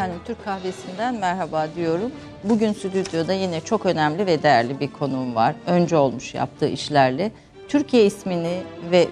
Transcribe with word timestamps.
Efendim 0.00 0.20
Türk 0.26 0.44
Kahvesi'nden 0.44 1.14
merhaba 1.14 1.66
diyorum. 1.76 2.12
Bugün 2.44 2.72
stüdyoda 2.72 3.32
yine 3.32 3.60
çok 3.60 3.86
önemli 3.86 4.26
ve 4.26 4.42
değerli 4.42 4.80
bir 4.80 4.92
konuğum 4.92 5.34
var. 5.34 5.54
Önce 5.66 5.96
olmuş 5.96 6.34
yaptığı 6.34 6.68
işlerle. 6.68 7.30
Türkiye 7.68 8.06
ismini 8.06 8.62
ve 8.90 9.08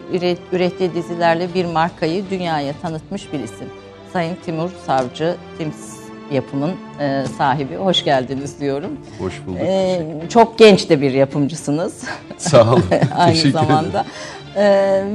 ürettiği 0.52 0.94
dizilerle 0.94 1.54
bir 1.54 1.64
markayı 1.64 2.30
dünyaya 2.30 2.72
tanıtmış 2.82 3.32
bir 3.32 3.40
isim. 3.40 3.68
Sayın 4.12 4.36
Timur 4.44 4.70
Savcı, 4.86 5.36
Tims 5.58 5.96
yapımın 6.32 6.72
e, 7.00 7.24
sahibi. 7.38 7.76
Hoş 7.76 8.04
geldiniz 8.04 8.60
diyorum. 8.60 9.00
Hoş 9.18 9.46
bulduk. 9.46 9.60
E, 9.60 10.02
çok 10.28 10.58
genç 10.58 10.90
de 10.90 11.00
bir 11.00 11.12
yapımcısınız. 11.12 12.04
Sağ 12.38 12.72
olun. 12.72 12.84
Aynı 13.16 13.50
zamanda. 13.50 14.06
E, 14.56 14.64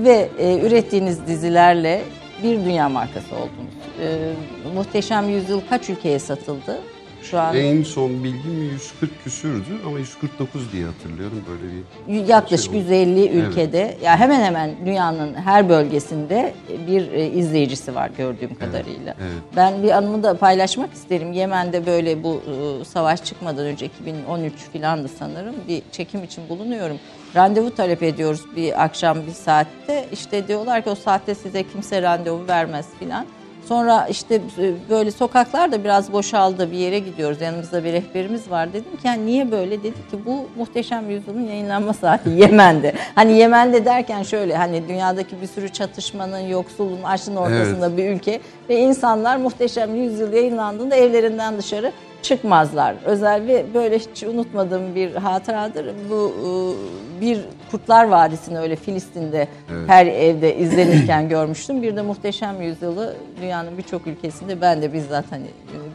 ve 0.06 0.30
e, 0.40 0.60
ürettiğiniz 0.60 1.28
dizilerle 1.28 2.02
bir 2.44 2.66
dünya 2.66 2.90
markası 2.90 3.36
oldunuz. 3.36 3.83
E, 4.02 4.34
Muhteşem 4.76 5.30
Yüzyıl 5.30 5.62
kaç 5.70 5.90
ülkeye 5.90 6.20
satıldı? 6.20 6.80
Şu 7.24 7.40
an 7.40 7.56
en 7.56 7.84
son 7.84 8.24
bilgim 8.24 8.64
140 8.72 9.24
küsürdü 9.24 9.82
ama 9.86 10.00
149 10.00 10.72
diye 10.72 10.86
hatırlıyorum 10.86 11.44
böyle 11.50 11.64
bir 12.08 12.28
yaklaşık 12.28 12.72
şey 12.72 12.80
150 12.80 13.30
ülkede 13.30 13.98
ya 14.04 14.18
hemen 14.18 14.42
hemen 14.42 14.72
dünyanın 14.86 15.34
her 15.34 15.70
bölgesinde 15.70 16.54
bir 16.88 17.12
e, 17.12 17.28
izleyicisi 17.28 17.96
var 17.96 18.12
gördüğüm 18.18 18.56
kadarıyla. 18.56 19.16
Evet, 19.20 19.32
evet. 19.32 19.42
Ben 19.56 19.84
bir 19.84 19.90
anımı 19.92 20.24
da 20.24 20.38
paylaşmak 20.38 20.94
isterim. 20.94 21.34
Yemen'de 21.34 21.86
böyle 21.86 22.24
bu 22.24 22.42
e, 22.82 22.86
savaş 22.86 23.24
çıkmadan 23.24 23.66
önce 23.66 23.86
2013 23.86 24.54
filandı 24.74 25.08
sanırım 25.20 25.56
bir 25.68 25.82
çekim 25.92 26.24
için 26.24 26.50
bulunuyorum. 26.50 27.00
Randevu 27.36 27.76
talep 27.76 28.04
ediyoruz 28.04 28.42
bir 28.56 28.84
akşam 28.84 29.18
bir 29.28 29.32
saatte. 29.32 30.06
İşte 30.12 30.48
diyorlar 30.48 30.84
ki 30.84 30.90
o 30.90 30.96
saatte 30.96 31.36
size 31.36 31.64
kimse 31.64 32.02
randevu 32.02 32.48
vermez 32.48 32.86
filan. 33.00 33.26
Sonra 33.68 34.08
işte 34.10 34.36
e, 34.36 34.90
böyle 34.90 35.12
sokaklar 35.12 35.72
da 35.72 35.84
biraz 35.84 36.14
boşaldı 36.14 36.72
bir 36.72 36.78
yere 36.78 37.00
gidiyoruz. 37.00 37.42
Yanımızda 37.42 37.84
bir 37.84 37.94
rehberimiz 37.94 38.52
var. 38.52 38.74
Dedim 38.74 38.92
ki 38.92 39.08
yani 39.08 39.26
niye 39.26 39.52
böyle? 39.52 39.84
Dedi 39.84 40.10
ki 40.12 40.26
bu 40.26 40.46
muhteşem 40.58 41.10
yüzyılın 41.10 41.48
yayınlanma 41.48 41.94
saati 41.94 42.30
Yemen'de. 42.40 42.94
Hani 43.16 43.38
Yemen'de 43.38 43.86
derken 43.86 44.24
şöyle 44.24 44.56
hani 44.56 44.88
dünyadaki 44.88 45.42
bir 45.42 45.48
sürü 45.48 45.70
çatışmanın, 45.70 46.40
yoksulluğun, 46.40 47.04
açlığın 47.04 47.36
ortasında 47.36 47.88
evet. 47.88 47.98
bir 47.98 48.10
ülke. 48.10 48.40
Ve 48.70 48.80
insanlar 48.80 49.38
muhteşem 49.38 49.96
yüzyıl 49.96 50.34
yayınlandığında 50.34 50.96
evlerinden 50.96 51.58
dışarı 51.58 51.92
çıkmazlar. 52.24 52.96
Özel 53.06 53.48
ve 53.48 53.66
böyle 53.74 54.00
hiç 54.00 54.24
unutmadığım 54.24 54.96
bir 54.96 55.16
hatıradır. 55.16 55.86
Bu 56.10 56.34
e, 56.40 57.22
bir 57.22 57.40
Kurtlar 57.72 58.08
Vadisi'ni 58.08 58.60
öyle 58.60 58.76
Filistin'de 58.76 59.48
evet. 59.72 59.90
her 59.90 60.06
evde 60.06 60.56
izlenirken 60.58 61.30
görmüştüm. 61.30 61.82
Bir 61.82 61.96
de 61.96 62.02
Muhteşem 62.02 62.62
Yüzyılı 62.62 63.16
dünyanın 63.42 63.78
birçok 63.78 64.08
ülkesinde 64.08 64.62
ben 64.62 64.82
de 64.82 64.94
bizzat 64.94 65.26
hani 65.30 65.48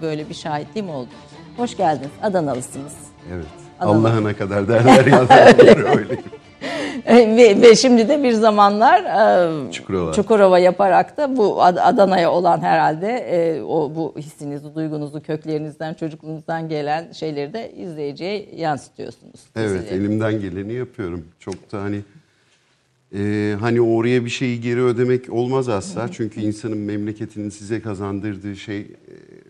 böyle 0.02 0.28
bir 0.28 0.34
şahitliğim 0.34 0.90
oldu. 0.90 1.08
Hoş 1.56 1.76
geldiniz. 1.76 2.10
Adanalısınız. 2.22 2.94
Evet. 3.34 3.46
Allah'ına 3.80 4.36
kadar 4.36 4.68
derler 4.68 5.06
ya. 5.12 5.20
öyle. 5.58 5.88
öyle. 5.88 6.18
Ve, 7.06 7.62
ve 7.62 7.76
şimdi 7.76 8.08
de 8.08 8.22
bir 8.22 8.32
zamanlar 8.32 9.04
e, 9.68 9.72
Çukurova. 9.72 10.12
Çukurova 10.12 10.58
yaparak 10.58 11.16
da 11.16 11.36
bu 11.36 11.62
Adana'ya 11.62 12.32
olan 12.32 12.60
herhalde 12.60 13.08
e, 13.08 13.62
o 13.62 13.92
bu 13.94 14.14
hissinizi, 14.18 14.74
duygunuzu, 14.74 15.22
köklerinizden, 15.22 15.94
çocukluğunuzdan 15.94 16.68
gelen 16.68 17.12
şeyleri 17.12 17.52
de 17.52 17.72
izleyiciye 17.72 18.48
yansıtıyorsunuz. 18.56 19.40
Evet, 19.56 19.82
dizileri. 19.82 20.00
elimden 20.00 20.40
geleni 20.40 20.72
yapıyorum. 20.72 21.24
Çok 21.38 21.72
da 21.72 21.82
hani 21.82 22.00
e, 23.14 23.54
hani 23.60 23.80
oraya 23.80 24.24
bir 24.24 24.30
şeyi 24.30 24.60
geri 24.60 24.82
ödemek 24.82 25.32
olmaz 25.32 25.68
asla. 25.68 26.08
Çünkü 26.12 26.40
insanın 26.40 26.78
memleketinin 26.78 27.50
size 27.50 27.80
kazandırdığı 27.80 28.56
şey 28.56 28.80
e, 28.80 28.86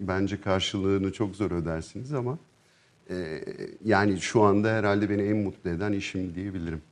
bence 0.01 0.41
karşılığını 0.41 1.13
çok 1.13 1.37
zor 1.37 1.51
ödersiniz 1.51 2.13
ama 2.13 2.39
e, 3.11 3.45
yani 3.85 4.21
şu 4.21 4.43
anda 4.43 4.69
herhalde 4.69 5.11
beni 5.11 5.23
en 5.23 5.37
mutlu 5.37 5.71
eden 5.71 5.93
işim 5.93 6.35
diyebilirim. 6.35 6.83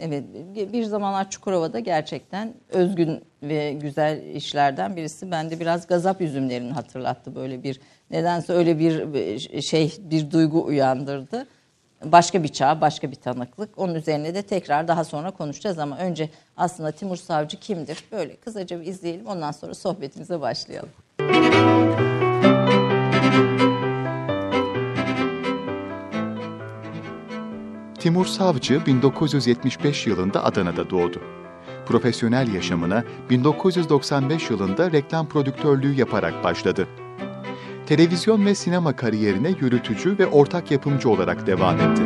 Evet, 0.00 0.24
bir 0.72 0.84
zamanlar 0.84 1.30
Çukurova'da 1.30 1.78
gerçekten 1.78 2.54
özgün 2.68 3.22
ve 3.42 3.72
güzel 3.72 4.22
işlerden 4.34 4.96
birisi. 4.96 5.30
Ben 5.30 5.50
de 5.50 5.60
biraz 5.60 5.86
gazap 5.86 6.20
üzümlerini 6.20 6.72
hatırlattı 6.72 7.34
böyle 7.34 7.62
bir 7.62 7.80
nedense 8.10 8.52
öyle 8.52 8.78
bir 8.78 9.62
şey 9.62 9.96
bir 9.98 10.30
duygu 10.30 10.64
uyandırdı. 10.64 11.46
Başka 12.04 12.42
bir 12.42 12.48
çağ, 12.48 12.80
başka 12.80 13.10
bir 13.10 13.16
tanıklık. 13.16 13.78
Onun 13.78 13.94
üzerine 13.94 14.34
de 14.34 14.42
tekrar 14.42 14.88
daha 14.88 15.04
sonra 15.04 15.30
konuşacağız 15.30 15.78
ama 15.78 15.98
önce 15.98 16.30
aslında 16.56 16.92
Timur 16.92 17.16
Savcı 17.16 17.60
kimdir? 17.60 18.04
Böyle 18.12 18.36
kısaca 18.36 18.80
bir 18.80 18.86
izleyelim 18.86 19.26
ondan 19.26 19.52
sonra 19.52 19.74
sohbetimize 19.74 20.40
başlayalım. 20.40 20.90
Timur 28.00 28.26
Savcı 28.26 28.86
1975 28.86 30.06
yılında 30.06 30.44
Adana'da 30.44 30.90
doğdu. 30.90 31.20
Profesyonel 31.86 32.54
yaşamına 32.54 33.04
1995 33.30 34.50
yılında 34.50 34.92
reklam 34.92 35.28
prodüktörlüğü 35.28 35.94
yaparak 35.94 36.44
başladı. 36.44 36.88
Televizyon 37.86 38.46
ve 38.46 38.54
sinema 38.54 38.96
kariyerine 38.96 39.48
yürütücü 39.60 40.18
ve 40.18 40.26
ortak 40.26 40.70
yapımcı 40.70 41.10
olarak 41.10 41.46
devam 41.46 41.80
etti. 41.80 42.02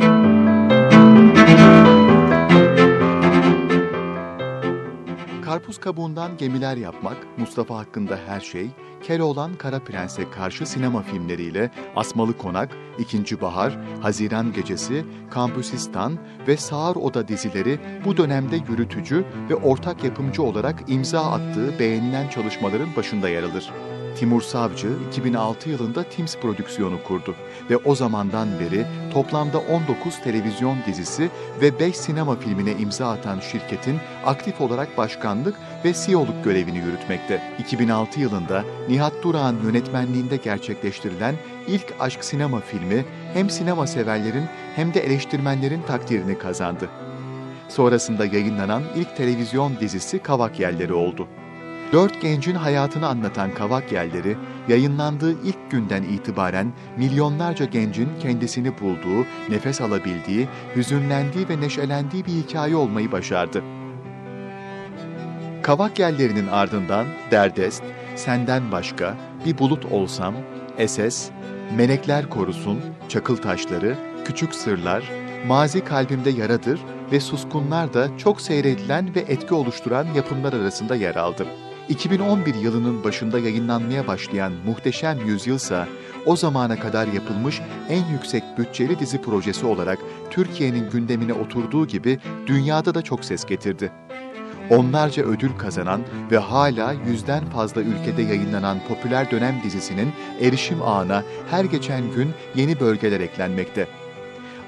Karpuz 5.55 5.79
kabuğundan 5.79 6.37
gemiler 6.37 6.77
yapmak, 6.77 7.17
Mustafa 7.37 7.77
hakkında 7.77 8.19
her 8.27 8.39
şey, 8.39 8.67
Keloğlan 9.03 9.55
Kara 9.55 9.79
Prens'e 9.79 10.29
karşı 10.29 10.65
sinema 10.65 11.01
filmleriyle 11.01 11.71
Asmalı 11.95 12.37
Konak, 12.37 12.69
İkinci 12.99 13.41
Bahar, 13.41 13.77
Haziran 14.01 14.53
Gecesi, 14.53 15.05
Kampüsistan 15.31 16.17
ve 16.47 16.57
Sağır 16.57 16.95
Oda 16.95 17.27
dizileri 17.27 17.79
bu 18.05 18.17
dönemde 18.17 18.55
yürütücü 18.55 19.25
ve 19.49 19.55
ortak 19.55 20.03
yapımcı 20.03 20.43
olarak 20.43 20.83
imza 20.87 21.31
attığı 21.31 21.79
beğenilen 21.79 22.29
çalışmaların 22.29 22.95
başında 22.95 23.29
yer 23.29 23.43
alır. 23.43 23.71
Timur 24.15 24.41
Savcı 24.41 24.87
2006 25.11 25.69
yılında 25.69 26.03
Tims 26.03 26.35
prodüksiyonu 26.37 27.03
kurdu 27.03 27.35
ve 27.69 27.77
o 27.77 27.95
zamandan 27.95 28.47
beri 28.59 28.85
toplamda 29.13 29.59
19 29.59 30.21
televizyon 30.23 30.77
dizisi 30.87 31.29
ve 31.61 31.79
5 31.79 31.95
sinema 31.97 32.35
filmine 32.35 32.71
imza 32.71 33.11
atan 33.11 33.39
şirketin 33.39 33.97
aktif 34.25 34.61
olarak 34.61 34.97
başkanlık 34.97 35.55
ve 35.85 35.93
CEO'luk 35.93 36.43
görevini 36.43 36.77
yürütmekte. 36.77 37.41
2006 37.59 38.19
yılında 38.19 38.63
Nihat 38.89 39.13
Durak'ın 39.23 39.63
yönetmenliğinde 39.63 40.37
gerçekleştirilen 40.37 41.35
ilk 41.67 41.93
aşk 41.99 42.23
sinema 42.23 42.59
filmi 42.59 43.05
hem 43.33 43.49
sinema 43.49 43.87
severlerin 43.87 44.45
hem 44.75 44.93
de 44.93 44.99
eleştirmenlerin 44.99 45.81
takdirini 45.81 46.37
kazandı. 46.37 46.89
Sonrasında 47.69 48.25
yayınlanan 48.25 48.83
ilk 48.95 49.17
televizyon 49.17 49.79
dizisi 49.79 50.19
Kavak 50.19 50.59
Yerleri 50.59 50.93
oldu. 50.93 51.27
Dört 51.95 52.21
gencin 52.21 52.55
hayatını 52.55 53.07
anlatan 53.07 53.53
Kavak 53.53 53.91
Yelleri, 53.91 54.37
yayınlandığı 54.67 55.31
ilk 55.31 55.71
günden 55.71 56.03
itibaren 56.03 56.73
milyonlarca 56.97 57.65
gencin 57.65 58.09
kendisini 58.21 58.79
bulduğu, 58.79 59.25
nefes 59.49 59.81
alabildiği, 59.81 60.47
hüzünlendiği 60.75 61.49
ve 61.49 61.61
neşelendiği 61.61 62.25
bir 62.25 62.31
hikaye 62.31 62.75
olmayı 62.75 63.11
başardı. 63.11 63.63
Kavak 65.63 65.99
Yellerinin 65.99 66.47
ardından 66.47 67.05
Derdest, 67.31 67.83
Senden 68.15 68.71
Başka, 68.71 69.17
Bir 69.45 69.57
Bulut 69.57 69.85
Olsam, 69.85 70.33
Eses, 70.77 71.29
Melekler 71.77 72.29
Korusun, 72.29 72.81
Çakıl 73.09 73.37
Taşları, 73.37 73.97
Küçük 74.25 74.55
Sırlar, 74.55 75.11
Mazi 75.47 75.83
Kalbimde 75.83 76.29
Yaradır 76.29 76.79
ve 77.11 77.19
Suskunlar 77.19 77.93
da 77.93 78.17
çok 78.17 78.41
seyredilen 78.41 79.15
ve 79.15 79.19
etki 79.19 79.53
oluşturan 79.53 80.07
yapımlar 80.15 80.53
arasında 80.53 80.95
yer 80.95 81.15
aldı. 81.15 81.45
2011 81.89 82.55
yılının 82.55 83.03
başında 83.03 83.39
yayınlanmaya 83.39 84.07
başlayan 84.07 84.53
Muhteşem 84.65 85.27
Yüzyıl 85.27 85.55
ise 85.55 85.85
o 86.25 86.35
zamana 86.35 86.79
kadar 86.79 87.07
yapılmış 87.07 87.61
en 87.89 88.05
yüksek 88.05 88.43
bütçeli 88.57 88.99
dizi 88.99 89.21
projesi 89.21 89.65
olarak 89.65 89.99
Türkiye'nin 90.31 90.89
gündemine 90.89 91.33
oturduğu 91.33 91.87
gibi 91.87 92.19
dünyada 92.47 92.95
da 92.95 93.01
çok 93.01 93.25
ses 93.25 93.45
getirdi. 93.45 93.91
Onlarca 94.69 95.23
ödül 95.23 95.51
kazanan 95.57 96.01
ve 96.31 96.37
hala 96.37 96.91
yüzden 97.07 97.45
fazla 97.49 97.81
ülkede 97.81 98.21
yayınlanan 98.21 98.77
popüler 98.87 99.31
dönem 99.31 99.55
dizisinin 99.63 100.11
erişim 100.41 100.81
ağına 100.81 101.23
her 101.51 101.65
geçen 101.65 102.11
gün 102.11 102.29
yeni 102.55 102.79
bölgeler 102.79 103.19
eklenmekte. 103.19 103.87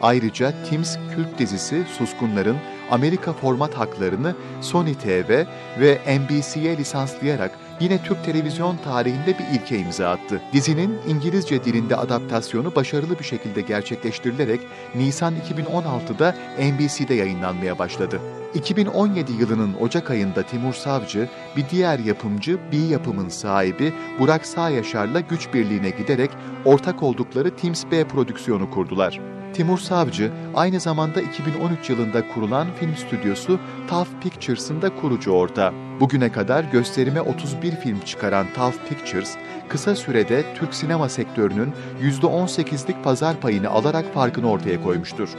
Ayrıca 0.01 0.53
Tims 0.69 0.97
kült 1.15 1.39
dizisi 1.39 1.85
Suskunlar'ın 1.97 2.57
Amerika 2.91 3.33
format 3.33 3.73
haklarını 3.73 4.35
Sony 4.61 4.93
TV 4.93 5.45
ve 5.79 5.99
NBC'ye 6.19 6.77
lisanslayarak 6.77 7.51
yine 7.79 8.03
Türk 8.03 8.25
televizyon 8.25 8.77
tarihinde 8.77 9.39
bir 9.39 9.59
ilke 9.59 9.79
imza 9.79 10.09
attı. 10.09 10.41
Dizinin 10.53 10.97
İngilizce 11.07 11.63
dilinde 11.63 11.95
adaptasyonu 11.95 12.75
başarılı 12.75 13.19
bir 13.19 13.23
şekilde 13.23 13.61
gerçekleştirilerek 13.61 14.61
Nisan 14.95 15.33
2016'da 15.35 16.35
NBC'de 16.59 17.13
yayınlanmaya 17.13 17.79
başladı. 17.79 18.19
2017 18.53 19.31
yılının 19.31 19.73
Ocak 19.73 20.11
ayında 20.11 20.43
Timur 20.43 20.73
Savcı, 20.73 21.29
bir 21.55 21.65
diğer 21.69 21.99
yapımcı 21.99 22.59
B 22.71 22.77
Yapım'ın 22.77 23.29
sahibi 23.29 23.93
Burak 24.19 24.45
Sağyaşar'la 24.45 25.19
güç 25.19 25.53
birliğine 25.53 25.89
giderek 25.89 26.31
ortak 26.65 27.03
oldukları 27.03 27.55
Teams 27.55 27.83
B 27.91 28.07
prodüksiyonu 28.07 28.71
kurdular. 28.71 29.19
Timur 29.57 29.77
Savcı 29.77 30.31
aynı 30.55 30.79
zamanda 30.79 31.21
2013 31.21 31.89
yılında 31.89 32.27
kurulan 32.27 32.67
film 32.79 32.95
stüdyosu 32.95 33.59
TAF 33.89 34.07
Pictures'ın 34.21 34.81
da 34.81 34.95
kurucu 34.95 35.31
ortağı. 35.31 35.73
Bugüne 35.99 36.31
kadar 36.31 36.63
gösterime 36.63 37.21
31 37.21 37.75
film 37.75 37.99
çıkaran 37.99 38.47
TAF 38.55 38.75
Pictures, 38.89 39.35
kısa 39.69 39.95
sürede 39.95 40.43
Türk 40.55 40.73
sinema 40.73 41.09
sektörünün 41.09 41.73
%18'lik 42.01 43.03
pazar 43.03 43.39
payını 43.39 43.69
alarak 43.69 44.13
farkını 44.13 44.51
ortaya 44.51 44.83
koymuştur. 44.83 45.29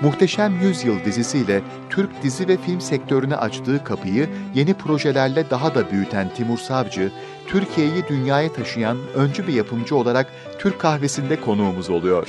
Muhteşem 0.00 0.60
Yüzyıl 0.60 1.04
dizisiyle 1.04 1.62
Türk 1.90 2.22
dizi 2.22 2.48
ve 2.48 2.56
film 2.56 2.80
sektörüne 2.80 3.36
açtığı 3.36 3.84
kapıyı 3.84 4.28
yeni 4.54 4.74
projelerle 4.74 5.50
daha 5.50 5.74
da 5.74 5.90
büyüten 5.90 6.34
Timur 6.34 6.58
Savcı, 6.58 7.12
Türkiye'yi 7.46 8.08
dünyaya 8.08 8.52
taşıyan 8.52 8.98
öncü 9.14 9.46
bir 9.46 9.52
yapımcı 9.52 9.96
olarak 9.96 10.32
Türk 10.58 10.80
kahvesinde 10.80 11.40
konuğumuz 11.40 11.90
oluyor. 11.90 12.28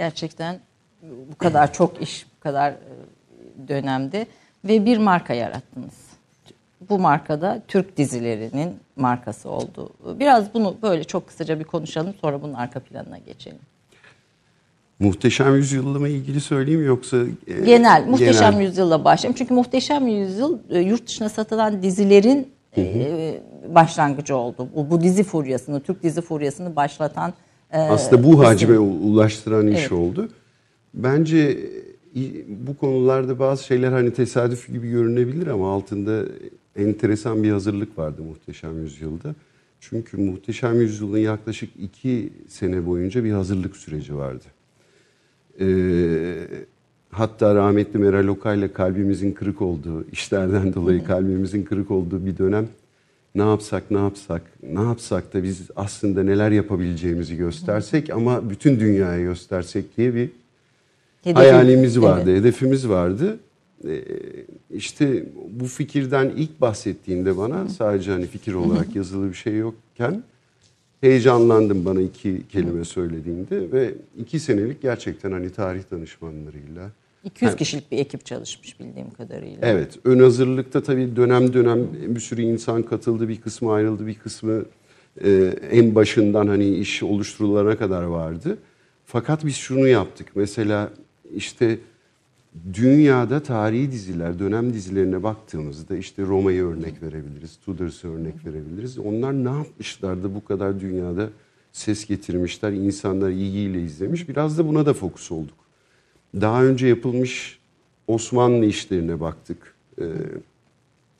Gerçekten 0.00 0.60
bu 1.02 1.38
kadar 1.38 1.72
çok 1.72 2.02
iş, 2.02 2.26
bu 2.36 2.40
kadar 2.40 2.70
e, 2.70 2.78
dönemde 3.68 4.26
ve 4.64 4.84
bir 4.84 4.98
marka 4.98 5.34
yarattınız. 5.34 5.94
Bu 6.90 6.98
markada 6.98 7.62
Türk 7.68 7.96
dizilerinin 7.96 8.76
markası 8.96 9.50
oldu. 9.50 9.90
Biraz 10.20 10.54
bunu 10.54 10.76
böyle 10.82 11.04
çok 11.04 11.28
kısaca 11.28 11.58
bir 11.58 11.64
konuşalım 11.64 12.14
sonra 12.20 12.42
bunun 12.42 12.54
arka 12.54 12.80
planına 12.80 13.18
geçelim. 13.18 13.58
Muhteşem 14.98 15.56
Yüzyıl'la 15.56 15.98
mı 15.98 16.08
ilgili 16.08 16.40
söyleyeyim 16.40 16.86
yoksa 16.86 17.16
e, 17.46 17.64
genel 17.64 18.06
Muhteşem 18.06 18.52
genel. 18.52 18.64
Yüzyıl'la 18.64 19.04
başlayayım. 19.04 19.36
Çünkü 19.38 19.54
Muhteşem 19.54 20.06
Yüzyıl 20.06 20.58
e, 20.70 20.78
yurt 20.78 21.06
dışına 21.06 21.28
satılan 21.28 21.82
dizilerin 21.82 22.52
hı 22.74 22.80
hı. 22.80 22.84
E, 22.84 23.40
başlangıcı 23.68 24.36
oldu. 24.36 24.68
Bu, 24.76 24.90
bu 24.90 25.00
dizi 25.00 25.24
furyasını, 25.24 25.80
Türk 25.80 26.02
dizi 26.02 26.20
furyasını 26.20 26.76
başlatan 26.76 27.34
aslında 27.72 28.24
bu 28.24 28.44
hacme 28.44 28.78
ulaştıran 28.78 29.66
iş 29.66 29.80
evet. 29.80 29.92
oldu. 29.92 30.28
Bence 30.94 31.58
bu 32.48 32.76
konularda 32.76 33.38
bazı 33.38 33.64
şeyler 33.64 33.92
hani 33.92 34.12
tesadüf 34.12 34.72
gibi 34.72 34.90
görünebilir 34.90 35.46
ama 35.46 35.72
altında 35.72 36.24
enteresan 36.76 37.42
bir 37.42 37.50
hazırlık 37.50 37.98
vardı 37.98 38.22
Muhteşem 38.22 38.82
Yüzyıl'da. 38.82 39.34
Çünkü 39.80 40.16
Muhteşem 40.16 40.80
Yüzyıl'ın 40.80 41.18
yaklaşık 41.18 41.70
iki 41.82 42.32
sene 42.48 42.86
boyunca 42.86 43.24
bir 43.24 43.32
hazırlık 43.32 43.76
süreci 43.76 44.16
vardı. 44.16 44.44
Ee, 45.60 46.34
hatta 47.10 47.54
rahmetli 47.54 47.98
Meral 47.98 48.26
Okay'la 48.26 48.72
kalbimizin 48.72 49.32
kırık 49.32 49.62
olduğu, 49.62 50.04
işlerden 50.12 50.74
dolayı 50.74 51.04
kalbimizin 51.04 51.62
kırık 51.62 51.90
olduğu 51.90 52.26
bir 52.26 52.38
dönem 52.38 52.68
ne 53.34 53.42
yapsak 53.42 53.90
ne 53.90 53.98
yapsak, 53.98 54.42
ne 54.62 54.82
yapsak 54.82 55.34
da 55.34 55.42
biz 55.42 55.68
aslında 55.76 56.22
neler 56.22 56.50
yapabileceğimizi 56.50 57.36
göstersek 57.36 58.10
ama 58.10 58.50
bütün 58.50 58.80
dünyaya 58.80 59.22
göstersek 59.22 59.96
diye 59.96 60.14
bir 60.14 60.30
Hedefi, 61.22 61.34
hayalimiz 61.34 62.00
vardı, 62.00 62.30
evet. 62.30 62.40
hedefimiz 62.40 62.88
vardı. 62.88 63.38
Ee, 63.88 64.02
işte 64.70 65.24
bu 65.50 65.66
fikirden 65.66 66.32
ilk 66.36 66.60
bahsettiğinde 66.60 67.36
bana 67.36 67.68
sadece 67.68 68.10
hani 68.10 68.26
fikir 68.26 68.54
olarak 68.54 68.96
yazılı 68.96 69.28
bir 69.28 69.34
şey 69.34 69.56
yokken 69.56 70.22
heyecanlandım 71.00 71.84
bana 71.84 72.00
iki 72.00 72.42
kelime 72.48 72.84
söylediğinde 72.84 73.72
ve 73.72 73.94
iki 74.18 74.40
senelik 74.40 74.82
gerçekten 74.82 75.32
hani 75.32 75.50
tarih 75.50 75.82
danışmanlarıyla 75.90 76.90
200 77.24 77.56
kişilik 77.56 77.92
bir 77.92 77.98
ekip 77.98 78.26
çalışmış 78.26 78.80
bildiğim 78.80 79.10
kadarıyla. 79.10 79.58
Evet. 79.62 79.98
Ön 80.04 80.18
hazırlıkta 80.18 80.82
tabii 80.82 81.16
dönem 81.16 81.52
dönem 81.52 81.88
bir 82.14 82.20
sürü 82.20 82.42
insan 82.42 82.82
katıldı. 82.82 83.28
Bir 83.28 83.40
kısmı 83.40 83.72
ayrıldı, 83.72 84.06
bir 84.06 84.14
kısmı 84.14 84.64
e, 85.24 85.54
en 85.70 85.94
başından 85.94 86.46
hani 86.46 86.68
iş 86.68 87.02
oluşturulana 87.02 87.78
kadar 87.78 88.02
vardı. 88.02 88.58
Fakat 89.06 89.46
biz 89.46 89.56
şunu 89.56 89.88
yaptık. 89.88 90.28
Mesela 90.34 90.90
işte 91.34 91.78
dünyada 92.74 93.42
tarihi 93.42 93.92
diziler, 93.92 94.38
dönem 94.38 94.72
dizilerine 94.72 95.22
baktığımızda 95.22 95.96
işte 95.96 96.22
Roma'yı 96.22 96.64
örnek 96.64 97.02
verebiliriz, 97.02 97.58
Tudors'u 97.64 98.08
örnek 98.08 98.46
verebiliriz. 98.46 98.98
Onlar 98.98 99.32
ne 99.32 99.50
yapmışlardı 99.50 100.34
bu 100.34 100.44
kadar 100.44 100.80
dünyada 100.80 101.30
ses 101.72 102.06
getirmişler, 102.06 102.72
insanlar 102.72 103.30
ilgiyle 103.30 103.82
izlemiş. 103.82 104.28
Biraz 104.28 104.58
da 104.58 104.68
buna 104.68 104.86
da 104.86 104.94
fokus 104.94 105.32
olduk. 105.32 105.59
Daha 106.34 106.64
önce 106.64 106.86
yapılmış 106.86 107.58
Osmanlı 108.06 108.64
işlerine 108.64 109.20
baktık. 109.20 109.74
Ee, 110.00 110.04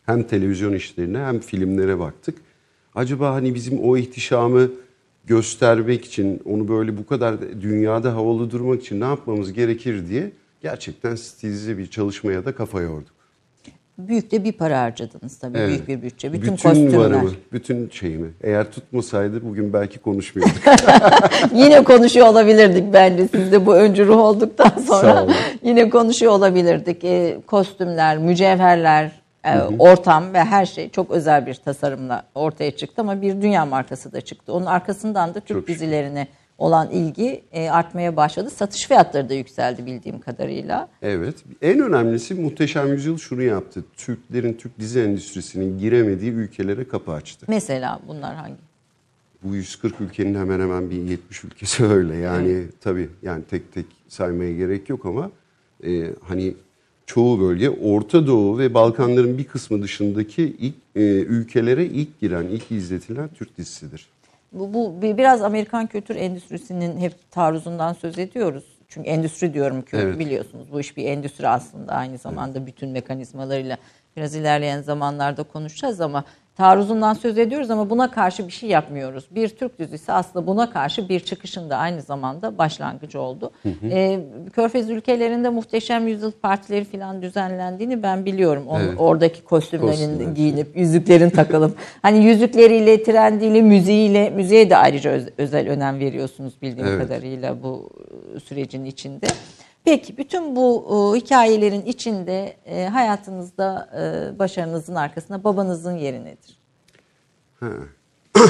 hem 0.07 0.23
televizyon 0.23 0.73
işlerine 0.73 1.19
hem 1.19 1.41
filmlere 1.41 1.99
baktık. 1.99 2.39
Acaba 2.95 3.35
hani 3.35 3.55
bizim 3.55 3.79
o 3.81 3.97
ihtişamı 3.97 4.71
göstermek 5.27 6.05
için, 6.05 6.41
onu 6.45 6.69
böyle 6.69 6.97
bu 6.97 7.07
kadar 7.07 7.61
dünyada 7.63 8.15
havalı 8.15 8.51
durmak 8.51 8.83
için 8.83 9.01
ne 9.01 9.05
yapmamız 9.05 9.53
gerekir 9.53 10.09
diye 10.09 10.33
gerçekten 10.63 11.15
stilize 11.15 11.79
bir 11.79 11.87
çalışmaya 11.87 12.45
da 12.45 12.55
kafa 12.55 12.81
yorduk. 12.81 13.20
Büyük 14.09 14.31
de 14.31 14.45
bir 14.45 14.53
para 14.53 14.81
harcadınız 14.81 15.39
tabii. 15.39 15.59
Evet. 15.59 15.69
Büyük 15.69 15.89
bir 15.89 16.03
bütçe. 16.03 16.33
Bütün, 16.33 16.43
bütün 16.43 16.69
kostümler. 16.69 16.99
Varımı, 16.99 17.31
bütün 17.53 17.91
şeyimi. 17.91 18.31
Eğer 18.43 18.71
tutmasaydı 18.71 19.45
bugün 19.45 19.73
belki 19.73 19.99
konuşmuyorduk. 19.99 20.55
yine 21.55 21.85
konuşuyor 21.85 22.27
olabilirdik 22.27 22.93
bence. 22.93 23.29
Siz 23.29 23.53
de 23.53 23.67
bu 23.67 23.75
öncü 23.75 24.07
ruh 24.07 24.19
olduktan 24.19 24.83
sonra 24.87 25.27
yine 25.63 25.91
konuşuyor 25.91 26.33
olabilirdik. 26.33 27.05
E, 27.05 27.39
kostümler, 27.47 28.19
mücevherler, 28.19 29.13
e, 29.45 29.59
ortam 29.79 30.33
ve 30.33 30.45
her 30.45 30.67
şey 30.67 30.91
çok 30.91 31.11
özel 31.11 31.47
bir 31.47 31.55
tasarımla 31.55 32.23
ortaya 32.35 32.71
çıktı 32.71 33.03
ama 33.03 33.23
bir 33.23 33.43
dünya 33.43 33.67
markası 33.67 34.13
da 34.13 34.21
çıktı. 34.21 34.53
Onun 34.53 34.67
arkasından 34.67 35.35
da 35.35 35.41
Türk 35.41 35.59
çok 35.59 35.69
dizilerine 35.69 36.21
şükür 36.21 36.40
olan 36.61 36.91
ilgi 36.91 37.43
e, 37.53 37.71
artmaya 37.71 38.17
başladı. 38.17 38.51
Satış 38.51 38.87
fiyatları 38.89 39.29
da 39.29 39.35
yükseldi 39.35 39.87
bildiğim 39.87 40.21
kadarıyla. 40.21 40.89
Evet. 41.03 41.35
En 41.63 41.81
önemlisi 41.81 42.35
Muhteşem 42.35 42.93
Yüzyıl 42.93 43.19
şunu 43.19 43.43
yaptı. 43.43 43.85
Türklerin, 43.97 44.53
Türk 44.53 44.79
dizi 44.79 45.01
endüstrisinin 45.01 45.79
giremediği 45.79 46.33
ülkelere 46.33 46.89
kapı 46.89 47.13
açtı. 47.13 47.47
Mesela 47.49 48.01
bunlar 48.09 48.35
hangi? 48.35 48.55
Bu 49.43 49.55
140 49.55 50.01
ülkenin 50.01 50.35
hemen 50.35 50.61
hemen 50.61 50.91
bir 50.91 50.97
70 50.97 51.45
ülkesi 51.45 51.85
öyle. 51.87 52.17
Yani 52.17 52.51
evet. 52.53 52.73
tabii 52.81 53.09
yani 53.23 53.45
tek 53.51 53.73
tek 53.73 53.87
saymaya 54.09 54.57
gerek 54.57 54.89
yok 54.89 55.07
ama 55.07 55.31
e, 55.85 56.11
hani 56.29 56.55
çoğu 57.07 57.41
bölge 57.41 57.71
Orta 57.71 58.27
Doğu 58.27 58.59
ve 58.59 58.75
Balkanların 58.75 59.39
bir 59.39 59.45
kısmı 59.45 59.83
dışındaki 59.83 60.57
ilk 60.59 60.75
e, 60.97 61.03
ülkelere 61.21 61.87
ilk 61.87 62.21
giren, 62.21 62.45
ilk 62.45 62.73
izletilen 62.73 63.29
Türk 63.29 63.59
dizisidir. 63.59 64.07
Bu, 64.53 64.75
bu 64.75 65.03
biraz 65.03 65.43
Amerikan 65.43 65.87
kültür 65.87 66.17
endüstrisinin 66.17 67.01
hep 67.01 67.31
taarruzundan 67.31 67.93
söz 67.93 68.19
ediyoruz. 68.19 68.65
Çünkü 68.89 69.09
endüstri 69.09 69.55
diyorum 69.55 69.83
ki 69.83 69.97
evet. 69.97 70.19
biliyorsunuz 70.19 70.73
bu 70.73 70.81
iş 70.81 70.97
bir 70.97 71.05
endüstri 71.05 71.49
aslında 71.49 71.93
aynı 71.93 72.19
zamanda 72.19 72.59
evet. 72.59 72.69
bütün 72.69 72.89
mekanizmalarıyla 72.89 73.77
biraz 74.17 74.35
ilerleyen 74.35 74.83
zamanlarda 74.83 75.43
konuşacağız 75.43 76.01
ama 76.01 76.25
taarruzundan 76.61 77.15
söz 77.15 77.39
ediyoruz 77.39 77.71
ama 77.71 77.91
buna 77.91 78.11
karşı 78.11 78.47
bir 78.47 78.53
şey 78.53 78.69
yapmıyoruz. 78.69 79.25
Bir 79.31 79.49
Türk 79.49 79.79
dizisi 79.79 80.13
aslında 80.13 80.47
buna 80.47 80.71
karşı 80.71 81.09
bir 81.09 81.21
çıkışın 81.21 81.71
da 81.71 81.77
aynı 81.77 82.03
zamanda 82.03 82.59
başlangıcı 82.59 83.21
oldu. 83.21 83.51
Hı 83.63 83.69
hı. 83.69 83.87
Ee, 83.87 84.21
Körfez 84.53 84.91
ülkelerinde 84.91 85.49
muhteşem 85.49 86.09
yüzyıl 86.09 86.33
partileri 86.33 86.85
falan 86.85 87.23
düzenlendiğini 87.23 88.03
ben 88.03 88.25
biliyorum. 88.25 88.67
Onun, 88.67 88.81
evet. 88.85 88.95
Oradaki 88.99 89.45
kostümlerin 89.45 89.89
Kostümler. 89.89 90.33
giyinip, 90.33 90.77
yüzüklerin 90.77 91.31
takılıp. 91.31 91.77
hani 92.03 92.25
yüzükleriyle, 92.25 93.03
trendiyle, 93.03 93.63
müziğiyle, 93.63 94.31
müziğe 94.31 94.71
de 94.71 94.77
ayrıca 94.77 95.11
öz, 95.11 95.29
özel 95.39 95.69
önem 95.69 95.99
veriyorsunuz 95.99 96.63
bildiğim 96.63 96.89
evet. 96.89 97.09
kadarıyla 97.09 97.63
bu 97.63 97.91
sürecin 98.45 98.85
içinde. 98.85 99.27
Peki 99.85 100.17
bütün 100.17 100.57
bu 100.57 100.87
e, 100.89 101.21
hikayelerin 101.21 101.83
içinde 101.83 102.57
e, 102.67 102.85
hayatınızda 102.85 103.91
e, 103.97 104.39
başarınızın 104.39 104.95
arkasında 104.95 105.45
babanızın 105.45 105.97
yeri 105.97 106.25
nedir? 106.25 106.59
Ha. 107.61 107.73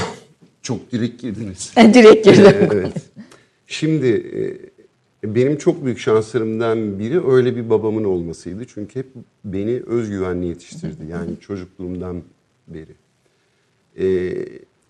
çok 0.62 0.92
direkt 0.92 1.22
girdiniz. 1.22 1.72
direkt 1.76 2.24
girdim. 2.24 2.68
evet. 2.72 2.94
Şimdi 3.66 4.06
e, 5.24 5.34
benim 5.34 5.58
çok 5.58 5.84
büyük 5.84 5.98
şanslarımdan 5.98 6.98
biri 6.98 7.26
öyle 7.26 7.56
bir 7.56 7.70
babamın 7.70 8.04
olmasıydı. 8.04 8.64
Çünkü 8.74 8.98
hep 8.98 9.06
beni 9.44 9.82
özgüvenli 9.86 10.46
yetiştirdi. 10.46 11.06
Yani 11.10 11.30
çocukluğumdan 11.40 12.22
beri. 12.68 12.94
E, 13.98 14.06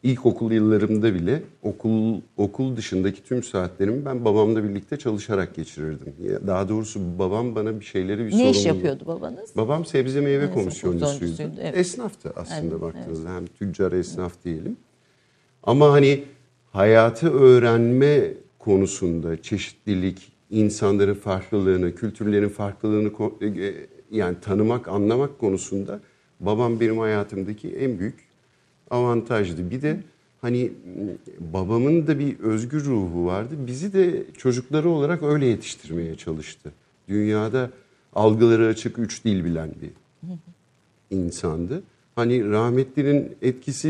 ilkokul 0.02 0.52
yıllarımda 0.52 1.14
bile 1.14 1.42
okul 1.62 2.21
okul 2.37 2.76
dışındaki 2.76 3.25
tüm 3.25 3.42
saatlerimi 3.42 4.04
ben 4.04 4.25
babamla 4.25 4.64
birlikte 4.64 4.97
çalışarak 4.97 5.54
geçirirdim. 5.54 6.14
Daha 6.47 6.69
doğrusu 6.69 7.00
babam 7.19 7.54
bana 7.54 7.80
bir 7.80 7.85
şeyleri 7.85 8.26
bir 8.26 8.33
Ne 8.33 8.50
iş 8.50 8.66
yapıyordu 8.66 9.04
babanız? 9.07 9.57
Babam 9.57 9.85
sebze 9.85 10.21
meyve 10.21 10.45
Evet, 10.45 10.54
komisyoncusuydu. 10.54 11.04
komisyoncusuydu, 11.12 11.61
evet. 11.61 11.76
Esnaftı 11.76 12.33
aslında 12.37 12.71
Evet, 12.75 12.80
baktığınızda. 12.80 13.35
Hem 13.35 13.47
tüccar 13.47 13.92
esnaf 13.92 14.33
diyelim. 14.45 14.76
Ama 15.62 15.92
hani 15.92 16.25
hayatı 16.73 17.30
öğrenme 17.33 18.35
konusunda 18.59 19.42
çeşitlilik, 19.42 20.33
insanların 20.50 21.14
farklılığını, 21.14 21.95
kültürlerin 21.95 22.49
farklılığını 22.49 23.09
ko- 23.09 23.61
e, 23.64 23.87
yani 24.11 24.37
tanımak, 24.40 24.88
anlamak 24.88 25.38
konusunda 25.38 26.00
babam 26.40 26.80
benim 26.80 26.99
hayatımdaki 26.99 27.69
en 27.76 27.99
büyük 27.99 28.30
avantajdı. 28.90 29.70
Bir 29.70 29.82
de 29.82 30.00
hani 30.40 30.73
babamın 31.40 32.06
da 32.06 32.18
bir 32.18 32.38
özgür 32.38 32.85
ruhu 32.85 33.26
vardı. 33.26 33.54
Bizi 33.66 33.92
de 33.92 34.25
çocukları 34.38 34.88
olarak 34.88 35.23
öyle 35.23 35.47
yetiştirmeye 35.47 36.16
çalıştı. 36.16 36.73
Dünyada 37.09 37.70
algıları 38.12 38.66
açık 38.66 38.99
üç 38.99 39.25
dil 39.25 39.44
bilen 39.44 39.70
bir 39.82 39.90
insandı. 41.16 41.82
Hani 42.14 42.50
rahmetlinin 42.50 43.37
etkisi 43.42 43.88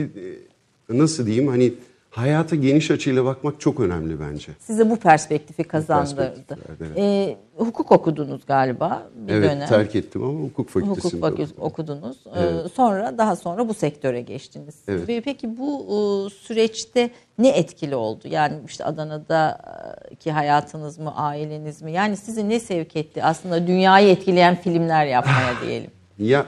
e, 0.90 0.98
nasıl 0.98 1.26
diyeyim 1.26 1.48
hani 1.48 1.72
hayata 2.10 2.56
geniş 2.56 2.90
açıyla 2.90 3.24
bakmak 3.24 3.60
çok 3.60 3.80
önemli 3.80 4.20
bence. 4.20 4.52
Size 4.58 4.90
bu 4.90 4.96
perspektifi 4.96 5.64
kazandırdı. 5.64 6.20
verdi, 6.20 6.42
evet. 6.80 6.98
Ee, 6.98 7.36
hukuk 7.56 7.92
okudunuz 7.92 8.46
galiba 8.46 9.02
bir 9.14 9.32
evet 9.32 9.50
dönem. 9.50 9.68
terk 9.68 9.94
ettim 9.96 10.22
ama 10.24 10.32
hukuk 10.40 10.50
Hukuk 10.58 10.70
fakültesinde. 10.70 11.20
fakültesi 11.20 11.60
okudunuz. 11.60 12.16
Ee, 12.36 12.68
Sonra 12.74 13.18
daha 13.18 13.36
sonra 13.36 13.68
bu 13.68 13.74
sektöre 13.74 14.20
geçtiniz. 14.20 14.74
Evet. 14.88 15.08
Ve 15.08 15.20
Peki 15.20 15.56
bu 15.58 15.80
e, 15.86 16.30
süreçte 16.34 17.10
ne 17.38 17.48
etkili 17.48 17.94
oldu? 17.96 18.28
Yani 18.30 18.54
işte 18.66 18.84
Adana'daki 18.84 20.32
hayatınız 20.32 20.98
mı, 20.98 21.16
aileniz 21.16 21.82
mi? 21.82 21.92
Yani 21.92 22.16
sizi 22.16 22.48
ne 22.48 22.60
sevk 22.60 22.96
etti? 22.96 23.22
Aslında 23.24 23.66
dünyayı 23.66 24.08
etkileyen 24.08 24.54
filmler 24.56 25.06
yapmaya 25.06 25.52
diyelim. 25.66 25.90
Ya 26.18 26.46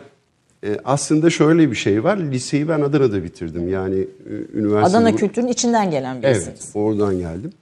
e, 0.64 0.78
aslında 0.84 1.30
şöyle 1.30 1.70
bir 1.70 1.76
şey 1.76 2.04
var. 2.04 2.16
Liseyi 2.16 2.68
ben 2.68 2.80
Adana'da 2.80 3.24
bitirdim. 3.24 3.68
Yani 3.68 3.98
e, 3.98 4.58
üniversite 4.58 4.98
Adana 4.98 5.16
kültürünün 5.16 5.50
içinden 5.50 5.90
gelen 5.90 6.22
birisiniz. 6.22 6.48
Evet, 6.48 6.70
oradan 6.74 7.18
geldim. 7.18 7.52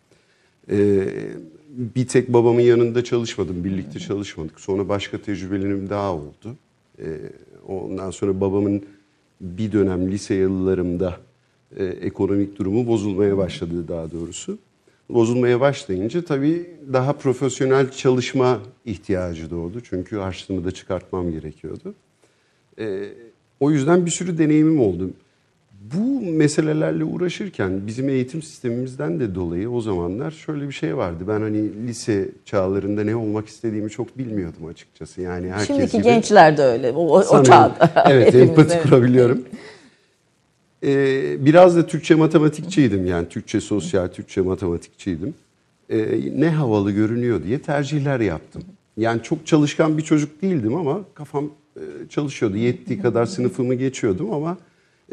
Ee, 0.71 1.09
bir 1.69 2.07
tek 2.07 2.33
babamın 2.33 2.61
yanında 2.61 3.05
çalışmadım, 3.05 3.65
birlikte 3.65 3.99
çalışmadık. 3.99 4.61
Sonra 4.61 4.89
başka 4.89 5.19
tecrübelerim 5.19 5.91
daha 5.91 6.15
oldu. 6.15 6.57
Ee, 6.99 7.05
ondan 7.69 8.11
sonra 8.11 8.41
babamın 8.41 8.83
bir 9.41 9.73
dönem 9.73 10.11
lise 10.11 10.35
yıllarımda 10.35 11.17
e, 11.77 11.85
ekonomik 11.85 12.59
durumu 12.59 12.87
bozulmaya 12.87 13.37
başladı 13.37 13.89
daha 13.89 14.11
doğrusu. 14.11 14.59
Bozulmaya 15.09 15.61
başlayınca 15.61 16.23
tabii 16.23 16.71
daha 16.93 17.13
profesyonel 17.13 17.91
çalışma 17.91 18.59
ihtiyacı 18.85 19.51
doğdu. 19.51 19.81
Çünkü 19.81 20.17
harçlığımı 20.17 20.65
da 20.65 20.71
çıkartmam 20.71 21.33
gerekiyordu. 21.33 21.95
Ee, 22.79 23.09
o 23.61 23.71
yüzden 23.71 24.07
bir 24.07 24.11
sürü 24.11 24.39
deneyimim 24.39 24.81
oldu. 24.81 25.11
Bu 25.95 26.21
meselelerle 26.21 27.05
uğraşırken 27.05 27.87
bizim 27.87 28.09
eğitim 28.09 28.43
sistemimizden 28.43 29.21
de 29.21 29.35
dolayı 29.35 29.71
o 29.71 29.81
zamanlar 29.81 30.31
şöyle 30.31 30.69
bir 30.69 30.73
şey 30.73 30.97
vardı. 30.97 31.25
Ben 31.29 31.41
hani 31.41 31.87
lise 31.87 32.29
çağlarında 32.45 33.05
ne 33.05 33.17
olmak 33.17 33.49
istediğimi 33.49 33.91
çok 33.91 34.19
bilmiyordum 34.19 34.67
açıkçası. 34.67 35.21
Yani 35.21 35.51
herkes 35.51 35.67
Şimdiki 35.67 35.93
gibi. 35.93 36.03
gençler 36.03 36.57
de 36.57 36.63
öyle. 36.63 36.93
O, 36.93 37.19
o, 37.19 37.23
Sanırım. 37.23 37.45
çağda. 37.45 38.05
Evet 38.11 38.35
empati 38.35 38.73
evet. 38.75 38.83
kurabiliyorum. 38.83 39.45
Ee, 40.85 41.45
biraz 41.45 41.77
da 41.77 41.87
Türkçe 41.87 42.15
matematikçiydim 42.15 43.07
yani 43.07 43.29
Türkçe 43.29 43.61
sosyal, 43.61 44.09
Türkçe 44.09 44.41
matematikçiydim. 44.41 45.35
Ee, 45.91 46.21
ne 46.37 46.51
havalı 46.51 46.91
görünüyor 46.91 47.45
diye 47.45 47.59
tercihler 47.59 48.21
yaptım. 48.21 48.63
Yani 48.97 49.23
çok 49.23 49.47
çalışkan 49.47 49.99
bir 49.99 50.03
çocuk 50.03 50.43
değildim 50.43 50.75
ama 50.75 51.01
kafam 51.15 51.45
e, 51.45 51.49
çalışıyordu. 52.09 52.57
Yettiği 52.57 53.01
kadar 53.03 53.27
sınıfımı 53.27 53.75
geçiyordum 53.75 54.33
ama 54.33 54.59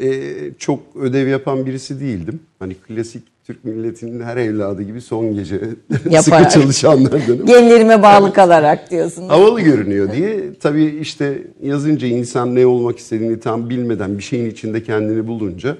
e, 0.00 0.32
çok 0.58 0.80
ödev 0.96 1.28
yapan 1.28 1.66
birisi 1.66 2.00
değildim. 2.00 2.40
Hani 2.58 2.74
klasik 2.74 3.22
Türk 3.44 3.64
milletinin 3.64 4.20
her 4.20 4.36
evladı 4.36 4.82
gibi 4.82 5.00
son 5.00 5.34
gece 5.34 5.60
sıkı 6.22 6.48
çalışanlardanım. 6.48 7.46
Genlerime 7.46 8.02
bağlı 8.02 8.32
kalarak 8.32 8.90
diyorsunuz. 8.90 9.30
Havalı 9.30 9.60
görünüyor 9.60 10.12
diye 10.12 10.54
tabii 10.60 10.84
işte 10.84 11.42
yazınca 11.62 12.06
insan 12.08 12.54
ne 12.54 12.66
olmak 12.66 12.98
istediğini 12.98 13.40
tam 13.40 13.70
bilmeden 13.70 14.18
bir 14.18 14.22
şeyin 14.22 14.50
içinde 14.50 14.82
kendini 14.82 15.26
bulunca 15.26 15.76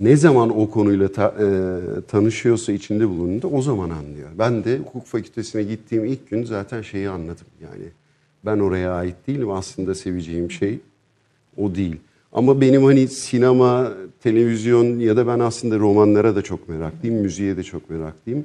ne 0.00 0.16
zaman 0.16 0.58
o 0.58 0.70
konuyla 0.70 1.12
ta- 1.12 1.34
e, 1.40 1.46
tanışıyorsa 2.08 2.72
içinde 2.72 3.08
bulunduğunda 3.08 3.46
o 3.46 3.62
zaman 3.62 3.90
anlıyor. 3.90 4.28
Ben 4.38 4.64
de 4.64 4.78
hukuk 4.78 5.06
fakültesine 5.06 5.62
gittiğim 5.62 6.04
ilk 6.04 6.30
gün 6.30 6.44
zaten 6.44 6.82
şeyi 6.82 7.08
anladım. 7.08 7.46
Yani 7.62 7.84
ben 8.44 8.58
oraya 8.58 8.92
ait 8.92 9.16
değilim 9.26 9.50
aslında 9.50 9.94
seveceğim 9.94 10.50
şey 10.50 10.78
o 11.56 11.74
değil. 11.74 11.96
Ama 12.32 12.60
benim 12.60 12.84
hani 12.84 13.08
sinema, 13.08 13.92
televizyon 14.22 14.98
ya 14.98 15.16
da 15.16 15.26
ben 15.26 15.38
aslında 15.38 15.78
romanlara 15.78 16.36
da 16.36 16.42
çok 16.42 16.68
meraklıyım, 16.68 17.16
müziğe 17.16 17.56
de 17.56 17.62
çok 17.62 17.90
meraklıyım. 17.90 18.44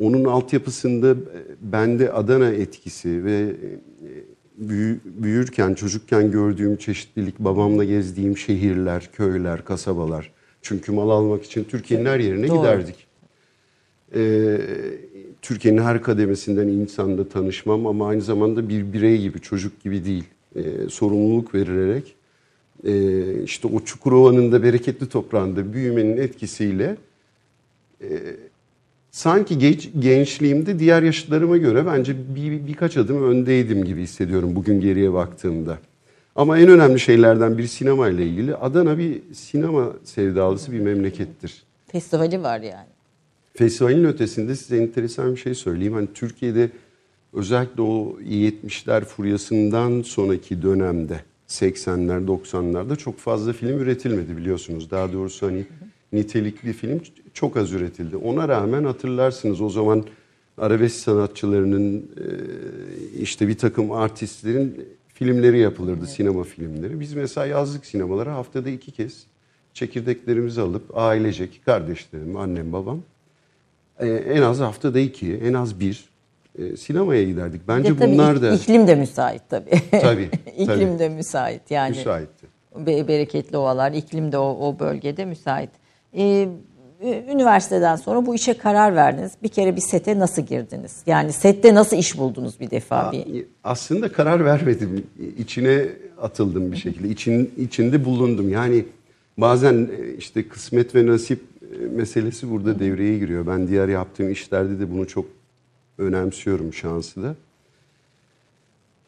Onun 0.00 0.24
altyapısında 0.24 1.10
e, 1.10 1.16
bende 1.60 2.12
Adana 2.12 2.48
etkisi 2.48 3.24
ve 3.24 3.38
e, 3.38 3.68
büyü- 4.68 5.00
büyürken, 5.04 5.74
çocukken 5.74 6.30
gördüğüm 6.30 6.76
çeşitlilik, 6.76 7.38
babamla 7.38 7.84
gezdiğim 7.84 8.36
şehirler, 8.38 9.10
köyler, 9.12 9.64
kasabalar. 9.64 10.32
Çünkü 10.62 10.92
mal 10.92 11.10
almak 11.10 11.44
için 11.44 11.64
Türkiye'nin 11.64 12.06
her 12.06 12.20
yerine 12.20 12.48
Doğru. 12.48 12.58
giderdik. 12.58 13.06
Ee, 14.14 14.20
Türkiye'nin 15.42 15.82
her 15.82 16.02
kademesinden 16.02 16.68
insanla 16.68 17.28
tanışmam 17.28 17.86
ama 17.86 18.08
aynı 18.08 18.22
zamanda 18.22 18.68
bir 18.68 18.92
birey 18.92 19.20
gibi, 19.20 19.40
çocuk 19.40 19.82
gibi 19.82 20.04
değil. 20.04 20.24
Ee, 20.56 20.62
sorumluluk 20.88 21.54
verilerek 21.54 22.14
e, 22.84 23.42
işte 23.42 23.68
o 23.68 23.80
Çukurova'nın 23.80 24.52
da 24.52 24.62
bereketli 24.62 25.08
toprağında 25.08 25.72
büyümenin 25.72 26.16
etkisiyle 26.16 26.96
e, 28.02 28.08
sanki 29.10 29.58
geç, 29.58 29.90
gençliğimde 29.98 30.78
diğer 30.78 31.02
yaşıtlarıma 31.02 31.56
göre 31.56 31.86
bence 31.86 32.16
bir, 32.34 32.66
birkaç 32.66 32.96
adım 32.96 33.30
öndeydim 33.30 33.84
gibi 33.84 34.02
hissediyorum 34.02 34.56
bugün 34.56 34.80
geriye 34.80 35.12
baktığımda. 35.12 35.78
Ama 36.36 36.58
en 36.58 36.68
önemli 36.68 37.00
şeylerden 37.00 37.58
biri 37.58 37.68
sinema 37.68 38.08
ile 38.08 38.26
ilgili. 38.26 38.56
Adana 38.56 38.98
bir 38.98 39.22
sinema 39.34 39.92
sevdalısı 40.04 40.72
bir 40.72 40.80
memlekettir. 40.80 41.62
Festivali 41.86 42.42
var 42.42 42.60
yani. 42.60 42.89
Festivalin 43.54 44.04
ötesinde 44.04 44.56
size 44.56 44.76
enteresan 44.76 45.32
bir 45.34 45.40
şey 45.40 45.54
söyleyeyim. 45.54 45.92
Hani 45.92 46.08
Türkiye'de 46.14 46.70
özellikle 47.32 47.82
o 47.82 48.18
70'ler 48.20 49.04
furyasından 49.04 50.02
sonraki 50.02 50.62
dönemde 50.62 51.20
80'ler 51.48 52.26
90'larda 52.26 52.96
çok 52.96 53.18
fazla 53.18 53.52
film 53.52 53.78
üretilmedi 53.78 54.36
biliyorsunuz. 54.36 54.90
Daha 54.90 55.12
doğrusu 55.12 55.46
hani 55.46 55.66
nitelikli 56.12 56.72
film 56.72 57.00
çok 57.34 57.56
az 57.56 57.72
üretildi. 57.72 58.16
Ona 58.16 58.48
rağmen 58.48 58.84
hatırlarsınız 58.84 59.60
o 59.60 59.70
zaman 59.70 60.04
arabesk 60.58 60.96
sanatçılarının 60.96 61.98
e, 61.98 62.26
işte 63.20 63.48
bir 63.48 63.58
takım 63.58 63.92
artistlerin 63.92 64.86
filmleri 65.14 65.58
yapılırdı 65.58 66.06
sinema 66.06 66.44
filmleri. 66.44 67.00
Biz 67.00 67.14
mesela 67.14 67.46
yazlık 67.46 67.86
sinemalara 67.86 68.34
haftada 68.34 68.70
iki 68.70 68.90
kez 68.90 69.26
çekirdeklerimizi 69.74 70.60
alıp 70.60 70.96
ailecek 70.96 71.60
kardeşlerim, 71.64 72.36
annem, 72.36 72.72
babam 72.72 73.02
e, 74.00 74.08
en 74.08 74.42
az 74.42 74.60
haftada 74.60 74.98
iki, 74.98 75.34
en 75.34 75.54
az 75.54 75.80
bir 75.80 76.04
e, 76.58 76.76
sinemaya 76.76 77.22
giderdik. 77.24 77.68
Bence 77.68 77.96
tabii 77.96 78.12
bunlar 78.12 78.42
da 78.42 78.52
iklim 78.54 78.86
de 78.86 78.94
müsait 78.94 79.42
tabii. 79.48 79.70
Tabii, 79.90 80.28
iklim 80.56 80.66
tabii. 80.66 80.98
de 80.98 81.08
müsait 81.08 81.70
yani. 81.70 81.96
müsaitti. 81.96 82.46
Be- 82.76 83.08
bereketli 83.08 83.56
ovalar, 83.56 83.92
iklim 83.92 84.32
de 84.32 84.38
o, 84.38 84.68
o 84.68 84.78
bölgede 84.78 85.24
müsait. 85.24 85.70
Ee, 86.16 86.48
üniversiteden 87.32 87.96
sonra 87.96 88.26
bu 88.26 88.34
işe 88.34 88.54
karar 88.54 88.96
verdiniz. 88.96 89.32
Bir 89.42 89.48
kere 89.48 89.76
bir 89.76 89.80
sete 89.80 90.18
nasıl 90.18 90.42
girdiniz? 90.42 90.96
Yani 91.06 91.32
sette 91.32 91.74
nasıl 91.74 91.96
iş 91.96 92.18
buldunuz 92.18 92.60
bir 92.60 92.70
defa? 92.70 93.12
Bir, 93.12 93.44
Aslında 93.64 94.12
karar 94.12 94.44
vermedim. 94.44 95.06
İçine 95.38 95.86
atıldım 96.22 96.72
bir 96.72 96.76
şekilde. 96.76 97.08
İçin, 97.08 97.50
içinde 97.58 98.04
bulundum. 98.04 98.48
Yani 98.48 98.84
bazen 99.38 99.74
e, 99.74 100.14
işte 100.18 100.48
kısmet 100.48 100.94
ve 100.94 101.06
nasip 101.06 101.40
meselesi 101.90 102.50
burada 102.50 102.78
devreye 102.78 103.18
giriyor. 103.18 103.46
Ben 103.46 103.68
diğer 103.68 103.88
yaptığım 103.88 104.30
işlerde 104.30 104.80
de 104.80 104.90
bunu 104.90 105.08
çok 105.08 105.26
önemsiyorum 105.98 106.74
şansı 106.74 107.22
da. 107.22 107.36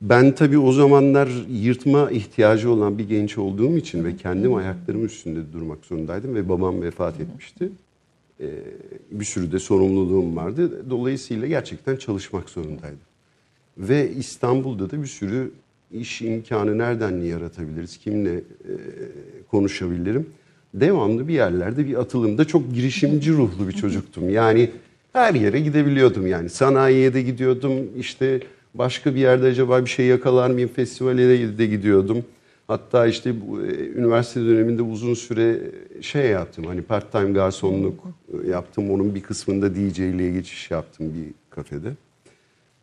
Ben 0.03 0.35
tabii 0.35 0.59
o 0.59 0.73
zamanlar 0.73 1.29
yırtma 1.51 2.11
ihtiyacı 2.11 2.71
olan 2.71 2.99
bir 2.99 3.09
genç 3.09 3.39
olduğum 3.39 3.77
için 3.77 4.05
ve 4.05 4.17
kendim 4.17 4.55
ayaklarım 4.55 5.05
üstünde 5.05 5.53
durmak 5.53 5.85
zorundaydım 5.85 6.35
ve 6.35 6.49
babam 6.49 6.83
vefat 6.83 7.21
etmişti. 7.21 7.69
Ee, 8.41 8.47
bir 9.11 9.25
sürü 9.25 9.53
de 9.53 9.59
sorumluluğum 9.59 10.37
vardı. 10.37 10.91
Dolayısıyla 10.91 11.47
gerçekten 11.47 11.97
çalışmak 11.97 12.51
zorundaydım. 12.51 12.99
Ve 13.79 14.13
İstanbul'da 14.13 14.91
da 14.91 15.03
bir 15.03 15.07
sürü 15.07 15.51
iş 15.93 16.23
imkanı 16.23 16.79
nereden 16.79 17.21
yaratabiliriz, 17.21 17.99
kimle 17.99 18.35
e, 18.35 18.43
konuşabilirim. 19.51 20.27
Devamlı 20.75 21.29
bir 21.29 21.35
yerlerde 21.35 21.87
bir 21.87 21.95
atılımda 21.95 22.45
çok 22.45 22.75
girişimci 22.75 23.33
ruhlu 23.33 23.69
bir 23.69 23.73
çocuktum. 23.73 24.31
Yani 24.31 24.71
her 25.13 25.35
yere 25.35 25.61
gidebiliyordum 25.61 26.27
yani. 26.27 26.49
Sanayiye 26.49 27.15
de 27.15 27.23
gidiyordum. 27.23 27.73
işte 27.97 28.41
başka 28.75 29.15
bir 29.15 29.21
yerde 29.21 29.47
acaba 29.47 29.85
bir 29.85 29.91
şey 29.91 30.07
yakalar 30.07 30.51
mıyım 30.51 30.71
festivale 30.75 31.59
de 31.59 31.67
gidiyordum. 31.67 32.25
Hatta 32.67 33.07
işte 33.07 33.31
e, 33.31 33.85
üniversite 33.85 34.41
döneminde 34.41 34.83
uzun 34.83 35.15
süre 35.15 35.61
şey 36.01 36.31
yaptım. 36.31 36.65
Hani 36.65 36.83
part 36.83 37.13
time 37.13 37.33
garsonluk 37.33 38.05
yaptım. 38.49 38.91
Onun 38.91 39.15
bir 39.15 39.23
kısmında 39.23 39.75
DJ'liğe 39.75 40.33
geçiş 40.33 40.71
yaptım 40.71 41.15
bir 41.15 41.35
kafede. 41.51 41.93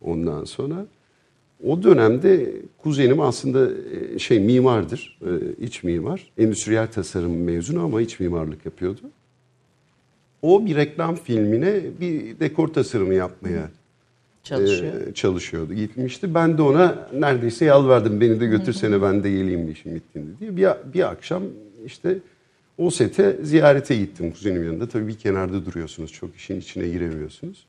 Ondan 0.02 0.44
sonra 0.44 0.86
o 1.64 1.84
dönemde 1.84 2.52
kuzenim 2.78 3.22
aslında 3.22 3.70
e, 4.16 4.20
şey 4.20 4.40
mimardır, 4.40 5.20
e, 5.22 5.64
iç 5.66 5.84
mimar. 5.84 6.32
Endüstriyel 6.38 6.88
tasarım 6.88 7.44
mezunu 7.44 7.84
ama 7.84 8.02
iç 8.02 8.20
mimarlık 8.20 8.66
yapıyordu. 8.66 9.02
O 10.42 10.66
bir 10.66 10.76
reklam 10.76 11.16
filmine 11.16 11.82
bir 12.02 12.40
dekor 12.40 12.68
tasarımı 12.68 13.14
yapmaya 13.14 13.70
Çalışıyor. 14.44 15.08
e, 15.08 15.14
çalışıyordu. 15.14 15.74
Gitmişti. 15.74 16.34
Ben 16.34 16.58
de 16.58 16.62
ona 16.62 17.10
neredeyse 17.14 17.66
yalvardım. 17.66 18.22
Beni 18.22 18.40
de 18.40 18.46
götürsene 18.46 19.02
ben 19.02 19.24
de 19.24 19.32
geleyim 19.32 19.72
işim 19.72 19.96
bittiğinde 19.96 20.30
diye. 20.40 20.58
Bir, 20.58 20.94
bir 20.94 21.10
akşam 21.10 21.44
işte 21.86 22.18
o 22.78 22.90
sete 22.90 23.38
ziyarete 23.44 23.96
gittim 23.96 24.32
kuzenim 24.32 24.64
yanında. 24.64 24.88
Tabii 24.88 25.08
bir 25.08 25.18
kenarda 25.18 25.66
duruyorsunuz. 25.66 26.12
Çok 26.12 26.36
işin 26.36 26.60
içine 26.60 26.88
giremiyorsunuz. 26.88 27.66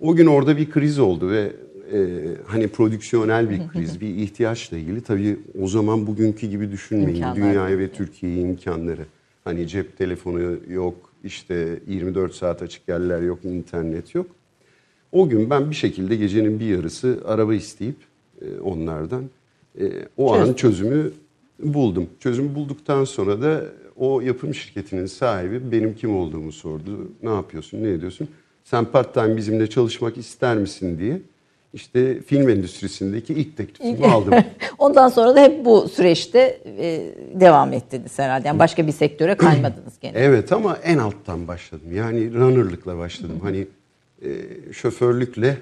O 0.00 0.14
gün 0.14 0.26
orada 0.26 0.56
bir 0.56 0.70
kriz 0.70 0.98
oldu 0.98 1.30
ve 1.30 1.52
e, 1.92 2.18
hani 2.46 2.68
prodüksiyonel 2.68 3.50
bir 3.50 3.68
kriz, 3.68 4.00
bir 4.00 4.08
ihtiyaçla 4.08 4.76
ilgili. 4.76 5.00
Tabii 5.00 5.36
o 5.62 5.68
zaman 5.68 6.06
bugünkü 6.06 6.46
gibi 6.46 6.70
düşünmeyin. 6.72 7.14
İmkanlar 7.14 7.36
Dünyaya 7.36 7.68
yok. 7.70 7.80
ve 7.80 7.88
Türkiye'ye 7.92 8.40
imkanları. 8.40 9.02
Hani 9.44 9.68
cep 9.68 9.98
telefonu 9.98 10.56
yok, 10.68 10.94
işte 11.24 11.78
24 11.86 12.34
saat 12.34 12.62
açık 12.62 12.88
yerler 12.88 13.22
yok, 13.22 13.44
internet 13.44 14.14
yok. 14.14 14.26
O 15.12 15.28
gün 15.28 15.50
ben 15.50 15.70
bir 15.70 15.74
şekilde 15.76 16.16
gecenin 16.16 16.60
bir 16.60 16.66
yarısı 16.66 17.22
araba 17.24 17.54
isteyip 17.54 17.96
e, 18.42 18.60
onlardan 18.60 19.24
e, 19.80 19.84
o 20.16 20.32
an 20.34 20.38
Çözdüm. 20.38 20.54
çözümü 20.54 21.10
buldum. 21.62 22.06
Çözümü 22.20 22.54
bulduktan 22.54 23.04
sonra 23.04 23.42
da 23.42 23.64
o 23.96 24.20
yapım 24.20 24.54
şirketinin 24.54 25.06
sahibi 25.06 25.72
benim 25.72 25.94
kim 25.94 26.16
olduğumu 26.16 26.52
sordu. 26.52 27.08
Ne 27.22 27.30
yapıyorsun, 27.30 27.82
ne 27.82 27.88
ediyorsun? 27.90 28.28
Sen 28.64 28.84
part 28.84 29.14
time 29.14 29.36
bizimle 29.36 29.66
çalışmak 29.66 30.16
ister 30.18 30.56
misin 30.58 30.98
diye 30.98 31.20
işte 31.72 32.22
film 32.22 32.48
endüstrisindeki 32.48 33.34
ilk 33.34 33.56
teklifimi 33.56 34.06
aldım. 34.12 34.34
Ondan 34.78 35.08
sonra 35.08 35.36
da 35.36 35.40
hep 35.40 35.64
bu 35.64 35.88
süreçte 35.88 36.60
e, 36.78 37.00
devam 37.34 37.72
ettiniz 37.72 38.18
herhalde. 38.18 38.48
Yani 38.48 38.58
başka 38.58 38.86
bir 38.86 38.92
sektöre 38.92 39.34
kaymadınız 39.34 39.98
gene. 40.00 40.12
Evet 40.18 40.52
ama 40.52 40.78
en 40.84 40.98
alttan 40.98 41.48
başladım. 41.48 41.92
Yani 41.92 42.34
runner'lıkla 42.34 42.98
başladım. 42.98 43.40
Hani 43.42 43.66
e, 44.22 44.28
şoförlükle 44.72 45.58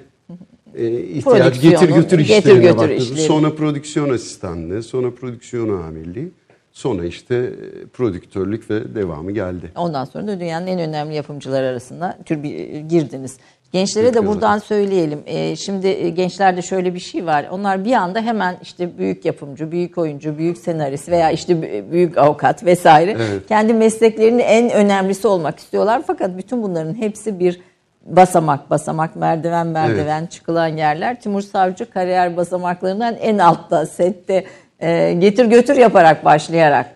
e, 0.75 1.01
ihtiyaç 1.01 1.61
getir 1.61 1.89
götür 1.89 2.19
getir 2.19 2.39
işlerine 2.39 2.63
götür 2.63 2.77
başladım. 2.77 2.97
işleri. 2.97 3.21
Sonra 3.21 3.55
prodüksiyon 3.55 4.11
asistanlığı, 4.11 4.83
sonra 4.83 5.15
prodüksiyon 5.15 5.83
amirliği, 5.83 6.31
sonra 6.73 7.05
işte 7.05 7.35
e, 7.35 7.87
prodüktörlük 7.87 8.71
ve 8.71 8.95
devamı 8.95 9.33
geldi. 9.33 9.73
Ondan 9.77 10.05
sonra 10.05 10.27
da 10.27 10.41
dünyanın 10.41 10.67
en 10.67 10.79
önemli 10.79 11.15
yapımcıları 11.15 11.67
arasında 11.67 12.19
tür 12.25 12.43
bir 12.43 12.55
e, 12.55 12.81
girdiniz. 12.81 13.37
Gençlere 13.73 14.15
de 14.15 14.27
buradan 14.27 14.59
söyleyelim. 14.59 15.23
E, 15.27 15.57
şimdi 15.57 15.87
e, 15.87 16.11
gençlerde 16.11 16.63
şöyle 16.63 16.95
bir 16.95 17.01
şey 17.01 17.27
var. 17.27 17.47
Onlar 17.51 17.85
bir 17.85 17.93
anda 17.93 18.21
hemen 18.21 18.57
işte 18.63 18.99
büyük 18.99 19.25
yapımcı, 19.25 19.71
büyük 19.71 19.99
oyuncu, 19.99 20.39
büyük 20.39 20.59
senarist 20.59 21.09
veya 21.09 21.31
işte 21.31 21.63
büyük 21.93 22.19
avukat 22.19 22.65
vesaire 22.65 23.11
Evet. 23.11 23.47
kendi 23.49 23.75
mesleklerinin 23.75 24.39
en 24.39 24.71
önemlisi 24.71 25.29
olmak 25.29 25.59
istiyorlar. 25.59 26.03
Fakat 26.07 26.39
bütün 26.39 26.63
bunların 26.63 26.95
hepsi 26.95 27.39
bir 27.39 27.61
basamak 28.07 28.71
basamak 28.71 29.17
merdiven 29.17 29.67
merdiven 29.67 30.27
çıkılan 30.27 30.69
yerler. 30.69 31.21
Timur 31.21 31.41
Savcı 31.41 31.91
kariyer 31.91 32.37
basamaklarından 32.37 33.15
en 33.15 33.39
altta 33.39 33.87
sette 33.87 34.45
e, 34.81 35.13
getir 35.13 35.45
götür 35.45 35.77
yaparak 35.77 36.25
başlayarak 36.25 36.96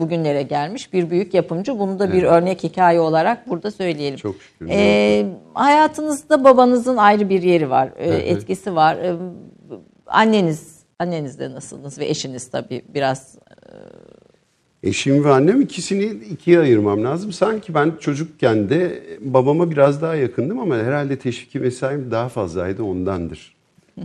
bugünlere 0.00 0.42
gelmiş 0.42 0.92
bir 0.92 1.10
büyük 1.10 1.34
yapımcı. 1.34 1.78
Bunu 1.78 1.98
da 1.98 2.12
bir 2.12 2.22
örnek 2.22 2.62
hikaye 2.62 3.00
olarak 3.00 3.48
burada 3.48 3.70
söyleyelim. 3.70 4.18
Çok 4.18 4.36
şükür. 4.42 4.68
E, 4.70 5.26
hayatınızda 5.54 6.44
babanızın 6.44 6.96
ayrı 6.96 7.28
bir 7.28 7.42
yeri 7.42 7.70
var, 7.70 7.90
e, 7.98 8.08
hı. 8.08 8.14
etkisi 8.14 8.74
var. 8.74 8.96
E, 8.96 9.16
anneniz, 10.06 10.76
annenizle 10.98 11.54
nasılsınız 11.54 11.98
ve 11.98 12.06
eşiniz 12.08 12.50
tabii 12.50 12.82
biraz 12.94 13.38
Eşim 14.82 15.24
ve 15.24 15.30
annem 15.30 15.60
ikisini 15.60 16.04
ikiye 16.04 16.60
ayırmam 16.60 17.04
lazım. 17.04 17.32
Sanki 17.32 17.74
ben 17.74 17.92
çocukken 18.00 18.68
de 18.68 19.02
babama 19.20 19.70
biraz 19.70 20.02
daha 20.02 20.14
yakındım 20.14 20.58
ama 20.58 20.76
herhalde 20.76 21.18
teşviki 21.18 21.60
mesaim 21.60 22.10
daha 22.10 22.28
fazlaydı 22.28 22.82
ondandır. 22.82 23.54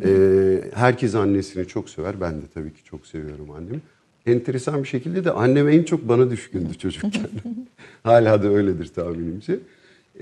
Ee, 0.04 0.62
herkes 0.74 1.16
annesini 1.16 1.68
çok 1.68 1.90
sever. 1.90 2.22
Ben 2.22 2.34
de 2.34 2.46
tabii 2.54 2.74
ki 2.74 2.84
çok 2.84 3.06
seviyorum 3.06 3.52
annemi. 3.52 3.80
Enteresan 4.28 4.84
bir 4.84 4.88
şekilde 4.88 5.26
de 5.26 5.32
annem 5.32 5.70
en 5.70 5.84
çok 5.84 6.10
bana 6.10 6.32
düşkündü 6.32 6.74
çocukken. 6.78 7.12
Hala 8.04 8.44
da 8.44 8.48
öyledir 8.48 8.88
tahminimce. 8.88 9.60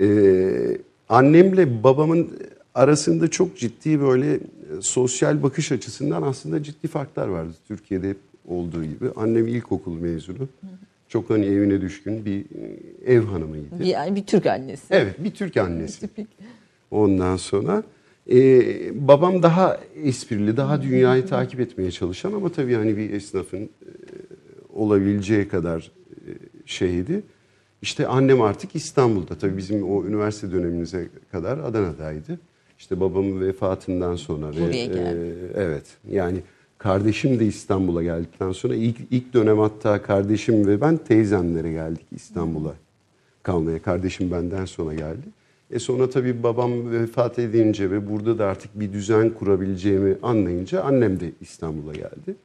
Ee, 0.00 0.78
annemle 1.08 1.82
babamın 1.82 2.38
arasında 2.74 3.28
çok 3.30 3.56
ciddi 3.56 4.00
böyle 4.00 4.34
e, 4.34 4.38
sosyal 4.80 5.42
bakış 5.42 5.72
açısından 5.72 6.22
aslında 6.22 6.62
ciddi 6.62 6.88
farklar 6.88 7.28
vardı. 7.28 7.52
Türkiye'de 7.68 8.08
hep 8.08 8.18
olduğu 8.48 8.84
gibi. 8.84 9.06
Annem 9.16 9.48
ilkokul 9.48 10.00
mezunu. 10.00 10.48
Çok 11.08 11.30
hani 11.30 11.46
evine 11.46 11.80
düşkün 11.80 12.24
bir 12.24 12.40
e, 12.40 13.12
ev 13.14 13.22
hanımıydı. 13.22 13.80
bir, 13.80 14.16
bir 14.16 14.26
Türk 14.26 14.46
annesi. 14.46 14.86
Evet 14.90 15.24
bir 15.24 15.30
Türk 15.30 15.56
annesi. 15.56 16.00
Tipik. 16.06 16.28
Ondan 16.90 17.36
sonra 17.36 17.82
e, 18.30 19.08
babam 19.08 19.42
daha 19.42 19.80
esprili, 20.04 20.56
daha 20.56 20.82
dünyayı 20.82 21.26
takip 21.26 21.60
etmeye 21.60 21.90
çalışan 21.90 22.32
ama 22.32 22.52
tabii 22.52 22.74
hani 22.74 22.96
bir 22.96 23.10
esnafın 23.10 23.58
e, 23.58 23.68
olabileceği 24.74 25.48
kadar 25.48 25.90
e, 26.26 26.30
şeydi. 26.66 27.22
İşte 27.82 28.06
annem 28.06 28.42
artık 28.42 28.76
İstanbul'da. 28.76 29.34
Tabii 29.34 29.56
bizim 29.56 29.90
o 29.90 30.04
üniversite 30.04 30.52
dönemimize 30.52 31.08
kadar 31.32 31.58
Adana'daydı. 31.58 32.38
İşte 32.78 33.00
babamın 33.00 33.40
vefatından 33.40 34.16
sonra 34.16 34.48
ve 34.56 34.60
Buraya 34.60 34.86
geldi. 34.86 35.34
e, 35.54 35.60
evet 35.62 35.84
yani 36.10 36.38
kardeşim 36.78 37.40
de 37.40 37.46
İstanbul'a 37.46 38.02
geldikten 38.02 38.52
sonra 38.52 38.74
ilk 38.74 38.96
ilk 39.10 39.34
dönem 39.34 39.58
hatta 39.58 40.02
kardeşim 40.02 40.66
ve 40.66 40.80
ben 40.80 40.96
teyzemlere 40.96 41.72
geldik 41.72 42.06
İstanbul'a 42.10 42.74
kalmaya. 43.42 43.82
Kardeşim 43.82 44.30
benden 44.30 44.64
sonra 44.64 44.94
geldi. 44.94 45.26
E 45.70 45.78
sonra 45.78 46.10
tabii 46.10 46.42
babam 46.42 46.90
vefat 46.90 47.38
edince 47.38 47.90
ve 47.90 48.10
burada 48.10 48.38
da 48.38 48.46
artık 48.46 48.80
bir 48.80 48.92
düzen 48.92 49.30
kurabileceğimi 49.30 50.16
anlayınca 50.22 50.82
annem 50.82 51.20
de 51.20 51.32
İstanbul'a 51.40 51.92
geldi. 51.92 52.36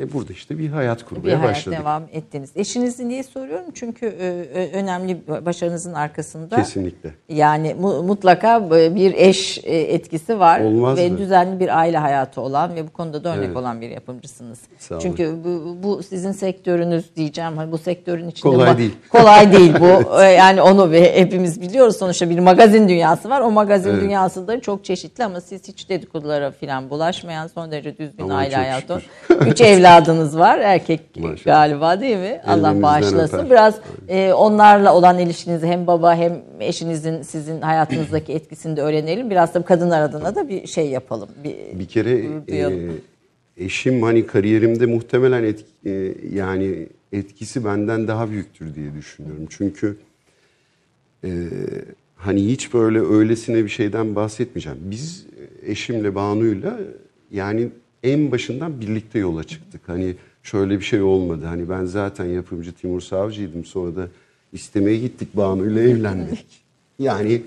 E 0.00 0.12
burada 0.12 0.32
işte 0.32 0.58
bir 0.58 0.68
hayat 0.68 1.00
bir 1.00 1.04
kurmaya 1.04 1.38
hayat 1.40 1.50
başladık. 1.50 1.78
devam 1.80 2.02
ettiniz. 2.12 2.50
Eşinizi 2.56 3.08
niye 3.08 3.22
soruyorum? 3.22 3.66
Çünkü 3.74 4.06
e, 4.06 4.26
e, 4.26 4.72
önemli 4.72 5.18
başarınızın 5.46 5.94
arkasında 5.94 6.56
Kesinlikle. 6.56 7.10
yani 7.28 7.74
mu- 7.74 8.02
mutlaka 8.02 8.70
bir 8.70 9.14
eş 9.14 9.58
e, 9.64 9.76
etkisi 9.78 10.38
var 10.38 10.60
Olmaz 10.60 10.98
ve 10.98 11.08
mı? 11.10 11.18
düzenli 11.18 11.60
bir 11.60 11.78
aile 11.78 11.98
hayatı 11.98 12.40
olan 12.40 12.74
ve 12.76 12.86
bu 12.86 12.90
konuda 12.92 13.24
da 13.24 13.28
örnek 13.36 13.44
Evet. 13.46 13.56
olan 13.56 13.80
bir 13.80 13.88
yapımcısınız. 13.90 14.58
Sağ 14.78 14.94
olun. 14.94 15.02
Çünkü 15.02 15.34
bu, 15.44 15.76
bu 15.82 16.02
sizin 16.02 16.32
sektörünüz 16.32 17.16
diyeceğim. 17.16 17.56
Hani 17.56 17.72
bu 17.72 17.78
sektörün 17.78 18.28
içinde 18.28 18.42
Kolay 18.52 18.78
değil. 18.78 18.94
Kolay 19.10 19.52
değil 19.52 19.74
bu. 19.80 20.20
E, 20.20 20.24
yani 20.24 20.62
onu 20.62 20.90
ve 20.90 21.16
hepimiz 21.20 21.60
biliyoruz 21.60 21.96
sonuçta 21.96 22.30
bir 22.30 22.38
magazin 22.38 22.88
dünyası 22.88 23.30
var. 23.30 23.40
O 23.40 23.50
magazin 23.50 23.90
Evet. 23.90 24.02
dünyası 24.02 24.48
da 24.48 24.60
çok 24.60 24.84
çeşitli 24.84 25.24
ama 25.24 25.40
siz 25.40 25.68
hiç 25.68 25.88
dedikodulara 25.88 26.50
falan 26.50 26.90
bulaşmayan 26.90 27.46
son 27.46 27.70
derece 27.72 27.98
düzgün 27.98 28.24
Aman 28.24 28.36
aile 28.36 28.56
hayatı. 28.56 29.02
Üç 29.46 29.60
evladınız 29.90 30.38
var. 30.38 30.58
Erkek 30.58 31.00
Maşallah. 31.16 31.44
galiba 31.44 32.00
değil 32.00 32.16
mi? 32.16 32.40
Allah 32.46 32.52
Ellerinizden 32.56 32.82
bağışlasın. 32.82 33.38
öper. 33.38 33.50
Biraz 33.50 33.74
e, 34.08 34.32
onlarla 34.32 34.94
olan 34.94 35.18
ilişkinizi 35.18 35.66
hem 35.66 35.86
baba 35.86 36.14
hem 36.14 36.42
eşinizin 36.60 37.22
sizin 37.22 37.60
hayatınızdaki 37.60 38.32
etkisini 38.32 38.76
de 38.76 38.82
öğrenelim. 38.82 39.30
Biraz 39.30 39.54
da 39.54 39.62
kadınlar 39.62 40.02
adına 40.02 40.34
da 40.34 40.48
bir 40.48 40.66
şey 40.66 40.88
yapalım. 40.88 41.28
Bir, 41.44 41.78
Bir 41.78 41.86
kere 41.86 42.22
duyalım. 42.48 42.90
e, 43.56 43.64
eşim 43.64 44.02
hani 44.02 44.26
kariyerimde 44.26 44.86
muhtemelen 44.86 45.42
etki, 45.44 45.64
e, 45.86 46.14
yani 46.34 46.86
etkisi 47.12 47.64
benden 47.64 48.08
daha 48.08 48.30
büyüktür 48.30 48.74
diye 48.74 48.94
düşünüyorum. 48.94 49.46
Çünkü 49.50 49.96
e, 51.24 51.28
hani 52.16 52.46
hiç 52.46 52.74
böyle 52.74 53.00
öylesine 53.00 53.64
bir 53.64 53.68
şeyden 53.68 54.14
bahsetmeyeceğim. 54.16 54.78
Biz 54.82 55.26
eşimle 55.66 56.14
Banu'yla 56.14 56.78
yani 57.30 57.68
en 58.02 58.32
başından 58.32 58.80
birlikte 58.80 59.18
yola 59.18 59.44
çıktık. 59.44 59.80
Hani 59.86 60.14
şöyle 60.42 60.78
bir 60.78 60.84
şey 60.84 61.02
olmadı. 61.02 61.44
Hani 61.44 61.68
ben 61.68 61.84
zaten 61.84 62.24
yapımcı 62.24 62.72
Timur 62.72 63.00
Savcı'ydım. 63.00 63.64
Sonra 63.64 63.96
da 63.96 64.08
istemeye 64.52 64.98
gittik 64.98 65.36
Banu'yla 65.36 65.82
evlenmedik. 65.82 66.46
Yani 66.98 67.42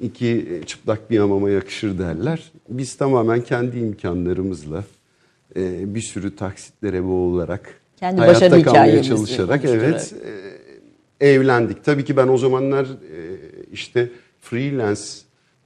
iki 0.00 0.60
çıplak 0.66 1.10
bir 1.10 1.18
hamama 1.18 1.50
yakışır 1.50 1.98
derler. 1.98 2.52
Biz 2.68 2.94
tamamen 2.94 3.40
kendi 3.40 3.78
imkanlarımızla 3.78 4.84
e, 5.56 5.94
bir 5.94 6.00
sürü 6.00 6.36
taksitlere 6.36 7.04
boğularak 7.04 7.80
Kendi 7.96 8.20
hayatta 8.20 8.62
kalmaya 8.62 9.02
çalışarak 9.02 9.64
evet 9.64 10.14
e, 11.20 11.28
evlendik. 11.28 11.84
Tabii 11.84 12.04
ki 12.04 12.16
ben 12.16 12.28
o 12.28 12.36
zamanlar 12.36 12.84
e, 12.84 13.20
işte 13.72 14.10
freelance 14.40 15.00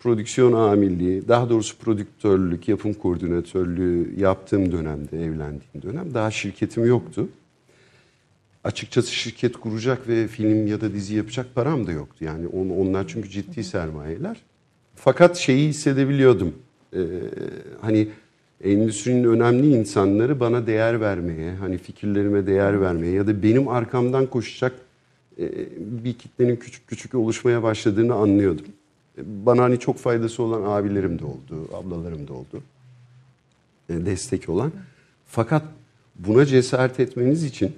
prodüksiyon 0.01 0.53
amirliği, 0.53 1.29
daha 1.29 1.51
doğrusu 1.51 1.79
prodüktörlük, 1.79 2.69
yapım 2.69 2.95
koordinatörlüğü 2.95 4.21
yaptığım 4.21 4.73
dönemde, 4.73 5.25
evlendiğim 5.25 5.83
dönem 5.83 6.15
daha 6.15 6.31
şirketim 6.31 6.87
yoktu. 6.87 7.29
Açıkçası 8.65 9.15
şirket 9.15 9.57
kuracak 9.57 10.09
ve 10.09 10.29
film 10.29 10.67
ya 10.67 10.81
da 10.81 10.93
dizi 10.93 11.15
yapacak 11.15 11.55
param 11.55 11.87
da 11.87 11.93
yoktu. 11.93 12.25
Yani 12.25 12.47
on, 12.47 12.69
onlar 12.69 13.09
çünkü 13.09 13.29
ciddi 13.29 13.65
sermayeler. 13.65 14.37
Fakat 14.95 15.37
şeyi 15.37 15.69
hissedebiliyordum. 15.69 16.55
Ee, 16.95 16.99
hani 17.81 18.09
endüstrinin 18.65 19.25
önemli 19.25 19.67
insanları 19.67 20.41
bana 20.41 20.67
değer 20.67 21.01
vermeye, 21.01 21.55
hani 21.55 21.79
fikirlerime 21.79 22.47
değer 22.47 22.81
vermeye 22.81 23.13
ya 23.13 23.27
da 23.27 23.43
benim 23.43 23.69
arkamdan 23.69 24.27
koşacak 24.27 24.73
e, 25.39 25.49
bir 25.79 26.13
kitlenin 26.13 26.57
küçük 26.57 26.87
küçük 26.87 27.15
oluşmaya 27.15 27.63
başladığını 27.63 28.15
anlıyordum. 28.15 28.67
Bana 29.27 29.63
hani 29.63 29.79
çok 29.79 29.99
faydası 29.99 30.43
olan 30.43 30.63
abilerim 30.63 31.19
de 31.19 31.25
oldu, 31.25 31.69
ablalarım 31.75 32.29
da 32.29 32.33
oldu. 32.33 32.63
E, 33.89 34.07
destek 34.07 34.49
olan. 34.49 34.73
Fakat 35.27 35.63
buna 36.19 36.47
cesaret 36.47 37.01
etmeniz 37.01 37.45
için 37.45 37.73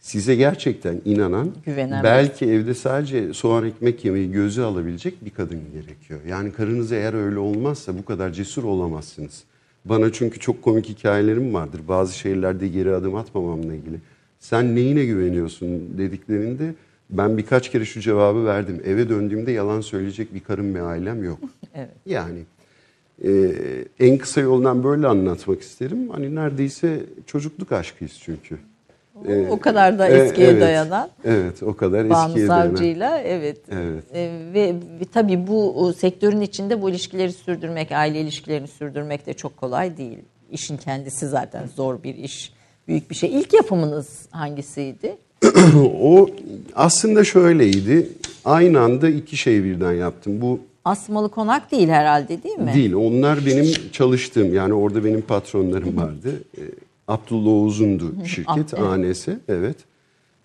size 0.00 0.34
gerçekten 0.34 1.00
inanan, 1.04 1.50
Güvenen 1.66 2.04
belki 2.04 2.46
evde 2.46 2.74
sadece 2.74 3.34
soğan 3.34 3.66
ekmek 3.66 4.04
yemeyi 4.04 4.32
gözü 4.32 4.62
alabilecek 4.62 5.24
bir 5.24 5.30
kadın 5.30 5.60
gerekiyor. 5.72 6.20
Yani 6.28 6.52
karınız 6.52 6.92
eğer 6.92 7.14
öyle 7.14 7.38
olmazsa 7.38 7.98
bu 7.98 8.04
kadar 8.04 8.30
cesur 8.32 8.64
olamazsınız. 8.64 9.44
Bana 9.84 10.12
çünkü 10.12 10.38
çok 10.38 10.62
komik 10.62 10.88
hikayelerim 10.88 11.54
vardır. 11.54 11.80
Bazı 11.88 12.18
şeylerde 12.18 12.68
geri 12.68 12.94
adım 12.94 13.14
atmamamla 13.14 13.74
ilgili. 13.74 13.96
Sen 14.40 14.76
neyine 14.76 15.04
güveniyorsun 15.04 15.98
dediklerinde 15.98 16.74
ben 17.10 17.38
birkaç 17.38 17.70
kere 17.70 17.84
şu 17.84 18.00
cevabı 18.00 18.44
verdim. 18.44 18.82
Eve 18.84 19.08
döndüğümde 19.08 19.52
yalan 19.52 19.80
söyleyecek 19.80 20.34
bir 20.34 20.40
karım 20.40 20.74
ve 20.74 20.82
ailem 20.82 21.24
yok. 21.24 21.38
Evet. 21.74 21.90
Yani 22.06 22.38
e, 23.24 23.30
en 24.00 24.18
kısa 24.18 24.40
yoldan 24.40 24.84
böyle 24.84 25.06
anlatmak 25.06 25.60
isterim. 25.60 26.08
Hani 26.10 26.34
neredeyse 26.34 27.00
çocukluk 27.26 27.72
aşkıyız 27.72 28.12
çünkü. 28.20 28.58
O, 29.28 29.32
o 29.50 29.60
kadar 29.60 29.98
da 29.98 30.08
E, 30.08 30.12
eskiye 30.12 30.48
evet. 30.48 30.62
dayanan. 30.62 31.10
Evet, 31.24 31.62
o 31.62 31.76
kadar 31.76 32.10
Banu 32.10 32.28
eskiye 32.28 32.48
dayanan. 32.48 32.66
Savcı'yla 32.68 33.18
evet. 33.18 33.58
Evet. 33.70 34.04
E, 34.14 34.30
ve, 34.54 34.74
ve 35.00 35.04
tabii 35.12 35.46
bu 35.46 35.92
sektörün 35.98 36.40
içinde 36.40 36.82
bu 36.82 36.90
ilişkileri 36.90 37.32
sürdürmek, 37.32 37.92
aile 37.92 38.20
ilişkilerini 38.20 38.68
sürdürmek 38.68 39.26
de 39.26 39.32
çok 39.34 39.56
kolay 39.56 39.96
değil. 39.96 40.18
İşin 40.50 40.76
kendisi 40.76 41.28
zaten 41.28 41.66
zor 41.66 42.02
bir 42.02 42.14
iş, 42.14 42.52
büyük 42.88 43.10
bir 43.10 43.14
şey. 43.14 43.30
İlk 43.38 43.52
yapımınız 43.52 44.26
hangisiydi? 44.30 45.16
o 46.00 46.30
aslında 46.74 47.24
şöyleydi. 47.24 48.08
Aynı 48.44 48.80
anda 48.80 49.08
iki 49.08 49.36
şey 49.36 49.64
birden 49.64 49.92
yaptım. 49.92 50.40
Bu 50.40 50.60
Asmalı 50.84 51.28
Konak 51.28 51.72
değil 51.72 51.88
herhalde 51.88 52.42
değil 52.42 52.58
mi? 52.58 52.74
Değil. 52.74 52.94
Onlar 52.94 53.46
benim 53.46 53.66
çalıştığım 53.92 54.54
yani 54.54 54.74
orada 54.74 55.04
benim 55.04 55.22
patronlarım 55.22 55.96
vardı. 55.96 56.42
E, 56.58 56.62
Abdullah 57.08 57.50
Oğuz'undu 57.50 58.14
şirket 58.26 58.74
ANS. 58.74 59.28
Evet. 59.48 59.76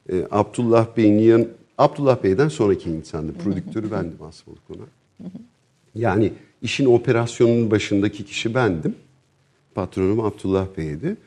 E, 0.09 0.23
Abdullah 0.31 0.87
Bey'in 0.97 1.19
yan 1.19 1.47
Abdullah 1.77 2.23
Bey'den 2.23 2.47
sonraki 2.47 2.89
insandı. 2.89 3.33
Prodüktörü 3.33 3.91
bendim 3.91 4.17
Asmalı 4.27 4.57
Konak. 4.67 4.89
Yani 5.95 6.33
işin 6.61 6.85
operasyonunun 6.85 7.71
başındaki 7.71 8.25
kişi 8.25 8.55
bendim. 8.55 8.95
Patronum 9.75 10.19
Abdullah 10.19 10.67
Bey'di. 10.77 11.17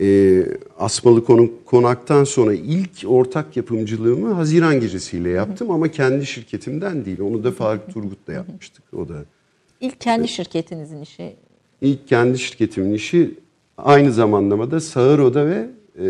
E, 0.00 0.42
Asmalı 0.78 1.24
Konuk, 1.24 1.66
Konak'tan 1.66 2.24
sonra 2.24 2.54
ilk 2.54 2.90
ortak 3.06 3.56
yapımcılığımı 3.56 4.32
Haziran 4.32 4.80
Gecesi'yle 4.80 5.28
yaptım 5.28 5.70
ama 5.70 5.88
kendi 5.88 6.26
şirketimden 6.26 7.04
değil. 7.04 7.20
Onu 7.20 7.44
da 7.44 7.52
Faruk 7.52 7.94
Turgut'la 7.94 8.32
yapmıştık. 8.32 8.84
O 8.96 9.08
da 9.08 9.24
İlk 9.80 10.00
kendi 10.00 10.28
şirketinizin 10.28 11.02
işi. 11.02 11.36
İlk 11.80 12.08
kendi 12.08 12.38
şirketimin 12.38 12.92
işi 12.92 13.34
aynı 13.78 14.12
zamanlamada 14.12 14.80
Sağır 14.80 15.18
Oda 15.18 15.46
ve 15.46 15.68
e, 15.98 16.06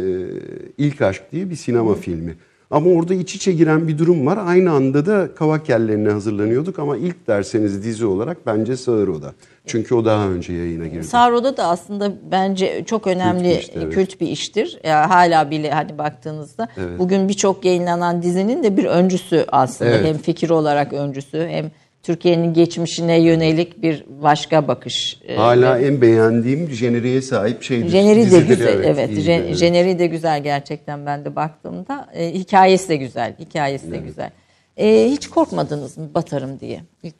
İlk 0.78 1.02
Aşk 1.02 1.22
diye 1.32 1.50
bir 1.50 1.56
sinema 1.56 1.94
filmi. 1.94 2.36
Ama 2.70 2.90
orada 2.90 3.14
iç 3.14 3.34
içe 3.34 3.52
giren 3.52 3.88
bir 3.88 3.98
durum 3.98 4.26
var. 4.26 4.38
Aynı 4.46 4.70
anda 4.70 5.06
da 5.06 5.34
kavak 5.34 5.68
yerlerine 5.68 6.10
hazırlanıyorduk 6.10 6.78
ama 6.78 6.96
ilk 6.96 7.26
derseniz 7.26 7.84
dizi 7.84 8.06
olarak 8.06 8.46
bence 8.46 8.76
Sağır 8.76 9.08
Oda. 9.08 9.32
Çünkü 9.66 9.94
o 9.94 10.04
daha 10.04 10.28
önce 10.28 10.52
yayına 10.52 10.86
girdi. 10.86 11.04
Sarro'da 11.04 11.56
da 11.56 11.64
aslında 11.64 12.12
bence 12.30 12.84
çok 12.86 13.06
önemli 13.06 13.44
bir 13.44 13.58
işti, 13.58 13.72
evet. 13.76 13.94
kült 13.94 14.20
bir 14.20 14.26
iştir. 14.26 14.78
Ya 14.84 15.10
hala 15.10 15.50
bile 15.50 15.70
hani 15.70 15.98
baktığınızda 15.98 16.68
bugün 16.98 17.28
birçok 17.28 17.64
yayınlanan 17.64 18.22
dizinin 18.22 18.62
de 18.62 18.76
bir 18.76 18.84
öncüsü 18.84 19.44
aslında. 19.48 19.90
Evet. 19.90 20.06
Hem 20.06 20.18
fikir 20.18 20.50
olarak 20.50 20.92
öncüsü 20.92 21.46
hem 21.48 21.70
Türkiye'nin 22.04 22.54
geçmişine 22.54 23.20
yönelik 23.20 23.82
bir 23.82 24.04
başka 24.22 24.68
bakış. 24.68 25.20
Ee, 25.28 25.36
Hala 25.36 25.78
en 25.80 26.00
beğendiğim 26.00 26.70
jeneriğe 26.70 27.22
sahip 27.22 27.62
şeydir. 27.62 27.88
Jeneri 27.88 28.30
de 28.30 28.40
güzel, 28.40 28.84
evet. 28.84 29.10
iyiydi, 29.10 29.20
Jen- 29.20 29.40
evet. 29.44 29.56
Jeneri 29.56 29.98
de 29.98 30.06
güzel 30.06 30.42
gerçekten 30.42 31.06
ben 31.06 31.24
de 31.24 31.36
baktığımda. 31.36 32.08
Ee, 32.14 32.34
hikayesi 32.34 32.88
de 32.88 32.96
güzel, 32.96 33.34
hikayesi 33.38 33.90
de 33.92 33.96
güzel. 33.96 34.30
Ee, 34.76 35.08
hiç 35.10 35.28
korkmadınız 35.28 35.98
mı 35.98 36.08
batarım 36.14 36.60
diye? 36.60 36.80
İlk, 37.02 37.14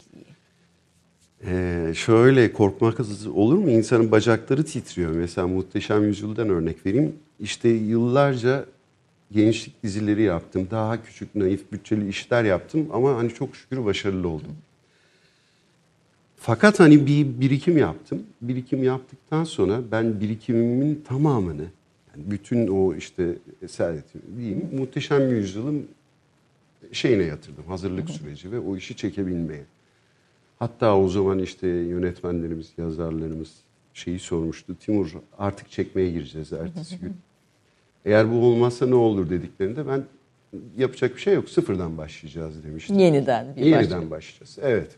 Ee, 1.51 1.93
şöyle 1.95 2.53
korkmak 2.53 3.01
olur 3.35 3.59
mu? 3.59 3.71
İnsanın 3.71 4.11
bacakları 4.11 4.65
titriyor. 4.65 5.11
Mesela 5.11 5.47
Muhteşem 5.47 6.05
Yüzyıl'dan 6.05 6.49
örnek 6.49 6.87
vereyim. 6.87 7.13
İşte 7.41 7.69
yıllarca 7.69 8.65
gençlik 9.33 9.83
dizileri 9.83 10.23
yaptım. 10.23 10.69
Daha 10.71 11.03
küçük, 11.03 11.35
naif, 11.35 11.73
bütçeli 11.73 12.09
işler 12.09 12.45
yaptım. 12.45 12.89
Ama 12.93 13.17
hani 13.17 13.31
çok 13.35 13.57
şükür 13.57 13.85
başarılı 13.85 14.29
oldum. 14.29 14.57
Fakat 16.47 16.81
hani 16.81 17.07
bir 17.07 17.41
birikim 17.41 17.79
yaptım. 17.79 18.23
Birikim 18.43 18.83
yaptıktan 18.83 19.45
sonra 19.45 19.81
ben 19.93 20.21
birikimimin 20.21 21.05
tamamını, 21.09 21.63
yani 22.11 22.31
bütün 22.31 22.69
o 22.69 22.95
işte 22.95 23.39
servetimi 23.69 24.23
diyeyim, 24.37 24.71
Muhteşem 24.79 25.31
Yüzyıl'ın 25.31 25.89
şeyine 26.93 27.23
yatırdım. 27.23 27.65
Hazırlık 27.67 28.11
süreci 28.11 28.53
ve 28.53 28.59
o 28.59 28.77
işi 28.77 28.97
çekebilmeye. 28.97 29.63
Hatta 30.59 30.99
o 30.99 31.09
zaman 31.09 31.39
işte 31.39 31.69
yönetmenlerimiz, 31.69 32.73
yazarlarımız 32.79 33.51
şeyi 33.95 34.19
sormuştu. 34.19 34.75
Timur 34.75 35.13
artık 35.39 35.71
çekmeye 35.71 36.11
gireceğiz 36.11 36.53
ertesi 36.53 36.99
gün. 36.99 37.17
Eğer 38.05 38.33
bu 38.33 38.37
olmazsa 38.37 38.87
ne 38.87 38.95
olur 38.95 39.31
dediklerinde 39.31 39.89
ben 39.89 40.05
yapacak 40.77 41.17
bir 41.17 41.21
şey 41.21 41.35
yok 41.35 41.49
sıfırdan 41.49 41.99
başlayacağız 41.99 42.65
demiştim. 42.65 42.99
yeniden 42.99 43.57
bir 43.57 43.63
Yeniden 43.63 44.11
başlayacağız. 44.11 44.59
Evet. 44.63 44.97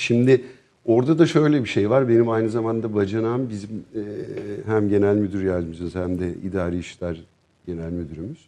Şimdi 0.00 0.44
orada 0.84 1.18
da 1.18 1.26
şöyle 1.26 1.64
bir 1.64 1.68
şey 1.68 1.90
var. 1.90 2.08
Benim 2.08 2.28
aynı 2.28 2.50
zamanda 2.50 2.94
bacanağım 2.94 3.48
bizim 3.50 3.84
e, 3.94 4.02
hem 4.66 4.88
genel 4.88 5.16
müdür 5.16 5.44
yardımcımız 5.44 5.94
hem 5.94 6.18
de 6.18 6.34
idari 6.44 6.78
işler 6.78 7.24
genel 7.66 7.90
müdürümüz. 7.90 8.38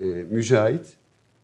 E, 0.00 0.04
Mücahit. 0.30 0.86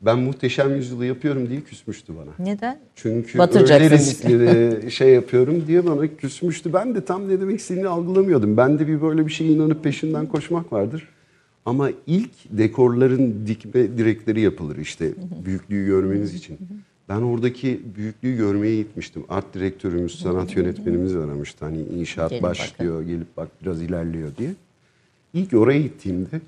Ben 0.03 0.19
muhteşem 0.19 0.75
yüzyılı 0.77 1.07
yapıyorum 1.07 1.49
diye 1.49 1.61
küsmüştü 1.61 2.13
bana. 2.17 2.49
Neden? 2.49 2.79
Çünkü 2.95 3.39
öyle 3.39 3.91
riskli 3.91 4.41
de 4.41 4.91
şey 4.91 5.09
yapıyorum 5.09 5.65
diye 5.67 5.87
bana 5.87 6.17
küsmüştü. 6.17 6.73
Ben 6.73 6.95
de 6.95 7.05
tam 7.05 7.29
ne 7.29 7.41
demek 7.41 7.61
istediğini 7.61 7.89
algılamıyordum. 7.89 8.57
Ben 8.57 8.79
de 8.79 8.89
bir 8.89 9.03
böyle 9.03 9.27
bir 9.27 9.33
şeye 9.33 9.53
inanıp 9.53 9.85
peşinden 9.85 10.27
koşmak 10.27 10.73
vardır. 10.73 11.09
Ama 11.67 11.91
ilk 12.07 12.31
dekorların 12.51 13.47
dikme 13.47 13.99
direkleri 13.99 14.41
yapılır 14.41 14.77
işte 14.77 15.11
büyüklüğü 15.45 15.87
görmeniz 15.87 16.35
için. 16.35 16.59
Ben 17.11 17.23
oradaki 17.23 17.81
büyüklüğü 17.97 18.37
görmeye 18.37 18.77
gitmiştim. 18.77 19.25
Art 19.29 19.55
direktörümüz, 19.55 20.23
sanat 20.23 20.57
yönetmenimiz 20.57 21.17
aramıştı. 21.17 21.65
Hani 21.65 21.83
inşaat 21.83 22.31
Gelin 22.31 22.43
başlıyor, 22.43 23.03
gelip 23.03 23.37
bak 23.37 23.49
biraz 23.63 23.83
ilerliyor 23.83 24.29
diye. 24.39 24.51
İlk 25.35 25.53
oraya 25.55 25.81
gittiğimde 25.81 26.41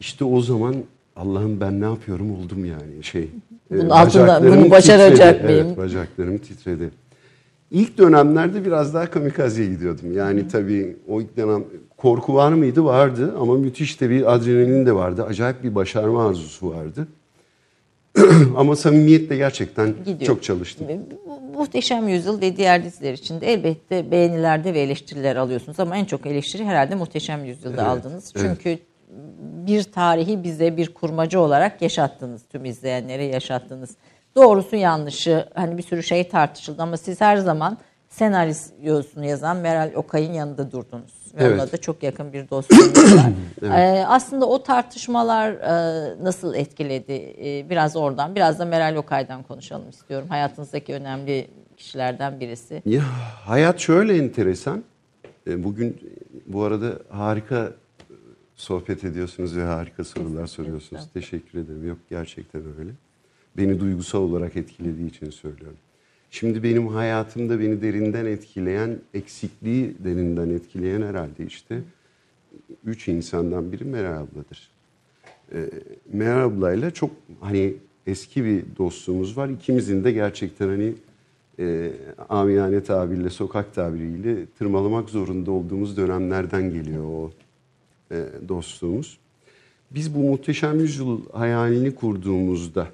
işte 0.00 0.24
o 0.24 0.40
zaman 0.40 0.74
Allah'ım 1.16 1.60
ben 1.60 1.80
ne 1.80 1.84
yapıyorum 1.84 2.30
oldum 2.34 2.64
yani 2.64 3.02
şey. 3.04 3.28
Bunun 3.70 3.90
e, 3.90 3.92
altında 3.92 4.42
bunu 4.42 4.70
başaracak 4.70 5.34
titredi. 5.34 5.52
mıyım? 5.52 5.66
Evet, 5.66 5.78
bacaklarım 5.78 6.38
titredi. 6.38 6.90
İlk 7.70 7.98
dönemlerde 7.98 8.64
biraz 8.64 8.94
daha 8.94 9.10
kamikazeye 9.10 9.70
gidiyordum. 9.70 10.16
Yani 10.16 10.48
tabii 10.48 10.96
o 11.08 11.20
ilk 11.20 11.36
dönem 11.36 11.64
korku 11.96 12.34
var 12.34 12.52
mıydı? 12.52 12.84
Vardı 12.84 13.34
ama 13.40 13.54
müthiş 13.54 14.00
de 14.00 14.10
bir 14.10 14.34
adrenalin 14.34 14.86
de 14.86 14.94
vardı. 14.94 15.24
Acayip 15.24 15.64
bir 15.64 15.74
başarma 15.74 16.28
arzusu 16.28 16.70
vardı. 16.70 17.06
ama 18.56 18.76
samimiyetle 18.76 19.36
gerçekten 19.36 19.94
Gidiyor. 20.04 20.20
çok 20.20 20.42
çalıştım. 20.42 20.86
Muhteşem 21.54 22.08
Yüzyıl 22.08 22.40
ve 22.40 22.56
diğer 22.56 22.84
diziler 22.84 23.12
için 23.12 23.40
de 23.40 23.52
elbette 23.52 24.10
beğenilerde 24.10 24.74
ve 24.74 24.80
eleştiriler 24.80 25.36
alıyorsunuz 25.36 25.80
ama 25.80 25.96
en 25.96 26.04
çok 26.04 26.26
eleştiri 26.26 26.64
herhalde 26.64 26.94
Muhteşem 26.94 27.44
Yüzyıl'da 27.44 27.88
aldınız. 27.88 28.32
evet. 28.36 28.46
Çünkü 28.46 28.78
bir 29.66 29.82
tarihi 29.82 30.42
bize 30.42 30.76
bir 30.76 30.94
kurmacı 30.94 31.40
olarak 31.40 31.82
yaşattınız, 31.82 32.42
tüm 32.52 32.64
izleyenlere 32.64 33.24
yaşattınız. 33.24 33.90
Doğrusu 34.36 34.76
yanlışı 34.76 35.48
hani 35.54 35.78
bir 35.78 35.82
sürü 35.82 36.02
şey 36.02 36.28
tartışıldı 36.28 36.82
ama 36.82 36.96
siz 36.96 37.20
her 37.20 37.36
zaman 37.36 37.78
senaryosunu 38.08 39.24
yazan 39.24 39.56
Meral 39.56 39.90
Okay'ın 39.94 40.32
yanında 40.32 40.72
durdunuz. 40.72 41.21
Ve 41.34 41.44
Evet. 41.44 41.52
Onunla 41.52 41.72
da 41.72 41.76
çok 41.76 42.02
yakın 42.02 42.32
bir 42.32 42.50
dostluğunuz 42.50 43.16
var. 43.16 43.32
Ee, 43.62 44.04
aslında 44.08 44.46
o 44.46 44.62
tartışmalar 44.62 45.52
e, 45.52 46.24
nasıl 46.24 46.54
etkiledi? 46.54 47.12
Ee, 47.12 47.70
biraz 47.70 47.96
oradan, 47.96 48.34
biraz 48.34 48.58
da 48.58 48.64
Meral 48.64 48.96
Okay'dan 48.96 49.42
konuşalım 49.42 49.90
istiyorum. 49.90 50.28
Hayatınızdaki 50.28 50.94
önemli 50.94 51.46
kişilerden 51.76 52.40
birisi. 52.40 52.82
Ya 52.86 53.02
hayat 53.46 53.78
şöyle 53.80 54.16
enteresan. 54.16 54.84
E, 55.46 55.64
Bugün 55.64 56.00
bu 56.46 56.62
arada 56.64 56.92
harika 57.10 57.72
sohbet 58.56 59.04
ediyorsunuz 59.04 59.56
ve 59.56 59.62
harika 59.62 60.04
sorular 60.04 60.46
soruyorsunuz. 60.46 61.02
Teşekkür 61.14 61.58
ederim. 61.58 61.88
Yok 61.88 61.98
gerçekten 62.10 62.62
öyle. 62.78 62.90
Beni 63.56 63.80
duygusal 63.80 64.20
olarak 64.20 64.56
etkilediği 64.56 65.08
için 65.10 65.30
söylüyorum. 65.30 65.78
Şimdi 66.34 66.62
benim 66.62 66.88
hayatımda 66.88 67.60
beni 67.60 67.82
derinden 67.82 68.26
etkileyen, 68.26 68.98
eksikliği 69.14 69.94
derinden 70.04 70.50
etkileyen 70.50 71.02
herhalde 71.02 71.46
işte 71.46 71.80
üç 72.84 73.08
insandan 73.08 73.72
biri 73.72 73.84
Meral 73.84 74.22
abladır. 74.22 74.70
Ee, 75.54 75.70
Meral 76.12 76.46
ablayla 76.46 76.90
çok 76.90 77.10
hani 77.40 77.74
eski 78.06 78.44
bir 78.44 78.64
dostluğumuz 78.78 79.36
var. 79.36 79.48
İkimizin 79.48 80.04
de 80.04 80.12
gerçekten 80.12 80.68
hani 80.68 80.94
e, 81.58 81.92
amiyane 82.28 82.82
tabirle, 82.82 83.30
sokak 83.30 83.74
tabiriyle 83.74 84.46
tırmalamak 84.58 85.10
zorunda 85.10 85.50
olduğumuz 85.50 85.96
dönemlerden 85.96 86.70
geliyor 86.72 87.04
o 87.04 87.30
e, 88.10 88.26
dostluğumuz. 88.48 89.18
Biz 89.90 90.14
bu 90.14 90.18
muhteşem 90.18 90.80
yüzyıl 90.80 91.20
hayalini 91.32 91.94
kurduğumuzda 91.94 92.88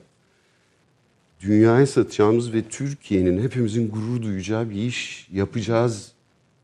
dünyaya 1.40 1.86
satacağımız 1.86 2.52
ve 2.52 2.62
Türkiye'nin 2.62 3.42
hepimizin 3.42 3.90
gurur 3.90 4.22
duyacağı 4.22 4.70
bir 4.70 4.74
iş 4.82 5.28
yapacağız 5.32 6.12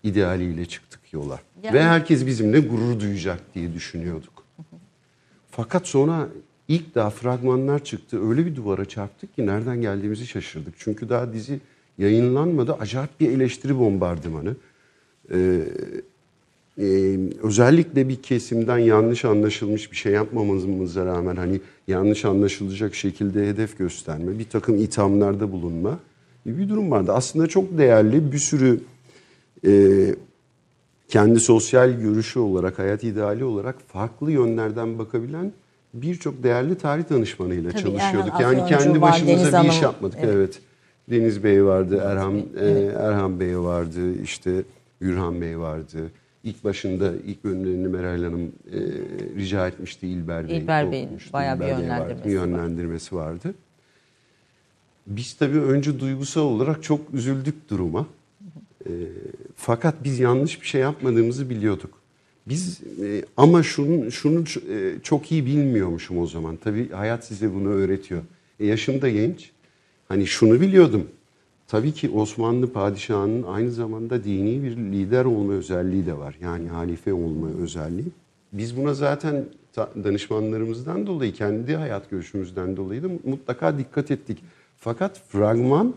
idealiyle 0.03 0.67
çıktık 0.67 1.01
yola. 1.13 1.41
Yani- 1.63 1.75
Ve 1.75 1.83
herkes 1.83 2.27
bizimle 2.27 2.61
gurur 2.61 3.01
duyacak 3.01 3.55
diye 3.55 3.75
düşünüyorduk. 3.75 4.45
Fakat 5.51 5.87
sonra 5.87 6.29
ilk 6.69 6.95
daha 6.95 7.11
fragmanlar 7.11 7.85
çıktı. 7.85 8.29
Öyle 8.31 8.47
bir 8.47 8.57
duvara 8.57 8.85
çarptık 8.85 9.37
ki 9.37 9.47
nereden 9.47 9.81
geldiğimizi 9.81 10.27
şaşırdık. 10.27 10.75
Çünkü 10.79 11.09
daha 11.09 11.33
dizi 11.33 11.61
yayınlanmadı. 11.99 12.73
Acayip 12.75 13.21
bir 13.21 13.31
eleştiri 13.31 13.79
bombardımanı. 13.79 14.57
Ee, 15.33 15.61
e, 16.79 17.19
özellikle 17.43 18.09
bir 18.09 18.23
kesimden 18.23 18.79
yanlış 18.79 19.25
anlaşılmış 19.25 19.93
bir 19.93 19.97
şey 19.97 20.13
yapmamamıza 20.13 21.07
rağmen 21.07 21.37
hani 21.37 21.61
yanlış 21.89 22.25
anlaşılacak 22.25 22.95
şekilde 22.95 23.49
hedef 23.49 23.79
gösterme, 23.79 24.39
bir 24.39 24.45
takım 24.45 24.77
ithamlarda 24.77 25.53
bulunma 25.53 25.99
gibi 26.47 26.59
bir 26.59 26.69
durum 26.69 26.91
vardı. 26.91 27.13
Aslında 27.13 27.47
çok 27.47 27.79
değerli 27.79 28.33
bir 28.33 28.39
sürü 28.39 28.81
e, 29.67 29.71
kendi 31.09 31.41
sosyal 31.41 31.91
görüşü 31.91 32.39
olarak, 32.39 32.79
hayat 32.79 33.05
ideali 33.05 33.45
olarak 33.45 33.77
farklı 33.89 34.33
yönlerden 34.33 34.99
bakabilen 34.99 35.53
birçok 35.95 36.43
değerli 36.43 36.75
tarih 36.75 37.11
danışmanıyla 37.11 37.71
Tabii, 37.71 37.83
çalışıyorduk. 37.83 38.41
Yani 38.41 38.63
Afyoncu 38.63 38.85
kendi 38.85 39.01
var, 39.01 39.13
başımıza 39.13 39.53
Deniz 39.53 39.65
bir 39.65 39.71
iş 39.71 39.83
yapmadık. 39.83 40.19
Evet. 40.23 40.35
Evet. 40.35 40.61
Deniz 41.11 41.45
Bey 41.45 41.65
vardı, 41.65 42.03
Erhan 42.05 42.43
Evet. 42.59 42.95
Erhan 42.99 43.41
Bey 43.41 43.59
vardı, 43.59 44.23
işte 44.23 44.63
Gürhan 45.01 45.41
Bey 45.41 45.59
vardı. 45.59 46.11
İlk 46.45 46.65
başında 46.65 47.13
ilk 47.27 47.45
önlerini 47.45 47.89
Meral 47.89 48.23
Hanım 48.23 48.53
e, 48.73 48.79
rica 49.37 49.69
etmişti 49.69 50.09
İlber 50.09 50.49
Bey. 50.49 50.59
İlber 50.59 50.93
Bey'in 50.93 51.11
bayağı 51.33 51.61
bir 51.61 51.65
İlber 51.65 51.79
Bey 51.79 51.85
yönlendirmesi 51.85 52.11
vardı, 52.11 52.23
bir 52.25 52.37
var. 52.37 52.47
yönlendirmesi 52.47 53.17
vardı. 53.17 53.55
Biz 55.07 55.35
tabii 55.35 55.59
önce 55.59 56.01
duygusal 56.01 56.43
olarak 56.43 56.83
çok 56.83 57.15
üzüldük 57.15 57.71
duruma. 57.71 58.07
E, 58.87 58.91
fakat 59.57 60.05
biz 60.05 60.19
yanlış 60.19 60.61
bir 60.61 60.67
şey 60.67 60.81
yapmadığımızı 60.81 61.51
biliyorduk. 61.51 61.99
Biz 62.47 62.81
e, 63.03 63.25
ama 63.37 63.63
şunu 63.63 64.13
şunu 64.13 64.45
e, 64.71 64.95
çok 65.03 65.33
iyi 65.33 65.47
bilmiyormuşum 65.47 66.19
o 66.19 66.27
zaman. 66.27 66.57
Tabii 66.57 66.91
hayat 66.91 67.25
size 67.25 67.55
bunu 67.55 67.69
öğretiyor. 67.69 68.23
E, 68.61 68.67
yaşım 68.67 69.03
da 69.03 69.09
genç. 69.09 69.51
Hani 70.09 70.27
şunu 70.27 70.61
biliyordum. 70.61 71.09
Tabii 71.69 71.93
ki 71.93 72.11
Osmanlı 72.11 72.73
padişahının 72.73 73.43
aynı 73.43 73.71
zamanda 73.71 74.25
dini 74.25 74.63
bir 74.63 74.77
lider 74.77 75.25
olma 75.25 75.53
özelliği 75.53 76.07
de 76.07 76.19
var. 76.19 76.37
Yani 76.41 76.69
halife 76.69 77.13
olma 77.13 77.49
özelliği. 77.63 78.09
Biz 78.53 78.77
buna 78.77 78.95
zaten 78.95 79.45
danışmanlarımızdan 79.77 81.07
dolayı, 81.07 81.33
kendi 81.33 81.77
hayat 81.77 82.11
görüşümüzden 82.11 82.77
dolayı 82.77 83.03
da 83.03 83.09
mutlaka 83.25 83.79
dikkat 83.79 84.11
ettik. 84.11 84.39
Fakat 84.77 85.21
fragman 85.29 85.95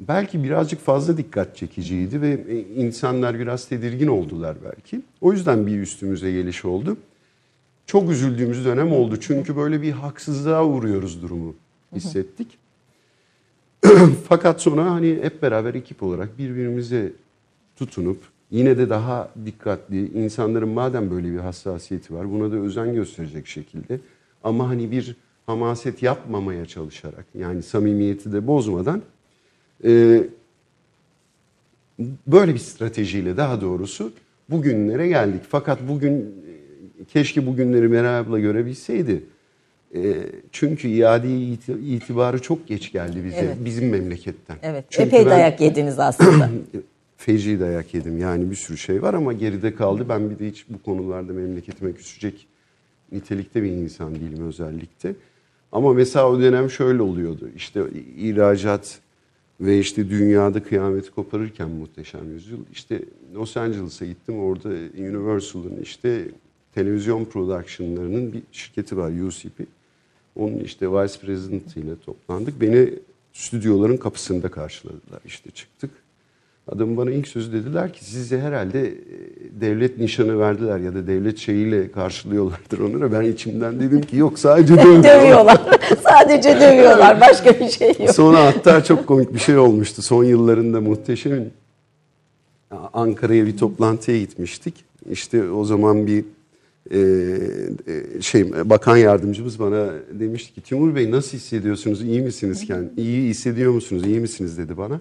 belki 0.00 0.44
birazcık 0.44 0.80
fazla 0.80 1.16
dikkat 1.16 1.56
çekiciydi 1.56 2.20
ve 2.20 2.44
e, 2.48 2.58
insanlar 2.58 3.38
biraz 3.38 3.68
tedirgin 3.68 4.06
oldular 4.06 4.56
belki. 4.64 5.02
O 5.20 5.32
yüzden 5.32 5.66
bir 5.66 5.80
üstümüze 5.80 6.32
geliş 6.32 6.64
oldu. 6.64 6.96
Çok 7.86 8.10
üzüldüğümüz 8.10 8.64
dönem 8.64 8.92
oldu. 8.92 9.16
Çünkü 9.20 9.56
böyle 9.56 9.82
bir 9.82 9.92
haksızlığa 9.92 10.66
uğruyoruz 10.66 11.22
durumu 11.22 11.54
hissettik. 11.94 12.58
Fakat 14.28 14.60
sonra 14.60 14.90
hani 14.90 15.18
hep 15.22 15.42
beraber 15.42 15.74
ekip 15.74 16.02
olarak 16.02 16.38
birbirimize 16.38 17.12
tutunup 17.76 18.18
yine 18.50 18.78
de 18.78 18.90
daha 18.90 19.30
dikkatli 19.46 20.12
insanların 20.12 20.68
madem 20.68 21.10
böyle 21.10 21.32
bir 21.32 21.38
hassasiyeti 21.38 22.14
var 22.14 22.30
buna 22.30 22.52
da 22.52 22.56
özen 22.56 22.94
gösterecek 22.94 23.46
şekilde 23.46 24.00
ama 24.44 24.68
hani 24.68 24.90
bir 24.90 25.16
hamaset 25.46 26.02
yapmamaya 26.02 26.66
çalışarak 26.66 27.24
yani 27.34 27.62
samimiyeti 27.62 28.32
de 28.32 28.46
bozmadan 28.46 29.02
e, 29.84 30.22
böyle 32.26 32.54
bir 32.54 32.58
stratejiyle 32.58 33.36
daha 33.36 33.60
doğrusu 33.60 34.12
bugünlere 34.50 35.08
geldik. 35.08 35.42
Fakat 35.48 35.88
bugün 35.88 36.20
e, 37.00 37.04
keşke 37.04 37.46
bugünleri 37.46 37.88
Meral 37.88 38.20
abla 38.20 38.38
görebilseydi. 38.38 39.22
E, 39.94 40.14
çünkü 40.52 40.88
iade 40.88 41.28
iti- 41.28 41.78
itibarı 41.78 42.42
çok 42.42 42.66
geç 42.68 42.92
geldi 42.92 43.24
bize 43.24 43.36
Evet. 43.36 43.56
bizim 43.64 43.88
memleketten. 43.90 44.56
Evet, 44.62 44.84
Çünkü 44.90 45.08
epey 45.08 45.20
ben 45.24 45.30
dayak 45.30 45.60
yediniz 45.60 45.98
aslında. 45.98 46.50
Feci 47.16 47.60
dayak 47.60 47.94
yedim. 47.94 48.18
Yani 48.18 48.50
bir 48.50 48.56
sürü 48.56 48.78
şey 48.78 49.02
var 49.02 49.14
ama 49.14 49.32
geride 49.32 49.74
kaldı. 49.74 50.06
Ben 50.08 50.30
bir 50.30 50.38
de 50.38 50.48
hiç 50.48 50.66
bu 50.68 50.82
konularda 50.82 51.32
memleketime 51.32 51.92
küsecek 51.92 52.46
nitelikte 53.12 53.62
bir 53.62 53.70
insan 53.70 54.14
değilim 54.14 54.46
özellikle. 54.48 55.14
Ama 55.72 55.92
mesela 55.92 56.30
o 56.30 56.40
dönem 56.40 56.70
şöyle 56.70 57.02
oluyordu. 57.02 57.48
İşte 57.56 57.82
ihracat 58.18 58.98
ve 59.60 59.78
işte 59.78 60.10
dünyada 60.10 60.62
kıyameti 60.62 61.10
koparırken 61.10 61.70
muhteşem 61.70 62.32
yüzyıl. 62.32 62.58
İşte 62.72 63.02
Los 63.34 63.56
Angeles'a 63.56 64.06
gittim. 64.06 64.40
Orada 64.40 64.68
Universal'ın 64.98 65.82
işte 65.82 66.24
televizyon 66.74 67.24
production'larının 67.24 68.32
bir 68.32 68.42
şirketi 68.52 68.96
var 68.96 69.10
UCP. 69.26 69.66
Onun 70.38 70.58
işte 70.58 70.92
vice 70.92 71.18
president 71.22 71.76
ile 71.76 72.00
toplandık. 72.06 72.60
Beni 72.60 72.90
stüdyoların 73.32 73.96
kapısında 73.96 74.48
karşıladılar. 74.48 75.20
İşte 75.26 75.50
çıktık. 75.50 75.90
Adam 76.72 76.96
bana 76.96 77.10
ilk 77.10 77.28
sözü 77.28 77.52
dediler 77.52 77.92
ki 77.92 78.04
size 78.04 78.40
herhalde 78.40 78.88
e, 78.88 78.94
devlet 79.60 79.98
nişanı 79.98 80.38
verdiler 80.38 80.78
ya 80.78 80.94
da 80.94 81.06
devlet 81.06 81.38
şeyiyle 81.38 81.90
karşılıyorlardır 81.92 82.78
onlara. 82.78 83.12
Ben 83.12 83.22
içimden 83.22 83.80
dedim 83.80 84.00
ki 84.00 84.16
yok 84.16 84.38
sadece 84.38 84.76
dövüyorlar. 84.82 85.20
dövüyorlar. 85.20 85.60
Sadece 86.02 86.60
dövüyorlar. 86.60 87.20
Başka 87.20 87.60
bir 87.60 87.68
şey 87.68 87.88
yok. 87.88 88.10
Sonra 88.10 88.46
hatta 88.46 88.84
çok 88.84 89.06
komik 89.06 89.34
bir 89.34 89.38
şey 89.38 89.58
olmuştu. 89.58 90.02
Son 90.02 90.24
yıllarında 90.24 90.80
muhteşemin 90.80 91.52
Ankara'ya 92.92 93.46
bir 93.46 93.56
toplantıya 93.56 94.18
gitmiştik. 94.18 94.74
İşte 95.10 95.50
o 95.50 95.64
zaman 95.64 96.06
bir 96.06 96.24
e, 96.90 96.98
e, 96.98 98.22
şey 98.22 98.50
bakan 98.70 98.96
yardımcımız 98.96 99.58
bana 99.60 99.86
demişti 100.20 100.54
ki 100.54 100.60
Timur 100.60 100.94
Bey 100.94 101.10
nasıl 101.10 101.36
hissediyorsunuz? 101.36 102.02
İyi 102.02 102.20
misiniz 102.20 102.66
kendi? 102.66 102.88
İyi 103.00 103.28
hissediyor 103.28 103.72
musunuz? 103.72 104.02
İyi 104.06 104.20
misiniz 104.20 104.58
dedi 104.58 104.76
bana. 104.76 105.00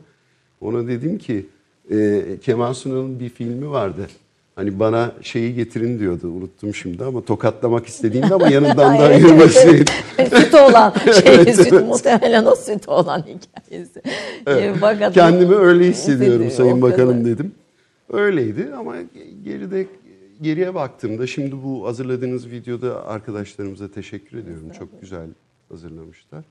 Ona 0.62 0.88
dedim 0.88 1.17
ki 1.17 1.45
e, 1.91 2.21
Kemal 2.41 2.73
Sunal'ın 2.73 3.19
bir 3.19 3.30
filmi 3.30 3.69
vardı. 3.69 4.08
Hani 4.56 4.80
bana 4.80 5.12
şeyi 5.21 5.56
getirin 5.56 6.00
diyordu. 6.00 6.28
Unuttum 6.28 6.76
şimdi 6.76 7.04
ama 7.04 7.21
tokatlamak 7.26 7.86
istediğimde 7.88 8.34
ama 8.34 8.50
yanından 8.50 8.97
da 8.97 9.08
Evet, 9.10 9.26
ayırmak 9.26 9.41
evet, 9.41 9.50
istedim. 9.56 9.86
süt 10.38 10.54
olan 10.54 10.93
şey, 11.23 11.54
süt 11.54 11.71
muhtemelen 11.71 12.45
o 12.45 12.56
süt 12.56 12.89
olan 12.89 13.19
hikayesi. 13.19 14.02
Ee, 14.47 14.73
fakat- 14.80 15.13
Kendimi 15.13 15.56
öyle 15.56 15.88
hissediyorum 15.89 16.45
Hissediyor, 16.45 16.52
Sayın 16.52 16.82
Bakanım 16.82 17.13
kadar. 17.23 17.26
dedim. 17.26 17.52
Öyleydi 18.13 18.67
ama 18.80 18.95
geride 19.43 19.86
geriye 20.41 20.73
baktığımda 20.73 21.28
şimdi 21.28 21.63
bu 21.63 21.88
hazırladığınız 21.88 22.52
videoda 22.52 23.06
arkadaşlarımıza 23.06 23.91
teşekkür 23.91 24.38
ediyorum. 24.38 24.69
Çok 24.80 25.02
güzel 25.02 25.30
hazırlamışlar. 25.69 26.45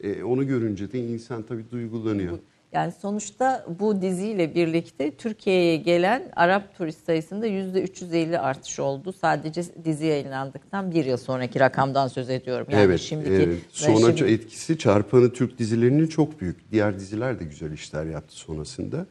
Ee, 0.00 0.22
onu 0.22 0.46
görünce 0.46 0.92
de 0.92 0.98
insan 0.98 1.42
tabii 1.42 1.70
duygulanıyor. 1.70 2.38
Yani 2.72 2.92
sonuçta 2.92 3.66
bu 3.80 4.02
diziyle 4.02 4.54
birlikte 4.54 5.10
Türkiye'ye 5.10 5.76
gelen 5.76 6.32
Arap 6.36 6.78
turist 6.78 7.06
sayısında 7.06 7.46
%350 7.46 8.38
artış 8.38 8.78
oldu. 8.78 9.12
Sadece 9.12 9.62
dizi 9.84 10.06
yayınlandıktan 10.06 10.90
bir 10.90 11.04
yıl 11.04 11.16
sonraki 11.16 11.60
rakamdan 11.60 12.08
söz 12.08 12.30
ediyorum. 12.30 12.66
Yani 12.70 12.82
evet. 12.82 13.00
şimdiki 13.00 13.32
evet. 13.32 13.58
Sonra 13.70 14.16
şimdi- 14.16 14.32
etkisi 14.32 14.78
çarpanı 14.78 15.32
Türk 15.32 15.58
dizilerinin 15.58 16.06
çok 16.06 16.40
büyük. 16.40 16.72
Diğer 16.72 16.98
diziler 16.98 17.40
de 17.40 17.44
güzel 17.44 17.72
işler 17.72 18.06
yaptı 18.06 18.34
sonrasında. 18.34 19.06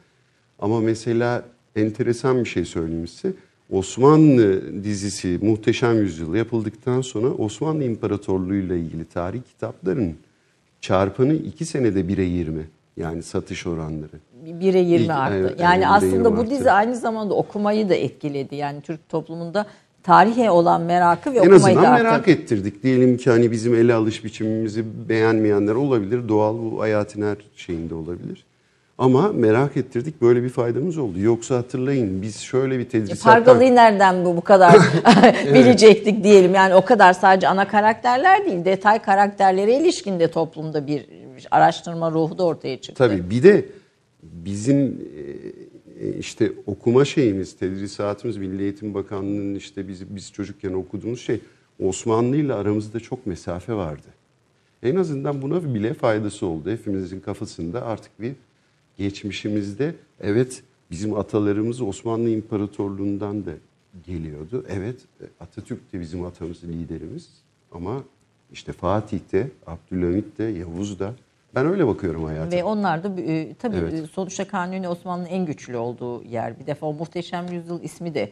Ama 0.60 0.82
mesela 0.82 1.44
enteresan 1.76 2.44
bir 2.44 2.50
şey 2.50 2.66
söyleyeyim 2.66 3.08
size. 3.08 3.34
Osmanlı 3.72 4.62
dizisi 4.84 5.40
Muhteşem 5.42 5.98
Yüzyıl 6.02 6.36
yapıldıktan 6.36 7.02
sonra 7.02 7.28
Osmanlı 7.28 7.84
İmparatorluğu 7.84 8.56
ile 8.56 8.80
ilgili 8.80 9.06
tarih 9.06 9.42
kitapların 9.54 10.16
çarpanı 10.82 11.34
iki 11.34 11.66
senede 11.66 12.00
1'e 12.02 12.24
20. 12.24 12.68
Yani 12.98 13.24
satış 13.24 13.68
oranları. 13.68 14.12
1'e 14.46 14.80
20 14.80 15.04
İlk- 15.06 15.12
arttı. 15.12 15.36
evet, 15.36 15.60
yani 15.60 15.88
aslında 15.88 16.30
1'e 16.30 16.38
bu 16.38 16.40
20 16.42 16.50
dizi 16.50 16.60
arttı. 16.72 16.72
aynı 16.72 16.96
zamanda 16.96 17.34
okumayı 17.34 17.90
da 17.90 17.96
etkiledi. 17.96 18.56
Yani 18.56 18.82
Türk 18.82 19.10
toplumunda 19.10 19.66
tarihe 20.04 20.50
olan 20.52 20.82
merakı 20.82 21.34
ve 21.34 21.38
En 21.38 21.42
okumayı 21.42 21.62
da 21.64 21.68
azından 21.70 21.84
arttırdı. 21.92 22.04
merak 22.12 22.28
ettirdik. 22.28 22.84
Diyelim 22.84 23.18
ki 23.18 23.30
hani 23.30 23.52
bizim 23.52 23.76
ele 23.76 23.94
alış 23.94 24.24
biçimimizi 24.24 24.84
beğenmeyenler 25.10 25.76
olabilir. 25.76 26.28
Doğal 26.30 26.58
bu 26.58 26.82
hayatın 26.82 27.22
her 27.22 27.38
şeyinde 27.56 27.96
olabilir. 27.96 28.46
Ama 29.00 29.32
merak 29.34 29.78
ettirdik 29.78 30.22
böyle 30.22 30.44
bir 30.44 30.50
faydamız 30.50 30.98
oldu. 30.98 31.20
Yoksa 31.20 31.58
hatırlayın 31.58 32.22
biz 32.22 32.40
şöyle 32.40 32.80
bir 32.80 32.86
E, 32.86 32.88
tedrisattan... 32.88 33.34
Pargalı'yı 33.34 33.76
nereden 33.76 34.26
bu, 34.26 34.38
bu 34.38 34.42
kadar 34.42 34.74
bilecektik 35.54 36.24
diyelim. 36.24 36.54
Yani 36.54 36.76
o 36.76 36.86
kadar 36.86 37.14
sadece 37.14 37.48
ana 37.48 37.68
karakterler 37.68 38.46
değil, 38.46 38.66
detay 38.66 39.02
karakterlere 39.02 39.78
ilişkin 39.78 40.20
de 40.20 40.32
toplumda 40.32 40.88
bir 40.88 41.06
araştırma 41.52 42.12
ruhu 42.12 42.38
da 42.38 42.44
ortaya 42.44 42.82
çıktı. 42.82 42.98
Tabii 43.08 43.30
bir 43.30 43.44
de 43.44 43.66
bizim 44.24 45.02
e, 46.00 46.08
işte 46.08 46.52
okuma 46.66 47.06
şeyimiz, 47.06 47.58
tedrisatımız, 47.58 48.38
Milli 48.38 48.64
Eğitim 48.64 48.94
Bakanlığı'nın 48.94 49.56
işte 49.56 49.88
biz, 49.88 50.16
biz 50.16 50.32
çocukken 50.34 50.74
okuduğumuz 50.74 51.22
şey 51.22 51.42
Osmanlı 51.84 52.36
ile 52.36 52.54
aramızda 52.54 53.00
çok 53.00 53.26
mesafe 53.26 53.74
vardı. 53.74 54.08
En 54.84 54.96
azından 54.96 55.42
buna 55.42 55.74
bile 55.74 55.94
faydası 55.94 56.46
oldu. 56.46 56.72
Hepimizin 56.72 57.20
kafasında 57.20 57.86
artık 57.86 58.22
bir 58.22 58.32
geçmişimizde 59.00 59.96
evet 60.22 60.64
bizim 60.92 61.14
atalarımız 61.14 61.82
Osmanlı 61.82 62.30
İmparatorluğu'ndan 62.30 63.46
da 63.46 63.52
geliyordu. 64.08 64.66
Evet 64.70 64.96
Atatürk 65.40 65.94
de 65.94 66.00
bizim 66.00 66.26
atamız, 66.26 66.64
liderimiz 66.64 67.30
ama 67.72 68.04
işte 68.52 68.72
Fatih 68.72 69.20
de, 69.32 69.48
Abdülhamit 69.68 70.38
de, 70.38 70.44
Yavuz 70.44 71.00
da. 71.00 71.14
Ben 71.56 71.66
öyle 71.66 71.88
bakıyorum 71.88 72.24
hayata. 72.24 72.58
Ve 72.58 72.64
onlar 72.64 73.04
da 73.04 73.22
e, 73.22 73.54
tabii 73.54 73.76
Evet. 73.78 73.94
e, 73.94 74.08
sonuçta 74.08 74.48
Kanuni 74.48 74.90
Osmanlı'nın 74.90 75.28
en 75.28 75.46
güçlü 75.46 75.78
olduğu 75.78 76.24
yer. 76.24 76.60
Bir 76.60 76.68
defa 76.68 76.86
o 76.88 76.94
Muhteşem 76.94 77.48
Yüzyıl 77.52 77.84
ismi 77.84 78.14
de 78.14 78.22
e, 78.22 78.32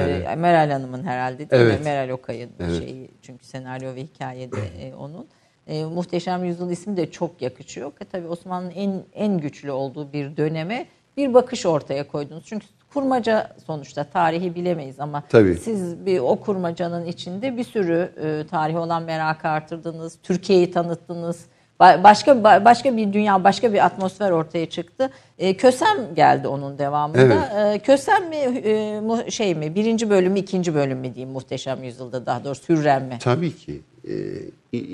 Evet. 0.00 0.38
Meral 0.38 0.70
Hanım'ın 0.70 1.02
herhalde 1.04 1.38
değil 1.38 1.62
Evet. 1.62 1.78
mi? 1.80 1.84
Meral 1.84 2.10
Okay'ın 2.14 2.50
Evet. 2.60 2.78
şeyi 2.78 3.10
çünkü 3.22 3.46
senaryo 3.46 3.94
ve 3.94 4.02
hikayede 4.02 4.60
e, 4.80 4.94
onun. 4.94 5.26
E, 5.68 5.84
Muhteşem 5.84 6.44
Yüzyıl 6.44 6.70
ismi 6.70 6.96
de 6.96 7.10
çok 7.10 7.42
yakışıyor. 7.42 7.92
E, 8.00 8.04
tabii 8.04 8.28
Osmanlı'nın 8.28 8.70
en 8.70 9.02
en 9.14 9.38
güçlü 9.38 9.70
olduğu 9.70 10.12
bir 10.12 10.36
döneme 10.36 10.86
bir 11.16 11.34
bakış 11.34 11.66
ortaya 11.66 12.08
koydunuz. 12.08 12.44
Çünkü 12.46 12.66
kurmaca 12.92 13.50
sonuçta 13.66 14.04
tarihi 14.04 14.54
bilemeyiz 14.54 15.00
ama 15.00 15.22
Tabii. 15.28 15.54
siz 15.54 16.06
bir 16.06 16.18
o 16.18 16.36
kurmacanın 16.36 17.06
içinde 17.06 17.56
bir 17.56 17.64
sürü 17.64 18.12
e, 18.22 18.46
tarihi 18.50 18.78
olan 18.78 19.02
merakı 19.02 19.48
artırdınız. 19.48 20.18
Türkiye'yi 20.22 20.70
tanıttınız. 20.70 21.46
Ba- 21.80 22.04
Başka 22.04 22.30
ba- 22.32 22.64
başka 22.64 22.96
bir 22.96 23.12
dünya, 23.12 23.44
başka 23.44 23.72
bir 23.72 23.84
atmosfer 23.86 24.30
ortaya 24.30 24.66
çıktı. 24.66 25.10
E, 25.38 25.54
Kösem 25.56 26.14
geldi 26.16 26.48
onun 26.48 26.78
devamında. 26.78 27.72
E, 27.74 27.78
Kösem 27.78 28.28
mi 28.28 28.36
e, 28.36 29.30
şey 29.30 29.54
mi? 29.54 29.74
Birinci 29.74 30.10
bölüm 30.10 30.32
mü, 30.32 30.38
ikinci 30.38 30.74
bölüm 30.74 30.98
mü 30.98 31.14
diyeyim 31.14 31.32
Muhteşem 31.32 31.82
Yüzyılda 31.84 32.26
daha 32.26 32.44
doğrusu 32.44 32.62
Hürrem 32.74 33.04
mi? 33.04 33.18
Tabii 33.20 33.52
ki. 33.56 33.80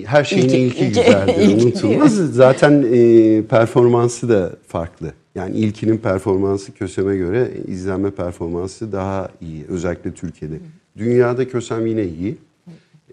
Her 0.06 0.24
şeyin 0.24 0.44
İlki- 0.48 0.56
ilki, 0.58 0.78
ilki- 0.84 0.88
güzeldir, 0.88 1.62
unutulmaz. 1.64 2.14
Zaten 2.16 2.84
e, 2.92 3.42
performansı 3.42 4.28
da 4.28 4.50
farklı. 4.68 5.12
Yani 5.34 5.56
ilkinin 5.56 5.98
performansı 5.98 6.72
Kösem'e 6.74 7.16
göre 7.16 7.50
izlenme 7.66 8.10
performansı 8.10 8.92
daha 8.92 9.28
iyi. 9.40 9.64
Özellikle 9.68 10.12
Türkiye'de. 10.14 10.54
Dünyada 10.98 11.48
Kösem 11.48 11.86
yine 11.86 12.04
iyi. 12.04 12.36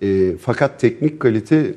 E, 0.01 0.37
fakat 0.37 0.79
teknik 0.79 1.19
kalite 1.19 1.73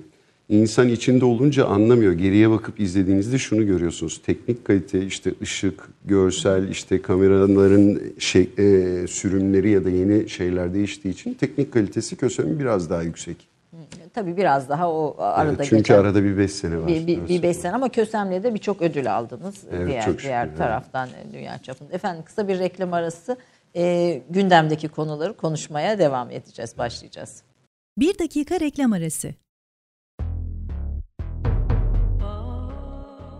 insan 0.49 0.89
içinde 0.89 1.25
olunca 1.25 1.67
anlamıyor. 1.67 2.13
Geriye 2.13 2.51
bakıp 2.51 2.81
izlediğinizde 2.81 3.39
şunu 3.39 3.67
görüyorsunuz. 3.67 4.23
Teknik 4.27 4.65
kalite 4.65 5.07
işte 5.07 5.35
ışık, 5.43 5.89
görsel, 6.05 6.69
işte 6.69 7.03
kameraların 7.03 8.01
şey, 8.19 8.51
e, 8.59 9.07
sürümleri 9.07 9.71
ya 9.71 9.85
da 9.85 9.91
yeni 9.91 10.29
şeyler 10.29 10.75
değiştiği 10.75 11.15
için 11.15 11.35
teknik 11.35 11.73
kalitesi 11.73 12.17
Kösem'in 12.17 12.59
biraz 12.59 12.91
daha 12.91 13.03
yüksek. 13.03 13.55
Tabii 14.15 14.37
biraz 14.37 14.69
daha 14.69 14.93
o 14.93 15.17
arada 15.19 15.49
Evet, 15.49 15.65
çünkü 15.65 15.77
geçen 15.77 15.99
arada 15.99 16.25
bir 16.25 16.39
beş 16.39 16.51
sene 16.51 16.79
var. 16.79 16.87
bir, 16.87 17.07
bir, 17.07 17.29
bir 17.29 17.43
beş 17.43 17.57
sene 17.57 17.73
ama 17.73 17.89
Kösem'le 17.89 18.43
de 18.43 18.55
birçok 18.55 18.83
ödül 18.83 19.17
aldınız 19.17 19.55
Evet, 19.73 19.89
diğer 19.89 20.05
çok 20.05 20.13
şükür, 20.13 20.25
diğer 20.25 20.47
evet. 20.47 20.59
taraftan 20.59 21.09
e, 21.09 21.33
dünya 21.33 21.59
çapında. 21.59 21.93
Efendim 21.93 22.23
kısa 22.27 22.49
bir 22.49 22.59
reklam 22.59 22.93
arası 22.93 23.37
e, 23.77 24.23
gündemdeki 24.31 24.89
konuları 24.89 25.37
konuşmaya 25.37 25.99
devam 25.99 26.31
edeceğiz, 26.31 26.79
başlayacağız. 26.79 27.43
Bir 27.99 28.19
dakika 28.19 28.61
reklam 28.61 28.93
arası. 28.93 29.35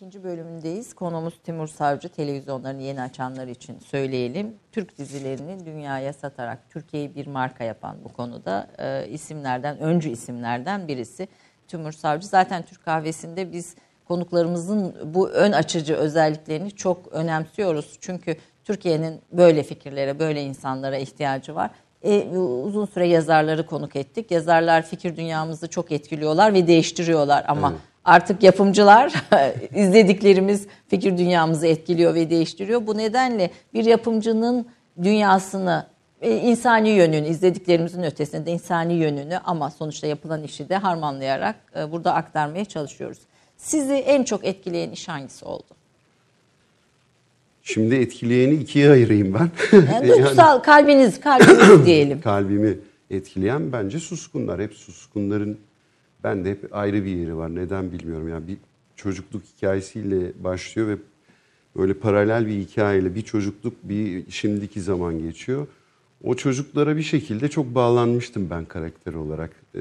İkinci 0.00 0.24
bölümündeyiz. 0.24 0.94
Konumuz 0.94 1.34
Timur 1.44 1.66
Savcı. 1.66 2.08
Televizyonlarını 2.08 2.82
yeni 2.82 3.02
açanlar 3.02 3.46
için 3.46 3.78
söyleyelim. 3.78 4.54
Türk 4.72 4.98
dizilerini 4.98 5.66
dünyaya 5.66 6.12
satarak 6.12 6.58
Türkiye'yi 6.70 7.14
bir 7.14 7.26
marka 7.26 7.64
yapan 7.64 7.96
bu 8.04 8.08
konuda 8.08 8.66
e, 8.78 9.08
isimlerden, 9.08 9.78
öncü 9.78 10.08
isimlerden 10.08 10.88
birisi 10.88 11.28
Timur 11.68 11.92
Savcı. 11.92 12.26
Zaten 12.26 12.62
Türk 12.62 12.84
kahvesinde 12.84 13.52
biz 13.52 13.74
konuklarımızın 14.08 14.94
bu 15.14 15.28
ön 15.28 15.52
açıcı 15.52 15.94
özelliklerini 15.94 16.70
çok 16.70 17.12
önemsiyoruz. 17.12 17.98
Çünkü 18.00 18.36
Türkiye'nin 18.64 19.20
böyle 19.32 19.62
fikirlere, 19.62 20.18
böyle 20.18 20.42
insanlara 20.42 20.96
ihtiyacı 20.96 21.54
var. 21.54 21.70
E, 22.02 22.28
uzun 22.38 22.86
süre 22.86 23.08
yazarları 23.08 23.66
konuk 23.66 23.96
ettik. 23.96 24.30
Yazarlar 24.30 24.82
fikir 24.82 25.16
dünyamızı 25.16 25.68
çok 25.68 25.92
etkiliyorlar 25.92 26.54
ve 26.54 26.66
değiştiriyorlar 26.66 27.44
ama 27.48 27.74
artık 28.04 28.42
yapımcılar 28.42 29.12
izlediklerimiz 29.74 30.66
fikir 30.88 31.18
dünyamızı 31.18 31.66
etkiliyor 31.66 32.14
ve 32.14 32.30
değiştiriyor. 32.30 32.86
Bu 32.86 32.98
nedenle 32.98 33.50
bir 33.74 33.84
yapımcının 33.84 34.66
dünyasını, 35.02 35.86
e, 36.20 36.36
insani 36.36 36.88
yönünü, 36.88 37.26
izlediklerimizin 37.26 38.02
ötesinde 38.02 38.52
insani 38.52 38.94
yönünü 38.94 39.38
ama 39.44 39.70
sonuçta 39.70 40.06
yapılan 40.06 40.42
işi 40.42 40.68
de 40.68 40.76
harmanlayarak 40.76 41.56
e, 41.76 41.92
burada 41.92 42.14
aktarmaya 42.14 42.64
çalışıyoruz. 42.64 43.18
Sizi 43.56 43.94
en 43.94 44.24
çok 44.24 44.44
etkileyen 44.44 44.90
iş 44.90 45.08
hangisi 45.08 45.44
oldu? 45.44 45.64
Şimdi 47.62 47.94
etkileyeni 47.94 48.54
ikiye 48.54 48.90
ayırayım 48.90 49.34
ben. 49.34 49.50
Yani 49.92 50.08
duygusal 50.08 50.58
kalbiniz, 50.58 51.20
kalbiniz 51.20 51.84
diyelim. 51.86 52.20
kalbimi 52.20 52.78
etkileyen 53.10 53.72
bence 53.72 53.98
suskunlar. 53.98 54.60
Hep 54.60 54.74
suskunların 54.74 55.58
ben 56.24 56.44
de 56.44 56.50
hep 56.50 56.68
ayrı 56.72 57.04
bir 57.04 57.16
yeri 57.16 57.36
var. 57.36 57.54
Neden 57.54 57.92
bilmiyorum. 57.92 58.28
Yani 58.28 58.48
bir 58.48 58.56
çocukluk 58.96 59.42
hikayesiyle 59.56 60.32
başlıyor 60.44 60.88
ve 60.88 60.96
böyle 61.76 61.94
paralel 61.94 62.46
bir 62.46 62.54
hikayeyle 62.54 63.14
bir 63.14 63.22
çocukluk 63.22 63.74
bir 63.82 64.30
şimdiki 64.30 64.80
zaman 64.80 65.18
geçiyor. 65.18 65.66
O 66.24 66.34
çocuklara 66.34 66.96
bir 66.96 67.02
şekilde 67.02 67.48
çok 67.48 67.74
bağlanmıştım 67.74 68.50
ben 68.50 68.64
karakter 68.64 69.14
olarak. 69.14 69.50
Ee, 69.74 69.80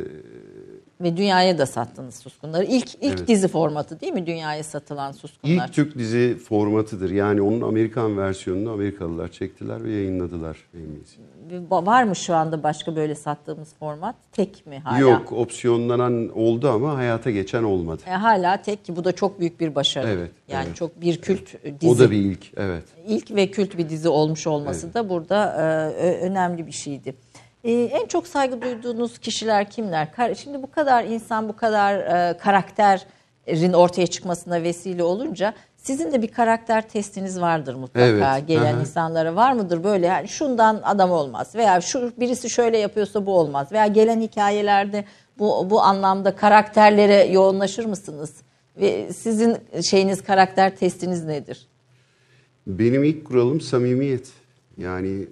Ve 1.02 1.18
dünyaya 1.18 1.58
da 1.58 1.66
sattınız 1.66 2.16
Suskunları. 2.16 2.64
İlk 2.64 2.96
ilk 2.96 3.18
Evet. 3.20 3.28
dizi 3.28 3.48
formatı 3.48 4.02
değil 4.02 4.14
mi 4.14 4.26
dünyaya 4.26 4.64
satılan 4.64 5.12
Suskunlar? 5.12 5.68
İlk 5.68 5.74
Türk 5.74 5.98
dizi 5.98 6.38
formatıdır. 6.38 7.10
Yani 7.10 7.42
onun 7.42 7.62
Amerikan 7.62 8.18
versiyonunu 8.18 8.72
Amerikalılar 8.72 9.28
çektiler 9.28 9.84
ve 9.84 9.92
yayınladılar 9.92 10.58
Var 11.72 12.04
mı 12.04 12.16
şu 12.16 12.36
anda 12.36 12.64
başka 12.64 12.96
böyle 12.96 13.16
sattığımız 13.16 13.74
format? 13.80 14.16
Tek 14.32 14.66
mi 14.66 14.80
hala? 14.80 15.00
Yok 15.00 15.32
opsiyonlanan 15.32 16.30
oldu 16.38 16.70
ama 16.70 16.98
hayata 16.98 17.32
geçen 17.32 17.64
olmadı. 17.64 18.02
E, 18.08 18.12
hala 18.12 18.62
tek 18.62 18.86
ki 18.86 18.96
bu 18.96 19.04
da 19.04 19.12
çok 19.12 19.40
büyük 19.40 19.60
bir 19.60 19.76
başarı. 19.76 20.10
Evet, 20.10 20.32
Yani 20.48 20.66
evet. 20.68 20.76
çok 20.76 21.02
bir 21.02 21.22
kült 21.22 21.64
dizi. 21.82 21.92
O 21.92 22.00
da 22.00 22.12
bir 22.12 22.18
ilk 22.18 22.58
evet. 22.58 22.84
İlk 23.08 23.36
ve 23.36 23.52
kült 23.52 23.78
bir 23.78 23.90
dizi 23.90 24.10
olmuş 24.10 24.48
olması 24.48 24.94
da 24.94 25.10
burada 25.10 25.54
e, 26.02 26.20
önemli 26.20 26.68
bir 26.68 26.72
şeydi. 26.72 27.16
E, 27.64 27.72
en 27.72 28.08
çok 28.08 28.28
saygı 28.28 28.62
duyduğunuz 28.62 29.18
kişiler 29.18 29.70
kimler? 29.70 30.12
Kar- 30.14 30.36
Şimdi 30.36 30.62
bu 30.64 30.72
kadar 30.72 31.04
insan, 31.04 31.50
bu 31.50 31.56
kadar 31.56 31.94
e, 31.96 32.38
karakterin 32.38 33.74
ortaya 33.74 34.08
çıkmasına 34.08 34.64
vesile 34.64 35.04
olunca 35.04 35.54
sizin 35.78 36.12
de 36.12 36.22
bir 36.22 36.28
karakter 36.28 36.90
testiniz 36.90 37.42
vardır 37.42 37.76
mutlaka. 37.76 38.38
Evet, 38.38 38.48
Gelen 38.48 38.74
aha. 38.74 38.82
insanlara 38.82 39.36
var 39.36 39.54
mıdır 39.54 39.84
böyle 39.84 40.06
yani 40.06 40.28
şundan 40.28 40.82
adam 40.84 41.12
olmaz 41.12 41.56
veya 41.56 41.82
şu 41.82 42.14
birisi 42.20 42.50
şöyle 42.50 42.78
yapıyorsa 42.78 43.26
bu 43.26 43.38
olmaz 43.40 43.72
veya 43.72 43.88
gelen 43.88 44.22
hikayelerde 44.22 45.06
bu 45.40 45.70
bu 45.70 45.82
anlamda 45.82 46.36
karakterlere 46.36 47.24
yoğunlaşır 47.24 47.86
mısınız? 47.86 48.34
Ve 48.78 49.14
sizin 49.14 49.58
şeyiniz 49.90 50.24
karakter 50.24 50.76
testiniz 50.76 51.26
nedir? 51.26 51.68
Benim 52.68 53.04
ilk 53.04 53.26
kuralım 53.26 53.62
samimiyet. 53.62 54.28
Yani 54.78 55.28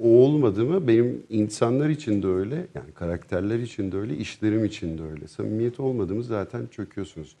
o 0.00 0.08
olmadı 0.08 0.64
mı 0.64 0.88
benim 0.88 1.22
insanlar 1.28 1.88
için 1.88 2.22
de 2.22 2.26
öyle, 2.26 2.66
yani 2.74 2.92
karakterler 2.94 3.58
için 3.58 3.92
de 3.92 3.96
öyle, 3.96 4.16
işlerim 4.16 4.64
için 4.64 4.98
de 4.98 5.02
öyle. 5.02 5.28
Samimiyet 5.28 5.80
olmadı 5.80 6.14
mı 6.14 6.24
zaten 6.24 6.66
çöküyorsunuz. 6.70 7.36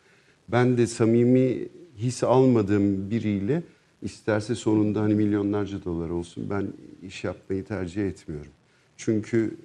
Ben 0.48 0.78
de 0.78 0.86
samimi 0.86 1.68
his 1.96 2.24
almadığım 2.24 3.10
biriyle 3.10 3.62
isterse 4.02 4.54
sonunda 4.54 5.00
hani 5.00 5.14
milyonlarca 5.14 5.84
dolar 5.84 6.10
olsun 6.10 6.46
ben 6.50 6.66
iş 7.06 7.24
yapmayı 7.24 7.64
tercih 7.64 8.06
etmiyorum. 8.06 8.52
Çünkü 8.96 9.56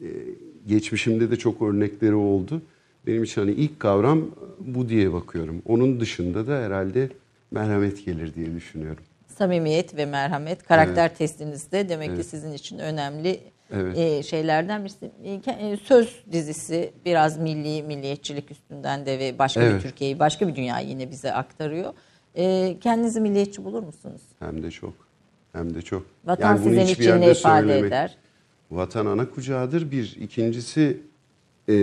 e, 0.00 0.08
geçmişimde 0.66 1.30
de 1.30 1.36
çok 1.36 1.62
örnekleri 1.62 2.14
oldu. 2.14 2.62
Benim 3.06 3.24
için 3.24 3.40
hani 3.40 3.52
ilk 3.52 3.80
kavram 3.80 4.20
bu 4.60 4.88
diye 4.88 5.12
bakıyorum. 5.12 5.62
Onun 5.64 6.00
dışında 6.00 6.46
da 6.46 6.58
herhalde 6.58 7.10
merhamet 7.50 8.04
gelir 8.04 8.34
diye 8.34 8.54
düşünüyorum. 8.54 9.04
Samimiyet 9.38 9.96
ve 9.96 10.06
merhamet 10.06 10.62
karakter 10.62 11.14
testinizde 11.14 11.88
demek 11.88 12.08
ki 12.08 12.14
Evet. 12.14 12.26
sizin 12.26 12.52
için 12.52 12.78
önemli 12.78 13.40
Evet. 13.72 13.98
e, 13.98 14.22
şeylerden 14.22 14.84
birisi. 14.84 15.10
E, 15.60 15.76
Söz 15.84 16.24
dizisi 16.32 16.92
biraz 17.04 17.38
milli 17.38 17.82
milliyetçilik 17.82 18.50
üstünden 18.50 19.06
de 19.06 19.18
ve 19.18 19.38
başka 19.38 19.60
bir 19.60 19.66
Evet. 19.66 19.82
Türkiye'yi 19.82 20.18
başka 20.18 20.48
bir 20.48 20.54
dünyayı 20.56 20.88
yine 20.88 21.10
bize 21.10 21.32
aktarıyor. 21.32 21.92
E, 22.34 22.76
kendinizi 22.80 23.20
milliyetçi 23.20 23.64
bulur 23.64 23.82
musunuz? 23.82 24.22
Hem 24.38 24.62
de 24.62 24.70
çok. 24.70 24.94
Hem 25.52 25.74
de 25.74 25.82
çok. 25.82 26.06
Vatan 26.24 26.64
bunu 26.64 26.68
sizin 26.74 26.86
için 26.86 27.02
ne 27.02 27.06
yerde 27.06 27.30
ifade 27.32 27.66
söylemek- 27.66 27.88
eder? 27.88 28.16
Vatan 28.70 29.06
ana 29.06 29.30
kucağıdır 29.30 29.90
bir. 29.90 30.16
İkincisi 30.20 31.00
e, 31.68 31.74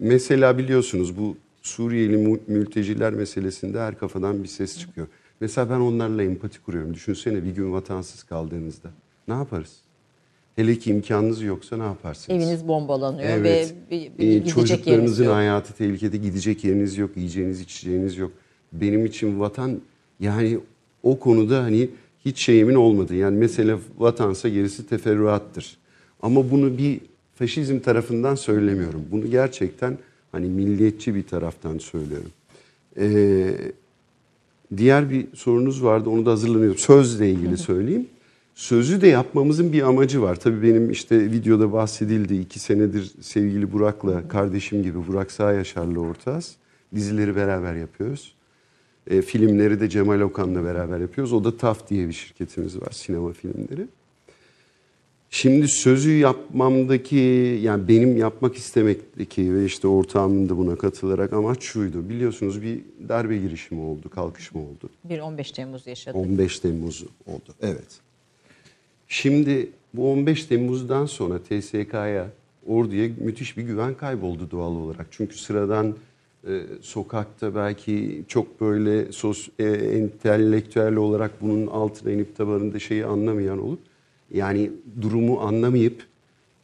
mesela 0.00 0.58
biliyorsunuz 0.58 1.18
bu 1.18 1.36
Suriyeli 1.62 2.16
mülteciler 2.46 3.12
meselesinde 3.12 3.80
her 3.80 3.98
kafadan 3.98 4.42
bir 4.42 4.48
ses 4.48 4.78
çıkıyor. 4.78 5.06
Mesela 5.40 5.70
ben 5.70 5.80
onlarla 5.80 6.22
empati 6.22 6.60
kuruyorum. 6.62 6.94
Düşünsene 6.94 7.44
bir 7.44 7.50
gün 7.50 7.72
vatansız 7.72 8.22
kaldığınızda. 8.22 8.88
Ne 9.28 9.34
yaparız? 9.34 9.76
Hele 10.56 10.78
ki 10.78 10.90
imkanınız 10.90 11.42
yoksa 11.42 11.76
ne 11.76 11.82
yaparsınız? 11.82 12.42
Eviniz 12.42 12.68
bombalanıyor 12.68 13.28
Evet. 13.28 13.74
ve 13.90 13.90
bir, 13.96 14.18
bir 14.18 14.24
Ee, 14.28 14.34
gidecek 14.34 14.54
çocuklarınızın 14.54 15.24
yok. 15.24 15.34
hayatı 15.34 15.72
tehlikede 15.74 16.16
gidecek 16.16 16.64
yeriniz 16.64 16.98
yok, 16.98 17.16
yiyeceğiniz 17.16 17.60
içeceğiniz 17.60 18.16
yok. 18.16 18.32
Benim 18.72 19.06
için 19.06 19.40
vatan 19.40 19.80
yani 20.20 20.58
o 21.02 21.18
konuda 21.18 21.62
hani 21.62 21.88
hiç 22.24 22.44
şeyimin 22.44 22.74
olmadı. 22.74 23.14
Yani 23.14 23.36
mesela 23.38 23.78
vatansa 23.98 24.48
gerisi 24.48 24.86
teferruattır. 24.88 25.78
Ama 26.22 26.50
bunu 26.50 26.78
bir 26.78 27.00
faşizm 27.34 27.78
tarafından 27.78 28.34
söylemiyorum. 28.34 29.04
Bunu 29.10 29.30
gerçekten 29.30 29.98
hani 30.32 30.46
milliyetçi 30.48 31.14
bir 31.14 31.22
taraftan 31.22 31.78
söylüyorum. 31.78 32.30
Ee, 32.98 33.54
diğer 34.76 35.10
bir 35.10 35.26
sorunuz 35.34 35.84
vardı 35.84 36.10
onu 36.10 36.26
da 36.26 36.30
hazırlanıyorum. 36.30 36.78
Sözle 36.78 37.30
ilgili 37.30 37.56
söyleyeyim. 37.56 38.06
Sözü 38.54 39.00
de 39.00 39.06
yapmamızın 39.06 39.72
bir 39.72 39.82
amacı 39.82 40.22
var. 40.22 40.40
Tabii 40.40 40.62
benim 40.62 40.90
işte 40.90 41.32
videoda 41.32 41.72
bahsedildi. 41.72 42.36
iki 42.36 42.58
senedir 42.58 43.12
sevgili 43.20 43.72
Burak'la, 43.72 44.28
kardeşim 44.28 44.82
gibi 44.82 45.06
Burak 45.06 45.32
Sağyaşar'la 45.32 46.00
ortağız. 46.00 46.56
Dizileri 46.94 47.36
beraber 47.36 47.74
yapıyoruz. 47.74 48.34
E, 49.06 49.22
filmleri 49.22 49.80
de 49.80 49.88
Cemal 49.88 50.20
Okan'la 50.20 50.64
beraber 50.64 51.00
yapıyoruz. 51.00 51.32
O 51.32 51.44
da 51.44 51.56
TAF 51.56 51.88
diye 51.88 52.08
bir 52.08 52.12
şirketimiz 52.12 52.82
var, 52.82 52.90
sinema 52.90 53.32
filmleri. 53.32 53.86
Şimdi 55.32 55.68
sözü 55.68 56.10
yapmamdaki, 56.10 57.16
yani 57.62 57.88
benim 57.88 58.16
yapmak 58.16 58.56
istemekteki 58.56 59.54
ve 59.54 59.64
işte 59.64 59.88
ortağımın 59.88 60.48
da 60.48 60.56
buna 60.56 60.76
katılarak 60.76 61.32
amaç 61.32 61.62
şuydu. 61.62 62.08
Biliyorsunuz 62.08 62.62
bir 62.62 62.80
darbe 63.08 63.36
girişimi 63.36 63.80
oldu, 63.80 64.10
kalkışma 64.10 64.60
oldu. 64.60 64.90
Bir 65.04 65.18
15 65.18 65.52
Temmuz 65.52 65.86
yaşadık. 65.86 66.16
15 66.16 66.60
Temmuz 66.60 67.04
oldu. 67.26 67.54
Evet. 67.60 68.00
Şimdi 69.08 69.70
bu 69.94 70.12
15 70.12 70.44
Temmuz'dan 70.44 71.06
sonra 71.06 71.38
TSK'ya, 71.38 72.30
orduya 72.66 73.08
müthiş 73.18 73.56
bir 73.56 73.62
güven 73.62 73.94
kayboldu 73.94 74.50
doğal 74.50 74.72
olarak. 74.72 75.06
Çünkü 75.10 75.38
sıradan 75.38 75.96
e, 76.46 76.60
sokakta 76.80 77.54
belki 77.54 78.24
çok 78.28 78.60
böyle 78.60 79.12
sos, 79.12 79.48
e, 79.58 79.64
entelektüel 79.68 80.96
olarak 80.96 81.42
bunun 81.42 81.66
altına 81.66 82.12
inip 82.12 82.36
tabanında 82.36 82.78
şeyi 82.78 83.06
anlamayan 83.06 83.58
olup 83.58 83.89
yani 84.34 84.70
durumu 85.00 85.40
anlamayıp 85.40 86.02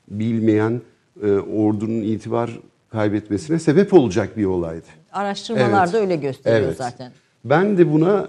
bilmeyen 0.08 0.80
e, 1.22 1.30
ordunun 1.32 2.02
itibar 2.02 2.60
kaybetmesine 2.88 3.58
sebep 3.58 3.94
olacak 3.94 4.36
bir 4.36 4.44
olaydı. 4.44 4.86
Araştırmalar 5.12 5.84
Evet. 5.84 5.92
da 5.94 5.98
öyle 5.98 6.16
gösteriyor 6.16 6.62
Evet. 6.68 6.76
zaten. 6.76 7.12
Ben 7.44 7.78
de 7.78 7.92
buna 7.92 8.28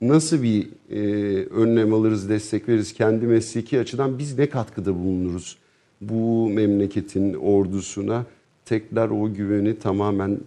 nasıl 0.00 0.42
bir 0.42 0.68
e, 0.90 1.00
önlem 1.44 1.94
alırız, 1.94 2.28
destek 2.28 2.68
veririz 2.68 2.92
kendi 2.92 3.26
mesleki 3.26 3.80
açıdan 3.80 4.18
biz 4.18 4.38
ne 4.38 4.48
katkıda 4.48 4.94
bulunuruz 4.94 5.58
bu 6.00 6.48
memleketin 6.48 7.34
ordusuna 7.34 8.24
tekrar 8.64 9.08
o 9.10 9.34
güveni 9.34 9.78
tamamen 9.78 10.30
e, 10.30 10.38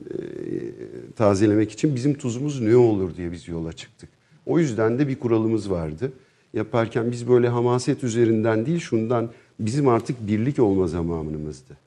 tazelemek 1.16 1.72
için 1.72 1.96
bizim 1.96 2.14
tuzumuz 2.14 2.62
ne 2.62 2.76
olur 2.76 3.16
diye 3.18 3.32
biz 3.32 3.48
yola 3.48 3.74
çıktık. 3.74 4.10
O 4.46 4.60
yüzden 4.60 5.00
de 5.00 5.08
bir 5.08 5.20
kuralımız 5.20 5.72
vardı. 5.72 6.12
Yaparken 6.54 7.12
biz 7.12 7.30
böyle 7.30 7.50
hamaset 7.50 8.04
üzerinden 8.04 8.66
değil 8.66 8.80
şundan 8.80 9.30
bizim 9.60 9.88
artık 9.88 10.28
birlik 10.28 10.60
olma 10.60 10.88
zamanımızdı. 10.88 11.78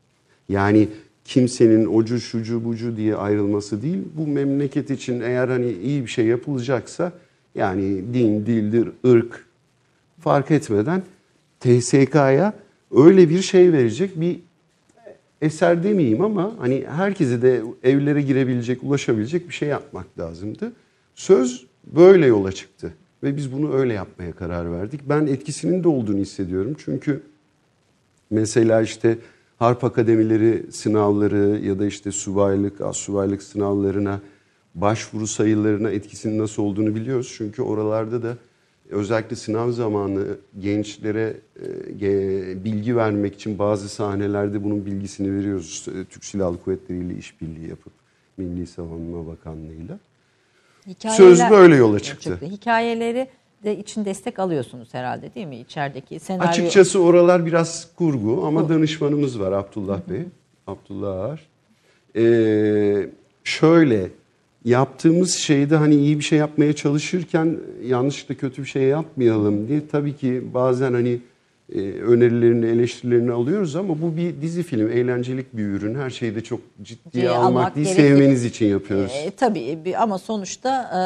Yani 0.48 0.88
kimsenin 1.24 1.86
ocu 1.86 2.20
şucu 2.20 2.64
bucu 2.64 2.96
diye 2.96 3.16
ayrılması 3.16 3.82
değil. 3.82 3.98
Bu 4.14 4.26
memleket 4.26 4.90
için 4.90 5.20
eğer 5.20 5.48
hani 5.48 5.72
iyi 5.72 6.02
bir 6.02 6.10
şey 6.10 6.26
yapılacaksa 6.26 7.12
yani 7.54 7.82
din, 8.14 8.46
dildir, 8.46 8.88
ırk 9.06 9.44
fark 10.20 10.50
etmeden 10.50 11.02
TSK'ya 11.60 12.52
öyle 12.96 13.30
bir 13.30 13.42
şey 13.42 13.72
verecek 13.72 14.20
bir 14.20 14.40
eser 15.42 15.84
demeyeyim 15.84 16.20
ama 16.20 16.54
hani 16.58 16.84
herkese 16.88 17.42
de 17.42 17.62
evlere 17.82 18.22
girebilecek, 18.22 18.82
ulaşabilecek 18.82 19.48
bir 19.48 19.54
şey 19.54 19.68
yapmak 19.68 20.18
lazımdı. 20.18 20.72
Söz 21.14 21.66
böyle 21.86 22.26
yola 22.26 22.52
çıktı 22.52 22.92
ve 23.24 23.36
biz 23.36 23.52
bunu 23.52 23.74
öyle 23.74 23.92
yapmaya 23.92 24.32
karar 24.32 24.72
verdik. 24.72 25.00
Ben 25.08 25.26
etkisinin 25.26 25.84
de 25.84 25.88
olduğunu 25.88 26.18
hissediyorum 26.18 26.76
çünkü 26.78 27.22
mesela 28.30 28.82
işte 28.82 29.18
harp 29.58 29.84
akademileri 29.84 30.72
sınavları 30.72 31.60
ya 31.64 31.78
da 31.78 31.86
işte 31.86 32.12
subaylık, 32.12 32.80
assubaylık 32.80 33.42
sınavlarına 33.42 34.20
başvuru 34.74 35.26
sayılarına 35.26 35.90
etkisinin 35.90 36.38
nasıl 36.38 36.62
olduğunu 36.62 36.94
biliyoruz. 36.94 37.34
Çünkü 37.36 37.62
oralarda 37.62 38.22
da 38.22 38.36
özellikle 38.90 39.36
sınav 39.36 39.70
zamanı 39.70 40.26
gençlere 40.60 41.36
e, 42.00 42.64
bilgi 42.64 42.96
vermek 42.96 43.34
için 43.34 43.58
bazı 43.58 43.88
sahnelerde 43.88 44.64
bunun 44.64 44.86
bilgisini 44.86 45.36
veriyoruz. 45.38 45.86
Türk 46.10 46.24
Silahlı 46.24 46.62
Kuvvetleri 46.62 46.98
ile 46.98 47.14
işbirliği 47.18 47.68
yapıp 47.68 47.92
Milli 48.36 48.66
Savunma 48.66 49.26
Bakanlığı'yla. 49.26 49.98
Hikayeler- 50.88 51.16
Söz 51.16 51.40
böyle 51.50 51.76
yola 51.76 52.00
çıktı. 52.00 52.38
Hikayeleri 52.42 53.28
de 53.64 53.78
için 53.78 54.04
destek 54.04 54.38
alıyorsunuz 54.38 54.94
herhalde 54.94 55.34
değil 55.34 55.46
mi? 55.46 55.56
İçerideki 55.56 56.18
senaryo. 56.20 56.48
Açıkçası 56.50 57.02
oralar 57.02 57.46
biraz 57.46 57.88
kurgu 57.96 58.44
ama 58.46 58.68
danışmanımız 58.68 59.40
var 59.40 59.52
Abdullah 59.52 60.00
Bey. 60.10 60.20
Abdullah 60.66 61.24
Ağar. 61.24 61.40
Ee, 62.16 63.08
şöyle 63.44 64.08
yaptığımız 64.64 65.34
şeyde 65.34 65.76
hani 65.76 65.94
iyi 65.94 66.18
bir 66.18 66.24
şey 66.24 66.38
yapmaya 66.38 66.72
çalışırken 66.72 67.56
yanlışlıkla 67.84 68.34
kötü 68.34 68.62
bir 68.62 68.68
şey 68.68 68.82
yapmayalım 68.82 69.68
diye 69.68 69.82
tabii 69.92 70.16
ki 70.16 70.42
bazen 70.54 70.92
hani 70.92 71.18
e, 71.72 71.80
önerilerini, 71.92 72.66
eleştirilerini 72.66 73.32
alıyoruz 73.32 73.76
ama 73.76 74.02
bu 74.02 74.16
bir 74.16 74.40
dizi 74.40 74.62
film, 74.62 74.90
eğlencelik 74.92 75.56
bir 75.56 75.62
ürün. 75.64 75.94
Her 75.94 76.10
şeyi 76.10 76.34
de 76.34 76.40
çok 76.40 76.60
ciddiye 76.82 77.30
almak, 77.30 77.44
almak 77.46 77.76
değil, 77.76 77.86
gerekir. 77.86 78.02
sevmeniz 78.02 78.44
için 78.44 78.66
yapıyoruz. 78.66 79.12
E, 79.24 79.30
tabii 79.30 79.78
bir- 79.84 80.02
ama 80.02 80.18
sonuçta 80.18 80.82
e, 80.82 81.00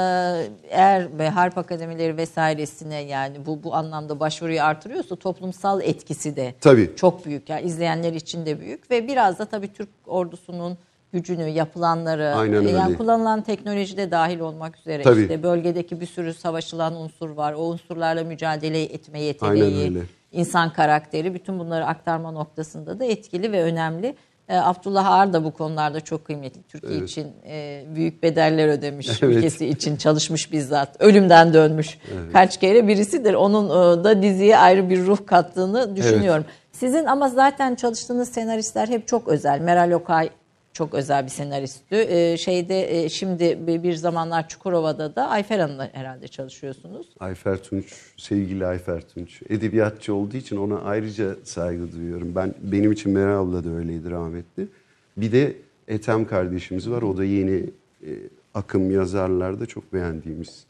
eğer 0.71 1.19
ve 1.19 1.29
harp 1.29 1.59
akademileri 1.59 2.17
vesairesine 2.17 3.01
yani 3.03 3.37
bu 3.47 3.63
bu 3.65 3.75
anlamda 3.75 4.21
başvuruyu 4.21 4.63
artırıyorsa 4.63 5.17
toplumsal 5.17 5.81
etkisi 5.83 6.37
de 6.37 6.55
Tabii. 6.61 6.91
çok 6.97 7.27
büyük. 7.27 7.49
Yani 7.49 7.67
izleyenler 7.67 8.13
için 8.13 8.47
de 8.47 8.61
büyük 8.61 8.91
ve 8.91 9.09
biraz 9.09 9.39
da 9.39 9.45
tabii 9.45 9.73
Türk 9.73 9.89
ordusunun 10.07 10.79
gücünü, 11.13 11.49
yapılanları, 11.49 12.35
Aynen 12.35 12.67
e, 12.67 12.71
yani 12.71 12.87
öyle. 12.87 12.97
kullanılan 12.99 13.43
teknoloji 13.43 13.97
de 13.97 14.11
dahil 14.11 14.41
olmak 14.41 14.79
üzere 14.79 15.03
Tabii. 15.03 15.21
işte 15.21 15.43
bölgedeki 15.43 16.01
bir 16.01 16.07
sürü 16.07 16.35
savaşılan 16.35 16.97
unsur 16.97 17.31
var. 17.31 17.53
O 17.53 17.59
unsurlarla 17.69 18.25
mücadele 18.25 18.83
etme 18.83 19.19
Aynen 19.19 19.27
yeteneği, 19.27 19.85
öyle. 19.85 20.01
İnsan 20.33 20.73
karakteri 20.73 21.35
bütün 21.35 21.59
bunları 21.59 21.87
aktarma 21.87 22.31
noktasında 22.31 23.01
da 23.01 23.05
etkili 23.05 23.53
ve 23.53 23.63
önemli. 23.63 24.17
E, 24.49 24.57
Abdullah 24.57 25.07
Ağar 25.11 25.33
da 25.33 25.45
bu 25.45 25.51
konularda 25.51 26.01
çok 26.01 26.25
kıymetli. 26.25 26.63
Türkiye 26.63 26.99
için 27.05 27.27
e, 27.47 27.85
büyük 27.95 28.23
bedeller 28.23 28.69
ödemiş. 28.69 29.09
Evet. 29.09 29.37
Ülkesi 29.37 29.67
için 29.67 29.97
çalışmış 29.97 30.53
bizzat. 30.53 30.97
Ölümden 30.99 31.55
dönmüş. 31.55 31.99
Kaç 32.33 32.61
kere 32.61 32.89
birisidir. 32.89 33.35
Onun 33.35 33.67
e, 33.67 34.05
da 34.05 34.23
diziye 34.23 34.59
ayrı 34.59 34.91
bir 34.91 35.07
ruh 35.07 35.27
kattığını 35.27 35.97
düşünüyorum. 35.97 36.45
Sizin 36.73 37.05
ama 37.05 37.29
zaten 37.29 37.75
çalıştığınız 37.75 38.29
senaristler 38.29 38.89
hep 38.89 39.09
çok 39.09 39.29
özel. 39.29 39.61
Meral 39.61 39.93
Okay 39.93 40.31
çok 40.79 40.95
özel 40.95 41.25
bir 41.25 41.31
senaristti. 41.31 41.97
E, 41.97 42.37
şeyde 42.37 43.05
e, 43.05 43.09
şimdi 43.09 43.67
bir, 43.67 43.83
bir 43.83 43.95
zamanlar 43.95 44.49
Çukurova'da 44.49 45.17
da 45.17 45.29
Ayfer 45.29 45.59
Hanım'la 45.59 45.89
herhalde 45.93 46.29
çalışıyorsunuz. 46.29 47.07
Ayfer 47.21 47.63
Tunç, 47.63 47.95
sevgili 48.17 48.67
Ayfer 48.67 49.09
Tunç. 49.09 49.43
Edebiyatçı 49.49 50.15
olduğu 50.15 50.37
için 50.37 50.57
ona 50.57 50.81
ayrıca 50.81 51.37
saygı 51.45 51.93
duyuyorum. 51.93 52.35
Ben 52.35 52.55
Benim 52.63 52.93
için 52.93 53.13
Meral 53.13 53.49
abla 53.49 53.65
da 53.65 53.71
öyleydi 53.71 54.11
rahmetli. 54.11 54.69
Bir 55.17 55.33
de 55.33 55.57
Ethem 55.89 56.27
kardeşimiz 56.27 56.91
var. 56.91 57.03
O 57.03 57.17
da 57.17 57.25
yeni 57.25 57.71
e, 58.03 58.11
akım 58.55 58.91
yazarlarda 58.91 59.67
çok 59.67 59.93
beğendiğimiz 59.93 60.65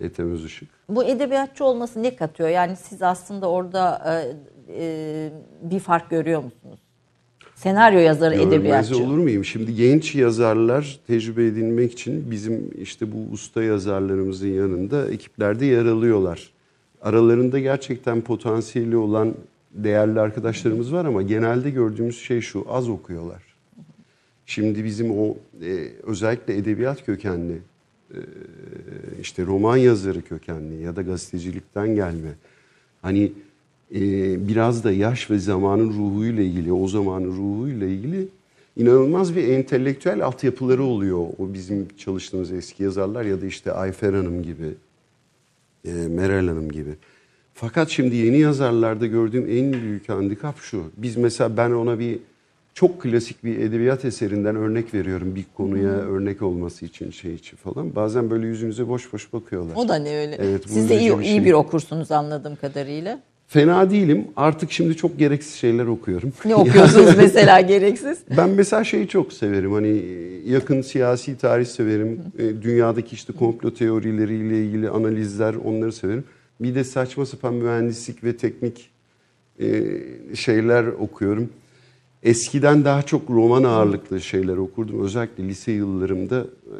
Ethem 0.00 0.32
Özışık. 0.32 0.68
Bu 0.88 1.04
edebiyatçı 1.04 1.64
olması 1.64 2.02
ne 2.02 2.16
katıyor? 2.16 2.48
Yani 2.48 2.76
siz 2.76 3.02
aslında 3.02 3.50
orada 3.50 4.02
e, 4.06 4.32
e, 4.78 5.30
bir 5.62 5.80
fark 5.80 6.10
görüyor 6.10 6.42
musunuz? 6.44 6.80
Senaryo 7.56 7.98
yazarı, 7.98 8.34
Görmez 8.34 8.52
edebiyatçı. 8.52 8.96
olur 8.96 9.18
muyum? 9.18 9.44
Şimdi 9.44 9.74
genç 9.74 10.14
yazarlar 10.14 10.98
tecrübe 11.06 11.46
edinmek 11.46 11.92
için 11.92 12.30
bizim 12.30 12.70
işte 12.78 13.12
bu 13.12 13.32
usta 13.32 13.62
yazarlarımızın 13.62 14.48
yanında 14.48 15.10
ekiplerde 15.10 15.66
yer 15.66 15.86
alıyorlar. 15.86 16.50
Aralarında 17.02 17.58
gerçekten 17.58 18.20
potansiyeli 18.20 18.96
olan 18.96 19.34
değerli 19.70 20.20
arkadaşlarımız 20.20 20.92
var 20.92 21.04
ama 21.04 21.22
genelde 21.22 21.70
gördüğümüz 21.70 22.18
şey 22.18 22.40
şu 22.40 22.64
az 22.68 22.88
okuyorlar. 22.88 23.42
Şimdi 24.46 24.84
bizim 24.84 25.18
o 25.18 25.36
e, 25.62 25.88
özellikle 26.02 26.56
edebiyat 26.56 27.06
kökenli 27.06 27.58
e, 28.10 28.18
işte 29.20 29.46
roman 29.46 29.76
yazarı 29.76 30.22
kökenli 30.22 30.82
ya 30.82 30.96
da 30.96 31.02
gazetecilikten 31.02 31.94
gelme 31.94 32.30
hani 33.02 33.32
biraz 33.90 34.84
da 34.84 34.92
yaş 34.92 35.30
ve 35.30 35.38
zamanın 35.38 35.88
ruhuyla 35.88 36.42
ilgili 36.42 36.72
o 36.72 36.88
zamanın 36.88 37.26
ruhuyla 37.26 37.86
ilgili 37.86 38.28
inanılmaz 38.76 39.36
bir 39.36 39.48
entelektüel 39.48 40.24
altyapıları 40.24 40.84
oluyor 40.84 41.18
o 41.18 41.54
bizim 41.54 41.88
çalıştığımız 41.98 42.52
eski 42.52 42.82
yazarlar 42.82 43.24
ya 43.24 43.40
da 43.42 43.46
işte 43.46 43.72
Ayfer 43.72 44.12
Hanım 44.14 44.42
gibi 44.42 44.74
e, 45.84 45.92
Meral 45.92 46.48
Hanım 46.48 46.72
gibi. 46.72 46.90
Fakat 47.54 47.90
şimdi 47.90 48.16
yeni 48.16 48.38
yazarlarda 48.38 49.06
gördüğüm 49.06 49.50
en 49.50 49.72
büyük 49.72 50.08
handikap 50.08 50.58
şu. 50.58 50.82
Biz 50.96 51.16
mesela 51.16 51.56
ben 51.56 51.70
ona 51.70 51.98
bir 51.98 52.18
çok 52.74 53.02
klasik 53.02 53.44
bir 53.44 53.58
edebiyat 53.58 54.04
eserinden 54.04 54.56
örnek 54.56 54.94
veriyorum 54.94 55.34
bir 55.34 55.44
konuya 55.56 55.90
örnek 55.90 56.42
olması 56.42 56.86
için 56.86 57.10
şey 57.10 57.34
için 57.34 57.56
falan. 57.56 57.94
Bazen 57.96 58.30
böyle 58.30 58.46
yüzünüze 58.46 58.88
boş 58.88 59.12
boş 59.12 59.32
bakıyorlar. 59.32 59.74
O 59.76 59.88
da 59.88 59.94
ne 59.96 60.16
öyle? 60.18 60.36
Evet, 60.40 60.62
Siz 60.66 60.88
de 60.88 60.98
iyi, 61.00 61.14
iyi 61.20 61.24
şey. 61.24 61.44
bir 61.44 61.52
okursunuz 61.52 62.12
anladığım 62.12 62.56
kadarıyla. 62.56 63.20
Fena 63.48 63.90
değilim. 63.90 64.24
Artık 64.36 64.72
şimdi 64.72 64.96
çok 64.96 65.18
gereksiz 65.18 65.54
şeyler 65.54 65.86
okuyorum. 65.86 66.32
Ne 66.44 66.54
okuyorsunuz 66.54 67.16
mesela 67.16 67.60
gereksiz? 67.60 68.18
Ben 68.36 68.50
mesela 68.50 68.84
şeyi 68.84 69.08
çok 69.08 69.32
severim. 69.32 69.72
Hani 69.72 70.02
yakın 70.46 70.82
siyasi 70.82 71.38
tarih 71.38 71.66
severim. 71.66 72.20
E, 72.38 72.62
Dünyadaki 72.62 73.14
işte 73.14 73.32
komplo 73.32 73.74
teorileriyle 73.74 74.64
ilgili 74.64 74.90
analizler 74.90 75.54
onları 75.54 75.92
severim. 75.92 76.24
Bir 76.60 76.74
de 76.74 76.84
saçma 76.84 77.26
sapan 77.26 77.54
mühendislik 77.54 78.24
ve 78.24 78.36
teknik 78.36 78.90
e, 79.60 79.82
şeyler 80.34 80.86
okuyorum. 80.86 81.48
Eskiden 82.22 82.84
daha 82.84 83.02
çok 83.02 83.30
roman 83.30 83.64
ağırlıklı 83.64 84.20
şeyler 84.20 84.56
okurdum. 84.56 85.04
Özellikle 85.04 85.44
lise 85.48 85.72
yıllarımda 85.72 86.40
e, 86.66 86.76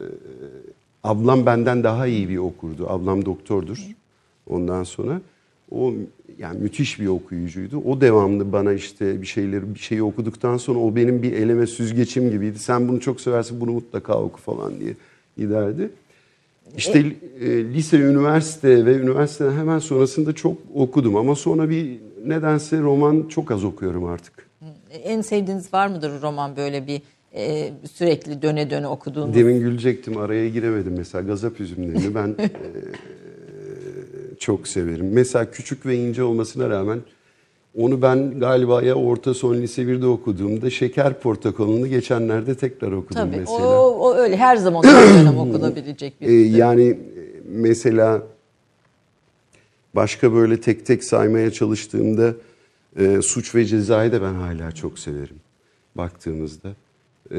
ablam 1.04 1.46
benden 1.46 1.84
daha 1.84 2.06
iyi 2.06 2.28
bir 2.28 2.36
okurdu. 2.36 2.86
Ablam 2.90 3.24
doktordur. 3.24 3.78
Ondan 4.46 4.84
sonra 4.84 5.20
o 5.70 5.94
yani 6.38 6.60
müthiş 6.60 7.00
bir 7.00 7.06
okuyucuydu. 7.06 7.78
O 7.78 8.00
devamlı 8.00 8.52
bana 8.52 8.72
işte 8.72 9.22
bir 9.22 9.26
şeyleri 9.26 9.74
bir 9.74 9.78
şeyi 9.78 10.02
okuduktan 10.02 10.56
sonra 10.56 10.78
o 10.78 10.96
benim 10.96 11.22
bir 11.22 11.32
eleme 11.32 11.66
süzgeçim 11.66 12.30
gibiydi. 12.30 12.58
Sen 12.58 12.88
bunu 12.88 13.00
çok 13.00 13.20
seversin 13.20 13.60
bunu 13.60 13.72
mutlaka 13.72 14.22
oku 14.22 14.40
falan 14.40 14.80
diye 14.80 14.94
giderdi. 15.36 15.90
İşte 16.76 16.98
e, 17.40 17.64
lise, 17.64 17.96
üniversite 17.98 18.86
ve 18.86 18.94
üniversiteden 18.96 19.52
hemen 19.52 19.78
sonrasında 19.78 20.32
çok 20.32 20.56
okudum 20.74 21.16
ama 21.16 21.34
sonra 21.34 21.70
bir 21.70 21.98
nedense 22.26 22.80
roman 22.80 23.26
çok 23.28 23.50
az 23.50 23.64
okuyorum 23.64 24.04
artık. 24.04 24.46
En 25.04 25.20
sevdiğiniz 25.20 25.74
var 25.74 25.86
mıdır 25.86 26.22
roman 26.22 26.56
böyle 26.56 26.86
bir 26.86 27.02
e, 27.34 27.72
sürekli 27.92 28.42
döne 28.42 28.70
döne 28.70 28.86
okuduğunuz? 28.86 29.34
Demin 29.34 29.60
gülecektim 29.60 30.16
araya 30.16 30.48
giremedim 30.48 30.94
mesela 30.96 31.22
gazap 31.22 31.60
üzümlerini 31.60 32.14
ben 32.14 32.28
e, 32.28 32.50
çok 34.46 34.68
severim. 34.68 35.10
Mesela 35.12 35.50
küçük 35.50 35.86
ve 35.86 35.96
ince 35.96 36.22
olmasına 36.22 36.70
rağmen 36.70 37.00
onu 37.78 38.02
ben 38.02 38.40
galiba 38.40 38.82
ya 38.82 38.94
orta 38.94 39.34
son 39.34 39.56
lise 39.56 39.82
1'de 39.82 40.06
okuduğumda 40.06 40.70
Şeker 40.70 41.20
Portakalı'nı 41.20 41.88
geçenlerde 41.88 42.54
tekrar 42.54 42.92
okudum 42.92 43.22
Tabii 43.22 43.36
mesela. 43.36 43.80
o, 43.80 43.98
o 43.98 44.14
öyle 44.14 44.36
her 44.36 44.56
zaman 44.56 44.82
dönem 44.82 45.38
okunabilecek 45.48 46.20
bir 46.20 46.26
Ee, 46.26 46.32
yani 46.32 46.84
e, 46.84 46.96
mesela 47.48 48.22
başka 49.94 50.32
böyle 50.32 50.60
tek 50.60 50.86
tek 50.86 51.04
saymaya 51.04 51.50
çalıştığımda 51.50 52.34
e, 52.98 53.22
suç 53.22 53.54
ve 53.54 53.64
cezayı 53.64 54.12
da 54.12 54.22
ben 54.22 54.34
hala 54.34 54.72
çok 54.72 54.98
severim 54.98 55.36
baktığımızda. 55.94 56.68
E, 57.30 57.38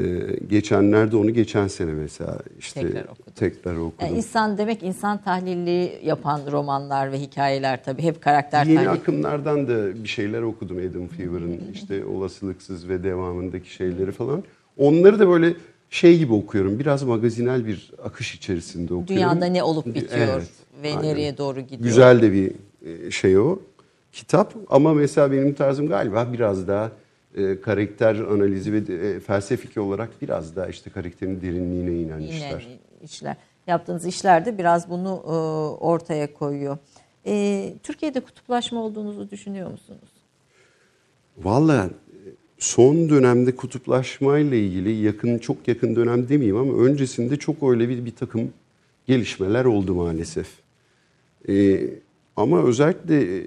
geçenlerde 0.50 1.16
onu 1.16 1.30
geçen 1.30 1.68
sene 1.68 1.92
mesela 1.92 2.38
işte 2.58 2.80
Tekrar 2.80 3.04
okudum. 3.04 3.32
tekrar 3.36 3.76
okudum. 3.76 4.06
Yani 4.06 4.16
insan 4.16 4.58
demek 4.58 4.82
insan 4.82 5.22
tahlili 5.22 5.92
yapan 6.04 6.40
romanlar 6.52 7.12
ve 7.12 7.20
hikayeler 7.20 7.84
tabii 7.84 8.02
hep 8.02 8.22
karakter 8.22 8.66
Yeni 8.66 8.76
tahlili. 8.76 8.90
akımlardan 8.90 9.68
da 9.68 10.04
bir 10.04 10.08
şeyler 10.08 10.42
okudum 10.42 10.76
Adam 10.78 11.06
Fever'ın 11.06 11.60
işte 11.74 12.04
olasılıksız 12.04 12.88
ve 12.88 13.02
devamındaki 13.02 13.72
şeyleri 13.72 14.12
falan. 14.12 14.42
Onları 14.76 15.18
da 15.18 15.28
böyle 15.28 15.54
şey 15.90 16.18
gibi 16.18 16.32
okuyorum. 16.32 16.78
Biraz 16.78 17.02
magazinel 17.02 17.66
bir 17.66 17.92
akış 18.04 18.34
içerisinde 18.34 18.94
okuyorum. 18.94 19.08
Dünyada 19.16 19.46
ne 19.46 19.62
olup 19.62 19.86
bitiyor 19.86 20.28
Evet, 20.38 20.48
ve 20.82 20.88
aynen. 20.90 21.02
nereye 21.02 21.38
doğru 21.38 21.60
gidiyor. 21.60 21.80
Güzel 21.82 22.22
de 22.22 22.32
bir 22.32 22.52
e, 23.06 23.10
şey 23.10 23.38
o 23.38 23.58
kitap 24.12 24.54
ama 24.70 24.94
mesela 24.94 25.32
benim 25.32 25.54
tarzım 25.54 25.88
galiba 25.88 26.28
biraz 26.32 26.68
daha 26.68 26.90
e, 27.36 27.60
karakter 27.60 28.14
analizi 28.14 28.72
ve 28.72 28.94
e, 28.94 29.20
felsefik 29.20 29.76
olarak 29.76 30.22
biraz 30.22 30.56
daha 30.56 30.66
işte 30.66 30.90
karakterin 30.90 31.40
derinliğine 31.40 32.00
inen 32.00 32.18
Yine 32.20 32.36
işler. 32.36 32.66
işler. 33.04 33.36
Yaptığınız 33.66 34.06
işler 34.06 34.46
de 34.46 34.58
biraz 34.58 34.90
bunu 34.90 35.22
e, 35.26 35.30
ortaya 35.84 36.34
koyuyor. 36.34 36.78
E, 37.26 37.74
Türkiye'de 37.82 38.20
kutuplaşma 38.20 38.82
olduğunuzu 38.82 39.30
düşünüyor 39.30 39.70
musunuz? 39.70 40.10
Vallahi 41.38 41.90
son 42.58 43.08
dönemde 43.08 43.56
kutuplaşmayla 43.56 44.56
ilgili 44.56 44.92
yakın 44.92 45.38
çok 45.38 45.68
yakın 45.68 45.96
dönem 45.96 46.28
demeyeyim 46.28 46.56
ama 46.56 46.72
öncesinde 46.84 47.36
çok 47.36 47.62
öyle 47.62 47.88
bir, 47.88 48.04
bir 48.04 48.14
takım 48.14 48.52
gelişmeler 49.06 49.64
oldu 49.64 49.94
maalesef. 49.94 50.48
Ee, 51.48 51.80
ama 52.36 52.62
özellikle 52.62 53.46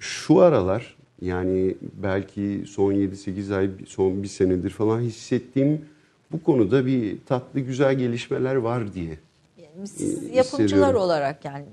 şu 0.00 0.40
aralar 0.40 0.95
yani 1.20 1.76
belki 2.02 2.64
son 2.66 2.92
7-8 2.92 3.56
ay 3.56 3.70
son 3.86 4.22
bir 4.22 4.28
senedir 4.28 4.70
falan 4.70 5.00
hissettiğim 5.00 5.84
bu 6.32 6.42
konuda 6.42 6.86
bir 6.86 7.18
tatlı 7.26 7.60
güzel 7.60 7.94
gelişmeler 7.94 8.54
var 8.54 8.94
diye. 8.94 9.18
Yani 9.58 9.88
siz 9.88 10.34
yapımcılar 10.34 10.94
olarak 10.94 11.44
yani 11.44 11.64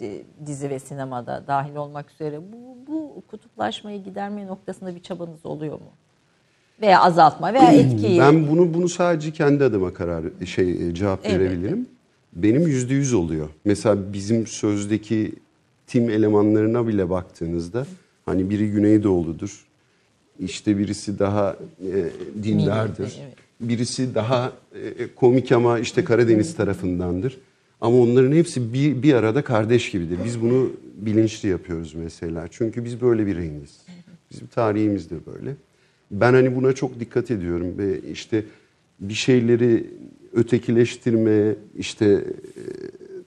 e, 0.00 0.22
dizi 0.46 0.70
ve 0.70 0.78
sinemada 0.78 1.44
dahil 1.46 1.76
olmak 1.76 2.10
üzere 2.10 2.40
bu, 2.52 2.92
bu 2.92 3.22
kutuplaşmayı 3.30 4.04
giderme 4.04 4.46
noktasında 4.46 4.94
bir 4.94 5.02
çabanız 5.02 5.46
oluyor 5.46 5.74
mu? 5.74 5.92
Veya 6.80 7.00
azaltma 7.00 7.54
veya 7.54 7.72
etkiyi. 7.72 8.20
Ben 8.20 8.48
bunu 8.48 8.74
bunu 8.74 8.88
sadece 8.88 9.32
kendi 9.32 9.64
adıma 9.64 9.94
karar 9.94 10.24
şey 10.46 10.88
e, 10.88 10.94
cevap 10.94 11.26
Elbette. 11.26 11.40
verebilirim. 11.40 11.86
Benim 12.32 12.66
yüzde 12.66 12.94
yüz 12.94 13.14
oluyor. 13.14 13.48
Mesela 13.64 14.12
bizim 14.12 14.46
sözdeki 14.46 15.34
tim 15.86 16.10
elemanlarına 16.10 16.86
bile 16.86 17.10
baktığınızda 17.10 17.86
Hani 18.26 18.50
biri 18.50 18.70
Güneydoğuludur. 18.70 19.66
İşte 20.38 20.78
birisi 20.78 21.18
daha 21.18 21.56
e, 21.80 22.42
dindardır. 22.42 23.20
Birisi 23.60 24.14
daha 24.14 24.52
e, 24.74 25.14
komik 25.14 25.52
ama 25.52 25.78
işte 25.78 26.04
Karadeniz 26.04 26.56
tarafındandır. 26.56 27.38
Ama 27.80 27.98
onların 27.98 28.32
hepsi 28.32 28.72
bir, 28.72 29.02
bir 29.02 29.14
arada 29.14 29.44
kardeş 29.44 29.90
gibidir. 29.90 30.18
Biz 30.24 30.40
bunu 30.42 30.72
bilinçli 30.96 31.48
yapıyoruz 31.48 31.94
mesela. 31.94 32.48
Çünkü 32.50 32.84
biz 32.84 33.00
böyle 33.00 33.26
bir 33.26 33.36
rengiz. 33.36 33.80
Bizim 34.30 34.46
tarihimiz 34.46 35.10
de 35.10 35.14
böyle. 35.26 35.56
Ben 36.10 36.32
hani 36.32 36.56
buna 36.56 36.72
çok 36.72 37.00
dikkat 37.00 37.30
ediyorum 37.30 37.78
ve 37.78 38.00
işte 38.00 38.44
bir 39.00 39.14
şeyleri 39.14 39.86
ötekileştirme, 40.32 41.54
işte 41.76 42.06
e, 42.06 42.62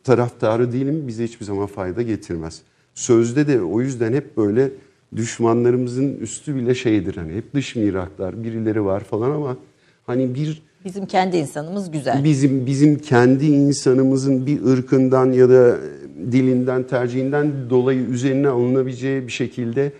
taraftarı 0.04 0.74
değilim 0.74 1.08
bize 1.08 1.24
hiçbir 1.24 1.46
zaman 1.46 1.68
fayda 1.68 2.02
getirmez. 2.02 2.62
Sözde 2.96 3.48
de 3.48 3.62
o 3.62 3.82
yüzden 3.82 4.14
hep 4.14 4.38
böyle 4.38 4.72
düşmanlarımızın 5.16 6.18
üstü 6.18 6.56
bile 6.56 6.76
şeydir 6.76 7.16
hani 7.16 7.34
hep 7.34 7.54
dış 7.54 7.76
miraklar 7.76 8.44
birileri 8.44 8.86
var 8.86 9.04
falan 9.04 9.32
ama 9.32 9.58
hani 10.06 10.36
bir 10.36 10.62
Bizim 10.86 11.06
kendi 11.06 11.38
insanımız 11.38 11.92
güzel. 11.92 12.24
bizim 12.24 12.66
bizim 12.66 13.00
kendi 13.00 13.46
insanımızın 13.46 14.46
bir 14.46 14.64
ırkından 14.66 15.32
ya 15.32 15.50
da 15.50 15.78
dilinden 16.32 16.84
tercihinden 16.84 17.70
dolayı 17.70 18.00
üzerine 18.00 18.48
alınabileceği 18.48 19.28
bir 19.28 19.32
şekilde 19.32 19.92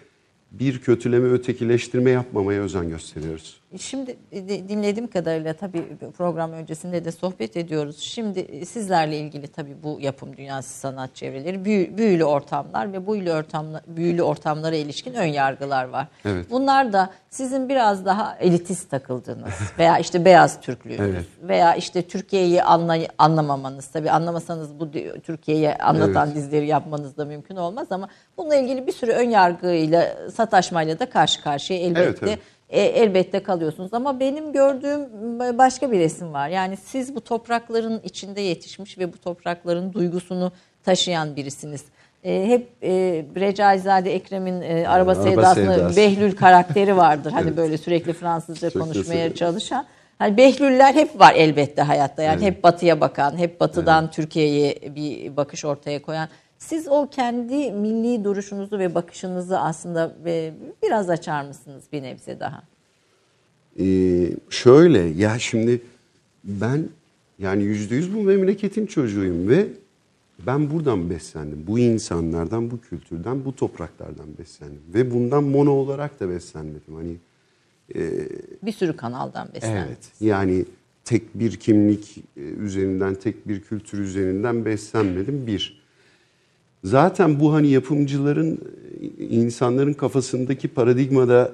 bir 0.52 0.80
kötüleme 0.80 1.30
ötekileştirme 1.30 2.12
yapmamaya 2.12 2.62
özen 2.62 2.90
gösteriyoruz. 2.90 3.58
Şimdi 3.80 4.18
de- 4.32 4.70
dinlediğim 4.70 5.08
kadarıyla 5.08 5.54
tabii 5.54 5.84
program 6.18 6.52
öncesinde 6.52 7.06
de 7.06 7.12
sohbet 7.12 7.58
ediyoruz. 7.58 8.00
Şimdi 8.00 8.66
sizlerle 8.66 9.18
ilgili 9.18 9.48
tabii 9.48 9.76
bu 9.84 9.98
yapım 10.02 10.38
dünyası 10.38 10.80
sanat 10.80 11.16
çevreleri 11.16 11.66
büyü- 11.66 11.98
büyülü 11.98 12.24
ortamlar 12.26 12.94
ve 12.94 13.08
büyülü 13.08 13.32
ortamlar 13.34 13.82
büyülü 13.88 14.22
ortamlara 14.24 14.76
ilişkin 14.76 15.14
ön 15.14 15.26
yargılar 15.26 15.84
var. 15.86 16.08
Evet. 16.26 16.46
Bunlar 16.52 16.94
da 16.94 17.10
sizin 17.30 17.70
biraz 17.70 18.06
daha 18.06 18.36
elitist 18.40 18.90
takıldığınız 18.90 19.54
veya 19.80 19.98
işte 20.00 20.26
beyaz 20.26 20.62
Türklüğünüz 20.62 21.00
Evet. 21.00 21.26
veya 21.42 21.76
işte 21.76 22.02
Türkiye'yi 22.02 22.62
anlay- 22.64 23.08
anlamamanız 23.18 23.88
tabii 23.88 24.12
anlamasanız 24.12 24.80
bu 24.80 24.92
Türkiye'yi 25.24 25.74
anlatan 25.76 26.28
Evet. 26.28 26.36
dizileri 26.38 26.68
yapmanız 26.68 27.18
da 27.18 27.26
mümkün 27.26 27.56
olmaz 27.56 27.88
ama 27.92 28.10
bununla 28.38 28.56
ilgili 28.56 28.88
bir 28.88 28.92
sürü 28.92 29.12
ön 29.12 29.30
yargıyla 29.30 30.16
sataşmayla 30.36 31.00
da 31.00 31.10
karşı 31.10 31.42
karşıya 31.44 31.80
elbette 31.80 32.02
Evet, 32.04 32.20
evet. 32.24 32.40
E, 32.70 32.82
elbette 32.82 33.44
kalıyorsunuz 33.44 33.94
ama 33.94 34.20
benim 34.20 34.54
gördüğüm 34.54 35.10
başka 35.58 35.92
bir 35.92 36.00
resim 36.00 36.34
var. 36.34 36.50
Yani 36.50 36.78
siz 36.78 37.16
bu 37.16 37.22
toprakların 37.22 38.02
içinde 38.04 38.42
yetişmiş 38.42 38.98
ve 38.98 39.14
bu 39.14 39.18
toprakların 39.18 39.94
duygusunu 39.94 40.52
taşıyan 40.84 41.36
birisiniz. 41.36 41.84
E, 42.24 42.46
hep 42.48 42.70
e, 42.84 42.90
Recaizade 43.36 44.16
Ekrem'in 44.16 44.62
e, 44.62 44.88
Araba, 44.88 45.12
Araba 45.12 45.16
Sevdası'nda 45.16 45.76
Sevdası. 45.76 45.98
Behlül 45.98 46.36
karakteri 46.36 46.98
vardır. 46.98 47.32
Hani 47.32 47.44
Evet. 47.48 47.58
böyle 47.58 47.78
sürekli 47.78 48.14
Fransızca 48.14 48.70
Çok 48.70 48.82
konuşmaya 48.82 49.04
severim. 49.04 49.34
çalışan. 49.34 49.86
Hani 50.20 50.38
Behlüller 50.38 50.94
hep 50.94 51.20
var 51.20 51.34
elbette 51.36 51.82
hayatta. 51.82 52.24
Yani 52.24 52.44
Evet. 52.44 52.56
hep 52.56 52.64
batıya 52.64 53.02
bakan, 53.02 53.38
hep 53.38 53.60
batıdan 53.60 54.12
Türkiye'ye 54.12 54.76
bir 54.96 55.38
bakış 55.38 55.66
ortaya 55.66 56.02
koyan. 56.02 56.30
Siz 56.60 56.88
o 56.88 57.10
kendi 57.10 57.72
milli 57.72 58.24
duruşunuzu 58.24 58.80
ve 58.80 58.96
bakışınızı 58.96 59.60
aslında 59.60 60.16
ve 60.26 60.54
biraz 60.84 61.10
açar 61.10 61.44
mısınız 61.44 61.84
bir 61.94 62.04
nebze 62.04 62.40
daha? 62.40 62.64
Ee, 63.80 64.30
şöyle 64.50 65.00
ya 65.00 65.40
şimdi 65.40 65.82
ben 66.44 66.90
yani 67.40 67.64
yüzde 67.64 67.96
yüz 67.96 68.16
bu 68.16 68.22
memleketin 68.22 68.86
çocuğuyum 68.86 69.50
ve 69.50 69.68
ben 70.46 70.72
buradan 70.72 71.10
beslendim. 71.10 71.64
Bu 71.68 71.80
insanlardan, 71.80 72.72
bu 72.72 72.82
kültürden, 72.82 73.46
bu 73.46 73.56
topraklardan 73.56 74.38
beslendim. 74.40 74.82
Ve 74.94 75.12
bundan 75.12 75.44
mono 75.44 75.72
olarak 75.72 76.20
da 76.20 76.30
beslenmedim. 76.30 76.96
Hani 76.96 77.16
Bir 78.64 78.72
sürü 78.72 78.96
kanaldan 78.96 79.50
beslendiniz. 79.54 79.88
Evet. 79.88 80.12
Yani 80.20 80.66
tek 81.06 81.40
bir 81.40 81.56
kimlik 81.56 82.18
e, 82.38 82.42
üzerinden, 82.42 83.16
tek 83.16 83.48
bir 83.48 83.62
kültür 83.62 84.00
üzerinden 84.00 84.66
beslenmedim. 84.66 85.48
Bir. 85.48 85.77
Zaten 86.88 87.40
bu 87.40 87.54
hani 87.54 87.68
yapımcıların, 87.68 88.60
insanların 89.30 89.94
kafasındaki 89.94 90.68
paradigmada 90.68 91.52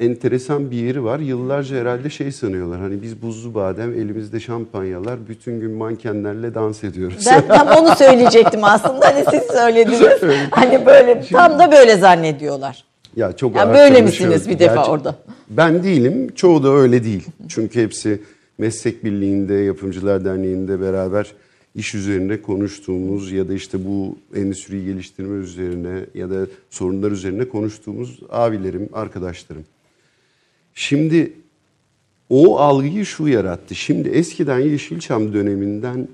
enteresan 0.00 0.70
bir 0.70 0.76
yeri 0.76 1.04
var. 1.04 1.18
Yıllarca 1.18 1.76
herhalde 1.76 2.10
şey 2.10 2.32
sanıyorlar. 2.32 2.80
Hani 2.80 3.02
biz 3.02 3.22
buzlu 3.22 3.54
badem, 3.54 3.92
elimizde 3.92 4.40
şampanyalar, 4.40 5.28
bütün 5.28 5.60
gün 5.60 5.70
mankenlerle 5.70 6.54
dans 6.54 6.84
ediyoruz. 6.84 7.24
Ben 7.26 7.48
tam 7.48 7.68
onu 7.68 7.96
söyleyecektim 7.96 8.64
aslında. 8.64 9.06
Hani 9.06 9.24
siz 9.30 9.42
söylediniz. 9.42 10.22
hani 10.50 10.86
böyle 10.86 11.22
tam 11.32 11.58
da 11.58 11.72
böyle 11.72 11.96
zannediyorlar. 11.96 12.84
Ya 13.16 13.32
çok 13.32 13.56
Ya 13.56 13.62
ağır 13.62 13.74
böyle 13.74 14.02
misiniz 14.02 14.48
bir 14.48 14.58
defa 14.58 14.86
orada? 14.86 15.14
Ben 15.50 15.82
değilim. 15.82 16.30
Çoğu 16.34 16.62
da 16.62 16.68
öyle 16.68 17.04
değil. 17.04 17.26
Çünkü 17.48 17.82
hepsi 17.82 18.22
meslek 18.58 19.04
birliğinde, 19.04 19.54
yapımcılar 19.54 20.24
derneğinde 20.24 20.80
beraber 20.80 21.32
iş 21.74 21.94
üzerine 21.94 22.42
konuştuğumuz 22.42 23.32
ya 23.32 23.48
da 23.48 23.54
işte 23.54 23.84
bu 23.84 24.18
endüstriyi 24.34 24.84
geliştirme 24.84 25.44
üzerine 25.44 26.06
ya 26.14 26.30
da 26.30 26.46
sorunlar 26.70 27.10
üzerine 27.10 27.48
konuştuğumuz 27.48 28.20
abilerim, 28.30 28.88
arkadaşlarım. 28.92 29.64
Şimdi 30.74 31.32
o 32.28 32.58
algıyı 32.58 33.06
şu 33.06 33.28
yarattı. 33.28 33.74
Şimdi 33.74 34.08
eskiden 34.08 34.58
Yeşilçam 34.58 35.32
döneminden 35.32 36.08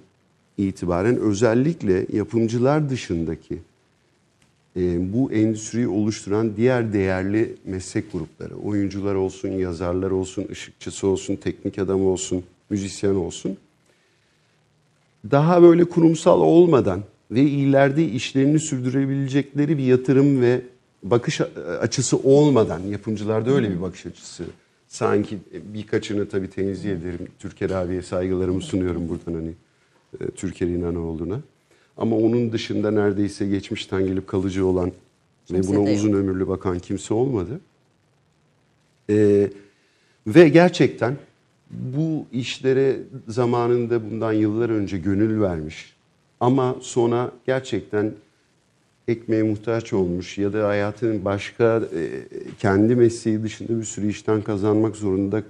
itibaren 0.58 1.16
özellikle 1.16 2.06
yapımcılar 2.12 2.90
dışındaki 2.90 3.58
e, 4.76 5.12
bu 5.12 5.32
endüstriyi 5.32 5.88
oluşturan 5.88 6.56
diğer 6.56 6.92
değerli 6.92 7.54
meslek 7.64 8.12
grupları, 8.12 8.56
oyuncular 8.56 9.14
olsun, 9.14 9.48
yazarlar 9.48 10.10
olsun, 10.10 10.46
ışıkçısı 10.50 11.06
olsun, 11.06 11.36
teknik 11.36 11.78
adam 11.78 12.06
olsun, 12.06 12.44
müzisyen 12.70 13.14
olsun, 13.14 13.56
daha 15.30 15.62
böyle 15.62 15.84
kurumsal 15.84 16.40
olmadan 16.40 17.02
ve 17.30 17.40
ileride 17.40 18.04
işlerini 18.04 18.58
sürdürebilecekleri 18.58 19.78
bir 19.78 19.84
yatırım 19.84 20.40
ve 20.40 20.60
bakış 21.02 21.40
açısı 21.80 22.16
olmadan, 22.16 22.80
yapımcılarda 22.80 23.50
öyle 23.50 23.70
bir 23.70 23.82
bakış 23.82 24.06
açısı. 24.06 24.44
Sanki 24.88 25.38
birkaçını 25.74 26.28
tabii 26.28 26.50
tenzih 26.50 26.90
ederim. 26.90 27.28
Türker 27.38 27.70
abiye 27.70 28.02
saygılarımı 28.02 28.60
sunuyorum 28.60 29.08
buradan 29.08 29.34
hani 29.34 29.52
e, 30.20 30.30
Türker 30.30 30.66
İnanoğlu'na. 30.66 31.40
Ama 31.96 32.16
onun 32.16 32.52
dışında 32.52 32.90
neredeyse 32.90 33.46
geçmişten 33.46 34.06
gelip 34.06 34.26
kalıcı 34.26 34.66
olan 34.66 34.92
Kimse 35.46 35.62
ve 35.62 35.76
buna 35.76 35.92
uzun 35.92 36.12
ömürlü 36.12 36.48
bakan 36.48 36.78
kimse 36.78 37.14
olmadı. 37.14 37.60
Ee, 39.10 39.50
ve 40.26 40.48
gerçekten 40.48 41.16
bu 41.70 42.26
işlere 42.32 42.96
zamanında 43.28 44.10
bundan 44.10 44.32
yıllar 44.32 44.70
önce 44.70 44.98
gönül 44.98 45.40
vermiş 45.40 45.96
ama 46.40 46.76
sonra 46.80 47.32
gerçekten 47.46 48.12
ekmeğe 49.08 49.42
muhtaç 49.42 49.92
olmuş 49.92 50.38
ya 50.38 50.52
da 50.52 50.68
hayatının 50.68 51.24
başka 51.24 51.82
e, 51.94 52.22
kendi 52.58 52.94
mesleği 52.94 53.42
dışında 53.42 53.78
bir 53.78 53.84
sürü 53.84 54.08
işten 54.08 54.42
kazanmak 54.42 54.96
zorunda 54.96 55.42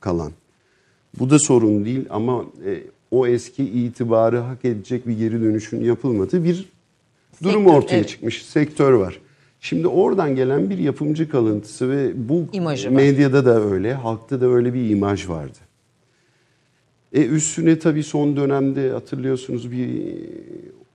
kalan. 0.00 0.32
Bu 1.18 1.30
da 1.30 1.38
sorun 1.38 1.84
değil 1.84 2.06
ama 2.10 2.44
e, 2.66 2.82
o 3.10 3.26
eski 3.26 3.64
itibarı 3.64 4.38
hak 4.38 4.64
edecek 4.64 5.06
bir 5.06 5.18
geri 5.18 5.40
dönüşün 5.40 5.84
yapılmadığı 5.84 6.44
bir 6.44 6.68
durum 7.42 7.62
Sektör, 7.62 7.78
ortaya 7.78 7.96
evet. 7.96 8.08
çıkmış. 8.08 8.46
Sektör 8.46 8.92
var. 8.92 9.20
Şimdi 9.64 9.88
oradan 9.88 10.36
gelen 10.36 10.70
bir 10.70 10.78
yapımcı 10.78 11.28
kalıntısı 11.28 11.90
ve 11.90 12.28
bu 12.28 12.46
İmajı 12.52 12.88
var. 12.90 12.94
medyada 12.96 13.44
da 13.44 13.60
öyle, 13.60 13.94
halkta 13.94 14.40
da 14.40 14.46
öyle 14.46 14.74
bir 14.74 14.90
imaj 14.90 15.28
vardı. 15.28 15.58
E 17.12 17.26
üstüne 17.26 17.78
tabii 17.78 18.02
son 18.02 18.36
dönemde 18.36 18.90
hatırlıyorsunuz 18.90 19.72
bir 19.72 20.14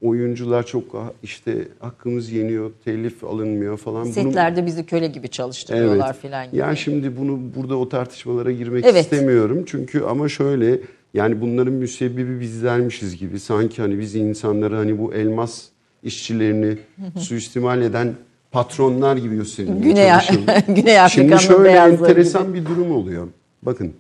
oyuncular 0.02 0.66
çok 0.66 0.96
ah, 0.96 1.10
işte 1.24 1.68
hakkımız 1.80 2.32
yeniyor, 2.32 2.72
telif 2.86 3.24
alınmıyor 3.24 3.78
falan. 3.78 4.04
Setlerde 4.04 4.66
bizi 4.66 4.86
köle 4.86 5.08
gibi 5.08 5.30
çalıştırıyorlar 5.30 6.18
filan 6.18 6.48
gibi. 6.48 6.58
yani 6.58 6.78
şimdi 6.78 7.18
bunu 7.18 7.40
burada 7.56 7.76
o 7.76 7.90
tartışmalara 7.90 8.52
girmek 8.52 8.86
Evet. 8.86 9.04
istemiyorum. 9.04 9.64
Çünkü 9.66 10.02
ama 10.02 10.30
şöyle 10.30 10.80
yani 11.14 11.42
bunların 11.42 11.74
müsebbibi 11.74 12.40
bizlermişiz 12.40 13.18
gibi. 13.18 13.40
Sanki 13.40 13.82
hani 13.82 14.00
biz 14.00 14.16
insanları 14.16 14.76
hani 14.76 15.00
bu 15.00 15.14
elmas 15.14 15.66
işçilerini 16.04 16.78
suistimal 17.18 17.82
eden 17.82 18.16
patronlar 18.58 19.18
gibi 19.18 19.36
gösterilmeye 19.36 19.82
Güney, 19.82 20.08
çalışıldı. 20.08 20.52
Güney 20.68 21.00
Afrika'nın 21.00 21.38
Şimdi 21.38 21.44
şöyle 21.44 21.70
enteresan 21.70 22.48
gibi. 22.48 22.60
bir 22.60 22.66
durum 22.66 22.92
oluyor. 22.92 23.28
Bakın 23.62 23.94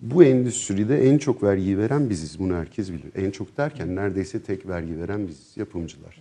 bu 0.00 0.24
endüstride 0.24 1.08
en 1.08 1.18
çok 1.18 1.42
vergi 1.42 1.78
veren 1.78 2.10
biziz. 2.10 2.38
Bunu 2.38 2.54
herkes 2.54 2.90
bilir. 2.90 3.12
En 3.16 3.30
çok 3.30 3.56
derken 3.56 3.96
neredeyse 3.96 4.42
tek 4.42 4.68
vergi 4.68 5.00
veren 5.00 5.28
biziz. 5.28 5.56
Yapımcılar. 5.56 6.20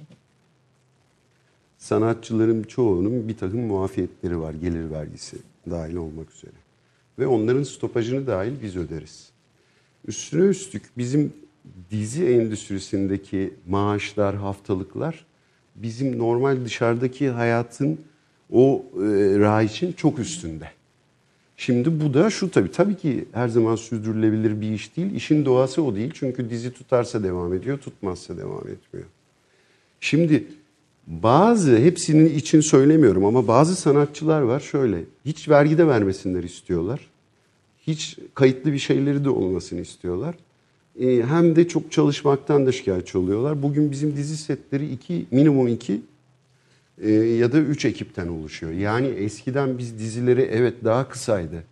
Sanatçıların 1.78 2.64
çoğunun 2.64 3.28
bir 3.28 3.38
takım 3.38 3.60
muafiyetleri 3.60 4.40
var. 4.40 4.54
Gelir 4.54 4.92
vergisi 4.92 5.38
dahil 5.70 5.96
olmak 5.96 6.32
üzere. 6.32 6.56
Ve 7.20 7.28
onların 7.28 7.64
stopajını 7.64 8.28
dahil 8.28 8.54
biz 8.64 8.76
öderiz. 8.76 9.30
Üstüne 10.08 10.46
üstlük 10.46 10.84
bizim 10.98 11.34
dizi 11.92 12.26
endüstrisindeki 12.26 13.54
maaşlar, 13.68 14.36
haftalıklar 14.36 15.26
bizim 15.84 16.20
normal 16.20 16.66
dışarıdaki 16.66 17.30
hayatın 17.30 18.00
o 18.52 18.86
e, 18.96 19.00
rayiçin 19.40 19.92
çok 19.92 20.20
üstünde. 20.20 20.68
Şimdi 21.58 22.02
bu 22.02 22.14
da 22.14 22.30
şu 22.30 22.52
tabii 22.52 22.72
tabii 22.72 22.98
ki 22.98 23.26
her 23.32 23.48
zaman 23.48 23.76
sürdürülebilir 23.76 24.62
bir 24.62 24.72
iş 24.72 24.98
değil. 24.98 25.16
İşin 25.16 25.46
doğası 25.46 25.84
o 25.84 25.96
değil. 25.96 26.12
Çünkü 26.14 26.50
dizi 26.50 26.74
tutarsa 26.74 27.24
devam 27.24 27.54
ediyor, 27.54 27.78
tutmazsa 27.78 28.38
devam 28.38 28.68
etmiyor. 28.68 29.08
Şimdi 30.00 30.48
bazı 31.08 31.78
hepsinin 31.78 32.36
için 32.36 32.62
söylemiyorum 32.62 33.26
ama 33.26 33.48
bazı 33.48 33.76
sanatçılar 33.76 34.42
var 34.42 34.60
şöyle. 34.60 35.04
Hiç 35.26 35.50
vergi 35.50 35.78
de 35.78 35.88
vermesinler 35.88 36.44
istiyorlar. 36.44 37.10
Hiç 37.88 38.18
kayıtlı 38.36 38.74
bir 38.74 38.80
şeyleri 38.80 39.26
de 39.26 39.30
olmasını 39.30 39.82
istiyorlar. 39.82 40.36
Ee, 41.00 41.24
hem 41.24 41.56
de 41.56 41.68
çok 41.68 41.92
çalışmaktan 41.92 42.66
da 42.66 42.72
şikayetçi 42.72 43.18
oluyorlar. 43.18 43.64
Bugün 43.64 43.92
bizim 43.92 44.16
dizi 44.16 44.38
setleri 44.38 44.92
iki 44.92 45.26
minimum 45.32 45.68
iki 45.68 46.02
e, 47.02 47.12
ya 47.12 47.52
da 47.52 47.58
üç 47.58 47.86
ekipten 47.86 48.28
oluşuyor. 48.28 48.72
Yani 48.72 49.08
eskiden 49.08 49.78
biz 49.78 50.00
dizileri 50.00 50.42
evet 50.42 50.74
daha 50.84 51.10
kısaydı. 51.10 51.64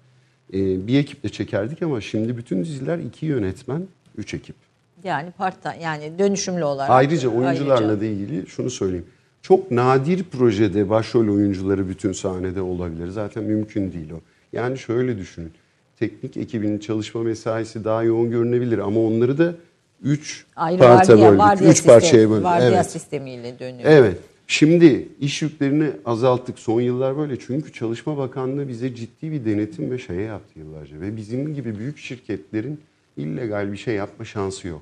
E, 0.53 0.87
bir 0.87 0.99
ekiple 0.99 1.29
çekerdik 1.29 1.81
ama 1.81 2.01
şimdi 2.01 2.37
bütün 2.37 2.63
diziler 2.63 2.97
iki 2.97 3.25
yönetmen, 3.25 3.87
üç 4.17 4.33
ekip. 4.33 4.55
Yani 5.03 5.31
part 5.31 5.55
yani 5.81 6.19
dönüşümlü 6.19 6.63
olarak. 6.63 6.89
Ayrıca 6.89 7.29
oyuncularla 7.29 7.87
Ayrıca. 7.87 8.01
da 8.01 8.05
ilgili 8.05 8.47
şunu 8.47 8.69
söyleyeyim. 8.69 9.05
Çok 9.41 9.71
nadir 9.71 10.23
projede 10.23 10.89
başrol 10.89 11.35
oyuncuları 11.35 11.89
bütün 11.89 12.11
sahnede 12.11 12.61
olabilir. 12.61 13.07
Zaten 13.07 13.43
mümkün 13.43 13.91
değil 13.91 14.11
o. 14.11 14.19
Yani 14.53 14.77
şöyle 14.77 15.17
düşünün. 15.17 15.51
Teknik 15.99 16.37
ekibinin 16.37 16.79
çalışma 16.79 17.23
mesaisi 17.23 17.83
daha 17.83 18.03
yoğun 18.03 18.31
görünebilir 18.31 18.77
ama 18.77 18.99
onları 18.99 19.37
da 19.37 19.55
üç 20.03 20.45
Ayrı 20.55 20.79
parça 20.79 21.13
vardiya, 21.13 21.27
böldük. 21.29 21.39
vardiya 21.39 21.71
Üç 21.71 21.85
parçaya 21.85 22.09
sistemi- 22.09 22.29
böldük. 22.31 22.43
Vardiya 22.45 22.69
Evet. 22.69 22.91
sistemiyle 22.91 23.59
dönüyor. 23.59 23.89
Evet. 23.91 24.17
Şimdi 24.47 25.07
iş 25.19 25.41
yüklerini 25.41 25.89
azalttık. 26.05 26.59
Son 26.59 26.81
yıllar 26.81 27.17
böyle. 27.17 27.39
Çünkü 27.39 27.73
Çalışma 27.73 28.17
Bakanlığı 28.17 28.67
bize 28.67 28.95
ciddi 28.95 29.31
bir 29.31 29.45
denetim 29.45 29.91
ve 29.91 29.97
şey 29.97 30.15
yaptı 30.15 30.59
yıllarca. 30.59 31.01
Ve 31.01 31.17
bizim 31.17 31.53
gibi 31.53 31.79
büyük 31.79 31.97
şirketlerin 31.97 32.79
illegal 33.17 33.71
bir 33.71 33.77
şey 33.77 33.95
yapma 33.95 34.25
şansı 34.25 34.67
yok. 34.67 34.81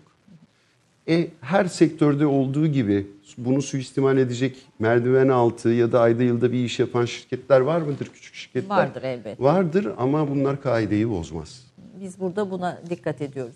E, 1.09 1.27
her 1.41 1.65
sektörde 1.65 2.25
olduğu 2.25 2.67
gibi 2.67 3.07
bunu 3.37 3.61
suistimal 3.61 4.17
edecek 4.17 4.55
merdiven 4.79 5.27
altı 5.27 5.69
ya 5.69 5.91
da 5.91 5.99
ayda 6.01 6.23
yılda 6.23 6.51
bir 6.51 6.63
iş 6.65 6.79
yapan 6.79 7.05
şirketler 7.05 7.59
var 7.59 7.81
mıdır? 7.81 8.07
Küçük 8.13 8.35
şirketler. 8.35 8.75
Vardır 8.75 9.03
elbet. 9.03 9.41
Vardır 9.41 9.87
ama 9.97 10.29
bunlar 10.29 10.61
kaideyi 10.61 11.09
bozmaz. 11.09 11.61
Biz 12.01 12.19
burada 12.19 12.51
buna 12.51 12.81
dikkat 12.89 13.21
ediyoruz. 13.21 13.55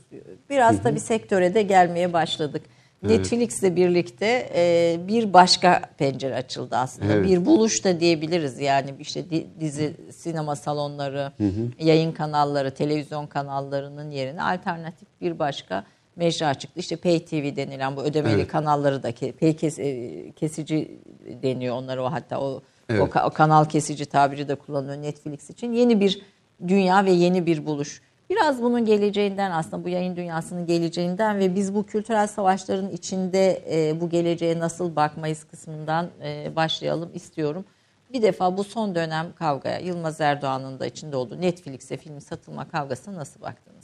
Biraz 0.50 0.84
da 0.84 0.96
bir 0.96 1.00
sektöre 1.00 1.54
de 1.54 1.62
gelmeye 1.62 2.14
başladık. 2.14 2.62
Netflix'le 3.04 3.76
birlikte 3.76 4.50
e, 4.56 4.98
bir 5.08 5.34
başka 5.34 5.82
pencere 5.98 6.36
açıldı 6.36 6.76
aslında. 6.76 7.14
Evet. 7.14 7.28
Bir 7.28 7.46
buluş 7.46 7.86
da 7.86 8.00
diyebiliriz 8.00 8.60
yani 8.60 8.90
işte 9.00 9.30
di- 9.30 9.48
dizi, 9.60 9.94
sinema 10.16 10.56
salonları, 10.56 11.32
yayın 11.80 12.12
kanalları, 12.12 12.72
televizyon 12.72 13.28
kanallarının 13.28 14.12
yerine 14.12 14.44
alternatif 14.44 15.08
bir 15.22 15.40
başka 15.40 15.84
mecra 16.20 16.54
çıktı. 16.54 16.80
İşte 16.80 16.96
Pay 16.96 17.26
TV 17.26 17.56
denilen 17.56 17.98
bu 17.98 18.02
ödemeli 18.04 18.34
Evet. 18.36 18.48
kanalları 18.48 19.04
da 19.04 19.12
pay 19.40 19.56
kes- 19.56 19.80
e, 19.80 20.32
kesici 20.32 21.00
deniyor 21.44 21.76
onlara 21.76 22.04
o 22.04 22.12
hatta 22.12 22.40
o, 22.40 22.46
o, 22.46 22.62
Evet. 22.90 23.02
ka- 23.14 23.26
o 23.28 23.30
kanal 23.30 23.66
kesici 23.66 24.06
tabiri 24.06 24.48
de 24.48 24.56
kullanılıyor 24.56 25.02
Netflix 25.02 25.50
için. 25.50 25.72
Yeni 25.74 26.00
bir 26.00 26.22
dünya 26.68 27.06
ve 27.06 27.12
yeni 27.12 27.46
bir 27.46 27.66
buluş. 27.66 28.02
Biraz 28.30 28.62
bunun 28.62 28.86
geleceğinden 28.86 29.52
aslında 29.52 29.84
bu 29.84 29.90
yayın 29.90 30.16
dünyasının 30.16 30.66
geleceğinden 30.66 31.40
ve 31.40 31.56
biz 31.56 31.76
bu 31.76 31.86
kültürel 31.86 32.28
savaşların 32.28 32.90
içinde 32.90 33.62
e, 33.72 34.02
bu 34.02 34.10
geleceğe 34.10 34.60
nasıl 34.60 34.96
bakmayız 34.96 35.44
kısmından 35.44 36.08
e, 36.24 36.56
başlayalım 36.56 37.10
istiyorum. 37.14 37.66
Bir 38.14 38.22
defa 38.22 38.58
bu 38.58 38.64
son 38.64 38.96
dönem 38.96 39.28
kavgaya 39.36 39.80
Yılmaz 39.80 40.22
Erdoğan'ın 40.22 40.80
da 40.80 40.86
içinde 40.86 41.16
olduğu 41.16 41.42
Netflix'e 41.42 41.98
film 41.98 42.22
satılma 42.22 42.68
kavgasına 42.70 43.16
nasıl 43.16 43.42
baktınız? 43.42 43.79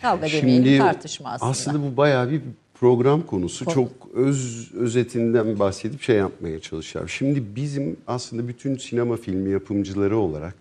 Kavga 0.00 0.26
demeyelim 0.26 0.78
tartışma 0.78 1.30
aslında. 1.40 1.82
bu 1.82 1.96
bayağı 1.96 2.30
bir 2.30 2.40
program 2.74 3.22
konusu. 3.22 3.64
Konu. 3.64 3.74
Çok 3.74 3.90
öz 4.14 4.70
özetinden 4.74 5.58
bahsedip 5.58 6.02
şey 6.02 6.16
yapmaya 6.16 6.60
çalışacağım. 6.60 7.08
Şimdi 7.08 7.56
bizim 7.56 7.96
aslında 8.06 8.48
bütün 8.48 8.76
sinema 8.76 9.16
filmi 9.16 9.50
yapımcıları 9.50 10.18
olarak 10.18 10.54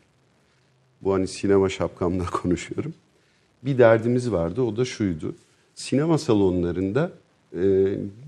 bu 1.01 1.13
hani 1.13 1.27
sinema 1.27 1.69
şapkamla 1.69 2.25
konuşuyorum. 2.31 2.93
Bir 3.63 3.77
derdimiz 3.77 4.31
vardı 4.31 4.61
o 4.61 4.77
da 4.77 4.85
şuydu. 4.85 5.35
Sinema 5.75 6.17
salonlarında 6.17 7.11
e, 7.53 7.63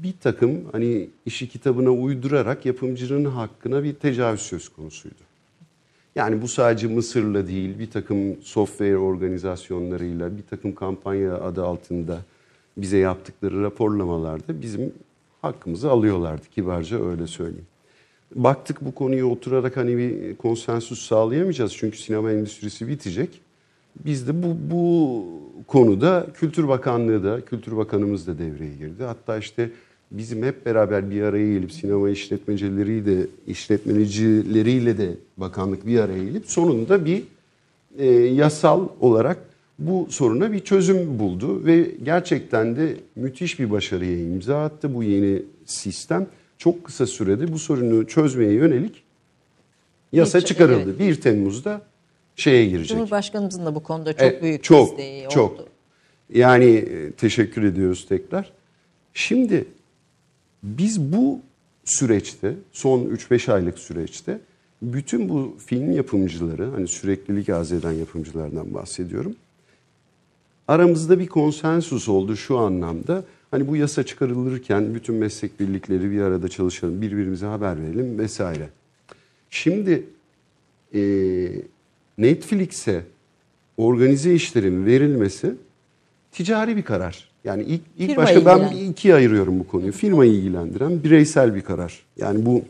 bir 0.03 0.13
takım 0.23 0.61
hani 0.71 1.09
işi 1.25 1.49
kitabına 1.49 1.89
uydurarak 1.89 2.65
yapımcının 2.65 3.25
hakkına 3.25 3.83
bir 3.83 3.93
tecavüz 3.93 4.41
söz 4.41 4.69
konusuydu. 4.69 5.26
Yani 6.17 6.41
bu 6.41 6.47
sadece 6.47 6.87
Mısır'la 6.87 7.47
değil, 7.47 7.79
bir 7.79 7.91
takım 7.91 8.41
software 8.41 8.97
organizasyonlarıyla, 8.97 10.37
bir 10.37 10.43
takım 10.49 10.75
kampanya 10.75 11.35
adı 11.35 11.65
altında 11.65 12.17
bize 12.77 12.97
yaptıkları 12.97 13.63
raporlamalarda 13.63 14.61
bizim 14.61 14.93
hakkımızı 15.41 15.91
alıyorlardı 15.91 16.41
kibarca 16.55 17.05
öyle 17.09 17.27
söyleyeyim. 17.27 17.67
Baktık 18.35 18.85
bu 18.85 18.95
konuyu 18.95 19.29
oturarak 19.29 19.77
hani 19.77 19.97
bir 19.97 20.35
konsensus 20.35 21.07
sağlayamayacağız 21.07 21.73
çünkü 21.73 21.97
sinema 21.97 22.31
endüstrisi 22.31 22.87
bitecek. 22.87 23.41
Biz 24.05 24.27
de 24.27 24.43
bu, 24.43 24.57
bu 24.71 25.25
konuda 25.67 26.27
Kültür 26.33 26.67
Bakanlığı 26.67 27.23
da, 27.23 27.41
Kültür 27.41 27.77
Bakanımız 27.77 28.27
da 28.27 28.39
devreye 28.39 28.75
girdi. 28.75 29.03
Hatta 29.03 29.37
işte 29.37 29.69
bizim 30.11 30.43
hep 30.43 30.65
beraber 30.65 31.11
bir 31.11 31.21
araya 31.21 31.53
gelip 31.53 31.71
sinema 31.71 32.09
işletmecileriyle, 32.09 33.27
işletmecileriyle 33.47 34.97
de 34.97 35.09
bakanlık 35.37 35.85
bir 35.87 35.99
araya 35.99 36.23
gelip 36.23 36.45
sonunda 36.49 37.05
bir 37.05 37.23
e, 37.97 38.05
yasal 38.15 38.87
olarak 38.99 39.37
bu 39.79 40.07
soruna 40.09 40.51
bir 40.51 40.59
çözüm 40.59 41.19
buldu 41.19 41.65
ve 41.65 41.91
gerçekten 42.03 42.75
de 42.75 42.95
müthiş 43.15 43.59
bir 43.59 43.71
başarıya 43.71 44.19
imza 44.19 44.63
attı 44.63 44.95
bu 44.95 45.03
yeni 45.03 45.41
sistem. 45.65 46.27
Çok 46.57 46.83
kısa 46.83 47.05
sürede 47.05 47.53
bu 47.53 47.59
sorunu 47.59 48.07
çözmeye 48.07 48.51
yönelik 48.53 49.03
yasa 50.13 50.39
Bir- 50.39 50.45
çıkarıldı. 50.45 50.99
1 50.99 51.15
Temmuz'da 51.21 51.81
şeye 52.35 52.65
girecek. 52.65 52.89
Cumhurbaşkanımızın 52.89 53.65
da 53.65 53.75
bu 53.75 53.83
konuda 53.83 54.13
çok 54.13 54.33
E, 54.33 54.41
büyük 54.41 54.63
çok, 54.63 54.89
desteği 54.89 55.29
çok. 55.29 55.51
oldu. 55.53 55.65
Yani 56.33 56.65
e, 56.65 57.11
teşekkür 57.11 57.63
ediyoruz 57.63 58.05
tekrar. 58.09 58.51
Şimdi 59.13 59.65
biz 60.63 61.01
bu 61.01 61.41
süreçte 61.85 62.55
son 62.71 63.05
3-5 63.05 63.51
aylık 63.53 63.79
süreçte 63.79 64.39
bütün 64.81 65.29
bu 65.29 65.57
film 65.65 65.91
yapımcıları 65.91 66.65
hani 66.65 66.87
süreklilik 66.87 67.49
arz 67.49 67.71
eden 67.71 67.91
yapımcılardan 67.91 68.73
bahsediyorum. 68.73 69.35
Aramızda 70.67 71.19
bir 71.19 71.27
konsensus 71.27 72.09
oldu 72.09 72.35
şu 72.35 72.57
anlamda. 72.57 73.23
Hani 73.51 73.67
bu 73.67 73.75
yasa 73.75 74.03
çıkarılırken 74.03 74.95
bütün 74.95 75.15
meslek 75.15 75.59
birlikleri 75.59 76.11
bir 76.11 76.21
arada 76.21 76.47
çalışalım, 76.47 77.01
birbirimize 77.01 77.45
haber 77.45 77.81
verelim 77.81 78.19
vesaire. 78.19 78.69
Şimdi 79.49 80.03
e, 80.93 81.01
Netflix'e 82.17 83.03
organize 83.77 84.33
işlerin 84.33 84.85
verilmesi 84.85 85.55
ticari 86.31 86.77
bir 86.77 86.83
karar. 86.83 87.29
Yani 87.47 87.63
ilk, 87.63 87.81
ilk 87.97 88.09
Firma 88.09 88.23
başta 88.23 88.45
ben 88.45 88.77
ikiye 88.77 89.15
ayırıyorum 89.15 89.59
bu 89.59 89.67
konuyu. 89.67 89.91
Firmayı 89.91 90.31
ilgilendiren 90.31 91.03
bireysel 91.03 91.55
bir 91.55 91.61
karar. 91.61 92.05
Yani 92.17 92.45
bu 92.45 92.61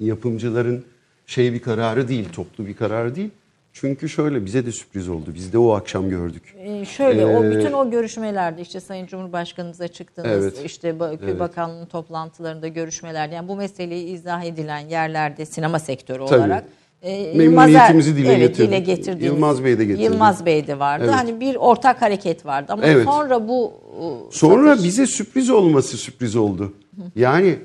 yapımcıların 0.00 0.84
şey 1.26 1.52
bir 1.52 1.60
kararı 1.60 2.08
değil, 2.08 2.28
toplu 2.32 2.66
bir 2.66 2.74
karar 2.74 3.16
değil. 3.16 3.30
Çünkü 3.72 4.08
şöyle 4.08 4.44
bize 4.46 4.66
de 4.66 4.72
sürpriz 4.72 5.08
oldu. 5.08 5.30
Biz 5.34 5.52
de 5.52 5.58
o 5.58 5.70
akşam 5.70 6.10
gördük. 6.10 6.54
Ee, 6.58 6.84
şöyle 6.84 7.26
o 7.26 7.44
Ee, 7.44 7.50
bütün 7.50 7.72
o 7.72 7.90
görüşmelerde 7.90 8.62
işte 8.62 8.80
Sayın 8.80 9.06
Cumhurbaşkanımıza 9.06 9.88
çıktınız 9.88 10.28
Evet. 10.30 10.62
işte 10.64 10.90
ba- 10.90 11.18
Köy 11.18 11.38
Bakanlığı'nın 11.38 11.86
toplantılarında 11.86 12.68
görüşmelerde 12.68 13.34
yani 13.34 13.48
bu 13.48 13.56
meseleyi 13.56 14.06
izah 14.08 14.44
edilen 14.44 14.78
yerlerde 14.78 15.46
sinema 15.46 15.78
sektörü 15.78 16.26
Tabii. 16.26 16.38
olarak 16.38 16.64
e, 17.02 17.34
Memnuniyetimizi 17.36 18.16
dile 18.16 18.28
evet, 18.32 18.40
getirdik. 18.48 18.68
dile 18.70 18.78
getirdiğiniz- 18.94 19.24
Yılmaz 19.24 19.64
Bey 19.64 19.78
de 19.78 19.84
getirdi. 19.84 20.02
Yılmaz 20.04 20.46
Bey 20.46 20.66
de 20.66 20.78
vardı. 20.78 21.04
Evet. 21.06 21.14
Hani 21.14 21.40
bir 21.40 21.54
ortak 21.56 22.02
hareket 22.02 22.46
vardı 22.46 22.72
ama 22.72 22.82
Evet. 22.86 23.04
sonra 23.04 23.48
bu 23.48 23.72
e, 24.00 24.04
Sonra 24.30 24.68
satış- 24.76 24.84
bize 24.84 25.06
sürpriz 25.06 25.50
olması 25.50 25.96
sürpriz 25.96 26.36
oldu. 26.36 26.72
Yani 27.16 27.56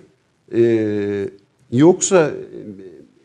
e, 0.55 1.29
yoksa 1.71 2.27
e, 2.27 2.33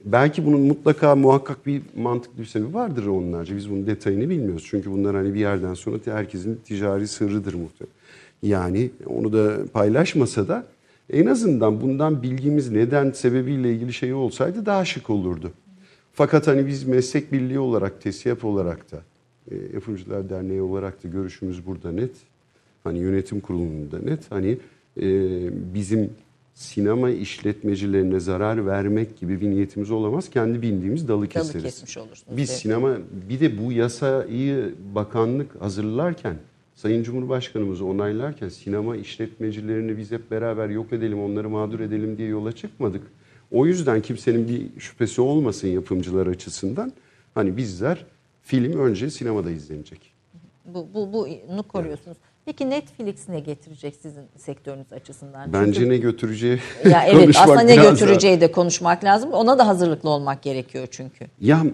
belki 0.05 0.47
bunun 0.47 0.61
mutlaka 0.61 1.17
muhakkak 1.17 1.67
bir 1.67 1.83
mantıklı 1.97 2.39
bir 2.43 2.47
sebebi 2.47 2.75
vardır 2.75 3.07
onlarca. 3.07 3.57
Biz 3.57 3.71
bunun 3.71 3.87
detayını 3.87 4.31
bilmiyoruz. 4.31 4.67
Çünkü 4.71 4.91
bunlar 4.91 5.17
hani 5.17 5.35
bir 5.35 5.41
yerden 5.41 5.75
sonra 5.75 5.97
herkesin 6.05 6.61
ticari 6.65 7.09
sırrıdır 7.09 7.55
muhtemelen. 7.55 7.95
Yani 8.43 8.91
onu 9.07 9.33
da 9.33 9.57
paylaşmasa 9.73 10.49
da 10.49 10.65
en 11.13 11.27
azından 11.27 11.81
bundan 11.81 12.23
bilgimiz 12.23 12.71
neden 12.71 13.11
sebebiyle 13.11 13.73
ilgili 13.73 13.93
şey 13.93 14.15
olsaydı 14.15 14.67
daha 14.67 14.85
şık 14.85 15.11
olurdu. 15.11 15.51
Fakat 16.19 16.47
hani 16.47 16.67
biz 16.67 16.85
meslek 16.85 17.33
birliği 17.33 17.59
olarak, 17.59 18.01
TESİAP 18.01 18.45
olarak 18.45 18.93
da, 18.93 19.03
e, 19.51 19.57
Yapımcılar 19.75 20.31
Derneği 20.31 20.63
olarak 20.63 21.05
da 21.05 21.09
görüşümüz 21.09 21.67
burada 21.67 21.93
net. 21.93 22.11
Hani 22.85 22.99
yönetim 22.99 23.41
kurulunda 23.41 23.99
net. 23.99 24.31
Hani 24.31 24.59
e, 25.01 25.05
bizim 25.75 26.11
sinema 26.55 27.11
işletmecilerine 27.11 28.21
zarar 28.21 28.67
vermek 28.67 29.19
gibi 29.19 29.41
bir 29.41 29.51
niyetimiz 29.51 29.91
olamaz. 29.91 30.31
Kendi 30.31 30.63
bildiğimiz 30.63 31.09
dalı 31.09 31.29
keseriz. 31.29 31.65
kesmiş 31.65 31.97
olursunuz. 31.97 32.37
Biz 32.37 32.51
Evet. 32.51 32.61
sinema 32.61 32.97
bir 33.31 33.41
de 33.41 33.59
bu 33.59 33.73
yasayı 33.73 34.75
bakanlık 34.95 35.61
hazırlarken 35.61 36.37
Sayın 36.75 37.03
Cumhurbaşkanımız 37.03 37.81
onaylarken 37.81 38.49
sinema 38.49 38.97
işletmecilerini 38.97 39.99
biz 39.99 40.11
hep 40.11 40.31
beraber 40.31 40.69
yok 40.69 40.93
edelim, 40.93 41.21
onları 41.23 41.49
mağdur 41.51 41.81
edelim 41.81 42.19
diye 42.19 42.29
yola 42.29 42.53
çıkmadık. 42.53 43.03
O 43.53 43.67
yüzden 43.67 44.03
kimsenin 44.03 44.49
bir 44.49 44.81
şüphesi 44.81 45.21
olmasın 45.21 45.69
yapımcılar 45.69 46.27
açısından. 46.27 46.93
Hani 47.35 47.57
bizler 47.57 48.05
film 48.43 48.81
önce 48.81 49.11
sinemada 49.11 49.51
izlenecek. 49.51 50.01
Bu, 50.65 50.89
bu, 50.95 51.29
bunu 51.53 51.63
koruyorsunuz. 51.63 52.17
Peki 52.45 52.71
Netflix 52.71 53.29
ne 53.29 53.41
getirecek 53.41 53.95
sizin 54.03 54.23
sektörünüz 54.37 54.93
açısından? 54.93 55.53
Bence 55.53 55.73
Çünkü- 55.73 55.89
ne 55.91 55.97
götüreceği 55.97 56.59
ya 56.91 57.05
evet 57.09 57.37
aslında 57.41 57.61
ne 57.61 57.73
biraz 57.73 57.85
daha- 57.85 57.91
götüreceği 57.93 58.41
de 58.41 58.53
konuşmak 58.53 59.05
lazım. 59.05 59.33
Ona 59.33 59.59
da 59.59 59.67
hazırlıklı 59.67 60.11
olmak 60.11 60.43
gerekiyor 60.43 60.89
çünkü. 60.91 61.27
Ya 61.41 61.65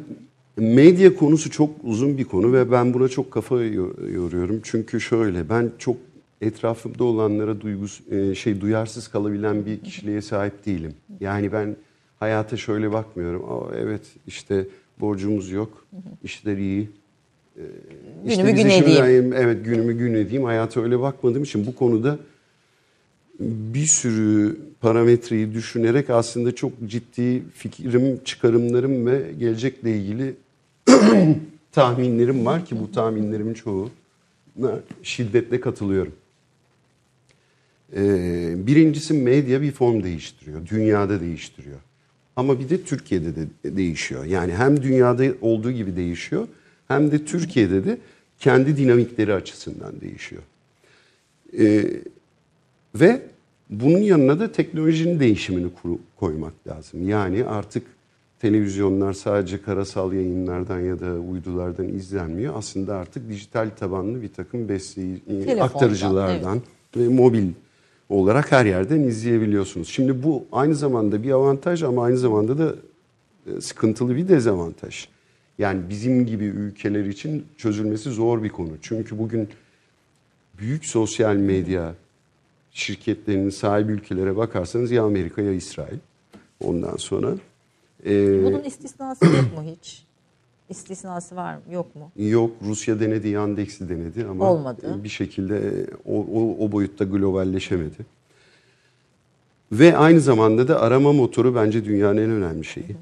medya 0.56 1.16
konusu 1.16 1.50
çok 1.50 1.70
uzun 1.84 2.18
bir 2.18 2.24
konu 2.24 2.52
ve 2.52 2.72
ben 2.72 2.94
buna 2.94 3.08
çok 3.08 3.30
kafa 3.30 3.60
yo- 3.62 3.92
yoruyorum. 4.12 4.60
Çünkü 4.64 5.00
şöyle 5.00 5.48
ben 5.48 5.70
çok 5.78 5.96
etrafımda 6.40 7.04
olanlara 7.04 7.60
duygus 7.60 8.00
e, 8.10 8.34
şey 8.34 8.60
duyarsız 8.60 9.08
kalabilen 9.08 9.66
bir 9.66 9.80
kişiliğe 9.80 10.22
sahip 10.22 10.66
değilim. 10.66 10.94
Yani 11.20 11.52
ben 11.52 11.76
hayata 12.20 12.56
şöyle 12.56 12.92
bakmıyorum. 12.92 13.44
Aa, 13.52 13.76
evet 13.76 14.02
işte 14.26 14.66
borcumuz 15.00 15.50
yok. 15.50 15.86
işler 16.24 16.56
iyi. 16.56 16.88
İşte 18.26 18.42
Günümü 18.42 18.56
gün 18.56 18.68
edeyim. 18.70 19.32
Evet 19.32 19.64
günümü 19.64 19.98
gün 19.98 20.14
edeyim. 20.14 20.44
Hayata 20.44 20.82
öyle 20.82 21.00
bakmadığım 21.00 21.42
için 21.42 21.66
bu 21.66 21.74
konuda 21.74 22.18
bir 23.40 23.86
sürü 23.86 24.56
parametreyi 24.80 25.54
düşünerek 25.54 26.10
aslında 26.10 26.54
çok 26.54 26.72
ciddi 26.86 27.42
fikrim, 27.54 28.24
çıkarımlarım 28.24 29.06
ve 29.06 29.32
gelecekle 29.38 29.96
ilgili 29.96 30.34
tahminlerim 31.72 32.46
var 32.46 32.66
ki 32.66 32.80
bu 32.80 32.92
tahminlerimin 32.92 33.54
çoğuna 33.54 34.80
şiddetle 35.02 35.60
katılıyorum. 35.60 36.12
Ee, 37.96 38.66
birincisi 38.66 39.14
medya 39.14 39.62
bir 39.62 39.72
form 39.72 40.02
değiştiriyor, 40.02 40.66
dünyada 40.66 41.20
değiştiriyor. 41.20 41.78
Ama 42.36 42.60
bir 42.60 42.68
de 42.68 42.82
Türkiye'de 42.82 43.36
de 43.36 43.76
değişiyor. 43.76 44.24
Yani 44.24 44.52
hem 44.52 44.82
dünyada 44.82 45.24
olduğu 45.40 45.72
gibi 45.72 45.96
değişiyor 45.96 46.48
hem 46.88 47.10
de 47.10 47.24
Türkiye'de 47.24 47.84
de 47.84 47.98
kendi 48.38 48.76
dinamikleri 48.76 49.34
açısından 49.34 50.00
değişiyor. 50.00 50.42
Ee, 51.58 51.84
ve 52.94 53.22
bunun 53.70 53.98
yanına 53.98 54.40
da 54.40 54.52
teknolojinin 54.52 55.20
değişimini 55.20 55.70
kuru- 55.82 55.98
koymak 56.16 56.68
lazım. 56.68 57.08
Yani 57.08 57.44
artık 57.44 57.82
televizyonlar 58.40 59.12
sadece 59.12 59.62
karasal 59.62 60.12
yayınlardan 60.12 60.80
ya 60.80 61.00
da 61.00 61.14
uydulardan 61.14 61.88
izlenmiyor. 61.88 62.54
Aslında 62.56 62.96
artık 62.96 63.28
dijital 63.28 63.70
tabanlı 63.70 64.22
bir 64.22 64.32
takım 64.32 64.68
besleyi 64.68 65.20
Telefondan, 65.20 65.66
aktarıcılardan 65.66 66.62
ve 66.96 67.08
mobil 67.08 67.46
olarak 68.08 68.52
her 68.52 68.66
yerden 68.66 69.00
izleyebiliyorsunuz. 69.00 69.88
Şimdi 69.88 70.22
bu 70.22 70.46
aynı 70.52 70.74
zamanda 70.74 71.22
bir 71.22 71.30
avantaj 71.30 71.82
ama 71.82 72.04
aynı 72.04 72.18
zamanda 72.18 72.58
da 72.58 72.74
e, 73.46 73.60
sıkıntılı 73.60 74.16
bir 74.16 74.28
dezavantaj. 74.28 75.08
Yani 75.58 75.88
bizim 75.88 76.26
gibi 76.26 76.44
ülkeler 76.44 77.04
için 77.04 77.46
çözülmesi 77.56 78.10
zor 78.10 78.42
bir 78.42 78.48
konu. 78.48 78.70
Çünkü 78.82 79.18
bugün 79.18 79.48
büyük 80.58 80.84
sosyal 80.84 81.36
medya 81.36 81.94
şirketlerinin 82.70 83.50
sahibi 83.50 83.92
ülkelere 83.92 84.36
bakarsanız 84.36 84.90
ya 84.90 85.02
Amerika 85.02 85.42
ya 85.42 85.52
İsrail. 85.52 85.98
Ondan 86.60 86.96
sonra 86.96 87.34
e, 88.06 88.44
Bunun 88.44 88.62
istisnası 88.62 89.24
yok 89.24 89.34
mu 89.34 89.76
hiç? 89.76 90.04
İstisnası 90.68 91.36
var 91.36 91.54
mı? 91.54 91.62
Yok 91.70 91.96
mu? 91.96 92.10
yok 92.16 92.50
Rusya 92.62 93.00
denedi, 93.00 93.28
Yandex'i 93.28 93.88
denedi 93.88 94.24
ama 94.24 94.50
Olmadı. 94.50 95.04
bir 95.04 95.08
şekilde 95.08 95.86
o, 96.04 96.20
o, 96.20 96.64
o 96.64 96.72
boyutta 96.72 97.04
globalleşemedi. 97.04 97.96
Ve 99.72 99.96
aynı 99.96 100.20
zamanda 100.20 100.68
da 100.68 100.80
arama 100.80 101.12
motoru 101.12 101.54
bence 101.54 101.84
dünyanın 101.84 102.16
en 102.16 102.30
önemli 102.30 102.64
şeyi. 102.64 102.96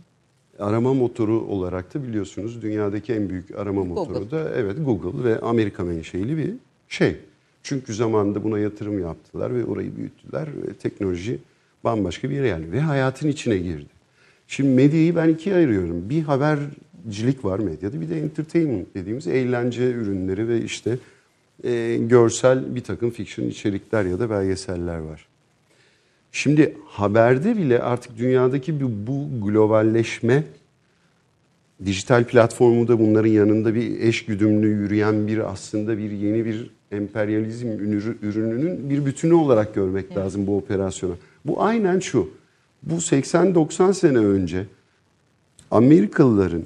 Arama 0.58 0.94
motoru 0.94 1.40
olarak 1.40 1.94
da 1.94 2.02
biliyorsunuz 2.02 2.62
dünyadaki 2.62 3.12
en 3.12 3.30
büyük 3.30 3.50
arama 3.50 3.84
motoru 3.84 4.30
da 4.30 4.50
evet 4.54 4.76
Google 4.84 5.24
ve 5.24 5.40
Amerika 5.40 5.84
menşeili 5.84 6.36
bir 6.36 6.54
şey. 6.88 7.16
Çünkü 7.62 7.94
zamanında 7.94 8.44
buna 8.44 8.58
yatırım 8.58 9.00
yaptılar 9.00 9.54
ve 9.54 9.64
orayı 9.64 9.96
büyüttüler 9.96 10.46
ve 10.46 10.72
teknoloji 10.72 11.38
bambaşka 11.84 12.30
bir 12.30 12.34
yere 12.34 12.46
geldi 12.46 12.72
ve 12.72 12.80
hayatın 12.80 13.28
içine 13.28 13.58
girdi. 13.58 13.88
Şimdi 14.48 14.70
medyayı 14.70 15.16
ben 15.16 15.28
ikiye 15.28 15.56
ayırıyorum. 15.56 16.10
Bir 16.10 16.22
habercilik 17.02 17.44
var 17.44 17.58
medyada 17.58 18.00
bir 18.00 18.10
de 18.10 18.20
entertainment 18.20 18.94
dediğimiz 18.94 19.26
eğlence 19.26 19.90
ürünleri 19.90 20.48
ve 20.48 20.62
işte 20.62 20.98
e, 21.64 21.96
görsel 22.00 22.74
bir 22.74 22.80
takım 22.80 23.10
fiction 23.10 23.46
içerikler 23.46 24.04
ya 24.04 24.20
da 24.20 24.30
belgeseller 24.30 24.98
var. 24.98 25.26
Şimdi 26.32 26.76
haberde 26.86 27.56
bile 27.56 27.82
artık 27.82 28.18
dünyadaki 28.18 28.80
bu, 28.80 28.90
bu 29.06 29.46
globalleşme 29.46 30.44
dijital 31.84 32.24
platformu 32.24 32.88
da 32.88 32.98
bunların 32.98 33.30
yanında 33.30 33.74
bir 33.74 34.00
eş 34.00 34.24
güdümlü 34.24 34.68
yürüyen 34.68 35.26
bir 35.26 35.52
aslında 35.52 35.98
bir 35.98 36.10
yeni 36.10 36.44
bir 36.44 36.70
emperyalizm 36.92 37.68
ürü- 37.68 38.16
ürününün 38.22 38.90
bir 38.90 39.06
bütünü 39.06 39.34
olarak 39.34 39.74
görmek 39.74 40.16
lazım 40.16 40.46
bu 40.46 40.56
operasyonu. 40.56 41.16
Bu 41.44 41.62
aynen 41.62 41.98
şu. 41.98 42.30
Bu 42.82 42.94
80-90 42.94 43.94
sene 43.94 44.18
önce 44.18 44.66
Amerikalıların 45.70 46.64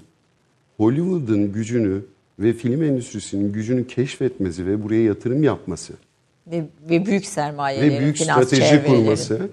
Hollywood'un 0.76 1.52
gücünü 1.52 2.02
ve 2.38 2.52
film 2.52 2.82
endüstrisinin 2.82 3.52
gücünü 3.52 3.86
keşfetmesi 3.86 4.66
ve 4.66 4.82
buraya 4.82 5.02
yatırım 5.02 5.42
yapması 5.42 5.92
Ve, 6.46 6.64
ve 6.90 7.06
büyük 7.06 7.26
sermayelerin, 7.26 7.96
ve 7.96 8.00
büyük 8.00 8.18
strateji 8.18 8.62
çevrelerin. 8.62 8.84
kurması 8.84 9.48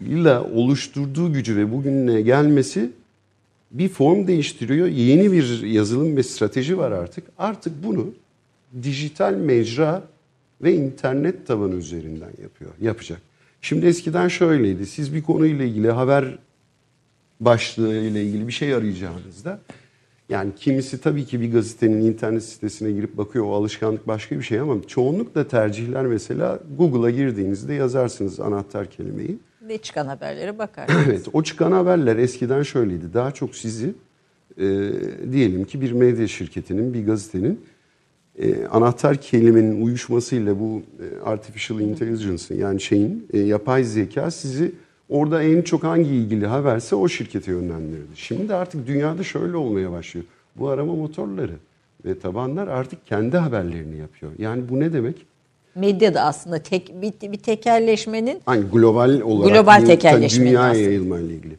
ile 0.00 0.38
oluşturduğu 0.38 1.32
gücü 1.32 1.56
ve 1.56 1.72
bugüne 1.72 2.20
gelmesi 2.20 2.90
bir 3.70 3.88
form 3.88 4.26
değiştiriyor. 4.26 4.86
Yeni 4.86 5.32
bir 5.32 5.62
yazılım 5.62 6.16
ve 6.16 6.22
strateji 6.22 6.78
var 6.78 6.92
artık. 6.92 7.24
Artık 7.38 7.84
bunu 7.84 8.14
dijital 8.82 9.34
mecra 9.34 10.04
ve 10.62 10.74
internet 10.74 11.46
tabanı 11.46 11.74
üzerinden 11.74 12.30
yapıyor, 12.42 12.70
yapacak. 12.80 13.20
Şimdi 13.62 13.86
eskiden 13.86 14.28
şöyleydi. 14.28 14.86
Siz 14.86 15.14
bir 15.14 15.22
konuyla 15.22 15.64
ilgili 15.64 15.90
haber 15.90 16.38
başlığı 17.40 17.96
ile 17.96 18.24
ilgili 18.24 18.48
bir 18.48 18.52
şey 18.52 18.74
arayacağınızda 18.74 19.60
yani 20.30 20.50
kimisi 20.56 21.00
tabii 21.00 21.24
ki 21.24 21.40
bir 21.40 21.52
gazetenin 21.52 22.00
internet 22.00 22.42
sitesine 22.42 22.92
girip 22.92 23.16
bakıyor 23.16 23.44
o 23.44 23.54
alışkanlık 23.54 24.06
başka 24.06 24.38
bir 24.38 24.42
şey 24.42 24.60
ama 24.60 24.76
çoğunlukla 24.86 25.48
tercihler 25.48 26.06
mesela 26.06 26.58
Google'a 26.78 27.10
girdiğinizde 27.10 27.74
yazarsınız 27.74 28.40
anahtar 28.40 28.90
kelimeyi. 28.90 29.38
Ve 29.62 29.78
çıkan 29.78 30.06
haberlere 30.06 30.58
bakar. 30.58 30.90
Evet 31.06 31.26
o 31.32 31.42
çıkan 31.42 31.72
haberler 31.72 32.16
eskiden 32.16 32.62
şöyleydi. 32.62 33.14
Daha 33.14 33.30
çok 33.30 33.54
sizi 33.54 33.94
e, 34.58 34.90
diyelim 35.32 35.64
ki 35.64 35.80
bir 35.80 35.92
medya 35.92 36.28
şirketinin, 36.28 36.94
bir 36.94 37.06
gazetenin 37.06 37.60
e, 38.38 38.66
anahtar 38.66 39.16
kelimenin 39.16 39.84
uyuşmasıyla 39.84 40.60
bu 40.60 40.82
e, 41.00 41.24
artificial 41.24 41.80
intelligence'ın 41.80 42.58
yani 42.58 42.80
şeyin 42.80 43.28
e, 43.32 43.38
yapay 43.38 43.84
zeka 43.84 44.30
sizi 44.30 44.72
orada 45.10 45.42
en 45.42 45.62
çok 45.62 45.84
hangi 45.84 46.10
ilgili 46.10 46.46
haberse 46.46 46.94
o 46.96 47.08
şirkete 47.08 47.50
yönlendirirdi. 47.52 48.16
Şimdi 48.16 48.54
artık 48.54 48.86
dünyada 48.86 49.22
şöyle 49.24 49.56
olmaya 49.56 49.90
başlıyor. 49.92 50.26
Bu 50.56 50.68
arama 50.68 50.94
motorları 50.94 51.54
ve 52.04 52.18
tabanlar 52.18 52.68
artık 52.68 53.06
kendi 53.06 53.36
haberlerini 53.36 53.96
yapıyor. 53.98 54.32
Yani 54.38 54.62
bu 54.68 54.80
ne 54.80 54.92
demek? 54.92 55.26
Medya 55.74 56.14
da 56.14 56.20
aslında 56.22 56.58
tek 56.58 56.94
bir, 57.02 57.32
bir 57.32 57.38
tekelleşmenin 57.38 58.40
Hani 58.46 58.64
global 58.72 59.20
olarak 59.20 59.54
Global 59.54 59.86
tekelleşmenin 59.86 60.50
dünyaya 60.50 60.70
aslında. 60.70 60.84
yayılma 60.84 61.18
ile 61.18 61.34
ilgili. 61.34 61.54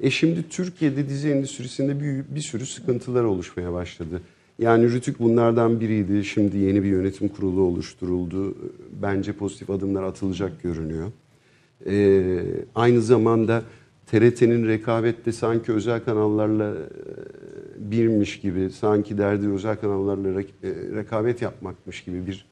E 0.00 0.10
şimdi 0.10 0.48
Türkiye'de 0.48 1.08
dizi 1.08 1.30
endüstrisinde 1.30 2.00
bir, 2.00 2.34
bir 2.34 2.40
sürü 2.40 2.66
sıkıntılar 2.66 3.24
oluşmaya 3.24 3.72
başladı. 3.72 4.20
Yani 4.58 4.92
Rütük 4.92 5.20
bunlardan 5.20 5.80
biriydi. 5.80 6.24
Şimdi 6.24 6.58
yeni 6.58 6.82
bir 6.82 6.88
yönetim 6.88 7.28
kurulu 7.28 7.60
oluşturuldu. 7.60 8.54
Bence 9.02 9.32
pozitif 9.32 9.70
adımlar 9.70 10.02
atılacak 10.02 10.62
görünüyor. 10.62 11.06
Ee, 11.86 12.42
aynı 12.74 13.02
zamanda 13.02 13.62
TRT'nin 14.06 14.68
rekabette 14.68 15.32
sanki 15.32 15.72
özel 15.72 16.04
kanallarla 16.04 16.74
e, 16.74 17.90
birmiş 17.90 18.40
gibi, 18.40 18.70
sanki 18.70 19.18
derdi 19.18 19.48
özel 19.48 19.76
kanallarla 19.76 20.40
e, 20.40 20.44
rekabet 20.94 21.42
yapmakmış 21.42 22.04
gibi 22.04 22.26
bir 22.26 22.46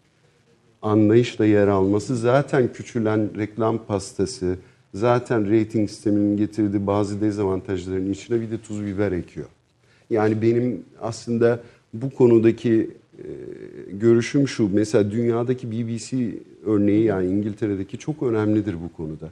anlayışla 0.83 1.47
yer 1.47 1.69
alması 1.69 2.17
zaten 2.17 2.73
küçülen 2.73 3.39
reklam 3.39 3.79
pastası, 3.79 4.57
zaten 4.95 5.51
rating 5.51 5.91
sisteminin 5.91 6.37
getirdiği 6.37 6.87
bazı 6.87 7.21
dezavantajların 7.21 8.13
içine 8.13 8.41
bir 8.41 8.51
de 8.51 8.59
tuz 8.59 8.87
biber 8.87 9.13
ekiyor. 9.13 9.47
Yani 10.11 10.43
benim 10.43 10.85
aslında 11.01 11.61
bu 11.95 12.11
konudaki 12.11 12.73
e, 12.73 13.04
görüşüm 13.93 14.49
şu. 14.49 14.69
Mesela 14.73 15.11
dünyadaki 15.11 15.71
BBC 15.73 16.35
örneği 16.67 17.05
yani 17.05 17.27
İngiltere'deki 17.27 17.99
çok 17.99 18.23
önemlidir 18.23 18.77
bu 18.85 18.97
konuda. 18.97 19.31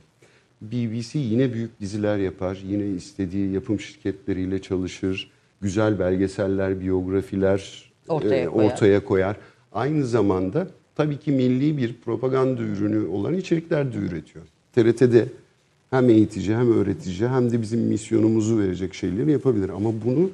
BBC 0.63 1.19
yine 1.19 1.53
büyük 1.53 1.81
diziler 1.81 2.19
yapar. 2.19 2.59
Yine 2.69 2.87
istediği 2.87 3.53
yapım 3.53 3.81
şirketleriyle 3.81 4.63
çalışır. 4.63 5.31
Güzel 5.61 5.99
belgeseller, 5.99 6.81
biyografiler 6.81 7.93
Ortaya 8.09 8.43
e, 8.43 8.47
koyar. 8.47 8.73
ortaya 8.73 9.05
koyar. 9.05 9.37
Aynı 9.73 10.07
zamanda 10.07 10.69
tabii 10.97 11.17
ki 11.17 11.33
milli 11.33 11.77
bir 11.77 11.95
propaganda 12.05 12.63
ürünü 12.63 13.07
olan 13.07 13.35
içerikler 13.35 13.93
de 13.93 13.97
üretiyor. 13.99 14.45
TRT'de 14.75 15.29
hem 15.91 16.11
eğitici 16.11 16.57
hem 16.57 16.73
öğretici 16.73 17.29
hem 17.29 17.53
de 17.53 17.63
bizim 17.63 17.81
misyonumuzu 17.81 18.59
verecek 18.59 18.95
şeyleri 18.95 19.33
yapabilir. 19.33 19.69
Ama 19.69 19.93
bunu 20.05 20.31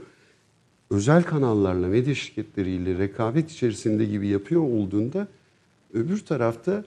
özel 0.91 1.23
kanallarla, 1.23 1.87
medya 1.87 2.15
şirketleriyle 2.15 2.99
rekabet 2.99 3.51
içerisinde 3.51 4.05
gibi 4.05 4.29
yapıyor 4.29 4.63
olduğunda 4.63 5.29
öbür 5.95 6.19
tarafta 6.19 6.85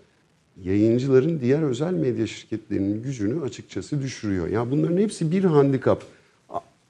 yayıncıların 0.64 1.40
diğer 1.40 1.62
özel 1.62 1.94
medya 1.94 2.28
şirketlerinin 2.28 3.04
gücünü 3.04 3.42
açıkçası 3.42 4.02
düşürüyor. 4.02 4.48
Ya 4.48 4.72
bunların 4.72 4.98
hepsi 4.98 5.32
bir 5.32 5.44
handikap. 5.44 6.04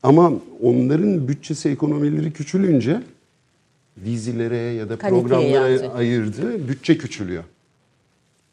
Ama 0.04 0.34
onların 0.62 1.28
bütçesi, 1.28 1.70
ekonomileri 1.70 2.34
küçülünce 2.34 3.02
dizilere 4.06 4.58
ya 4.58 4.90
da 4.90 4.98
Kaliteye 4.98 5.22
programlara 5.22 5.70
yansıyor. 5.70 5.96
ayırdığı 5.96 6.68
bütçe 6.68 6.98
küçülüyor. 6.98 7.44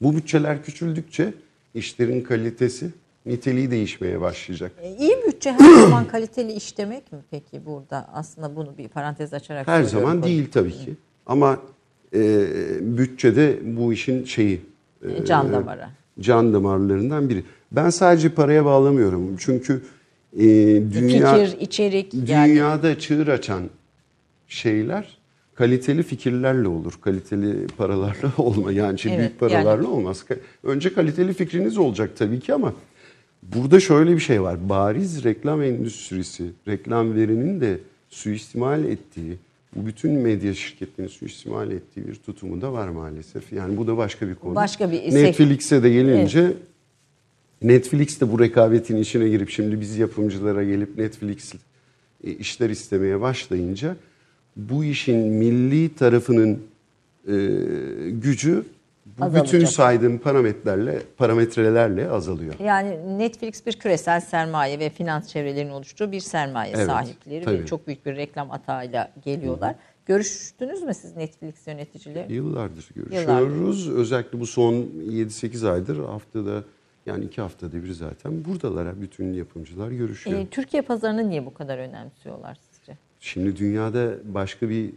Bu 0.00 0.16
bütçeler 0.16 0.64
küçüldükçe 0.64 1.34
işlerin 1.74 2.20
kalitesi, 2.20 2.90
niteliği 3.26 3.70
değişmeye 3.70 4.20
başlayacak. 4.20 4.72
E, 4.82 4.96
İyi 4.96 5.16
bütçe 5.26 5.52
her 5.52 5.58
zaman 5.82 6.04
kaliteli 6.08 6.52
iş 6.52 6.78
demek 6.78 7.12
mi 7.12 7.18
peki 7.30 7.66
burada? 7.66 8.08
Aslında 8.12 8.56
bunu 8.56 8.78
bir 8.78 8.88
parantez 8.88 9.34
açarak 9.34 9.68
Her 9.68 9.82
zaman 9.82 10.22
değil 10.22 10.48
tabii 10.52 10.72
ki. 10.72 10.94
Ama 11.26 11.58
e, 12.14 12.18
bütçede 12.80 13.58
bu 13.64 13.92
işin 13.92 14.24
şeyi 14.24 14.60
e, 15.08 15.24
Can 15.24 15.52
damarı. 15.52 15.86
can 16.20 16.52
damarlarından 16.54 17.28
biri. 17.28 17.44
Ben 17.72 17.90
sadece 17.90 18.28
paraya 18.28 18.64
bağlamıyorum. 18.64 19.36
Çünkü 19.38 19.82
e, 20.36 20.44
dünya 20.92 21.34
Fikir, 21.34 21.60
içerik 21.60 22.14
yani 22.14 22.48
dünyada 22.50 22.98
çığır 22.98 23.28
açan 23.28 23.62
şeyler 24.48 25.18
kaliteli 25.54 26.02
fikirlerle 26.02 26.68
olur. 26.68 26.92
Kaliteli 27.00 27.66
paralarla 27.66 28.32
olma. 28.38 28.72
Yani 28.72 28.98
şey, 28.98 29.12
Evet, 29.14 29.20
büyük 29.20 29.40
paralarla 29.40 29.88
olmaz. 29.88 30.24
Ka- 30.28 30.38
Önce 30.64 30.92
kaliteli 30.94 31.32
fikriniz 31.32 31.78
olacak 31.78 32.10
tabii 32.18 32.40
ki 32.40 32.54
ama 32.54 32.72
burada 33.54 33.80
şöyle 33.80 34.14
bir 34.14 34.20
şey 34.20 34.42
var. 34.42 34.68
Bariz 34.68 35.24
reklam 35.24 35.62
endüstrisi, 35.62 36.44
reklam 36.68 37.14
verinin 37.14 37.60
de 37.60 37.78
suistimal 38.08 38.84
ettiği, 38.84 39.36
bu 39.76 39.86
bütün 39.86 40.12
medya 40.12 40.54
şirketlerinin 40.54 41.12
suistimal 41.12 41.70
ettiği 41.70 42.08
bir 42.08 42.14
tutumu 42.14 42.60
da 42.60 42.72
var 42.72 42.88
maalesef. 42.88 43.52
Yani 43.52 43.76
bu 43.76 43.86
da 43.86 43.96
başka 43.96 44.28
bir 44.28 44.34
konu. 44.34 44.54
Başka 44.54 44.90
bir- 44.92 45.14
Netflix'e 45.14 45.82
de 45.82 45.90
gelince 45.90 46.52
Netflix 47.62 48.20
de 48.20 48.32
bu 48.32 48.40
rekabetin 48.40 48.96
içine 48.96 49.28
girip 49.28 49.50
şimdi 49.50 49.80
biz 49.80 49.98
yapımcılara 49.98 50.64
gelip 50.64 50.98
Netflix 50.98 51.54
e, 52.24 52.30
işler 52.30 52.70
istemeye 52.70 53.20
başlayınca 53.20 53.96
bu 54.56 54.84
işin 54.84 55.16
milli 55.16 55.94
tarafının 55.94 56.58
e, 57.28 57.34
gücü 58.10 58.62
bu 59.18 59.26
bütün 59.26 59.40
Azalacak. 59.40 59.68
saydığım 59.68 60.18
parametrelerle 60.18 61.02
parametrelerle 61.16 62.10
azalıyor. 62.10 62.54
Yani 62.60 63.18
Netflix 63.18 63.66
bir 63.66 63.72
küresel 63.72 64.20
sermaye 64.20 64.78
ve 64.78 64.90
finans 64.90 65.28
çevrelerinin 65.28 65.72
oluşturduğu 65.72 66.12
bir 66.12 66.20
sermaye 66.20 66.72
Evet, 66.76 66.86
sahipleri 66.86 67.40
ve 67.40 67.44
tabii. 67.44 67.66
çok 67.66 67.86
büyük 67.86 68.06
bir 68.06 68.16
reklam 68.16 68.50
atağıyla 68.50 69.12
geliyorlar. 69.24 69.74
Görüştünüz 70.06 70.82
mü 70.82 70.94
siz 70.94 71.16
Netflix 71.16 71.66
yöneticileri? 71.66 72.32
Yıllardır 72.32 72.88
görüşüyoruz. 72.94 73.88
Özellikle 73.88 74.40
bu 74.40 74.46
son 74.46 74.74
7-8 74.74 75.70
aydır 75.70 76.04
haftada 76.04 76.64
yani 77.06 77.24
iki 77.24 77.40
haftada 77.40 77.84
bir 77.84 77.92
zaten 77.92 78.44
buradalar 78.44 79.00
bütün 79.00 79.32
yapımcılar 79.32 79.90
görüşüyor. 79.90 80.38
Ee, 80.38 80.46
Türkiye 80.46 80.82
pazarını 80.82 81.28
niye 81.28 81.46
bu 81.46 81.54
kadar 81.54 81.78
önemsiyorlar 81.78 82.58
sizce? 82.70 82.98
Şimdi 83.20 83.56
dünyada 83.56 84.14
başka 84.24 84.68
bir 84.68 84.90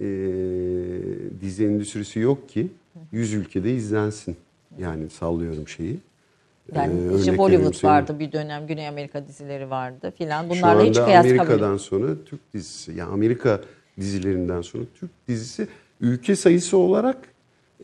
e, 0.00 0.08
dizi 1.40 1.64
endüstrisi 1.64 2.18
yok 2.20 2.48
ki 2.48 2.68
100 3.12 3.34
ülkede 3.34 3.74
izlensin. 3.74 4.36
Yani 4.78 5.10
sallıyorum 5.10 5.68
şeyi. 5.68 5.98
Yani 6.74 6.92
Ee, 7.12 7.18
işte 7.18 7.38
Bollywood 7.38 7.74
senin- 7.74 7.92
vardı 7.92 8.18
bir 8.18 8.32
dönem, 8.32 8.66
Güney 8.66 8.88
Amerika 8.88 9.28
dizileri 9.28 9.70
vardı 9.70 10.12
filan. 10.18 10.50
Bunlarla 10.50 10.82
hiç 10.84 10.94
kıyas 10.94 11.08
kabul 11.26 11.38
Amerika'dan 11.38 11.76
sonra 11.76 12.06
Türk 12.26 12.40
dizisi, 12.54 12.92
yani 12.92 13.12
Amerika 13.12 13.60
dizilerinden 14.00 14.62
sonra 14.62 14.84
Türk 15.00 15.10
dizisi 15.28 15.68
ülke 16.00 16.36
sayısı 16.36 16.76
olarak 16.76 17.16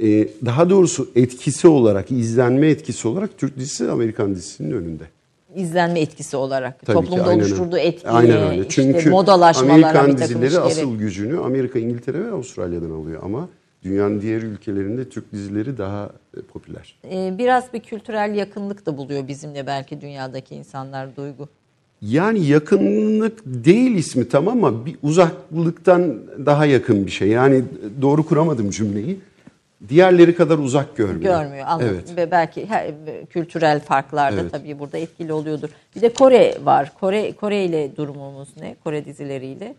e, 0.01 0.29
daha 0.47 0.71
doğrusu 0.71 1.11
etkisi 1.17 1.69
olarak, 1.69 2.11
izlenme 2.13 2.67
etkisi 2.69 3.09
olarak 3.09 3.39
Türk 3.39 3.57
dizisi 3.57 3.91
Amerikan 3.91 4.35
dizisinin 4.35 4.71
önünde. 4.71 5.05
izlenme 5.55 6.01
etkisi 6.01 6.37
olarak. 6.37 6.87
Tabii 6.87 6.99
ki, 6.99 7.05
Toplumda 7.05 7.29
aynen 7.31 7.41
oluşturduğu 7.41 7.79
etkiyi, 7.79 8.11
Aynen 8.11 8.43
öyle. 8.51 8.61
işte 8.61 8.71
Çünkü 8.83 9.11
modalaşmalara 9.11 9.73
Amerikan 10.01 10.19
dizileri 10.19 10.47
işleri. 10.47 10.61
asıl 10.65 10.99
gücünü 10.99 11.39
Amerika, 11.39 11.79
İngiltere 11.79 12.25
ve 12.27 12.31
Avustralya'dan 12.31 12.91
alıyor 12.91 13.21
ama 13.25 13.49
dünyanın 13.85 14.21
diğer 14.21 14.43
ülkelerinde 14.43 15.09
Türk 15.09 15.33
dizileri 15.33 15.79
daha 15.79 16.11
e, 16.37 16.41
popüler. 16.41 16.97
Ee, 17.11 17.35
biraz 17.39 17.73
bir 17.73 17.81
kültürel 17.81 18.35
yakınlık 18.35 18.87
da 18.87 18.97
buluyor 18.97 19.29
bizimle 19.29 19.67
belki 19.67 20.01
dünyadaki 20.01 20.55
insanlar 20.55 21.17
duygu. 21.17 21.49
Yani 22.03 22.47
yakınlık 22.47 23.43
değil 23.45 23.95
ismi 23.95 24.29
tamam 24.29 24.65
ama 24.65 24.87
bir 24.87 24.97
uzaklıktan 25.03 26.21
daha 26.47 26.67
yakın 26.67 27.07
bir 27.07 27.11
şey. 27.11 27.29
Yani 27.29 27.65
doğru 28.03 28.27
kuramadım 28.27 28.71
cümleyi. 28.71 29.21
Diğerleri 29.89 30.37
kadar 30.37 30.59
uzak 30.59 30.97
görmüyor. 30.97 31.39
Görmüyor 31.39 31.65
anladım. 31.69 31.91
Evet. 31.95 32.17
Ve 32.17 32.31
belki 32.31 32.67
her, 32.67 32.91
kültürel 33.31 33.81
farklar 33.81 34.37
da 34.37 34.41
Evet. 34.41 34.53
tabii 34.53 34.79
burada 34.79 34.99
etkili 34.99 35.33
oluyordur. 35.33 35.69
Bir 35.97 36.01
de 36.01 36.13
Kore 36.13 36.55
var. 36.65 36.93
Kore 37.01 37.33
Kore 37.33 37.65
ile 37.65 37.97
durumumuz 37.97 38.49
ne? 38.61 38.77
Kore 38.85 39.05
dizileriyle. 39.05 39.75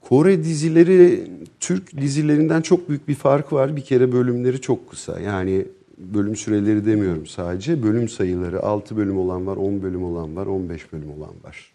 Kore 0.00 0.44
dizileri 0.44 1.30
Türk 1.60 2.00
dizilerinden 2.00 2.60
çok 2.60 2.88
büyük 2.88 3.08
bir 3.08 3.14
fark 3.14 3.52
var. 3.52 3.76
Bir 3.76 3.80
kere 3.82 4.12
bölümleri 4.12 4.60
çok 4.60 4.90
kısa. 4.90 5.20
Yani 5.20 5.66
bölüm 5.98 6.36
süreleri 6.36 6.86
demiyorum 6.86 7.26
sadece. 7.26 7.82
Bölüm 7.82 8.08
sayıları 8.08 8.62
6 8.62 8.96
bölüm 8.96 9.18
olan 9.18 9.46
var, 9.46 9.56
10 9.56 9.82
bölüm 9.82 10.04
olan 10.04 10.36
var, 10.36 10.46
15 10.46 10.92
bölüm 10.92 11.10
olan 11.10 11.34
var. 11.44 11.72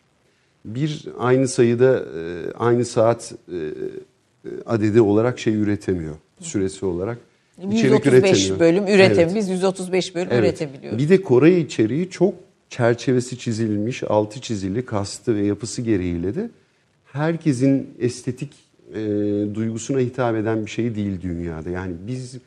Bir 0.65 1.05
aynı 1.19 1.47
sayıda 1.47 1.99
e, 1.99 2.51
aynı 2.53 2.85
saat 2.85 3.33
e, 3.51 3.55
e, 3.55 4.49
adedi 4.65 5.01
olarak 5.01 5.39
şey 5.39 5.55
üretemiyor. 5.55 6.15
Süresi 6.39 6.85
olarak. 6.85 7.17
içerik 7.57 7.83
135 7.83 8.13
üretemiyor. 8.13 8.59
bölüm 8.59 8.83
üretem. 8.83 9.19
Evet. 9.19 9.35
Biz 9.35 9.49
135 9.49 10.15
bölüm 10.15 10.27
Evet. 10.31 10.43
üretebiliyoruz. 10.43 10.99
Bir 10.99 11.09
de 11.09 11.21
Kore 11.21 11.59
içeriği 11.59 12.09
çok 12.09 12.33
çerçevesi 12.69 13.37
çizilmiş, 13.37 14.03
altı 14.03 14.41
çizili, 14.41 14.85
kastı 14.85 15.35
ve 15.35 15.45
yapısı 15.45 15.81
gereğiyle 15.81 16.35
de 16.35 16.49
herkesin 17.13 17.97
estetik 17.99 18.53
e, 18.93 18.99
duygusuna 19.55 19.99
hitap 19.99 20.35
eden 20.35 20.65
bir 20.65 20.71
şey 20.71 20.95
değil 20.95 21.21
dünyada. 21.21 21.69
Yani 21.69 21.95
biz 21.99 22.37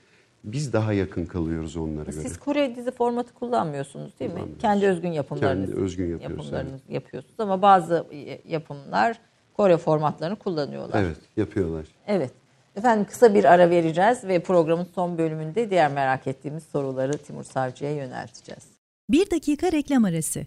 biz 0.45 0.73
daha 0.73 0.93
yakın 0.93 1.27
kalıyoruz 1.27 1.77
onlara 1.77 2.11
göre. 2.11 2.23
Siz 2.23 2.39
Kore 2.39 2.77
dizi 2.77 2.91
formatı 2.91 3.35
kullanmıyorsunuz 3.35 4.21
değil 4.21 4.33
mi? 4.33 4.41
Kendi 4.59 4.87
özgün 4.87 5.13
yapımlarınız. 5.13 5.69
Kendi 5.69 5.81
özgün 5.81 6.11
yapıyoruz, 6.11 6.45
Yapımlarınız 6.45 6.81
yapıyorsunuz 6.89 7.41
ama 7.41 7.63
bazı 7.63 8.07
yapımlar 8.49 9.21
Kore 9.55 9.77
formatlarını 9.77 10.37
kullanıyorlar. 10.37 11.03
Evet, 11.03 11.17
yapıyorlar. 11.37 11.87
Evet. 12.07 12.31
Efendim 12.77 13.07
kısa 13.11 13.35
bir 13.35 13.45
ara 13.45 13.71
vereceğiz 13.71 14.25
ve 14.25 14.43
programın 14.43 14.87
son 14.95 15.19
bölümünde 15.19 15.71
diğer 15.71 15.93
merak 15.93 16.27
ettiğimiz 16.27 16.65
soruları 16.65 17.19
Timur 17.19 17.45
Savcı'ya 17.45 17.95
yönelteceğiz. 17.95 18.65
Bir 19.11 19.31
dakika 19.31 19.73
reklam 19.73 20.05
arası. 20.05 20.47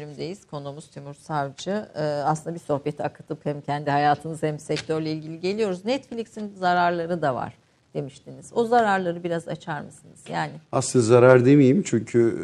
Bölümdeyiz. 0.00 0.44
Konuğumuz 0.46 0.86
Timur 0.86 1.14
Savcı. 1.14 1.86
Ee, 1.96 2.00
aslında 2.02 2.54
bir 2.54 2.60
sohbeti 2.60 3.02
akıtıp 3.02 3.46
hem 3.46 3.60
kendi 3.60 3.90
hayatınız 3.90 4.42
hem 4.42 4.58
sektörle 4.58 5.12
ilgili 5.12 5.40
geliyoruz. 5.40 5.84
Netflix'in 5.84 6.52
zararları 6.58 7.22
da 7.22 7.34
var 7.34 7.54
demiştiniz. 7.94 8.50
O 8.54 8.64
zararları 8.64 9.24
biraz 9.24 9.48
açar 9.48 9.80
mısınız? 9.80 10.18
Yani 10.32 10.52
Aslında 10.72 11.04
zarar 11.04 11.44
demeyeyim 11.46 11.82
çünkü 11.82 12.38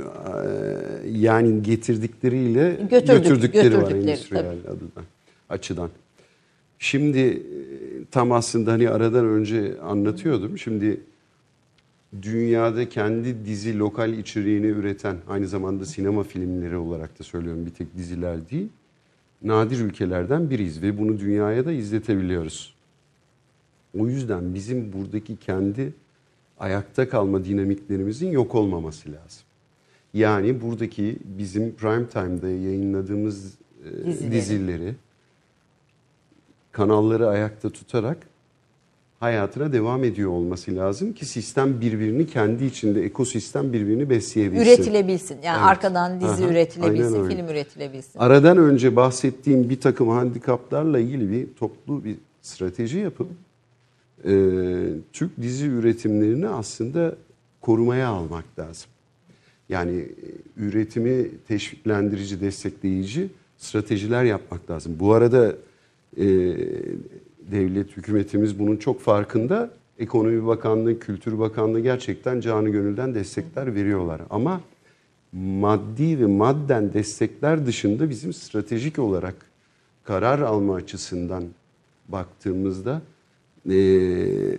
e, 1.05 1.09
yani 1.11 1.63
getirdikleriyle 1.63 2.71
Götürdük- 2.91 3.07
götürdükleri, 3.23 3.77
var 3.77 3.81
götürdükleri, 3.83 4.11
endüstriyel 4.11 4.47
adından, 4.47 5.05
açıdan. 5.49 5.91
Şimdi 6.79 7.19
e, 7.21 7.41
tam 8.11 8.33
aslında 8.33 8.73
hani 8.73 8.91
aradan 8.91 9.25
önce 9.27 9.81
anlatıyordum. 9.81 10.59
Şimdi 10.59 11.01
dünyada 12.23 12.89
kendi 12.89 13.45
dizi 13.45 13.79
lokal 13.79 14.13
içeriğini 14.13 14.67
üreten 14.67 15.17
aynı 15.29 15.49
zamanda 15.49 15.85
sinema 15.85 16.23
filmleri 16.23 16.77
olarak 16.77 17.19
da 17.19 17.25
söylüyorum 17.25 17.67
bir 17.67 17.71
tek 17.71 17.97
diziler 17.97 18.51
değil. 18.51 18.69
Nadir 19.43 19.81
ülkelerden 19.81 20.51
biriyiz 20.51 20.83
ve 20.83 20.99
bunu 20.99 21.19
dünyaya 21.21 21.65
da 21.67 21.73
izletebiliyoruz. 21.73 22.75
O 23.99 24.07
yüzden 24.07 24.55
bizim 24.55 24.93
buradaki 24.93 25.37
kendi 25.37 25.93
ayakta 26.59 27.09
kalma 27.09 27.45
dinamiklerimizin 27.45 28.31
yok 28.31 28.55
olmaması 28.55 29.09
lazım. 29.09 29.43
Yani 30.15 30.63
buradaki 30.63 31.19
bizim 31.25 31.75
prime 31.75 32.07
time'da 32.09 32.49
yayınladığımız 32.49 33.55
e, 33.85 34.07
Dizileri. 34.07 34.33
dizileri 34.33 34.95
kanalları 36.73 37.29
ayakta 37.29 37.71
tutarak 37.71 38.27
hayatına 39.27 39.73
devam 39.73 40.05
ediyor 40.05 40.31
olması 40.31 40.77
lazım 40.77 41.13
ki 41.13 41.27
sistem 41.27 41.81
birbirini 41.81 42.27
kendi 42.27 42.65
içinde 42.65 43.05
ekosistem 43.05 43.73
birbirini 43.73 44.11
besleyebilsin. 44.11 44.63
üretilebilsin. 44.65 45.39
Yani 45.43 45.59
Evet. 45.59 45.69
arkadan 45.69 46.21
dizi 46.21 46.45
Aha, 46.45 46.53
üretilebilsin, 46.53 47.29
film 47.29 47.49
üretilebilsin. 47.49 48.19
Aradan 48.19 48.57
önce 48.59 48.97
bahsettiğim 48.97 49.71
bir 49.71 49.81
takım 49.81 50.09
handikaplarla 50.09 50.99
ilgili 50.99 51.31
bir 51.31 51.47
toplu 51.59 52.05
bir 52.05 52.17
strateji 52.43 52.99
yapıp 52.99 53.29
e, 54.25 54.33
Türk 55.13 55.43
dizi 55.43 55.67
üretimlerini 55.67 56.49
aslında 56.49 57.17
korumaya 57.61 58.09
almak 58.09 58.45
lazım. 58.59 58.91
Yani 59.69 59.97
e, 60.01 60.07
üretimi 60.57 61.29
teşviklendirici, 61.49 62.41
destekleyici 62.41 63.29
stratejiler 63.59 64.25
yapmak 64.25 64.71
lazım. 64.71 64.97
Bu 65.01 65.13
arada 65.13 65.55
e, 66.17 66.25
devlet, 67.53 67.97
hükümetimiz 67.97 68.59
bunun 68.59 68.77
çok 68.77 69.01
farkında. 69.01 69.71
Ekonomi 69.99 70.47
Bakanlığı, 70.47 70.99
Kültür 70.99 71.39
Bakanlığı 71.39 71.81
gerçekten 71.81 72.41
canı 72.41 72.69
gönülden 72.69 73.15
destekler 73.15 73.75
veriyorlar. 73.75 74.21
Ama 74.31 74.61
maddi 75.33 76.21
ve 76.21 76.27
madden 76.27 76.93
destekler 76.93 77.67
dışında 77.67 78.11
bizim 78.11 78.33
stratejik 78.33 78.99
olarak 78.99 79.35
karar 80.05 80.39
alma 80.39 80.75
açısından 80.75 81.45
baktığımızda 82.09 83.03
eee, 83.69 84.59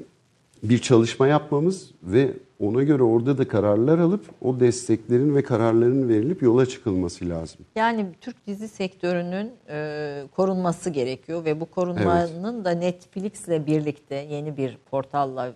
bir 0.64 0.78
çalışma 0.78 1.28
yapmamız 1.28 1.92
ve 2.04 2.34
ona 2.64 2.84
göre 2.84 3.04
orada 3.04 3.38
da 3.38 3.48
kararlar 3.48 4.00
alıp 4.00 4.26
o 4.42 4.60
desteklerin 4.60 5.36
ve 5.36 5.44
kararların 5.44 6.10
verilip 6.10 6.42
yola 6.42 6.66
çıkılması 6.66 7.30
lazım. 7.30 7.60
Yani 7.76 8.06
Türk 8.22 8.48
dizi 8.48 8.68
sektörünün 8.68 9.52
e, 9.70 10.24
korunması 10.36 10.90
gerekiyor 10.90 11.46
ve 11.46 11.60
bu 11.60 11.66
korunmanın 11.66 12.66
da 12.66 12.72
Netflix'le 12.72 13.68
birlikte 13.68 14.16
yeni 14.16 14.58
bir 14.58 14.78
portalla 14.92 15.54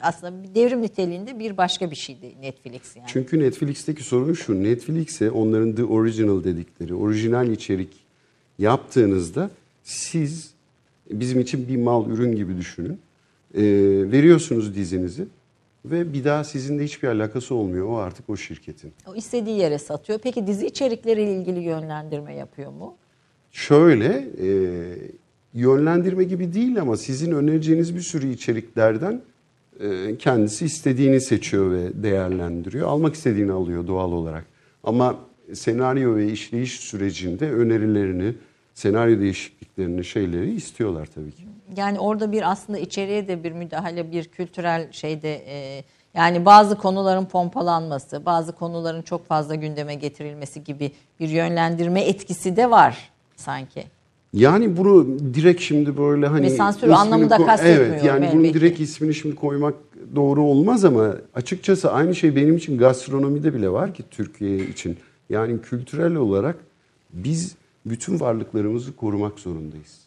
aslında 0.00 0.42
bir 0.42 0.54
devrim 0.54 0.82
niteliğinde 0.82 1.38
bir 1.38 1.56
başka 1.56 1.90
bir 1.90 1.96
şeydi 1.96 2.34
Netflix 2.42 2.96
yani. 2.96 3.06
Çünkü 3.08 3.40
Netflix'teki 3.40 4.04
sorun 4.04 4.32
şu. 4.32 4.62
Netflix'e 4.62 5.30
onların 5.30 5.74
the 5.74 5.84
original 5.84 6.44
dedikleri 6.44 6.94
orijinal 6.94 7.48
içerik 7.48 7.90
yaptığınızda 8.58 9.50
siz 9.82 10.50
bizim 11.10 11.40
için 11.40 11.68
bir 11.68 11.76
mal 11.76 12.10
ürün 12.10 12.36
gibi 12.36 12.56
düşünün. 12.56 12.98
Ee, 13.54 13.62
veriyorsunuz 14.12 14.74
dizinizi 14.74 15.26
ve 15.84 16.12
bir 16.12 16.24
daha 16.24 16.44
sizinle 16.44 16.84
hiçbir 16.84 17.08
alakası 17.08 17.54
olmuyor. 17.54 17.88
O 17.88 17.96
artık 17.96 18.30
o 18.30 18.36
şirketin. 18.36 18.92
O 19.06 19.14
istediği 19.14 19.58
yere 19.58 19.78
satıyor. 19.78 20.18
Peki 20.22 20.46
dizi 20.46 20.66
içerikleriyle 20.66 21.34
ilgili 21.34 21.60
yönlendirme 21.60 22.34
yapıyor 22.34 22.72
mu? 22.72 22.94
Şöyle 23.52 24.28
e, 24.42 24.48
yönlendirme 25.54 26.24
gibi 26.24 26.54
değil 26.54 26.80
ama 26.80 26.96
sizin 26.96 27.32
önereceğiniz 27.32 27.94
bir 27.96 28.00
sürü 28.00 28.32
içeriklerden 28.32 29.22
e, 29.80 30.16
kendisi 30.16 30.64
istediğini 30.64 31.20
seçiyor 31.20 31.72
ve 31.72 32.02
değerlendiriyor. 32.02 32.88
Almak 32.88 33.14
istediğini 33.14 33.52
alıyor 33.52 33.86
doğal 33.86 34.12
olarak. 34.12 34.44
Ama 34.84 35.16
senaryo 35.54 36.16
ve 36.16 36.32
işleyiş 36.32 36.80
sürecinde 36.80 37.52
önerilerini, 37.52 38.34
senaryo 38.74 39.20
değişikliklerini, 39.20 40.04
şeyleri 40.04 40.54
istiyorlar 40.54 41.08
tabii 41.14 41.32
ki. 41.32 41.42
Yani 41.76 41.98
orada 41.98 42.32
bir 42.32 42.50
aslında 42.50 42.78
içeriye 42.78 43.28
de 43.28 43.44
bir 43.44 43.52
müdahale, 43.52 44.12
bir 44.12 44.24
kültürel 44.24 44.92
şeyde 44.92 45.34
e, 45.34 45.84
yani 46.14 46.44
bazı 46.44 46.78
konuların 46.78 47.24
pompalanması, 47.24 48.26
bazı 48.26 48.52
konuların 48.52 49.02
çok 49.02 49.26
fazla 49.26 49.54
gündeme 49.54 49.94
getirilmesi 49.94 50.64
gibi 50.64 50.92
bir 51.20 51.28
yönlendirme 51.28 52.00
etkisi 52.00 52.56
de 52.56 52.70
var 52.70 53.10
sanki. 53.36 53.84
Yani 54.32 54.76
bunu 54.76 55.18
direkt 55.34 55.60
şimdi 55.60 55.96
böyle 55.96 56.26
hani... 56.26 56.46
Ve 56.46 56.50
sansür 56.50 56.88
anlamında 56.88 57.46
kastetmiyorum 57.46 57.92
Evet 57.92 58.04
yani 58.04 58.28
bunun 58.32 58.44
elbette. 58.44 58.60
direkt 58.60 58.80
ismini 58.80 59.14
şimdi 59.14 59.34
koymak 59.34 59.74
doğru 60.16 60.42
olmaz 60.42 60.84
ama 60.84 61.16
açıkçası 61.34 61.92
aynı 61.92 62.14
şey 62.14 62.36
benim 62.36 62.56
için 62.56 62.78
gastronomide 62.78 63.54
bile 63.54 63.70
var 63.70 63.94
ki 63.94 64.02
Türkiye 64.10 64.58
için. 64.58 64.96
Yani 65.30 65.62
kültürel 65.62 66.14
olarak 66.14 66.56
biz 67.12 67.54
bütün 67.86 68.20
varlıklarımızı 68.20 68.96
korumak 68.96 69.40
zorundayız. 69.40 70.01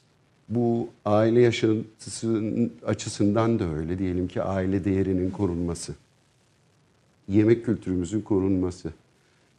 Bu 0.50 0.88
aile 1.06 1.42
yaşantısı 1.42 2.42
açısından 2.86 3.60
da 3.60 3.66
öyle 3.76 4.00
diyelim 4.00 4.28
ki 4.28 4.42
aile 4.42 4.86
değerinin 4.86 5.32
korunması. 5.32 5.94
Yemek 7.28 7.66
kültürümüzün 7.66 8.22
korunması. 8.22 8.90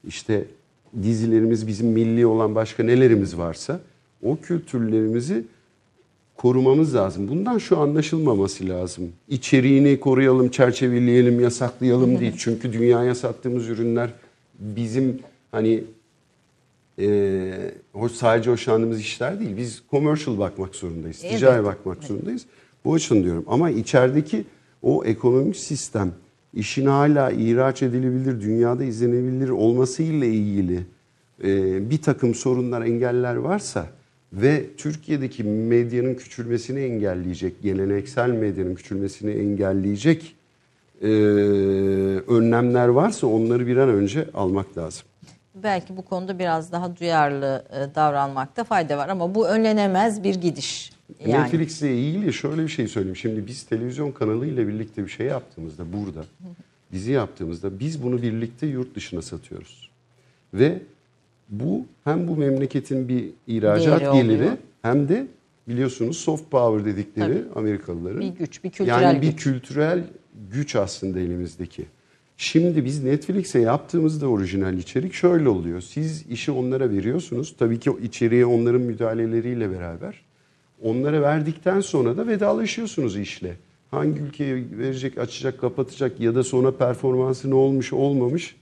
İşte 0.07 0.45
dizilerimiz 1.03 1.67
bizim 1.67 1.87
milli 1.87 2.27
olan 2.27 2.55
başka 2.55 2.83
nelerimiz 2.83 3.39
varsa 3.39 3.81
o 4.23 4.39
kültürlerimizi 4.41 5.45
korumamız 6.37 6.95
lazım. 6.95 7.29
Bundan 7.29 7.59
şu 7.59 7.79
anlaşılmaması 7.79 8.69
lazım. 8.69 9.13
İçeriğini 9.29 10.01
koruyalım, 10.01 10.49
çerçeveleyelim, 10.49 11.41
yasaklayalım 11.41 12.21
değil. 12.21 12.35
Çünkü 12.39 12.73
dünyaya 12.73 13.15
sattığımız 13.15 13.69
ürünler 13.69 14.11
bizim 14.59 15.19
hani 15.53 15.85
e, 16.99 17.75
hoş 17.93 18.13
sadece 18.13 18.51
hoşlandığımız 18.51 19.01
işler 19.01 19.41
değil. 19.41 19.57
Biz 19.57 19.83
commercial 19.91 20.39
bakmak 20.39 20.75
zorundayız, 20.75 21.21
Evet. 21.23 21.35
ticari 21.35 21.65
bakmak 21.65 22.05
zorundayız. 22.05 22.47
Bu 22.85 22.95
açın 22.95 23.25
diyorum. 23.25 23.45
Ama 23.47 23.71
içerideki 23.71 24.45
o 24.83 25.05
ekonomik 25.05 25.57
sistem 25.57 26.13
işin 26.55 26.87
hala 26.87 27.31
ihraç 27.31 27.83
edilebilir, 27.83 28.41
dünyada 28.41 28.85
izlenebilir 28.85 29.49
olmasıyla 29.49 30.27
ilgili 30.27 30.81
e, 31.45 31.91
bir 31.91 32.03
takım 32.03 32.35
sorunlar, 32.35 32.83
engeller 32.83 33.37
varsa 33.37 33.87
ve 34.33 34.67
Türkiye'deki 34.77 35.45
medyanın 35.45 36.15
küçülmesini 36.15 36.81
engelleyecek, 36.81 37.63
geleneksel 37.63 38.31
medyanın 38.31 38.75
küçülmesini 38.75 39.31
engelleyecek 39.31 40.37
e, 41.03 41.07
önlemler 42.29 42.89
varsa 42.89 43.27
onları 43.27 43.67
bir 43.67 43.77
an 43.77 43.89
önce 43.89 44.29
almak 44.35 44.79
lazım. 44.79 45.03
Belki 45.63 45.97
bu 45.97 46.03
konuda 46.03 46.39
biraz 46.39 46.73
daha 46.73 46.97
duyarlı 46.97 47.65
e, 47.71 47.95
davranmakta 47.95 48.65
fayda 48.65 48.99
var 48.99 49.09
ama 49.09 49.35
bu 49.35 49.49
önlenemez 49.49 50.25
bir 50.25 50.35
gidiş. 50.35 50.93
Yani. 51.21 51.43
Netflix'le 51.43 51.83
ilgili 51.83 52.33
şöyle 52.33 52.63
bir 52.63 52.69
şey 52.69 52.89
söyleyeyim. 52.89 53.17
Şimdi 53.17 53.47
biz 53.47 53.63
televizyon 53.63 54.13
kanalıyla 54.13 54.69
birlikte 54.69 55.05
bir 55.05 55.09
şey 55.09 55.27
yaptığımızda 55.27 55.93
burada, 55.93 56.25
dizi 56.93 57.13
yaptığımızda 57.13 57.81
biz 57.81 58.03
bunu 58.03 58.23
birlikte 58.23 58.67
yurt 58.67 58.95
dışına 58.95 59.23
satıyoruz. 59.23 59.91
Ve 60.55 60.79
bu 61.49 61.87
hem 62.05 62.29
bu 62.29 62.37
memleketin 62.37 63.09
bir 63.09 63.31
ihracat 63.47 64.01
Değeri 64.01 64.17
geliri 64.17 64.43
oluyor. 64.43 64.57
hem 64.83 65.09
de 65.09 65.27
biliyorsunuz 65.69 66.19
soft 66.19 66.51
power 66.51 66.85
dedikleri 66.85 67.45
Amerikalıların. 67.55 68.21
Bir 68.21 68.29
güç, 68.29 68.65
bir 68.65 68.71
kültürel 68.71 69.03
yani 69.03 69.23
bir 69.23 69.31
güç. 69.31 69.43
kültürel 69.43 70.05
güç 70.51 70.77
aslında 70.77 71.21
elimizdeki. 71.21 71.87
Şimdi 72.37 72.85
biz 72.85 73.05
Netflix'e 73.05 73.59
yaptığımızda 73.59 74.29
orijinal 74.29 74.79
içerik 74.79 75.15
şöyle 75.15 75.49
oluyor. 75.49 75.81
Siz 75.81 76.27
işi 76.27 76.53
onlara 76.53 76.91
veriyorsunuz. 76.91 77.55
Tabii 77.59 77.81
ki 77.81 77.91
o 77.91 77.99
içeriğe 77.99 78.47
onların 78.47 78.81
müdahaleleriyle 78.81 79.71
beraber. 79.71 80.21
Onlara 80.83 81.23
verdikten 81.23 81.81
sonra 81.81 82.17
da 82.17 82.27
vedalaşıyorsunuz 82.27 83.17
işle. 83.17 83.57
Hangi 83.91 84.21
ülkeye 84.21 84.65
verecek, 84.79 85.19
açacak, 85.19 85.61
kapatacak 85.61 86.21
ya 86.21 86.35
da 86.35 86.45
sonra 86.45 86.77
performansı 86.77 87.51
ne 87.51 87.55
olmuş, 87.55 87.93
olmamış. 87.93 88.57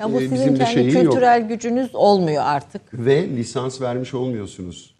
Ya 0.00 0.12
bu 0.12 0.20
e, 0.20 0.28
sizin 0.28 0.56
kendi 0.56 0.72
şeyi 0.72 0.94
yok. 0.94 1.02
kültürel 1.02 1.48
gücünüz 1.48 1.94
olmuyor 1.94 2.42
artık. 2.46 2.82
Ve 2.94 3.28
lisans 3.28 3.80
vermiş 3.80 4.14
olmuyorsunuz. 4.14 4.94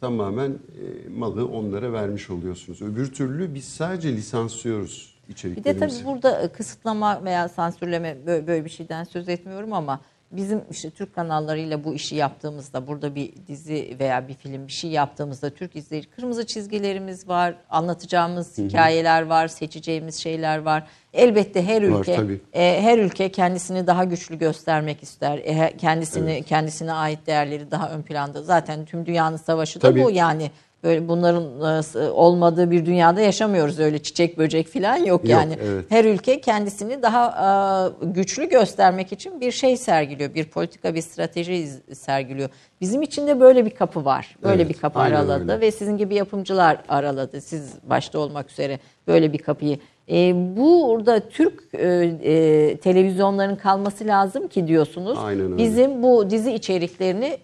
Tamamen 0.00 0.50
e, 0.50 1.08
malı 1.18 1.48
onlara 1.48 1.92
vermiş 1.92 2.30
oluyorsunuz. 2.30 2.82
Öbür 2.82 3.06
türlü 3.12 3.54
biz 3.54 3.64
sadece 3.64 4.12
lisanslıyoruz 4.12 5.15
Bir 5.28 5.64
de 5.64 5.78
tabii 5.78 6.04
burada 6.04 6.42
e, 6.42 6.48
kısıtlama 6.48 7.24
veya 7.24 7.48
sansürleme 7.48 8.16
böyle, 8.26 8.64
bir 8.64 8.70
şeyden 8.70 9.04
söz 9.04 9.28
etmiyorum 9.28 9.72
ama 9.72 10.00
bizim 10.32 10.64
işte 10.70 10.90
Türk 10.90 11.14
kanallarıyla 11.14 11.84
bu 11.84 11.94
işi 11.94 12.16
yaptığımızda 12.16 12.86
burada 12.86 13.14
bir 13.14 13.32
dizi 13.48 13.96
veya 14.00 14.28
bir 14.28 14.34
film 14.34 14.66
bir 14.66 14.72
şey 14.72 14.90
yaptığımızda 14.90 15.50
Türk 15.50 15.76
izleyici 15.76 16.10
kırmızı 16.10 16.46
çizgilerimiz 16.46 17.28
var, 17.28 17.54
anlatacağımız 17.70 18.58
hikayeler 18.58 19.22
var, 19.22 19.48
seçeceğimiz 19.48 20.14
şeyler 20.14 20.58
var. 20.58 20.86
Elbette 21.12 21.66
her 21.66 21.88
Var, 21.88 22.00
ülke 22.00 22.16
tabii. 22.16 22.40
e, 22.52 22.82
her 22.82 22.98
ülke 22.98 23.28
kendisini 23.28 23.86
daha 23.86 24.04
güçlü 24.04 24.38
göstermek 24.38 25.02
ister. 25.02 25.38
E, 25.38 25.76
kendisini 25.76 26.42
kendisine 26.42 26.92
ait 26.92 27.26
değerleri 27.26 27.70
daha 27.70 27.90
ön 27.90 28.02
planda. 28.02 28.42
Zaten 28.42 28.84
tüm 28.84 29.06
dünyanın 29.06 29.36
savaşı 29.36 29.80
da 29.80 29.88
Tabii. 29.88 30.04
bu 30.04 30.10
yani. 30.10 30.50
Böyle 30.86 31.08
bunların 31.08 31.78
e, 31.78 31.82
s- 31.82 32.10
olmadığı 32.10 32.70
bir 32.70 32.86
dünyada 32.86 33.20
yaşamıyoruz. 33.20 33.78
Öyle 33.80 33.98
çiçek 33.98 34.38
böcek 34.38 34.68
falan 34.68 34.96
yok, 34.96 35.06
Yok, 35.08 35.24
yani. 35.28 35.56
evet. 35.62 35.84
Her 35.88 36.04
ülke 36.04 36.40
kendisini 36.40 37.02
daha 37.02 37.92
e, 38.02 38.06
güçlü 38.06 38.48
göstermek 38.48 39.12
için 39.12 39.40
bir 39.40 39.50
şey 39.52 39.76
sergiliyor. 39.76 40.34
Bir 40.34 40.44
politika, 40.44 40.94
bir 40.94 41.00
strateji 41.02 41.68
sergiliyor. 41.94 42.48
Bizim 42.80 43.02
için 43.02 43.26
de 43.26 43.40
böyle 43.40 43.64
bir 43.64 43.70
kapı 43.70 44.04
var. 44.04 44.36
Böyle 44.42 44.62
Evet, 44.62 44.68
bir 44.74 44.80
kapı 44.80 44.98
araladı 44.98 45.42
öyle. 45.52 45.60
ve 45.60 45.70
sizin 45.70 45.96
gibi 45.96 46.14
yapımcılar 46.14 46.78
araladı. 46.88 47.40
Siz 47.40 47.72
başta 47.82 48.18
olmak 48.18 48.50
üzere 48.50 48.78
böyle 49.06 49.32
bir 49.32 49.38
kapıyı. 49.38 49.78
E, 50.10 50.34
burada 50.56 51.20
Türk 51.28 51.62
e, 51.74 51.86
e, 52.22 52.76
televizyonların 52.76 53.56
kalması 53.56 54.06
lazım 54.06 54.48
ki 54.48 54.66
diyorsunuz. 54.68 55.18
Aynen 55.22 55.44
öyle. 55.52 55.56
Bizim 55.58 56.02
bu 56.02 56.30
dizi 56.30 56.52
içeriklerini 56.52 57.38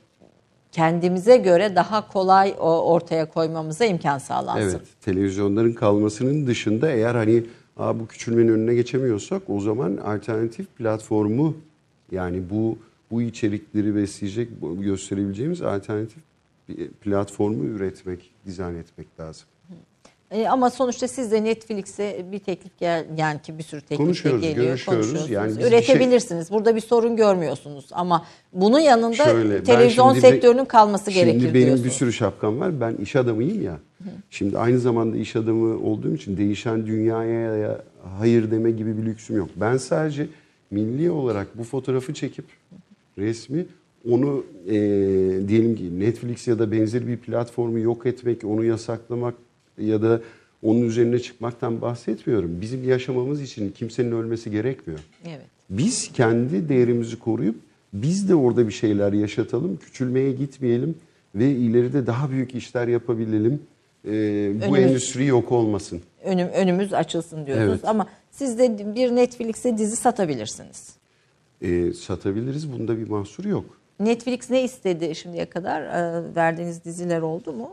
kendimize 0.72 1.36
göre 1.36 1.76
daha 1.76 2.08
kolay 2.08 2.54
ortaya 2.58 3.28
koymamıza 3.28 3.84
imkan 3.84 4.18
sağlansın. 4.18 4.62
Evet, 4.62 4.80
televizyonların 5.00 5.72
kalmasının 5.72 6.46
dışında 6.46 6.90
eğer 6.90 7.14
hani 7.14 7.44
Aa, 7.76 8.00
bu 8.00 8.06
küçülmenin 8.06 8.48
önüne 8.48 8.74
geçemiyorsak 8.74 9.42
o 9.48 9.60
zaman 9.60 9.96
alternatif 9.96 10.66
platformu 10.76 11.56
yani 12.12 12.50
bu 12.50 12.78
bu 13.10 13.22
içerikleri 13.22 13.96
besleyecek, 13.96 14.48
gösterebileceğimiz 14.78 15.62
alternatif 15.62 16.22
platformu 17.00 17.64
üretmek, 17.64 18.30
dizayn 18.46 18.74
etmek 18.74 19.20
lazım. 19.20 19.46
E, 20.32 20.48
ama 20.48 20.70
sonuçta 20.70 21.08
siz 21.08 21.32
de 21.32 21.44
Netflix'e 21.44 22.26
bir 22.32 22.38
teklif 22.38 22.78
gel 22.78 23.06
yani 23.16 23.42
ki 23.42 23.58
bir 23.58 23.62
sürü 23.62 23.80
teklif 23.80 23.98
de 23.98 24.04
Konuşuyoruz, 24.04 24.42
geliyor. 24.42 24.66
görüşüyoruz. 24.66 25.06
konuşuyorsunuz. 25.06 25.30
Yani 25.30 25.58
bir 25.58 25.64
Üretebilirsiniz. 25.64 26.50
Burada 26.50 26.76
bir 26.76 26.80
sorun 26.80 27.16
görmüyorsunuz 27.16 27.86
ama 27.90 28.26
bunun 28.52 28.78
yanında 28.78 29.14
Şöyle, 29.24 29.62
televizyon 29.62 30.08
şimdi 30.14 30.20
sektörünün 30.26 30.64
kalması 30.64 31.10
gerekir 31.10 31.40
Şimdi 31.40 31.54
benim 31.54 31.66
diyorsunuz. 31.66 31.84
bir 31.84 31.90
sürü 31.90 32.12
şapkam 32.12 32.60
var. 32.60 32.80
Ben 32.80 32.94
iş 32.94 33.16
adamıyım 33.16 33.62
ya. 33.62 33.78
Şimdi 34.30 34.58
aynı 34.58 34.78
zamanda 34.78 35.16
iş 35.16 35.36
adamı 35.36 35.78
olduğum 35.88 36.14
için 36.14 36.36
değişen 36.36 36.86
dünyaya 36.86 37.56
ya 37.56 37.80
hayır 38.18 38.50
deme 38.50 38.70
gibi 38.70 38.98
bir 38.98 39.02
lüksüm 39.06 39.36
yok. 39.36 39.48
Ben 39.56 39.76
sadece 39.76 40.26
milli 40.70 41.10
olarak 41.10 41.58
bu 41.58 41.64
fotoğrafı 41.64 42.14
çekip 42.14 42.44
resmi 43.18 43.66
onu 44.10 44.44
e, 44.66 44.72
diyelim 45.48 45.76
ki 45.76 46.00
Netflix 46.00 46.48
ya 46.48 46.58
da 46.58 46.72
benzeri 46.72 47.06
bir 47.06 47.16
platformu 47.16 47.78
yok 47.78 48.06
etmek, 48.06 48.44
onu 48.44 48.64
yasaklamak 48.64 49.34
ya 49.78 50.02
da 50.02 50.20
onun 50.62 50.82
üzerine 50.82 51.18
çıkmaktan 51.18 51.80
bahsetmiyorum. 51.80 52.60
Bizim 52.60 52.88
yaşamamız 52.88 53.42
için 53.42 53.70
kimsenin 53.70 54.12
ölmesi 54.12 54.50
gerekmiyor. 54.50 55.00
Evet. 55.26 55.46
Biz 55.70 56.12
kendi 56.12 56.68
değerimizi 56.68 57.18
koruyup 57.18 57.56
biz 57.92 58.28
de 58.28 58.34
orada 58.34 58.66
bir 58.68 58.72
şeyler 58.72 59.12
yaşatalım, 59.12 59.76
küçülmeye 59.76 60.32
gitmeyelim 60.32 60.94
ve 61.34 61.50
ileride 61.50 62.06
daha 62.06 62.30
büyük 62.30 62.54
işler 62.54 62.88
yapabilelim. 62.88 63.62
Ee, 64.04 64.10
bu 64.10 64.64
Önümüz- 64.64 64.78
endüstri 64.90 65.24
yok 65.26 65.52
olmasın. 65.52 66.00
Önüm, 66.24 66.48
önümüz 66.48 66.92
açılsın 66.92 67.46
diyorsunuz 67.46 67.70
Evet. 67.72 67.88
ama 67.88 68.06
siz 68.30 68.58
de 68.58 68.94
bir 68.94 69.16
Netflix'e 69.16 69.78
dizi 69.78 69.96
satabilirsiniz. 69.96 70.96
Ee, 71.62 71.92
satabiliriz, 71.92 72.72
bunda 72.72 72.98
bir 72.98 73.08
mahsur 73.08 73.44
yok. 73.44 73.64
Netflix 74.00 74.50
ne 74.50 74.64
istedi 74.64 75.14
şimdiye 75.14 75.46
kadar? 75.46 75.82
E, 75.82 76.34
verdiğiniz 76.34 76.84
diziler 76.84 77.20
oldu 77.20 77.52
mu? 77.52 77.70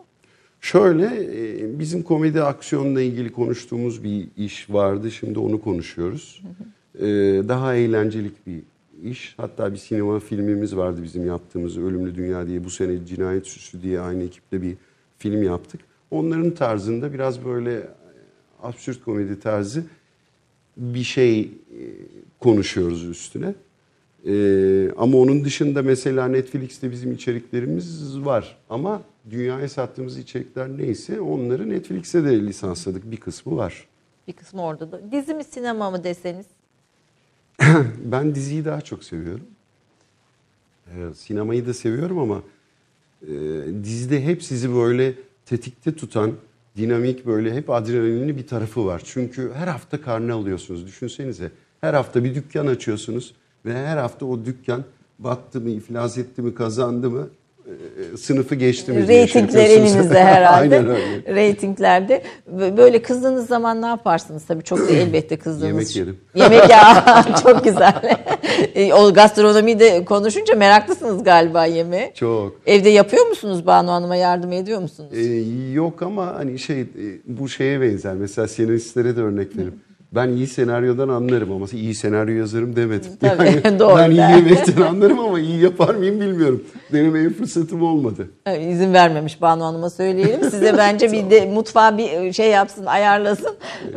Şöyle, 0.61 1.06
e, 1.06 1.80
bizim 1.80 2.03
komedi 2.03 2.41
aksiyonla 2.41 3.02
ilgili 3.02 3.31
konuştuğumuz 3.31 4.03
bir 4.03 4.27
iş 4.38 4.69
vardı, 4.69 5.11
şimdi 5.11 5.40
onu 5.40 5.61
konuşuyoruz. 5.61 6.41
Ee, 6.99 7.06
daha 7.48 7.76
eğlencelik 7.76 8.48
bir 8.48 8.61
iş. 9.03 9.34
Hatta 9.38 9.73
bir 9.73 9.77
sinema 9.77 10.19
filmimiz 10.19 10.76
vardı 10.76 11.03
bizim 11.03 11.27
yaptığımız 11.27 11.77
Ölümlü 11.77 12.15
Dünya 12.15 12.48
diye. 12.48 12.64
Bu 12.64 12.69
sene 12.69 13.06
Cinayet 13.06 13.48
Süsü 13.48 13.81
diye 13.81 13.99
aynı 13.99 14.23
ekiple 14.23 14.61
bir 14.61 14.76
film 15.18 15.44
yaptık. 15.44 15.81
Onların 16.11 16.52
tarzında 16.52 17.14
biraz 17.14 17.45
böyle 17.45 17.73
e, 17.73 17.88
absürt 18.64 19.03
komedi 19.03 19.40
tarzı 19.40 19.84
bir 20.77 21.03
şey 21.03 21.40
e, 21.41 21.49
konuşuyoruz 22.40 23.03
üstüne. 23.03 23.53
Ee, 24.27 24.91
ama 24.98 25.18
onun 25.18 25.45
dışında 25.45 25.81
mesela 25.81 26.27
Netflix'te 26.27 26.91
bizim 26.91 27.11
içeriklerimiz 27.11 28.19
var. 28.26 28.57
Ama 28.69 29.02
dünyaya 29.31 29.69
sattığımız 29.69 30.18
içerikler 30.18 30.69
neyse 30.69 31.22
onları 31.22 31.69
Netflix'e 31.69 32.23
de 32.23 32.41
lisansladık. 32.41 33.11
Bir 33.11 33.18
kısmı 33.18 33.57
var. 33.57 33.88
Bir 34.27 34.34
kısmı 34.34 34.64
orada 34.64 34.91
da. 34.91 35.11
Dizi 35.11 35.34
mi 35.34 35.43
sinema 35.43 35.91
mı 35.91 36.03
deseniz? 36.03 36.45
Ben 38.03 38.35
diziyi 38.35 38.65
daha 38.65 38.81
çok 38.81 39.03
seviyorum. 39.03 39.45
Evet, 40.97 41.18
sinemayı 41.18 41.68
da 41.68 41.73
seviyorum 41.73 42.19
ama 42.19 42.41
e, 43.22 43.27
dizide 43.84 44.26
hep 44.26 44.43
sizi 44.43 44.76
böyle 44.76 45.14
tetikte 45.45 45.95
tutan, 45.95 46.34
dinamik 46.77 47.26
böyle 47.26 47.53
hep 47.53 47.69
adrenalinli 47.69 48.38
bir 48.38 48.47
tarafı 48.47 48.85
var. 48.85 49.01
Çünkü 49.06 49.51
her 49.53 49.68
hafta 49.68 50.01
karne 50.01 50.34
alıyorsunuz. 50.34 50.88
Düşünsenize. 50.88 51.51
Her 51.81 51.93
hafta 51.93 52.23
bir 52.23 52.35
dükkan 52.35 52.68
açıyorsunuz 52.68 53.34
ve 53.65 53.73
her 53.73 53.97
hafta 53.97 54.26
o 54.26 54.45
dükkan 54.45 54.84
battı 55.19 55.61
mı, 55.61 55.69
iflas 55.69 56.18
etti 56.18 56.41
mi, 56.41 56.56
kazandı 56.56 57.10
mı, 57.10 57.30
sınıfı 58.18 58.56
geçti 58.56 58.91
mi 58.91 59.08
diye 59.08 59.28
şey 59.28 59.41
Reytingler 59.41 59.70
elinizde 59.70 60.24
herhalde. 60.24 60.76
Aynen 60.76 60.90
öyle. 60.90 61.36
Reytinglerde. 61.36 62.24
Böyle 62.78 63.02
kızdığınız 63.02 63.48
zaman 63.48 63.82
ne 63.82 63.86
yaparsınız? 63.86 64.44
Tabii 64.48 64.64
çok 64.64 64.80
da 64.80 64.91
elbette 64.91 65.38
kızdığınız. 65.38 65.68
Yemek 65.72 65.96
yerim. 65.96 66.18
Yemek 66.36 66.70
ya 66.70 67.06
çok 67.44 67.64
güzel. 67.64 68.18
E, 68.76 68.94
o 68.94 69.14
gastronomiyi 69.14 69.80
de 69.80 70.06
konuşunca 70.06 70.56
meraklısınız 70.56 71.24
galiba 71.24 71.66
yemeğe. 71.66 72.12
Çok. 72.16 72.56
Evde 72.66 72.90
yapıyor 72.90 73.28
musunuz 73.28 73.66
Banu 73.66 73.91
Hanım'a 73.91 74.16
yardım 74.16 74.52
ediyor 74.52 74.82
musunuz? 74.82 75.10
Ee, 75.14 75.22
yok 75.74 76.02
ama 76.02 76.26
hani 76.36 76.60
şey 76.60 76.82
e, 76.82 76.86
bu 77.26 77.50
şeye 77.50 77.82
benzer. 77.82 78.14
Mesela 78.16 78.48
senaristlere 78.48 79.16
de 79.16 79.22
örnek 79.22 79.58
veririm. 79.58 79.80
Ben 80.15 80.30
iyi 80.30 80.48
senaryodan 80.48 81.10
anlarım 81.10 81.52
ama 81.52 81.65
iyi 81.73 81.95
senaryo 81.95 82.34
yazarım 82.36 82.76
demedim. 82.76 83.11
Tabii, 83.19 83.80
doğru 83.80 83.98
Ben 83.98 84.11
iyi 84.11 84.19
yemekten 84.19 84.81
anlarım 84.81 85.19
ama 85.19 85.40
iyi 85.40 85.64
yapar 85.64 85.95
mıyım 85.95 86.19
bilmiyorum. 86.22 86.64
Denemeye 86.91 87.30
fırsatım 87.30 87.84
olmadı. 87.84 88.30
İzin 88.69 88.94
vermemiş 88.94 89.41
Banu 89.41 89.64
Hanım'a 89.64 89.90
söyleyelim. 89.90 90.49
Size 90.49 90.77
bence 90.77 91.11
bir 91.11 91.30
de 91.30 91.45
mutfağa 91.45 91.98
bir 91.98 92.34
şey 92.34 92.49
yapsın, 92.49 92.86
ayarlasın. 92.86 93.56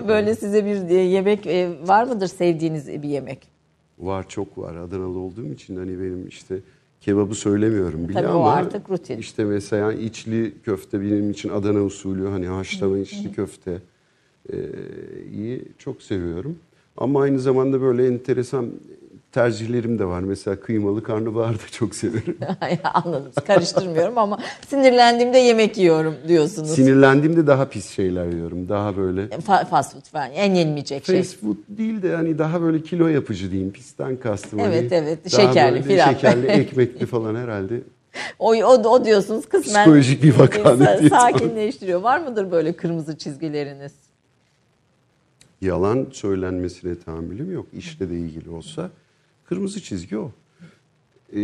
Böyle 0.09 0.35
size 0.35 0.65
bir 0.65 0.89
e, 0.91 0.95
yemek 0.95 1.47
e, 1.47 1.71
var 1.87 2.05
mıdır 2.05 2.27
sevdiğiniz 2.27 2.89
bir 2.89 3.09
yemek? 3.09 3.39
Var 3.99 4.29
çok 4.29 4.59
var. 4.59 4.77
Adanalı 4.77 5.19
olduğum 5.19 5.53
için 5.53 5.77
hani 5.77 6.01
benim 6.01 6.29
işte 6.29 6.57
kebabı 7.01 7.35
söylemiyorum 7.35 8.09
bile 8.09 8.15
Tabii 8.19 8.29
o 8.29 8.37
ama 8.37 8.53
artık 8.53 8.91
rutin. 8.91 9.19
işte 9.19 9.45
mesela 9.45 9.93
içli 9.93 10.53
köfte 10.65 11.01
benim 11.01 11.31
için 11.31 11.49
Adana 11.49 11.81
usulü 11.83 12.29
hani 12.29 12.47
haşlama 12.47 12.99
içli 12.99 13.33
köfte 13.33 13.71
e, 13.71 13.79
iyi 15.33 15.65
çok 15.79 16.03
seviyorum. 16.03 16.57
Ama 16.97 17.23
aynı 17.23 17.41
zamanda 17.41 17.81
böyle 17.81 18.07
enteresan 18.07 18.67
tercihlerim 19.33 19.99
de 19.99 20.05
var. 20.05 20.21
Mesela 20.21 20.61
kıymalı 20.61 21.03
karnabahar 21.03 21.55
da 21.55 21.69
çok 21.71 21.95
severim. 21.95 22.37
Anladım. 22.95 23.33
Karıştırmıyorum 23.47 24.19
ama 24.19 24.39
sinirlendiğimde 24.69 25.39
yemek 25.39 25.79
yiyorum 25.79 26.15
diyorsunuz. 26.29 26.71
Sinirlendiğimde 26.71 27.47
daha 27.47 27.69
pis 27.69 27.91
şeyler 27.91 28.27
yiyorum. 28.27 28.69
Daha 28.69 28.97
böyle 28.97 29.25
Fa- 29.27 29.67
fast 29.67 29.93
food 29.93 30.05
falan 30.05 30.31
en 30.33 30.55
yenilmeyecek 30.55 31.05
şey. 31.07 31.17
fast 31.19 31.41
food 31.41 31.57
değil 31.69 32.03
de 32.03 32.15
hani 32.15 32.39
daha 32.39 32.63
böyle 32.63 32.83
kilo 32.83 33.07
yapıcı 33.07 33.51
diyeyim. 33.51 33.73
Pisten 33.73 34.17
kastım. 34.17 34.59
Evet, 34.61 34.93
hani 34.93 35.01
evet. 35.05 35.33
daha 35.33 35.43
Şekerli 35.43 35.73
böyle 35.75 35.83
filan. 35.85 36.13
Şekerli, 36.13 36.47
ekmekli 36.61 37.07
falan 37.07 37.35
herhalde. 37.35 37.81
O, 38.39 38.55
o, 38.55 38.89
o 38.89 39.05
diyorsunuz 39.05 39.49
kısmen 39.49 39.83
Psikolojik 39.85 40.23
bir 40.23 40.39
vaka 40.39 40.59
sa- 40.59 40.81
netice. 40.95 41.09
sakinleştiriyor. 41.09 42.01
Var 42.01 42.19
mıdır 42.21 42.51
böyle 42.53 42.73
kırmızı 42.73 43.19
çizgileriniz? 43.19 43.93
Yalan 45.63 46.09
söylenmesine 46.13 46.99
tahammülüm 46.99 47.53
yok. 47.53 47.67
İşle 47.73 48.11
de 48.11 48.15
ilgili 48.15 48.51
olsa 48.51 48.91
kırmızı 49.45 49.83
çizgi 49.83 50.19
o. 50.19 50.31
Ee, 51.37 51.41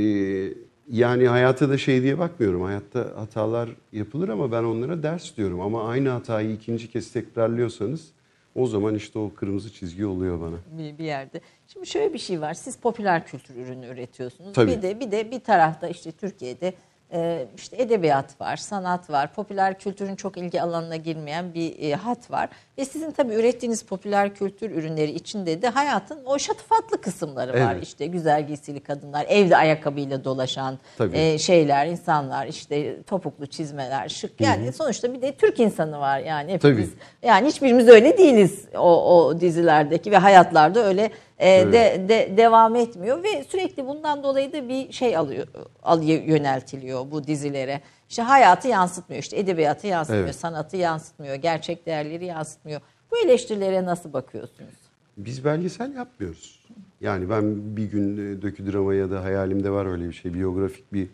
yani 0.90 1.28
hayata 1.28 1.68
da 1.68 1.78
şey 1.78 2.02
diye 2.02 2.18
bakmıyorum. 2.18 2.62
Hayatta 2.62 3.12
hatalar 3.16 3.68
yapılır 3.92 4.28
ama 4.28 4.52
ben 4.52 4.64
onlara 4.64 5.02
ders 5.02 5.36
diyorum. 5.36 5.60
Ama 5.60 5.88
aynı 5.88 6.08
hatayı 6.08 6.52
ikinci 6.52 6.90
kez 6.90 7.12
tekrarlıyorsanız 7.12 8.08
o 8.54 8.66
zaman 8.66 8.94
işte 8.94 9.18
o 9.18 9.34
kırmızı 9.34 9.72
çizgi 9.72 10.06
oluyor 10.06 10.40
bana. 10.40 10.56
bir, 10.78 10.98
bir 10.98 11.04
yerde. 11.04 11.40
Şimdi 11.66 11.86
şöyle 11.86 12.14
bir 12.14 12.18
şey 12.18 12.40
var. 12.40 12.54
Siz 12.54 12.76
popüler 12.76 13.26
kültür 13.26 13.56
ürünü 13.56 13.86
üretiyorsunuz. 13.86 14.52
Tabii. 14.52 14.70
Bir 14.70 14.82
de 14.82 15.00
bir 15.00 15.10
de 15.10 15.30
bir 15.30 15.40
tarafta 15.40 15.88
işte 15.88 16.12
Türkiye'de 16.12 16.74
e, 17.12 17.46
işte 17.56 17.76
edebiyat 17.82 18.40
var, 18.40 18.56
sanat 18.56 19.10
var, 19.10 19.32
popüler 19.32 19.78
kültürün 19.78 20.16
çok 20.16 20.36
ilgi 20.36 20.62
alanına 20.62 20.96
girmeyen 20.96 21.54
bir 21.54 21.82
e, 21.82 21.94
hat 21.94 22.30
var. 22.30 22.48
Ve 22.78 22.84
sizin 22.84 23.10
tabii 23.10 23.34
ürettiğiniz 23.34 23.82
popüler 23.82 24.34
kültür 24.34 24.70
ürünleri 24.70 25.10
içinde 25.10 25.62
de 25.62 25.68
hayatın 25.68 26.24
o 26.24 26.38
şatafatlı 26.38 27.00
kısımları 27.00 27.52
var. 27.52 27.74
Evet. 27.74 27.82
İşte 27.82 28.06
güzel 28.06 28.46
giysili 28.46 28.80
kadınlar, 28.80 29.26
evde 29.28 29.56
ayakkabıyla 29.56 30.24
dolaşan 30.24 30.78
Tabii. 30.98 31.18
e, 31.18 31.38
şeyler, 31.38 31.86
insanlar, 31.86 32.46
işte 32.46 33.02
topuklu 33.02 33.46
çizmeler, 33.46 34.08
şık. 34.08 34.40
Yani 34.40 34.72
sonuçta 34.72 35.14
bir 35.14 35.22
de 35.22 35.32
Türk 35.32 35.60
insanı 35.60 36.00
var 36.00 36.18
yani 36.18 36.52
hepimiz. 36.52 36.90
Tabii. 36.90 37.28
Yani 37.28 37.48
hiçbirimiz 37.48 37.88
öyle 37.88 38.18
değiliz 38.18 38.64
o, 38.74 39.16
o 39.16 39.40
dizilerdeki 39.40 40.10
ve 40.10 40.16
hayatlarda 40.16 40.84
öyle 40.84 41.10
e, 41.38 41.48
de, 41.72 42.08
de 42.08 42.36
devam 42.36 42.76
etmiyor 42.76 43.22
ve 43.22 43.44
sürekli 43.44 43.86
bundan 43.86 44.22
dolayı 44.22 44.52
da 44.52 44.68
bir 44.68 44.92
şey 44.92 45.16
alıyor, 45.16 45.46
alıyor 45.82 46.22
yöneltiliyor 46.22 46.97
bu 47.10 47.26
dizilere. 47.26 47.80
İşte 48.08 48.22
hayatı 48.22 48.68
yansıtmıyor, 48.68 49.22
işte 49.22 49.38
edebiyatı 49.38 49.86
yansıtmıyor, 49.86 50.24
Evet. 50.24 50.34
sanatı 50.34 50.76
yansıtmıyor, 50.76 51.34
gerçek 51.34 51.86
değerleri 51.86 52.24
yansıtmıyor. 52.24 52.80
Bu 53.10 53.18
eleştirilere 53.18 53.84
nasıl 53.84 54.12
bakıyorsunuz? 54.12 54.74
Biz 55.16 55.44
belgesel 55.44 55.94
yapmıyoruz. 55.94 56.66
Yani 57.00 57.30
ben 57.30 57.76
bir 57.76 57.84
gün 57.84 58.16
e, 58.16 58.42
döküdrama 58.42 58.94
ya 58.94 59.10
da 59.10 59.24
hayalimde 59.24 59.70
var 59.70 59.86
öyle 59.86 60.08
bir 60.08 60.12
şey. 60.12 60.34
Biyografik 60.34 60.92
bir 60.92 61.08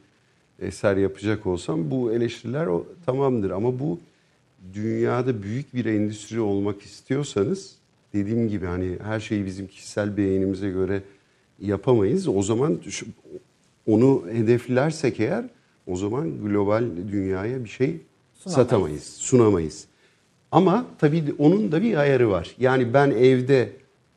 eser 0.59 0.97
yapacak 0.97 1.47
olsam 1.47 1.91
bu 1.91 2.13
eleştiriler 2.13 2.67
o, 2.67 2.87
tamamdır. 3.07 3.51
Ama 3.51 3.79
bu 3.79 4.01
dünyada 4.73 5.43
büyük 5.43 5.75
bir 5.75 5.85
endüstri 5.85 6.41
olmak 6.41 6.83
istiyorsanız 6.83 7.77
dediğim 8.13 8.49
gibi 8.49 8.67
hani 8.67 8.99
her 9.05 9.21
şeyi 9.21 9.47
bizim 9.47 9.67
kişisel 9.67 10.17
beğenimize 10.17 10.71
göre 10.71 11.03
yapamayız. 11.61 12.29
O 12.29 12.43
zaman 12.43 12.81
onu 13.87 14.25
hedeflersek 14.33 15.21
eğer 15.21 15.45
o 15.87 15.97
zaman 15.97 16.39
global 16.45 16.85
dünyaya 17.13 17.65
bir 17.65 17.69
şey 17.69 18.01
Sunamayız. 18.35 18.55
satamayız, 18.69 19.05
sunamayız. 19.05 19.85
Ama 20.53 20.87
tabii 20.99 21.25
onun 21.39 21.73
da 21.73 21.83
bir 21.83 21.97
ayarı 21.97 22.31
var. 22.31 22.55
Yani 22.59 22.95
ben 22.95 23.11
evde 23.11 23.69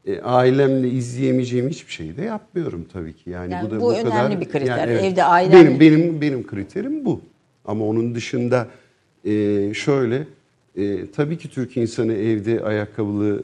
e, 0.05 0.21
ailemle 0.21 0.89
izleyemeyeceğim 0.89 1.69
hiçbir 1.69 1.91
şeyi 1.91 2.17
de 2.17 2.21
yapmıyorum 2.21 2.85
tabii 2.93 3.13
ki. 3.13 3.29
Yani, 3.29 3.53
Yani 3.53 3.67
bu 3.67 3.71
da 3.71 3.81
bu 3.81 3.93
önemli 3.93 4.09
kadar 4.09 4.41
bir 4.41 4.49
kriter. 4.49 4.87
Evde 4.87 5.21
ailemle- 5.21 5.51
benim 5.51 5.79
benim 5.79 6.21
benim 6.21 6.47
kriterim 6.47 7.05
bu. 7.05 7.21
Ama 7.65 7.85
onun 7.85 8.15
dışında 8.15 8.67
e, 9.25 9.73
şöyle 9.73 10.27
e, 10.75 11.11
tabii 11.11 11.37
ki 11.37 11.49
Türk 11.49 11.77
insanı 11.77 12.13
evde 12.13 12.63
ayakkabılı 12.63 13.43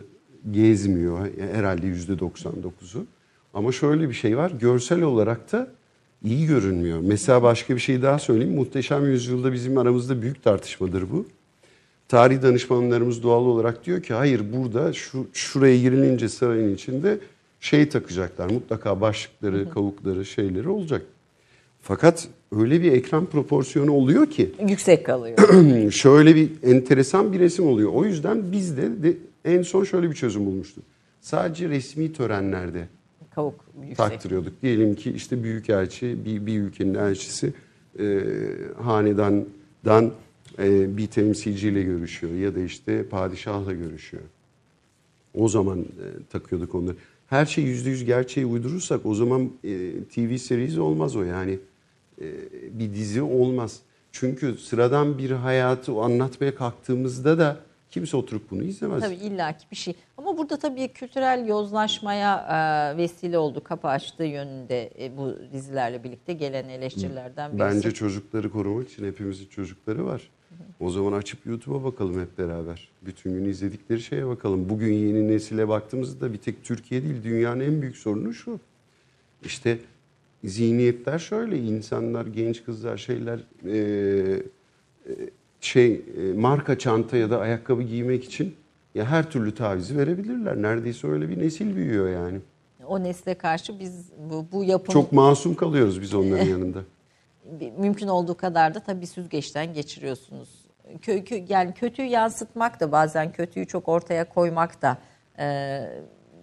gezmiyor 0.51 1.27
herhalde 1.53 1.87
yüzde 1.87 2.13
99'u. 2.13 3.05
Ama 3.53 3.71
şöyle 3.71 4.09
bir 4.09 4.13
şey 4.13 4.37
var. 4.37 4.51
Görsel 4.59 5.01
olarak 5.01 5.51
da 5.51 5.67
iyi 6.23 6.47
görünmüyor. 6.47 6.99
Mesela 7.01 7.43
başka 7.43 7.75
bir 7.75 7.79
şey 7.79 8.01
daha 8.01 8.19
söyleyeyim. 8.19 8.55
Muhteşem 8.55 9.05
Yüzyılda 9.11 9.53
bizim 9.53 9.77
aramızda 9.77 10.21
büyük 10.21 10.43
tartışmadır 10.43 11.11
bu. 11.11 11.25
Tarih 12.07 12.41
danışmanlarımız 12.41 13.23
doğal 13.23 13.45
olarak 13.45 13.85
diyor 13.85 14.03
ki 14.03 14.13
hayır 14.13 14.41
burada 14.53 14.93
şu 14.93 15.27
şuraya 15.33 15.77
girilince 15.77 16.29
sarayın 16.29 16.75
içinde 16.75 17.17
şey 17.59 17.89
takacaklar. 17.89 18.49
Mutlaka 18.49 19.01
başlıkları, 19.01 19.69
kavukları, 19.69 20.25
şeyleri 20.25 20.69
olacak. 20.69 21.01
Fakat 21.81 22.27
öyle 22.55 22.81
bir 22.81 22.91
ekran 22.91 23.25
proporsiyonu 23.25 23.91
oluyor 23.91 24.25
ki 24.25 24.51
Yüksek 24.67 25.05
kalıyor. 25.05 25.37
şöyle 25.91 26.35
bir 26.35 26.49
enteresan 26.63 27.33
bir 27.33 27.39
resim 27.39 27.67
oluyor. 27.67 27.91
O 27.93 28.05
yüzden 28.05 28.51
biz 28.51 28.77
de, 28.77 29.03
de 29.03 29.17
en 29.45 29.61
son 29.61 29.83
şöyle 29.83 30.09
bir 30.09 30.15
çözüm 30.15 30.45
bulmuştuk. 30.45 30.83
Sadece 31.21 31.69
resmi 31.69 32.13
törenlerde 32.13 32.87
Kavuk 33.35 33.65
yüksek. 33.81 33.97
taktırıyorduk. 33.97 34.61
Diyelim 34.61 34.95
ki 34.95 35.11
işte 35.11 35.43
büyükelçi, 35.43 36.25
bir, 36.25 36.45
bir 36.45 36.59
ülkenin 36.59 36.93
elçisi 36.93 37.53
e, 37.99 38.23
hanedandan 38.81 40.11
e, 40.59 40.97
bir 40.97 41.07
temsilciyle 41.07 41.83
görüşüyor 41.83 42.33
ya 42.33 42.55
da 42.55 42.59
işte 42.59 43.07
padişahla 43.07 43.73
görüşüyor. 43.73 44.23
O 45.33 45.47
zaman 45.47 45.79
e, 45.79 46.05
takıyorduk 46.31 46.75
onları. 46.75 46.95
Her 47.27 47.45
şey 47.45 47.63
yüzde 47.63 47.89
yüz 47.89 48.05
gerçeği 48.05 48.45
uydurursak 48.45 49.05
o 49.05 49.15
zaman 49.15 49.51
e, 49.63 49.91
TV 50.15 50.37
serisi 50.37 50.81
olmaz 50.81 51.15
o 51.15 51.23
yani. 51.23 51.59
E, 52.21 52.25
bir 52.79 52.93
dizi 52.93 53.21
olmaz. 53.21 53.79
Çünkü 54.11 54.57
sıradan 54.57 55.17
bir 55.17 55.31
hayatı 55.31 55.91
anlatmaya 55.91 56.55
kalktığımızda 56.55 57.37
da 57.37 57.59
kimse 57.93 58.17
oturup 58.17 58.51
bunu 58.51 58.63
izlemez. 58.63 59.03
Tabii 59.03 59.15
illaki 59.15 59.65
bir 59.71 59.75
şey. 59.75 59.93
Ama 60.17 60.37
burada 60.37 60.57
tabii 60.57 60.87
kültürel 60.87 61.47
yozlaşmaya 61.47 62.37
e, 62.37 62.97
vesile 62.97 63.37
oldu, 63.37 63.63
kapı 63.63 63.87
açtığı 63.87 64.23
yönünde 64.23 64.89
e, 64.99 65.17
bu 65.17 65.35
dizilerle 65.53 66.03
birlikte 66.03 66.33
gelen 66.33 66.69
eleştirilerden 66.69 67.51
birisi. 67.51 67.75
Bence 67.75 67.91
çocukları 67.91 68.51
korumak 68.51 68.89
için 68.89 69.05
hepimizin 69.05 69.45
çocukları 69.45 70.05
var. 70.05 70.29
O 70.79 70.89
zaman 70.89 71.13
açıp 71.13 71.45
YouTube'a 71.45 71.83
bakalım 71.83 72.21
hep 72.21 72.37
beraber. 72.37 72.89
Bütün 73.01 73.33
gün 73.33 73.45
izledikleri 73.45 74.01
şeye 74.01 74.27
bakalım. 74.27 74.69
Bugün 74.69 74.93
yeni 74.93 75.27
nesile 75.27 75.67
baktığımızda 75.67 76.33
bir 76.33 76.37
tek 76.37 76.63
Türkiye 76.63 77.03
değil 77.03 77.23
dünyanın 77.23 77.59
en 77.59 77.81
büyük 77.81 77.97
sorunu 77.97 78.33
şu. 78.33 78.59
İşte 79.45 79.79
zihniyetler 80.43 81.19
şöyle 81.19 81.57
insanlar 81.57 82.25
genç 82.25 82.63
kızlar 82.63 82.97
şeyler 82.97 83.39
e, 83.65 83.77
e, 85.07 85.11
şey 85.63 85.93
e, 85.93 86.33
marka 86.33 86.77
çanta 86.77 87.17
ya 87.17 87.29
da 87.29 87.39
ayakkabı 87.39 87.81
giymek 87.83 88.23
için 88.23 88.55
ya 88.95 89.05
her 89.05 89.31
türlü 89.31 89.55
tavizi 89.55 89.97
verebilirler. 89.97 90.61
Neredeyse 90.61 91.07
öyle 91.07 91.29
bir 91.29 91.39
nesil 91.39 91.75
büyüyor 91.75 92.09
yani. 92.09 92.39
o 92.85 93.03
nesle 93.03 93.33
karşı 93.33 93.79
biz 93.79 94.11
bu, 94.29 94.45
bu 94.51 94.63
yapım 94.63 94.93
Çok 94.93 95.11
masum 95.11 95.55
kalıyoruz 95.55 96.01
biz 96.01 96.13
onların 96.13 96.45
yanında. 96.49 96.79
mümkün 97.77 98.07
olduğu 98.07 98.37
kadar 98.37 98.75
da 98.75 98.79
tabii 98.79 99.07
süzgeçten 99.07 99.73
geçiriyorsunuz. 99.73 100.49
Kö, 101.01 101.11
kö- 101.17 101.51
yani 101.51 101.73
kötüyü 101.73 102.07
yansıtmak 102.07 102.79
da 102.79 102.91
bazen 102.91 103.31
kötüyü 103.31 103.67
çok 103.67 103.89
ortaya 103.89 104.29
koymak 104.29 104.81
da 104.81 104.97
e, 105.39 105.45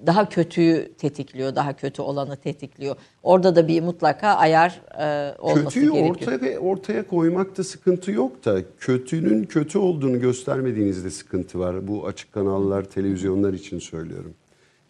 daha 0.06 0.28
kötüyü 0.28 0.92
tetikliyor, 0.98 1.54
daha 1.56 1.76
kötü 1.76 2.02
olanı 2.02 2.36
tetikliyor. 2.36 2.96
Orada 3.22 3.56
da 3.56 3.68
bir 3.68 3.82
mutlaka 3.82 4.28
ayar 4.28 4.80
e, 5.00 5.34
olması 5.38 5.64
Kötüyü 5.64 5.92
gerekiyor. 5.92 6.32
ortaya, 6.32 6.58
ortaya 6.58 7.06
koymakta 7.06 7.64
sıkıntı 7.64 8.12
yok 8.12 8.44
da 8.44 8.60
kötünün 8.78 9.44
kötü 9.44 9.78
olduğunu 9.78 10.20
göstermediğinizde 10.20 11.10
sıkıntı 11.10 11.58
var. 11.58 11.88
Bu 11.88 12.06
açık 12.06 12.32
kanallar, 12.32 12.84
televizyonlar 12.84 13.52
için 13.52 13.78
söylüyorum. 13.78 14.34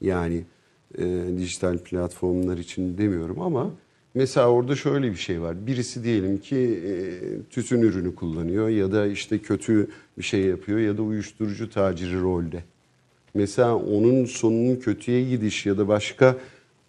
Yani 0.01 0.45
e, 0.99 1.05
dijital 1.39 1.79
platformlar 1.79 2.59
için 2.59 2.99
demiyorum 2.99 3.41
ama 3.41 3.71
mesela 4.15 4.51
orada 4.51 4.77
şöyle 4.77 5.11
bir 5.11 5.17
şey 5.17 5.43
var. 5.43 5.67
Birisi 5.67 6.05
diyelim 6.05 6.39
ki 6.39 6.57
e, 6.57 6.93
tütün 7.51 7.83
ürünü 7.83 8.15
kullanıyor 8.15 8.69
ya 8.69 8.93
da 8.93 9.07
işte 9.07 9.39
kötü 9.39 9.89
bir 10.19 10.23
şey 10.23 10.41
yapıyor 10.41 10.79
ya 10.79 10.99
da 10.99 11.03
uyuşturucu 11.03 11.71
taciri 11.71 12.21
rolde. 12.21 12.63
Mesela 13.35 13.77
onun 13.77 14.25
sonunun 14.25 14.77
kötüye 14.77 15.29
gidiş 15.29 15.67
ya 15.67 15.79
da 15.79 15.89
başka 15.89 16.37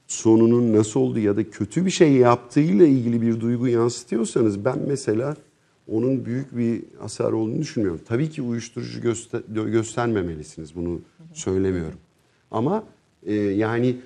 sonunun 0.07 0.73
nasıl 0.73 0.99
olduğu 0.99 1.19
ya 1.19 1.37
da 1.37 1.49
kötü 1.49 1.85
bir 1.85 1.91
şey 1.91 2.11
yaptığıyla 2.11 2.85
ilgili 2.85 3.21
bir 3.21 3.39
duygu 3.41 3.67
yansıtıyorsanız 3.67 4.65
ben 4.65 4.79
mesela 4.87 5.35
onun 5.87 6.25
büyük 6.25 6.57
bir 6.57 6.83
hasar 6.99 7.31
olduğunu 7.31 7.59
düşünmüyorum. 7.59 8.01
Tabii 8.07 8.29
ki 8.29 8.41
uyuşturucu 8.41 9.01
göster 9.01 9.41
göstermemelisiniz 9.49 10.75
bunu 10.75 11.01
söylemiyorum. 11.33 11.97
Ama 12.51 12.83
e, 13.23 13.33
yani 13.33 13.97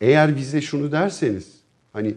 eğer 0.00 0.36
bize 0.36 0.60
şunu 0.60 0.92
derseniz 0.92 1.52
hani 1.92 2.14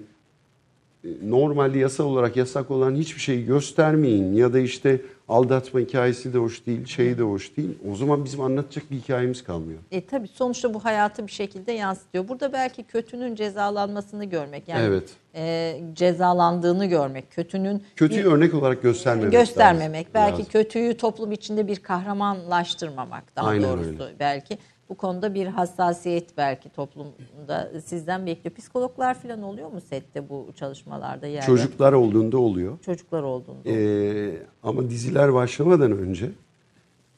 e, 1.03 1.07
normalde 1.23 1.80
yasal 1.80 2.06
olarak 2.06 2.38
yasak 2.38 2.72
olan 2.72 2.95
hiçbir 2.95 3.22
şeyi 3.22 3.45
göstermeyin 3.45 4.34
ya 4.34 4.53
da 4.53 4.60
işte 4.60 5.02
aldatma 5.38 5.80
hikayesi 5.80 6.34
de 6.34 6.38
hoş 6.38 6.66
değil, 6.66 6.86
şey 6.86 7.18
de 7.18 7.22
hoş 7.22 7.58
değil. 7.58 7.78
O 7.92 7.96
zaman 7.96 8.26
bizim 8.26 8.42
anlatacak 8.42 8.92
bir 8.92 8.96
hikayemiz 8.98 9.44
kalmıyor. 9.44 9.80
E 9.92 10.06
tabii 10.06 10.28
sonuçta 10.28 10.74
bu 10.74 10.86
hayatı 10.86 11.28
bir 11.28 11.32
şekilde 11.32 11.72
yansıtıyor. 11.72 12.28
Burada 12.28 12.54
belki 12.54 12.84
kötünün 12.84 13.36
cezalanmasını 13.36 14.26
görmek 14.26 14.68
yani 14.68 14.84
Evet. 14.86 15.10
e, 15.36 15.80
cezalandığını 15.94 16.86
görmek, 16.86 17.32
kötünün 17.32 17.84
Kötüyü 17.96 18.26
bir- 18.26 18.32
örnek 18.32 18.54
olarak 18.54 18.82
göstermemek 18.82 19.32
göstermemek, 19.32 20.06
lazım. 20.08 20.12
belki 20.14 20.32
Lazım. 20.38 20.46
kötüyü 20.52 20.98
toplum 20.98 21.32
içinde 21.32 21.68
bir 21.68 21.76
kahramanlaştırmamak 21.76 23.36
daha 23.36 23.48
Aynen 23.48 23.64
doğrusu 23.70 24.04
öyle. 24.04 24.20
belki. 24.20 24.58
Bu 24.90 24.96
konuda 24.96 25.34
bir 25.34 25.48
hassasiyet 25.48 26.38
belki 26.38 26.70
toplumda 26.70 27.82
sizden 27.86 28.26
bekliyor. 28.26 28.56
Psikologlar 28.56 29.14
falan 29.14 29.42
oluyor 29.42 29.72
mu 29.72 29.82
sette 29.82 30.30
bu 30.30 30.48
çalışmalarda 30.56 31.28
yerde? 31.28 31.46
Çocuklar 31.46 31.94
olduğunda 31.94 32.38
oluyor. 32.38 32.80
Çocuklar 32.80 33.24
olduğunda. 33.24 33.70
Ee, 33.70 34.38
ama 34.64 34.90
diziler 34.90 35.34
başlamadan 35.34 35.92
önce 35.92 36.30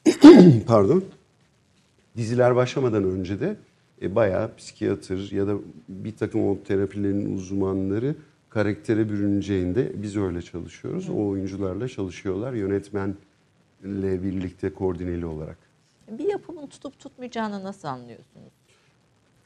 pardon 0.66 1.04
diziler 2.16 2.56
başlamadan 2.56 3.04
önce 3.04 3.40
de 3.40 3.56
e, 4.02 4.14
bayağı 4.14 4.56
psikiyatr 4.56 5.32
ya 5.32 5.46
da 5.46 5.54
bir 5.88 6.16
takım 6.16 6.48
o 6.48 6.58
terapilerin 6.62 7.36
uzmanları 7.36 8.14
karaktere 8.48 9.08
bürüneceğinde 9.08 9.92
biz 10.02 10.16
öyle 10.16 10.42
çalışıyoruz. 10.42 11.10
O 11.10 11.26
oyuncularla 11.28 11.88
çalışıyorlar 11.88 12.52
yönetmenle 12.52 13.16
birlikte 14.22 14.72
koordineli 14.72 15.26
olarak. 15.26 15.65
Bir 16.08 16.24
yapımın 16.24 16.66
tutup 16.66 16.98
tutmayacağını 16.98 17.64
nasıl 17.64 17.88
anlıyorsunuz? 17.88 18.52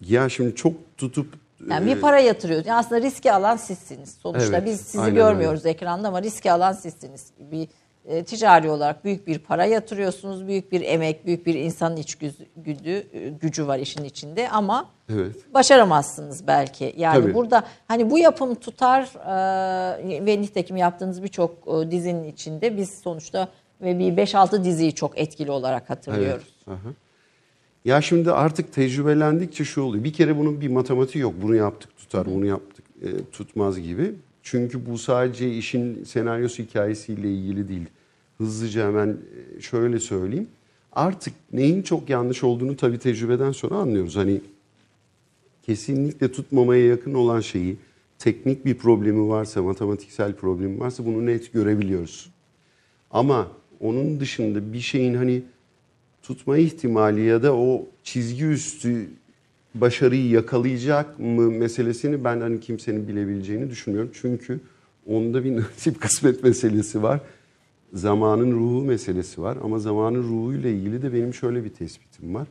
Ya 0.01 0.29
şimdi 0.29 0.55
çok 0.55 0.73
tutup 0.97 1.35
Yani 1.71 1.87
bir 1.87 2.01
para 2.01 2.19
yatırıyoruz. 2.19 2.67
Yani 2.67 2.79
aslında 2.79 3.03
riski 3.03 3.33
alan 3.33 3.57
sizsiniz. 3.57 4.15
Sonuçta 4.23 4.57
Evet, 4.57 4.67
biz 4.67 4.81
sizi 4.81 5.15
görmüyoruz 5.15 5.67
ekranda 5.67 6.09
ama 6.09 6.23
riski 6.23 6.53
alan 6.53 6.73
sizsiniz. 6.73 7.31
Bir 7.39 7.69
e, 8.07 8.25
ticari 8.25 8.71
olarak 8.71 9.05
büyük 9.05 9.27
bir 9.27 9.39
para 9.39 9.65
yatırıyorsunuz. 9.65 10.47
Büyük 10.47 10.73
bir 10.73 10.81
emek, 10.81 11.27
büyük 11.27 11.47
bir 11.47 11.55
insanın 11.55 11.97
iç 11.97 12.15
gücü, 12.15 12.47
gücü, 12.57 13.07
gücü 13.41 13.67
var 13.67 13.79
işin 13.79 14.05
içinde 14.05 14.49
ama 14.51 14.89
Evet. 15.13 15.55
başaramazsınız 15.55 16.47
belki. 16.47 16.95
Yani 16.97 17.23
Tabii. 17.23 17.35
burada 17.35 17.65
hani 17.89 18.11
bu 18.11 18.19
yapım 18.19 18.55
tutar 18.55 19.03
e, 19.03 20.27
ve 20.27 20.41
nitekim 20.41 20.77
yaptığınız 20.77 21.23
birçok 21.23 21.51
e, 21.69 21.91
dizinin 21.91 22.25
içinde 22.25 22.77
biz 22.77 22.91
sonuçta 22.91 23.49
ve 23.83 23.99
bir 23.99 24.13
5-6 24.13 24.65
diziyi 24.65 24.95
çok 24.95 25.19
etkili 25.19 25.51
olarak 25.51 25.91
hatırlıyoruz. 25.91 26.55
Evet. 26.69 26.79
Ya 27.85 28.01
şimdi 28.01 28.33
artık 28.33 28.73
tecrübelendikçe 28.73 29.65
şu 29.65 29.83
oluyor. 29.83 30.05
Bir 30.05 30.13
kere 30.13 30.39
bunun 30.39 30.61
bir 30.61 30.69
matematiği 30.69 31.23
yok. 31.23 31.35
Bunu 31.43 31.55
yaptık 31.55 31.97
tutar, 31.97 32.27
bunu 32.27 32.47
yaptık 32.47 32.85
e, 33.03 33.09
tutmaz 33.33 33.81
gibi. 33.81 34.15
Çünkü 34.43 34.87
bu 34.87 34.99
sadece 34.99 35.55
işin 35.55 36.05
senaryosu 36.05 36.63
hikayesiyle 36.63 37.35
ilgili 37.35 37.69
değil. 37.69 37.87
Hızlıca 38.39 38.87
hemen 38.87 39.09
e, 39.09 39.61
şöyle 39.61 40.01
söyleyeyim. 40.01 40.49
Artık 40.93 41.35
neyin 41.53 41.83
çok 41.83 42.11
yanlış 42.11 42.45
olduğunu 42.45 42.77
tabii 42.77 42.99
tecrübeden 42.99 43.53
sonra 43.53 43.75
anlıyoruz. 43.75 44.17
Hani 44.17 44.41
kesinlikle 45.63 46.33
tutmamaya 46.33 46.87
yakın 46.87 47.15
olan 47.15 47.41
şeyi 47.41 47.77
teknik 48.19 48.65
bir 48.65 48.75
problemi 48.75 49.29
varsa, 49.29 49.63
matematiksel 49.63 50.33
problemi 50.35 50.81
varsa 50.81 51.07
bunu 51.07 51.27
net 51.27 51.53
görebiliyoruz. 51.53 52.31
Ama 53.11 53.49
onun 53.81 54.21
dışında 54.21 54.73
bir 54.73 54.81
şeyin 54.81 55.15
hani 55.15 55.43
tutma 56.23 56.59
ihtimali 56.59 57.25
ya 57.25 57.43
da 57.43 57.57
o 57.57 57.87
çizgi 58.03 58.45
üstü 58.45 59.09
başarıyı 59.75 60.29
yakalayacak 60.29 61.19
mı 61.19 61.51
meselesini 61.51 62.25
ben 62.25 62.41
hani 62.41 62.61
kimsenin 62.61 63.09
bilebileceğini 63.09 63.71
düşünmüyorum. 63.71 64.11
Çünkü 64.15 64.61
onda 65.07 65.45
bir 65.45 65.57
nasip 65.57 66.01
kısmet 66.01 66.43
meselesi 66.45 67.03
var. 67.03 67.21
Zamanın 67.93 68.53
ruhu 68.53 68.85
meselesi 68.85 69.43
var 69.43 69.59
ama 69.63 69.79
zamanın 69.79 70.23
ruhuyla 70.23 70.71
ilgili 70.71 71.03
de 71.03 71.13
benim 71.13 71.35
şöyle 71.35 71.65
bir 71.65 71.71
tespitim 71.71 72.35
var. 72.35 72.49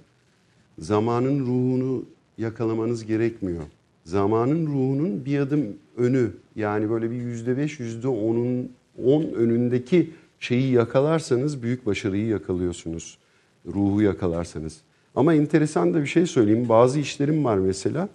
Zamanın 0.79 1.39
ruhunu 1.39 2.05
yakalamanız 2.37 3.05
gerekmiyor. 3.05 3.63
Zamanın 4.03 4.67
ruhunun 4.67 5.25
bir 5.25 5.39
adım 5.39 5.65
önü 5.97 6.31
yani 6.55 6.89
böyle 6.89 7.11
bir 7.11 7.15
yüzde 7.15 7.57
beş, 7.57 7.79
yüzde 7.79 8.07
onun 8.07 8.71
on 9.05 9.23
önündeki 9.23 10.09
şeyi 10.39 10.71
yakalarsanız 10.73 11.63
büyük 11.63 11.85
başarıyı 11.85 12.27
yakalıyorsunuz. 12.27 13.17
Ruhu 13.65 14.01
yakalarsanız. 14.01 14.77
Ama 15.15 15.33
enteresan 15.33 15.93
da 15.93 16.01
bir 16.01 16.07
şey 16.07 16.25
söyleyeyim. 16.25 16.69
Bazı 16.69 16.99
işlerim 16.99 17.45
var 17.45 17.57
mesela. 17.57 18.09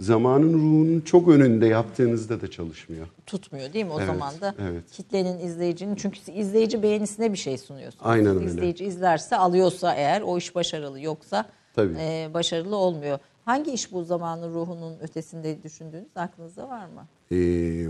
Zamanın 0.00 0.52
ruhunun 0.54 1.00
çok 1.00 1.28
önünde 1.28 1.66
yaptığınızda 1.66 2.40
da 2.40 2.50
çalışmıyor. 2.50 3.06
Tutmuyor 3.26 3.72
değil 3.72 3.84
mi 3.84 3.92
o 3.92 3.98
Evet, 3.98 4.06
zaman 4.06 4.40
da 4.40 4.54
evet. 4.58 4.82
kitlenin 4.92 5.38
izleyicinin 5.38 5.94
çünkü 5.94 6.18
izleyici 6.32 6.82
beğenisine 6.82 7.32
bir 7.32 7.38
şey 7.38 7.58
sunuyorsunuz. 7.58 8.04
Aynen 8.06 8.36
öyle. 8.36 8.46
İzleyici 8.46 8.84
izlerse 8.84 9.36
alıyorsa 9.36 9.94
eğer 9.94 10.22
o 10.22 10.38
iş 10.38 10.54
başarılı 10.54 11.00
yoksa 11.00 11.46
Tabii. 11.74 11.94
e, 11.98 12.30
başarılı 12.34 12.76
olmuyor. 12.76 13.18
Hangi 13.44 13.70
iş 13.72 13.92
bu 13.92 14.04
zamanın 14.04 14.54
ruhunun 14.54 14.98
ötesinde 15.00 15.62
düşündüğünüz 15.62 16.16
aklınızda 16.16 16.68
var 16.68 16.86
mı? 16.86 17.06
Ee, 17.32 17.86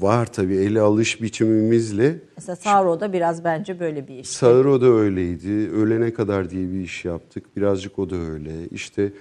var 0.00 0.32
tabii 0.32 0.56
ele 0.56 0.80
alış 0.80 1.22
biçimimizle. 1.22 2.18
Mesela 2.36 2.56
Savro'da 2.56 3.12
biraz 3.12 3.44
bence 3.44 3.80
böyle 3.80 4.08
bir 4.08 4.18
iş. 4.18 4.28
Sağır 4.28 4.80
da 4.80 4.86
öyleydi. 4.86 5.70
Ölene 5.70 6.14
kadar 6.14 6.50
diye 6.50 6.72
bir 6.72 6.80
iş 6.80 7.04
yaptık. 7.04 7.56
Birazcık 7.56 7.98
o 7.98 8.10
da 8.10 8.16
öyle. 8.16 8.68
İşte 8.68 9.12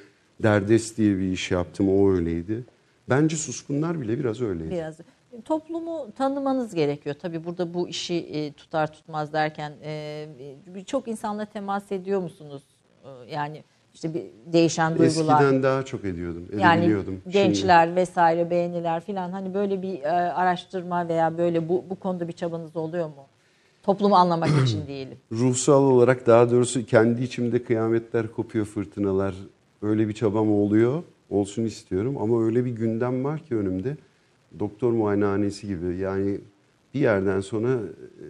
Derdes 0.43 0.97
diye 0.97 1.17
bir 1.17 1.31
iş 1.31 1.51
yaptım. 1.51 1.89
O 1.89 2.11
öyleydi. 2.11 2.63
Bence 3.09 3.35
Suskunlar 3.35 4.01
bile 4.01 4.19
biraz 4.19 4.41
öyleydi. 4.41 4.71
Biraz 4.71 4.97
toplumu 5.45 6.11
tanımanız 6.17 6.75
gerekiyor. 6.75 7.15
Tabii 7.21 7.45
burada 7.45 7.73
bu 7.73 7.89
işi 7.89 8.15
e, 8.15 8.53
tutar 8.53 8.93
tutmaz 8.93 9.33
derken 9.33 9.73
e, 9.83 10.27
birçok 10.67 11.07
insanla 11.07 11.45
temas 11.45 11.91
ediyor 11.91 12.21
musunuz? 12.21 12.63
E, 13.03 13.33
yani 13.33 13.63
işte 13.93 14.13
bir 14.13 14.23
değişen 14.53 14.91
duygular. 14.97 15.41
Eskiden 15.41 15.63
daha 15.63 15.85
çok 15.85 16.05
ediyordum. 16.05 16.45
Yani 16.57 16.79
edebiliyordum. 16.79 17.19
Şimdi- 17.23 17.33
gençler 17.33 17.95
vesaire 17.95 18.49
beğeniler 18.49 19.03
filan 19.03 19.31
hani 19.31 19.53
böyle 19.53 19.81
bir 19.81 20.01
e, 20.01 20.09
araştırma 20.09 21.07
veya 21.07 21.37
böyle 21.37 21.69
bu 21.69 21.83
bu 21.89 21.95
konuda 21.95 22.27
bir 22.27 22.33
çabanız 22.33 22.75
oluyor 22.75 23.05
mu? 23.05 23.27
Toplumu 23.83 24.15
anlamak 24.15 24.49
için 24.63 24.87
diyelim. 24.87 25.17
ruhsal 25.31 25.83
olarak 25.83 26.27
daha 26.27 26.51
doğrusu 26.51 26.85
kendi 26.85 27.23
içimde 27.23 27.63
kıyametler 27.63 28.31
kopuyor 28.31 28.65
fırtınalar. 28.65 29.35
Öyle 29.81 30.07
bir 30.07 30.13
çabam 30.13 30.51
oluyor. 30.51 31.03
Olsun 31.29 31.63
istiyorum 31.63 32.17
ama 32.21 32.43
öyle 32.45 32.65
bir 32.65 32.71
gündem 32.71 33.23
var 33.23 33.39
ki 33.39 33.55
önümde. 33.55 33.97
Doktor 34.59 34.91
muayenehanesi 34.91 35.67
gibi. 35.67 35.97
Yani 35.97 36.39
bir 36.93 36.99
yerden 36.99 37.41
sonra 37.41 37.67
e, 37.69 38.25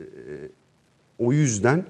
o 1.19 1.33
yüzden 1.33 1.83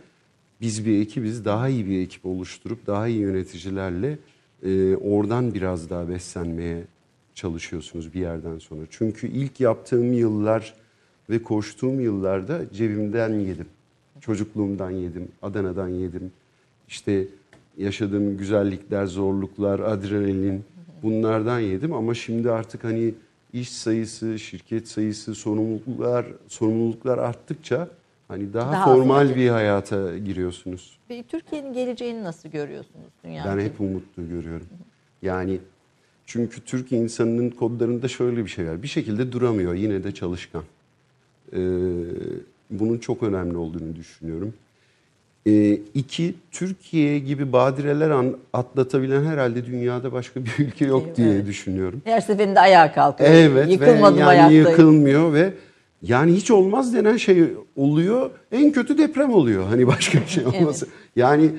biz 0.61 0.85
bir 0.85 1.01
ekibiz. 1.01 1.45
Daha 1.45 1.69
iyi 1.69 1.88
bir 1.88 2.01
ekip 2.01 2.25
oluşturup 2.25 2.88
daha 2.88 3.07
iyi 3.07 3.19
yöneticilerle 3.19 4.17
e, 4.63 4.95
oradan 4.95 5.53
biraz 5.53 5.89
daha 5.89 6.09
beslenmeye 6.09 6.83
çalışıyorsunuz 7.35 8.13
bir 8.13 8.19
yerden 8.19 8.57
sonra. 8.59 8.81
Çünkü 8.89 9.27
ilk 9.27 9.59
yaptığım 9.59 10.13
yıllar 10.13 10.73
ve 11.29 11.43
koştuğum 11.43 12.01
yıllarda 12.01 12.61
cebimden 12.73 13.39
yedim. 13.39 13.67
Çocukluğumdan 14.19 14.91
yedim, 14.91 15.27
Adana'dan 15.41 15.88
yedim. 15.88 16.31
İşte 16.88 17.27
yaşadığım 17.77 18.38
güzellikler, 18.38 19.05
zorluklar, 19.05 19.79
adrenalin 19.79 20.63
bunlardan 21.03 21.59
yedim 21.59 21.93
ama 21.93 22.13
şimdi 22.13 22.51
artık 22.51 22.83
hani 22.83 23.13
iş 23.53 23.71
sayısı, 23.71 24.39
şirket 24.39 24.88
sayısı, 24.88 25.35
sorumluluklar 25.35 26.25
sorumluluklar 26.47 27.17
arttıkça 27.17 27.89
hani 28.32 28.53
daha, 28.53 28.72
Daha 28.74 28.86
formal 28.86 29.36
bir 29.36 29.49
hayata 29.49 30.18
giriyorsunuz. 30.18 30.98
Peki 31.08 31.24
Türkiye'nin 31.28 31.74
geleceğini 31.74 32.24
nasıl 32.24 32.49
görüyorsunuz 32.49 33.08
dünyada? 33.24 33.58
Ben 33.58 33.64
hep 33.66 33.82
umutlu 33.82 34.30
görüyorum. 34.30 34.68
Yani 35.22 35.60
çünkü 36.26 36.62
Türk 36.62 36.91
insanının 36.91 37.49
kodlarında 37.49 38.08
şöyle 38.08 38.45
bir 38.45 38.49
şey 38.49 38.68
var. 38.68 38.84
Bir 38.84 38.88
şekilde 38.88 39.32
duramıyor 39.32 39.74
yine 39.74 40.03
de 40.03 40.12
çalışkan. 40.12 40.64
Ee, 41.53 41.58
bunun 42.70 42.98
çok 42.98 43.24
önemli 43.24 43.58
olduğunu 43.58 43.95
düşünüyorum. 43.95 44.53
Ee, 45.48 45.72
iki, 45.74 46.34
Türkiye 46.52 47.20
gibi 47.20 47.53
badireler 47.53 48.10
an, 48.10 48.38
atlatabilen 48.53 49.24
herhalde 49.24 49.66
dünyada 49.66 50.12
başka 50.12 50.45
bir 50.45 50.52
ülke 50.60 50.86
yok 50.86 51.03
Evet. 51.08 51.18
diye 51.18 51.45
düşünüyorum. 51.45 52.02
Her 52.06 52.22
seferinde 52.22 52.60
ayağa 52.60 52.94
kalkıyor. 52.94 53.30
Evet 53.34 53.72
Yıkılmadım 53.72 54.16
ve 54.16 54.20
yani 54.20 54.30
ayaktayım. 54.30 54.68
yıkılmıyor 54.68 55.34
ve 55.34 55.53
yani 56.02 56.34
hiç 56.34 56.52
olmaz 56.52 56.94
denen 56.94 57.18
şey 57.18 57.44
oluyor. 57.76 58.30
En 58.52 58.72
kötü 58.72 58.98
deprem 58.98 59.34
oluyor. 59.34 59.64
Hani 59.64 59.88
başka 59.88 60.22
bir 60.22 60.28
şey 60.28 60.45
olması. 60.61 60.88
Yani 61.15 61.52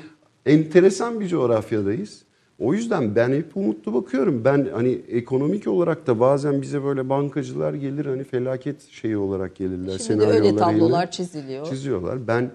enteresan 0.46 1.20
bir 1.20 1.28
coğrafyadayız. 1.28 2.22
O 2.58 2.74
yüzden 2.74 3.14
ben 3.14 3.32
hep 3.32 3.56
umutlu 3.56 3.94
bakıyorum. 3.94 4.44
Ben 4.44 4.68
hani 4.72 4.88
ekonomik 5.08 5.66
olarak 5.66 6.06
da 6.06 6.20
bazen 6.20 6.62
bize 6.62 6.84
böyle 6.84 7.08
bankacılar 7.08 7.74
gelir 7.74 8.06
hani 8.06 8.24
felaket 8.24 8.82
şeyi 8.90 9.16
olarak 9.16 9.56
gelirler. 9.56 9.98
Şimdi 9.98 10.24
öyle 10.24 10.56
tablolar 10.56 11.10
çiziliyor. 11.10 11.66
Çiziyorlar. 11.66 12.26
Ben 12.26 12.50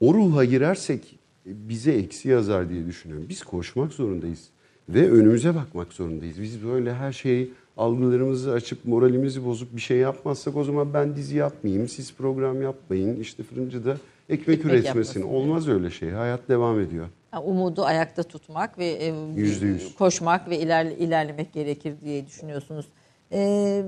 o 0.00 0.14
ruha 0.14 0.44
girersek 0.44 1.18
bize 1.46 1.92
eksi 1.92 2.28
yazar 2.28 2.70
diye 2.70 2.86
düşünüyorum. 2.86 3.26
Biz 3.28 3.42
koşmak 3.42 3.92
zorundayız 3.92 4.48
ve 4.88 5.10
önümüze 5.10 5.54
bakmak 5.54 5.92
zorundayız. 5.92 6.42
Biz 6.42 6.64
böyle 6.64 6.94
her 6.94 7.12
şeyi 7.12 7.52
algılarımızı 7.76 8.52
açıp 8.52 8.84
moralimizi 8.84 9.44
bozup 9.44 9.76
bir 9.76 9.80
şey 9.80 9.98
yapmazsak 9.98 10.56
o 10.56 10.64
zaman 10.64 10.94
ben 10.94 11.16
dizi 11.16 11.36
yapmayayım, 11.36 11.88
siz 11.88 12.12
program 12.14 12.62
yapmayın, 12.62 13.20
işte 13.20 13.42
fırıncıda 13.42 13.90
ekmek, 14.28 14.58
Ekmek 14.58 14.64
üretmesin. 14.64 15.20
yapmasın. 15.20 15.22
Olmaz 15.22 15.68
öyle 15.68 15.90
şey. 15.90 16.10
Hayat 16.10 16.48
devam 16.48 16.80
ediyor. 16.80 17.06
Umudu 17.44 17.84
ayakta 17.84 18.22
tutmak 18.22 18.78
ve 18.78 18.86
e, 18.86 19.14
Yüzde 19.36 19.66
yüz. 19.66 19.94
koşmak 19.94 20.50
ve 20.50 20.58
ilerle, 20.58 20.96
ilerlemek 20.98 21.52
gerekir 21.52 21.94
diye 22.04 22.26
düşünüyorsunuz. 22.26 22.86
Ee, 23.32 23.84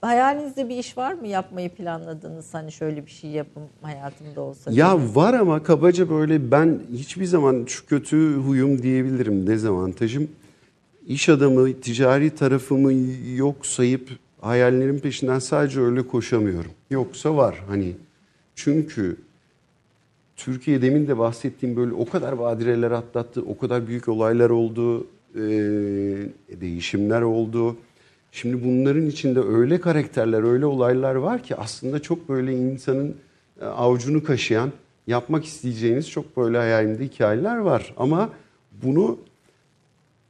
hayalinizde 0.00 0.68
bir 0.68 0.76
iş 0.78 0.98
var 0.98 1.12
mı 1.12 1.26
yapmayı 1.26 1.68
planladığınız 1.70 2.54
hani 2.54 2.72
şöyle 2.72 3.06
bir 3.06 3.10
şey 3.10 3.30
yapım 3.30 3.62
hayatımda 3.82 4.40
olsa? 4.40 4.70
diye? 4.70 4.80
Ya 4.80 4.98
var 5.14 5.34
ama 5.34 5.62
kabaca 5.62 6.10
böyle 6.10 6.50
ben 6.50 6.80
hiçbir 6.92 7.24
zaman 7.24 7.64
şu 7.66 7.86
kötü 7.86 8.36
huyum 8.36 8.82
diyebilirim 8.82 9.46
dezavantajım. 9.46 10.28
İş 11.06 11.28
adamı, 11.28 11.72
ticari 11.72 12.30
tarafımı 12.30 12.92
yok 13.36 13.66
sayıp 13.66 14.08
hayallerin 14.40 14.98
peşinden 14.98 15.38
sadece 15.38 15.80
öyle 15.80 16.06
koşamıyorum. 16.06 16.70
Yoksa 16.90 17.36
var 17.36 17.62
hani. 17.68 17.92
Çünkü 18.54 19.16
Türkiye 20.36 20.82
demin 20.82 21.06
de 21.06 21.18
bahsettiğim 21.18 21.76
böyle 21.76 21.92
o 21.92 22.08
kadar 22.08 22.38
badireler 22.38 22.90
atlattı, 22.90 23.42
o 23.42 23.58
kadar 23.58 23.86
büyük 23.86 24.08
olaylar 24.08 24.50
oldu, 24.50 25.06
e, 25.34 25.40
değişimler 26.60 27.22
oldu. 27.22 27.76
Şimdi 28.32 28.64
bunların 28.64 29.06
içinde 29.06 29.40
öyle 29.40 29.80
karakterler, 29.80 30.42
öyle 30.42 30.66
olaylar 30.66 31.14
var 31.14 31.42
ki 31.42 31.56
aslında 31.56 32.02
çok 32.02 32.28
böyle 32.28 32.52
insanın 32.52 33.16
avucunu 33.60 34.24
kaşıyan, 34.24 34.72
yapmak 35.06 35.44
isteyeceğiniz 35.44 36.10
çok 36.10 36.36
böyle 36.36 36.58
hayalimde 36.58 37.04
hikayeler 37.04 37.56
var. 37.56 37.94
Ama 37.96 38.30
bunu 38.82 39.18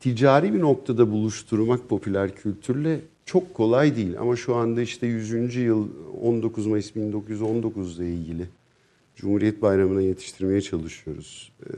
ticari 0.04 0.54
bir 0.54 0.60
noktada 0.60 1.10
buluşturmak 1.10 1.88
popüler 1.88 2.34
kültürle 2.34 3.00
çok 3.24 3.54
kolay 3.54 3.96
değil. 3.96 4.18
Ama 4.20 4.36
şu 4.36 4.54
anda 4.54 4.82
işte 4.82 5.06
100. 5.06 5.56
yıl 5.56 5.88
19 6.22 6.66
Mayıs 6.66 6.96
1919 6.96 7.98
ile 7.98 8.14
ilgili 8.14 8.48
Cumhuriyet 9.16 9.62
Bayramı'na 9.62 10.02
yetiştirmeye 10.02 10.60
çalışıyoruz. 10.60 11.52
Ee, 11.62 11.70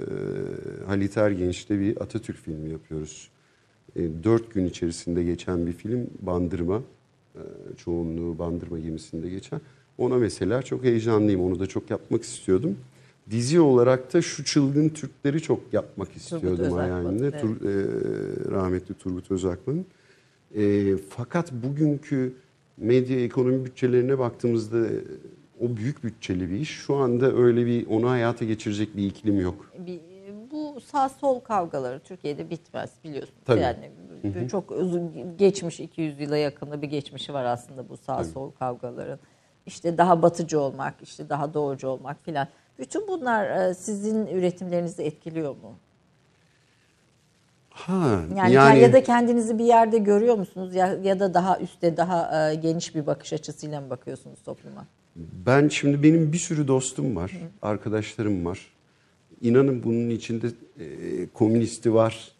Halit 0.86 1.16
Ergenç'te 1.16 1.80
bir 1.80 2.02
Atatürk 2.02 2.36
filmi 2.36 2.70
yapıyoruz. 2.70 3.28
Ee, 3.96 4.08
dört 4.24 4.54
gün 4.54 4.66
içerisinde 4.66 5.22
geçen 5.22 5.66
bir 5.66 5.72
film 5.72 6.06
Bandırma. 6.20 6.82
Ee, 7.34 7.40
çoğunluğu 7.76 8.38
Bandırma 8.38 8.78
gemisinde 8.78 9.30
geçen. 9.30 9.60
Ona 9.98 10.16
mesela 10.16 10.62
çok 10.62 10.84
heyecanlıyım. 10.84 11.44
Onu 11.44 11.60
da 11.60 11.66
çok 11.66 11.90
yapmak 11.90 12.22
istiyordum. 12.22 12.76
Dizi 13.30 13.60
olarak 13.60 14.14
da 14.14 14.22
şu 14.22 14.44
çılgın 14.44 14.88
Türkleri 14.88 15.42
çok 15.42 15.60
yapmak 15.72 16.16
istiyordum 16.16 16.72
hayalimde. 16.72 17.26
evet. 17.26 17.40
Tur, 17.40 17.56
e, 17.56 18.50
rahmetli 18.50 18.94
Turgut 18.94 19.30
Özakman'ın. 19.30 19.86
E, 20.54 20.96
fakat 20.96 21.52
bugünkü 21.52 22.32
medya 22.76 23.20
ekonomi 23.20 23.64
bütçelerine 23.64 24.18
baktığımızda 24.18 24.86
e, 24.86 25.00
o 25.60 25.76
büyük 25.76 26.04
bütçeli 26.04 26.50
bir 26.50 26.60
iş. 26.60 26.70
Şu 26.70 26.94
anda 26.96 27.32
öyle 27.32 27.66
bir 27.66 27.86
onu 27.86 28.10
hayata 28.10 28.44
geçirecek 28.44 28.96
bir 28.96 29.06
iklim 29.06 29.40
yok. 29.40 29.72
bir, 29.86 30.00
bu 30.50 30.80
sağ 30.80 31.08
sol 31.08 31.40
kavgaları 31.40 32.00
Türkiye'de 32.00 32.50
bitmez 32.50 32.90
biliyorsunuz. 33.04 33.40
Tabii. 33.44 33.60
Yani 33.60 33.90
çok 34.50 34.70
uzun 34.70 35.36
geçmiş 35.38 35.80
200 35.80 36.20
yıla 36.20 36.36
yakında 36.36 36.82
bir 36.82 36.86
geçmişi 36.86 37.34
var 37.34 37.44
aslında 37.44 37.88
bu 37.88 37.96
sağ 37.96 38.24
sol 38.24 38.50
kavgaların. 38.50 39.18
İşte 39.66 39.98
daha 39.98 40.22
batıcı 40.22 40.60
olmak, 40.60 40.94
işte 41.02 41.28
daha 41.28 41.54
doğucu 41.54 41.88
olmak 41.88 42.24
filan. 42.24 42.48
Bütün 42.78 43.08
bunlar 43.08 43.70
e, 43.70 43.74
sizin 43.74 44.26
üretimlerinizi 44.26 45.02
etkiliyor 45.02 45.50
mu? 45.50 45.74
Ha, 47.70 48.20
Yani, 48.36 48.52
yani, 48.52 48.80
ya 48.80 48.92
da 48.92 49.02
kendinizi 49.02 49.58
bir 49.58 49.64
yerde 49.64 49.98
görüyor 49.98 50.34
musunuz 50.38 50.74
ya 50.74 50.98
ya 51.02 51.20
da 51.20 51.34
daha 51.34 51.58
üstte 51.58 51.96
daha 51.96 52.50
e, 52.50 52.54
geniş 52.54 52.94
bir 52.94 53.06
bakış 53.06 53.32
açısıyla 53.32 53.80
mı 53.80 53.90
bakıyorsunuz 53.90 54.38
topluma? 54.44 54.86
Ben 55.46 55.68
şimdi 55.68 56.02
benim 56.02 56.32
bir 56.32 56.38
sürü 56.38 56.68
dostum 56.68 57.16
var, 57.16 57.32
arkadaşlarım 57.62 58.44
var. 58.44 58.66
İnanın 59.40 59.82
bunun 59.82 60.10
içinde 60.10 60.46
e, 60.80 60.86
komünisti 61.34 61.94
var. 61.94 62.32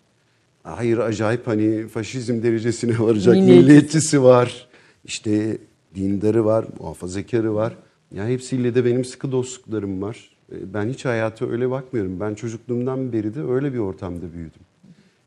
Hayır 0.63 0.99
acayip 0.99 1.47
hani 1.47 1.89
faşizm 1.89 2.43
derecesine 2.43 2.99
varacak 2.99 3.35
milliyetçisi 3.37 4.23
var. 4.23 4.69
İşte 5.05 5.59
dindarı 5.95 6.45
var, 6.45 6.65
muhafazakarı 6.81 7.55
var. 7.55 7.77
Ya 8.15 8.29
hepsiyle 8.29 8.75
de 8.75 8.85
benim 8.85 9.05
sıkı 9.05 9.33
dostluklarım 9.33 10.03
var. 10.03 10.31
E, 10.53 10.75
Ben 10.75 10.89
hiç 10.89 11.05
hayata 11.05 11.51
öyle 11.51 11.71
bakmıyorum. 11.71 12.21
Ben 12.21 12.35
çocukluğumdan 12.35 13.13
beri 13.13 13.35
de 13.35 13.43
öyle 13.43 13.73
bir 13.73 13.79
ortamda 13.79 14.33
büyüdüm. 14.33 14.61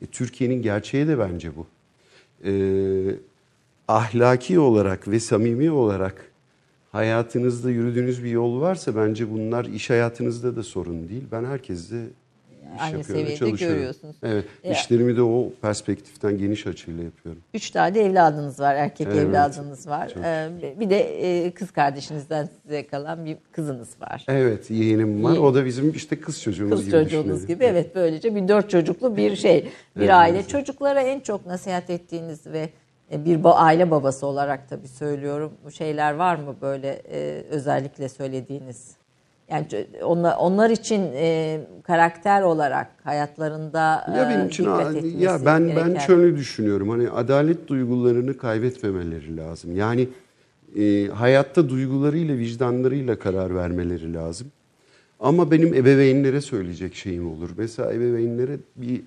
E, 0.02 0.06
Türkiye'nin 0.06 0.62
gerçeği 0.62 1.08
de 1.08 1.18
bence 1.18 1.50
bu. 1.56 1.66
E, 2.44 2.52
ahlaki 3.88 4.58
olarak 4.58 5.08
ve 5.08 5.20
samimi 5.20 5.70
olarak 5.70 6.30
hayatınızda 6.92 7.70
yürüdüğünüz 7.70 8.24
bir 8.24 8.30
yol 8.30 8.60
varsa 8.60 8.96
bence 8.96 9.30
bunlar 9.30 9.64
iş 9.64 9.90
hayatınızda 9.90 10.56
da 10.56 10.62
sorun 10.62 11.08
değil. 11.08 11.24
Ben 11.32 11.44
herkesle 11.44 12.06
Aynı 12.78 12.98
yapıyorum 12.98 13.26
seviyede 13.36 13.64
görüyorsunuz. 13.66 14.16
Evet, 14.22 14.44
Ya- 14.64 14.72
işlerimi 14.72 15.16
de 15.16 15.22
o 15.22 15.48
perspektiften 15.62 16.38
geniş 16.38 16.66
açıyla 16.66 17.04
yapıyorum. 17.04 17.42
Üç 17.54 17.70
tane 17.70 17.94
de 17.94 18.04
evladınız 18.04 18.60
var, 18.60 18.74
erkek 18.74 19.06
Evet, 19.06 19.18
evladınız 19.18 19.86
var. 19.88 20.08
çok 20.14 20.24
Ee, 20.24 20.48
bir 20.80 20.90
de 20.90 20.98
e, 21.46 21.50
kız 21.50 21.70
kardeşinizden 21.70 22.48
size 22.62 22.86
kalan 22.86 23.24
bir 23.24 23.36
kızınız 23.52 23.88
var. 24.00 24.24
Evet, 24.28 24.70
yeğenim 24.70 25.24
var. 25.24 25.32
Ye- 25.32 25.38
O 25.40 25.54
da 25.54 25.64
bizim 25.64 25.90
işte 25.90 26.20
kız 26.20 26.42
çocuğumuz 26.42 26.70
Kız 26.76 26.84
gibi 26.86 26.90
çocuğunuz 26.92 27.24
düşünelim. 27.26 27.46
gibi 27.46 27.64
evet 27.64 27.94
böylece 27.94 28.34
bir 28.34 28.48
dört 28.48 28.70
çocuklu 28.70 29.16
bir 29.16 29.36
şey 29.36 29.64
bir 29.96 30.00
Evet. 30.00 30.10
aile. 30.14 30.42
Çocuklara 30.48 31.00
en 31.00 31.20
çok 31.20 31.46
nasihat 31.46 31.90
ettiğiniz 31.90 32.46
ve 32.46 32.68
e, 33.12 33.24
bir 33.24 33.40
aile 33.44 33.90
babası 33.90 34.26
olarak 34.26 34.68
tabii 34.68 34.88
söylüyorum 34.88 35.52
bu 35.64 35.70
şeyler 35.70 36.14
var 36.14 36.36
mı 36.36 36.56
böyle 36.62 37.02
e, 37.12 37.42
özellikle 37.50 38.08
söylediğiniz? 38.08 38.99
Yani 39.50 39.66
onlar, 40.02 40.36
onlar 40.38 40.70
için 40.70 41.02
e, 41.14 41.60
karakter 41.82 42.42
olarak 42.42 42.86
hayatlarında 43.04 43.78
Ya 44.16 44.26
e, 44.26 44.30
benim 44.30 44.48
için 44.48 44.64
dikkat 44.64 44.96
etmesi 44.96 45.18
ya 45.18 45.38
ben 45.46 45.68
ben 45.68 45.74
gereken- 45.74 45.98
şöyle 45.98 46.36
düşünüyorum. 46.36 46.88
Hani 46.88 47.10
adalet 47.10 47.68
duygularını 47.68 48.38
kaybetmemeleri 48.38 49.36
lazım. 49.36 49.76
Yani 49.76 50.08
e, 50.78 51.06
hayatta 51.06 51.68
duygularıyla, 51.68 52.36
vicdanlarıyla 52.36 53.18
karar 53.18 53.54
vermeleri 53.54 54.14
lazım. 54.14 54.46
Ama 55.20 55.50
benim 55.50 55.74
ebeveynlere 55.74 56.40
söyleyecek 56.40 56.94
şeyim 56.94 57.32
olur. 57.32 57.50
Mesela 57.56 57.92
ebeveynlere 57.92 58.56
bir 58.76 58.96
e, 58.96 59.02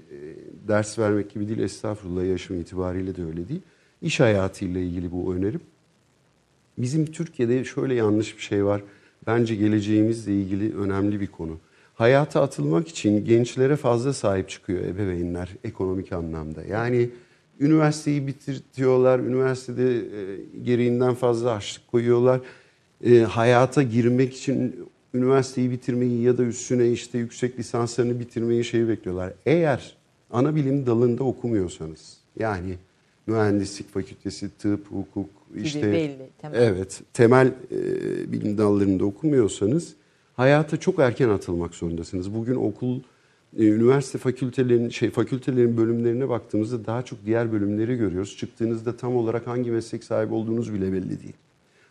ders 0.67 0.99
vermek 0.99 1.33
gibi 1.33 1.47
değil. 1.47 1.59
Estağfurullah 1.59 2.25
yaşım 2.25 2.61
itibariyle 2.61 3.15
de 3.15 3.25
öyle 3.25 3.49
değil. 3.49 3.61
İş 4.01 4.19
hayatıyla 4.19 4.81
ilgili 4.81 5.11
bu 5.11 5.33
önerim. 5.35 5.61
Bizim 6.77 7.05
Türkiye'de 7.05 7.63
şöyle 7.63 7.93
yanlış 7.93 8.37
bir 8.37 8.41
şey 8.41 8.65
var. 8.65 8.81
Bence 9.27 9.55
geleceğimizle 9.55 10.33
ilgili 10.33 10.75
önemli 10.77 11.21
bir 11.21 11.27
konu. 11.27 11.57
Hayata 11.93 12.41
atılmak 12.41 12.87
için 12.87 13.25
gençlere 13.25 13.75
fazla 13.75 14.13
sahip 14.13 14.49
çıkıyor 14.49 14.85
ebeveynler 14.85 15.49
ekonomik 15.63 16.11
anlamda. 16.11 16.63
Yani 16.63 17.09
üniversiteyi 17.59 18.27
bitirtiyorlar, 18.27 19.19
üniversitede 19.19 19.95
e, 19.95 20.37
gereğinden 20.63 21.13
fazla 21.13 21.55
harçlık 21.55 21.87
koyuyorlar. 21.87 22.41
E, 23.05 23.19
hayata 23.19 23.83
girmek 23.83 24.35
için 24.35 24.75
üniversiteyi 25.13 25.71
bitirmeyi 25.71 26.21
ya 26.21 26.37
da 26.37 26.43
üstüne 26.43 26.91
işte 26.91 27.17
yüksek 27.17 27.59
lisanslarını 27.59 28.19
bitirmeyi 28.19 28.63
şey 28.63 28.87
bekliyorlar. 28.87 29.33
Eğer 29.45 29.95
ana 30.31 30.55
bilim 30.55 30.85
dalında 30.85 31.23
okumuyorsanız 31.23 32.17
yani 32.39 32.77
mühendislik 33.27 33.93
fakültesi, 33.93 34.49
tıp, 34.57 34.91
hukuk, 34.91 35.29
işte 35.55 35.91
belli, 35.91 36.29
temel. 36.41 36.61
evet 36.61 37.01
temel 37.13 37.47
e, 37.47 38.31
bilim 38.31 38.57
dallarında 38.57 39.05
okumuyorsanız 39.05 39.93
hayata 40.33 40.77
çok 40.77 40.99
erken 40.99 41.29
atılmak 41.29 41.75
zorundasınız. 41.75 42.33
Bugün 42.35 42.55
okul 42.55 42.99
e, 43.59 43.63
üniversite 43.63 44.17
fakültelerin 44.17 44.89
şey 44.89 45.09
fakültelerin 45.09 45.77
bölümlerine 45.77 46.29
baktığımızda 46.29 46.85
daha 46.85 47.01
çok 47.01 47.25
diğer 47.25 47.51
bölümleri 47.51 47.97
görüyoruz. 47.97 48.37
Çıktığınızda 48.37 48.97
tam 48.97 49.15
olarak 49.15 49.47
hangi 49.47 49.71
meslek 49.71 50.03
sahibi 50.03 50.33
olduğunuz 50.33 50.73
bile 50.73 50.93
belli 50.93 51.21
değil. 51.21 51.35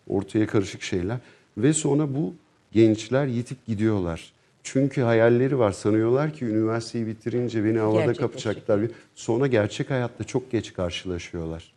Ortaya 0.08 0.46
karışık 0.46 0.82
şeyler 0.82 1.18
ve 1.58 1.72
sonra 1.72 2.14
bu 2.14 2.34
gençler 2.72 3.26
yitip 3.26 3.66
gidiyorlar. 3.66 4.32
Çünkü 4.62 5.00
hayalleri 5.00 5.58
var. 5.58 5.72
Sanıyorlar 5.72 6.32
ki 6.32 6.44
üniversiteyi 6.44 7.06
bitirince 7.06 7.64
beni 7.64 7.78
havada 7.78 8.14
kapacaklar. 8.14 8.80
Sonra 9.14 9.46
gerçek 9.46 9.90
hayatta 9.90 10.24
çok 10.24 10.50
geç 10.50 10.72
karşılaşıyorlar. 10.72 11.71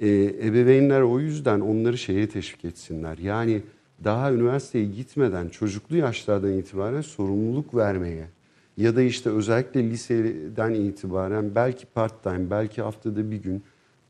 Ee, 0.00 0.08
ebeveynler 0.42 1.00
o 1.00 1.20
yüzden 1.20 1.60
onları 1.60 1.98
şeye 1.98 2.28
teşvik 2.28 2.64
etsinler. 2.64 3.18
Yani 3.18 3.62
daha 4.04 4.32
üniversiteye 4.32 4.84
gitmeden 4.84 5.48
çocuklu 5.48 5.96
yaşlardan 5.96 6.52
itibaren 6.52 7.00
sorumluluk 7.00 7.74
vermeye 7.74 8.26
ya 8.76 8.96
da 8.96 9.02
işte 9.02 9.30
özellikle 9.30 9.90
liseden 9.90 10.74
itibaren 10.74 11.54
belki 11.54 11.86
part 11.86 12.22
time, 12.22 12.50
belki 12.50 12.82
haftada 12.82 13.30
bir 13.30 13.36
gün 13.36 13.62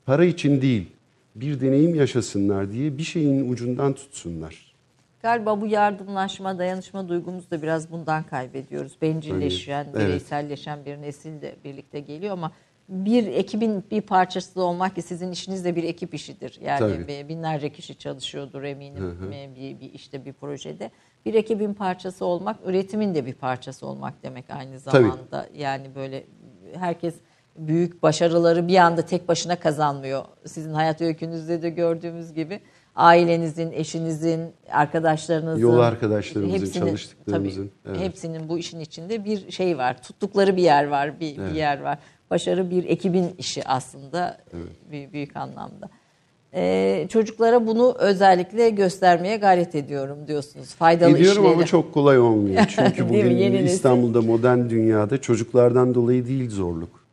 para 0.07 0.25
için 0.25 0.63
değil 0.63 0.87
bir 1.35 1.61
deneyim 1.61 1.95
yaşasınlar 1.95 2.73
diye 2.73 2.99
bir 2.99 3.03
şeyin 3.03 3.53
ucundan 3.53 3.93
tutsunlar. 3.93 4.73
Galiba 5.23 5.61
bu 5.61 5.67
yardımlaşma, 5.67 6.59
dayanışma 6.59 7.09
duygumuzu 7.09 7.51
da 7.51 7.63
biraz 7.63 7.91
bundan 7.93 8.23
kaybediyoruz. 8.23 8.97
Bencilleşen, 9.03 9.87
Evet. 9.95 10.07
bireyselleşen 10.09 10.85
bir 10.85 10.97
nesil 11.03 11.43
de 11.43 11.55
birlikte 11.65 12.01
geliyor 12.01 12.33
ama 12.33 12.53
bir 12.93 13.27
ekibin 13.27 13.85
bir 13.91 14.01
parçası 14.01 14.63
olmak 14.63 14.95
ki 14.95 15.03
sizin 15.03 15.33
işiniz 15.33 15.65
de 15.65 15.77
bir 15.77 15.85
ekip 15.85 16.15
işidir. 16.15 16.59
Yani 16.65 16.79
Tabii. 16.79 17.09
bi- 17.09 17.29
binlerce 17.29 17.73
kişi 17.73 17.99
çalışıyordur 17.99 18.63
eminim 18.63 19.33
e, 19.33 19.55
bir, 19.57 19.81
bir 19.81 19.93
işte 19.93 20.25
bir 20.25 20.33
projede. 20.33 20.91
Bir 21.27 21.35
ekibin 21.35 21.75
parçası 21.75 22.25
olmak, 22.25 22.57
üretimin 22.65 23.15
de 23.15 23.27
bir 23.27 23.35
parçası 23.35 23.87
olmak 23.87 24.23
demek 24.23 24.45
aynı 24.51 24.81
Tabii. 24.81 25.03
zamanda. 25.03 25.47
Yani 25.55 25.87
böyle 25.95 26.25
herkes 26.75 27.15
büyük 27.57 28.03
başarıları 28.03 28.69
bir 28.69 28.77
anda 28.77 29.03
tek 29.03 29.29
başına 29.29 29.57
kazanmıyor. 29.57 30.25
Sizin 30.47 30.73
hayat 30.73 31.01
öykünüzde 31.01 31.63
de 31.63 31.71
gördüğümüz 31.71 32.33
gibi 32.35 32.61
ailenizin, 32.97 33.73
eşinizin, 33.73 34.53
arkadaşlarınızın, 34.71 35.61
Yol 35.61 35.79
arkadaşlarımızın, 35.79 36.81
çalıştıklarımızın, 36.81 37.71
tabii, 37.85 37.97
evet. 37.97 38.09
hepsinin 38.09 38.49
bu 38.49 38.59
işin 38.59 38.81
içinde 38.81 39.25
bir 39.25 39.51
şey 39.51 39.79
var. 39.79 40.03
Tuttukları 40.03 40.57
bir 40.57 40.63
yer 40.63 40.85
var, 40.85 41.21
bir, 41.21 41.37
bir 41.37 41.55
yer 41.55 41.81
var. 41.81 41.99
Başarı 42.33 42.71
bir 42.71 42.85
ekibin 42.85 43.35
işi 43.39 43.69
aslında 43.69 44.39
büyük, 44.91 45.13
büyük 45.13 45.37
anlamda. 45.37 45.91
Ee, 46.55 47.07
çocuklara 47.11 47.67
bunu 47.67 47.95
özellikle 47.99 48.71
göstermeye 48.71 49.37
gayret 49.37 49.75
ediyorum 49.75 50.19
diyorsunuz. 50.27 50.75
Faydalı 50.75 51.19
Ediyorum 51.19 51.43
işleri. 51.43 51.55
ama 51.55 51.67
çok 51.67 51.95
kolay 51.95 52.19
olmuyor. 52.19 52.65
Çünkü 52.77 53.09
bugün 53.09 53.31
Yeni 53.31 53.55
nesil. 53.55 53.75
İstanbul'da 53.75 54.23
modern 54.23 54.71
dünyada 54.71 55.21
çocuklardan 55.21 55.95
dolayı 55.95 56.27
değil 56.27 56.51
zorluk. 56.51 57.05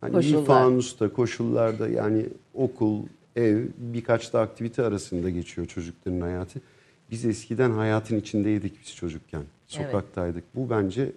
Hani 0.00 0.12
Koşullar. 0.12 0.40
bir 0.40 0.46
fanusta, 0.46 1.12
koşullarda 1.12 1.88
yani 1.88 2.26
okul, 2.54 3.02
ev 3.36 3.64
birkaç 3.78 4.32
da 4.32 4.40
aktivite 4.40 4.82
arasında 4.82 5.30
geçiyor 5.30 5.66
çocukların 5.66 6.20
hayatı. 6.20 6.60
Biz 7.10 7.24
eskiden 7.24 7.70
hayatın 7.70 8.16
içindeydik 8.20 8.72
biz 8.82 8.94
çocukken. 8.94 9.42
Sokaktaydık. 9.66 10.44
Bu 10.54 10.70
bence 10.70 11.12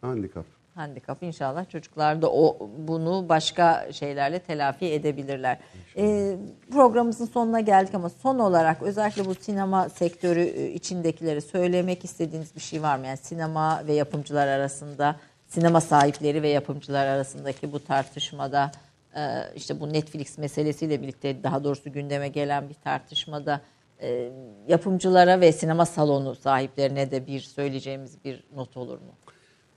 handikap. 0.00 0.61
Handikap. 0.74 1.22
İnşallah 1.22 1.68
çocuklar 1.68 2.22
da 2.22 2.32
o 2.32 2.70
bunu 2.78 3.28
başka 3.28 3.92
şeylerle 3.92 4.38
telafi 4.38 4.86
edebilirler. 4.86 5.58
E, 5.96 6.36
programımızın 6.70 7.26
sonuna 7.26 7.60
geldik 7.60 7.94
ama 7.94 8.08
son 8.08 8.38
olarak 8.38 8.82
özellikle 8.82 9.24
bu 9.24 9.34
sinema 9.34 9.88
sektörü 9.88 10.40
e, 10.40 10.70
içindekileri 10.70 11.40
söylemek 11.40 12.04
istediğiniz 12.04 12.54
bir 12.56 12.60
şey 12.60 12.82
var 12.82 12.98
mı? 12.98 13.06
Yani 13.06 13.16
sinema 13.16 13.86
ve 13.86 13.92
yapımcılar 13.92 14.48
arasında, 14.48 15.16
sinema 15.48 15.80
sahipleri 15.80 16.42
ve 16.42 16.48
yapımcılar 16.48 17.06
arasındaki 17.06 17.72
bu 17.72 17.84
tartışmada 17.84 18.72
e, 19.16 19.20
işte 19.56 19.80
bu 19.80 19.92
Netflix 19.92 20.38
meselesiyle 20.38 21.02
birlikte 21.02 21.42
daha 21.42 21.64
doğrusu 21.64 21.92
gündeme 21.92 22.28
gelen 22.28 22.68
bir 22.68 22.74
tartışmada 22.74 23.60
e, 24.00 24.30
yapımcılara 24.68 25.40
ve 25.40 25.52
sinema 25.52 25.86
salonu 25.86 26.34
sahiplerine 26.34 27.10
de 27.10 27.26
bir 27.26 27.40
söyleyeceğimiz 27.40 28.24
bir 28.24 28.44
not 28.54 28.76
olur 28.76 28.98
mu? 28.98 29.12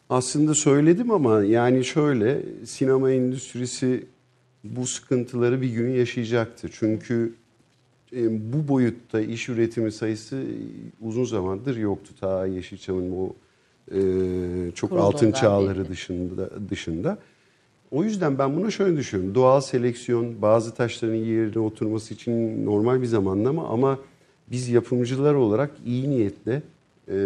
Aslında 0.10 0.56
söyledim 0.56 1.11
ama 1.11 1.44
yani 1.44 1.86
şöyle 1.86 2.41
sinema 2.65 3.11
endüstrisi 3.11 4.06
bu 4.64 4.88
sıkıntıları 4.88 5.61
bir 5.61 5.69
gün 5.69 5.90
yaşayacaktı. 5.90 6.69
Çünkü 6.72 7.34
e, 8.15 8.53
bu 8.53 8.68
boyutta 8.68 9.22
iş 9.22 9.49
üretimi 9.49 9.91
sayısı 9.91 10.44
uzun 11.02 11.23
zamandır 11.23 11.77
yoktu. 11.77 12.14
Ta 12.19 12.45
Yeşilçam'ın 12.45 13.11
o 13.11 13.34
e, 13.91 13.99
çok 14.76 14.90
Kurulduğundan 14.90 15.07
altın 15.07 15.32
çağları 15.32 15.80
beri. 15.80 15.90
dışında 15.90 16.49
dışında. 16.69 17.18
O 17.91 18.03
yüzden 18.03 18.40
ben 18.40 18.56
buna 18.56 18.72
şöyle 18.72 18.98
düşünüyorum. 18.98 19.36
Doğal 19.36 19.61
seleksiyon 19.61 20.41
bazı 20.41 20.73
taşların 20.73 21.15
yerine 21.15 21.60
oturması 21.60 22.14
için 22.14 22.65
normal 22.65 23.02
bir 23.02 23.07
zamanlama 23.07 23.68
ama 23.68 23.99
biz 24.52 24.69
yapımcılar 24.69 25.34
olarak 25.34 25.72
iyi 25.86 26.10
niyetle 26.10 26.61
e, 27.07 27.18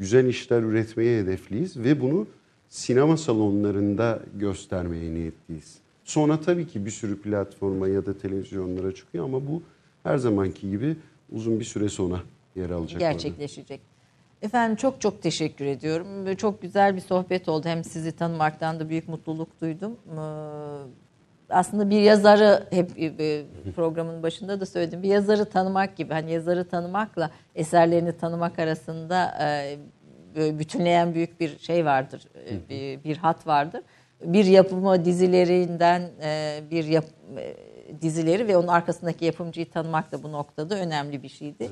güzel 0.00 0.26
işler 0.26 0.62
üretmeye 0.62 1.20
hedefliyiz 1.20 1.76
ve 1.76 2.00
bunu 2.00 2.26
sinema 2.68 3.16
salonlarında 3.16 4.20
göstermeye 4.34 5.14
niyetliyiz. 5.14 5.78
Sonra 6.04 6.40
tabii 6.40 6.66
ki 6.66 6.86
bir 6.86 6.90
sürü 6.90 7.20
platforma 7.22 7.88
ya 7.88 8.06
da 8.06 8.18
televizyonlara 8.18 8.94
çıkıyor 8.94 9.24
ama 9.24 9.46
bu 9.46 9.62
her 10.02 10.18
zamanki 10.18 10.70
gibi 10.70 10.96
uzun 11.32 11.60
bir 11.60 11.64
süre 11.64 11.88
sonra 11.88 12.20
yer 12.56 12.70
alacak. 12.70 13.02
orada. 13.02 13.12
gerçekleşecek. 13.12 13.80
Efendim 14.42 14.76
çok 14.76 15.00
çok 15.00 15.22
teşekkür 15.22 15.64
ediyorum. 15.64 16.34
Çok 16.36 16.62
güzel 16.62 16.96
bir 16.96 17.00
sohbet 17.00 17.48
oldu. 17.48 17.68
Hem 17.68 17.84
sizi 17.84 18.12
tanımaktan 18.12 18.80
da 18.80 18.88
büyük 18.88 19.08
mutluluk 19.08 19.60
duydum. 19.60 19.96
Aslında 21.50 21.90
bir 21.90 22.00
yazarı 22.00 22.66
hep 22.70 22.90
e, 23.20 23.44
programın 23.76 24.22
başında 24.22 24.60
da 24.60 24.66
söyledim. 24.66 25.02
Bir 25.02 25.08
yazarı 25.08 25.44
tanımak 25.44 25.96
gibi. 25.96 26.12
Hani 26.12 26.32
yazarı 26.32 26.68
tanımakla 26.68 27.30
eserlerini 27.54 28.16
tanımak 28.16 28.58
arasında 28.58 29.38
e, 29.42 29.76
böyle 30.36 30.58
bütünleyen 30.58 31.14
büyük 31.14 31.40
bir 31.40 31.58
şey 31.58 31.84
vardır. 31.84 32.22
e, 32.50 32.68
Bir, 32.68 33.04
bir 33.04 33.16
hat 33.16 33.46
vardır. 33.46 33.82
Bir 34.24 34.44
yapımı 34.44 35.04
dizilerinden 35.04 36.10
e, 36.22 36.60
bir 36.70 36.84
yap, 36.84 37.04
e, 37.38 37.56
dizileri 38.02 38.48
ve 38.48 38.56
onun 38.56 38.68
arkasındaki 38.68 39.24
yapımcıyı 39.24 39.70
tanımak 39.70 40.12
da 40.12 40.22
bu 40.22 40.32
noktada 40.32 40.74
önemli 40.78 41.22
bir 41.22 41.28
şeydi. 41.28 41.70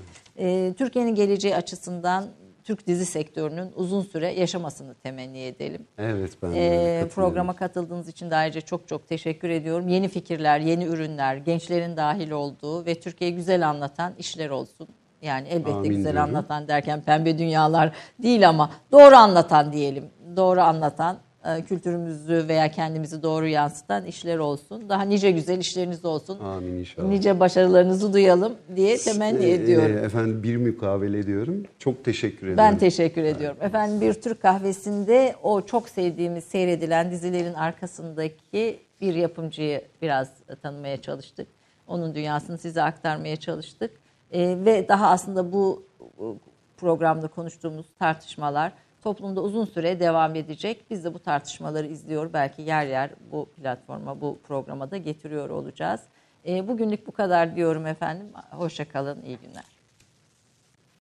Türkiye'nin 0.75 1.15
geleceği 1.15 1.57
açısından 1.57 2.25
Türk 2.69 2.87
dizi 2.87 3.07
sektörünün 3.07 3.73
uzun 3.77 4.03
süre 4.03 4.33
yaşamasını 4.33 4.95
temenni 4.95 5.41
edelim. 5.41 5.87
Evet 5.99 6.33
ben 6.43 6.53
de 6.53 7.01
Ee, 7.01 7.09
programa 7.09 7.57
katıldığınız 7.57 8.09
için 8.09 8.31
de 8.31 8.37
ayrıca 8.37 8.61
çok 8.61 8.89
çok 8.89 9.09
teşekkür 9.09 9.49
ediyorum. 9.49 9.89
Yeni 9.89 10.09
fikirler, 10.09 10.61
yeni 10.61 10.85
ürünler, 10.85 11.37
gençlerin 11.37 11.97
dahil 11.97 12.31
olduğu 12.31 12.87
ve 12.87 12.95
Türkiye'yi 13.01 13.37
güzel 13.37 13.69
anlatan 13.69 14.13
işler 14.19 14.51
olsun. 14.51 14.89
Yani 15.23 15.49
elbette 15.49 15.73
Amin 15.73 15.89
güzel 15.91 16.13
diyorum. 16.13 16.29
anlatan 16.31 16.69
derken 16.69 17.01
pembe 17.01 17.39
dünyalar 17.39 17.93
değil 18.23 18.49
ama 18.49 18.71
doğru 18.93 19.17
anlatan 19.17 19.73
diyelim. 19.73 20.05
Doğru 20.37 20.61
anlatan, 20.61 21.19
kültürümüzü 21.69 22.45
veya 22.49 22.71
kendimizi 22.71 23.23
doğru 23.23 23.47
yansıtan 23.47 24.05
işler 24.05 24.39
olsun. 24.39 24.89
Daha 24.89 25.03
nice 25.03 25.31
güzel 25.31 25.59
işleriniz 25.59 26.05
olsun. 26.05 26.39
Amin 26.41 26.73
inşallah. 26.73 27.09
Nice 27.09 27.41
başarılarınızı 27.41 28.13
duyalım 28.13 28.53
diye 28.77 28.97
temenni 28.97 29.45
Ee, 29.45 29.55
ediyorum. 29.55 29.99
Efendim 29.99 30.43
bir 30.43 30.57
mukavele 30.57 31.19
ediyorum. 31.19 31.63
Çok 31.79 32.05
teşekkür 32.05 32.47
ederim. 32.47 32.59
Ben 32.59 32.79
teşekkür 32.79 33.23
ediyorum. 33.23 33.57
Efendim 33.61 34.01
bir 34.01 34.15
Türk 34.15 34.43
kahvesinde 34.43 35.35
o 35.43 35.63
çok 35.63 35.89
sevdiğimiz 35.89 36.45
seyredilen 36.45 37.11
dizilerin 37.11 37.55
arkasındaki 37.55 38.79
bir 39.01 39.15
yapımcıyı 39.15 39.83
biraz 40.03 40.29
tanımaya 40.63 41.03
çalıştık. 41.03 41.49
Onun 41.87 42.15
dünyasını 42.15 42.59
size 42.59 42.83
aktarmaya 42.83 43.37
çalıştık. 43.37 43.91
Ve 44.33 44.89
daha 44.89 45.11
aslında 45.11 45.53
bu 45.53 45.83
programda 46.77 47.29
konuştuğumuz 47.29 47.87
tartışmalar 47.99 48.73
toplumda 49.03 49.43
uzun 49.43 49.65
süre 49.65 50.01
devam 50.01 50.35
edecek. 50.35 50.85
Biz 50.91 51.05
de 51.05 51.15
bu 51.15 51.19
tartışmaları 51.19 51.87
izliyor. 51.87 52.33
Belki 52.33 52.63
yer 52.63 52.87
yer 52.87 53.11
bu 53.33 53.47
platforma, 53.47 54.21
bu 54.21 54.39
programa 54.49 54.91
da 54.91 54.97
getiriyor 54.97 55.51
olacağız. 55.51 56.01
Ee, 56.47 56.69
bugünlük 56.69 57.07
bu 57.07 57.13
kadar 57.13 57.57
diyorum 57.57 57.87
efendim. 57.87 58.27
Hoşça 58.51 58.89
kalın, 58.89 59.23
iyi 59.23 59.39
günler. 59.39 59.78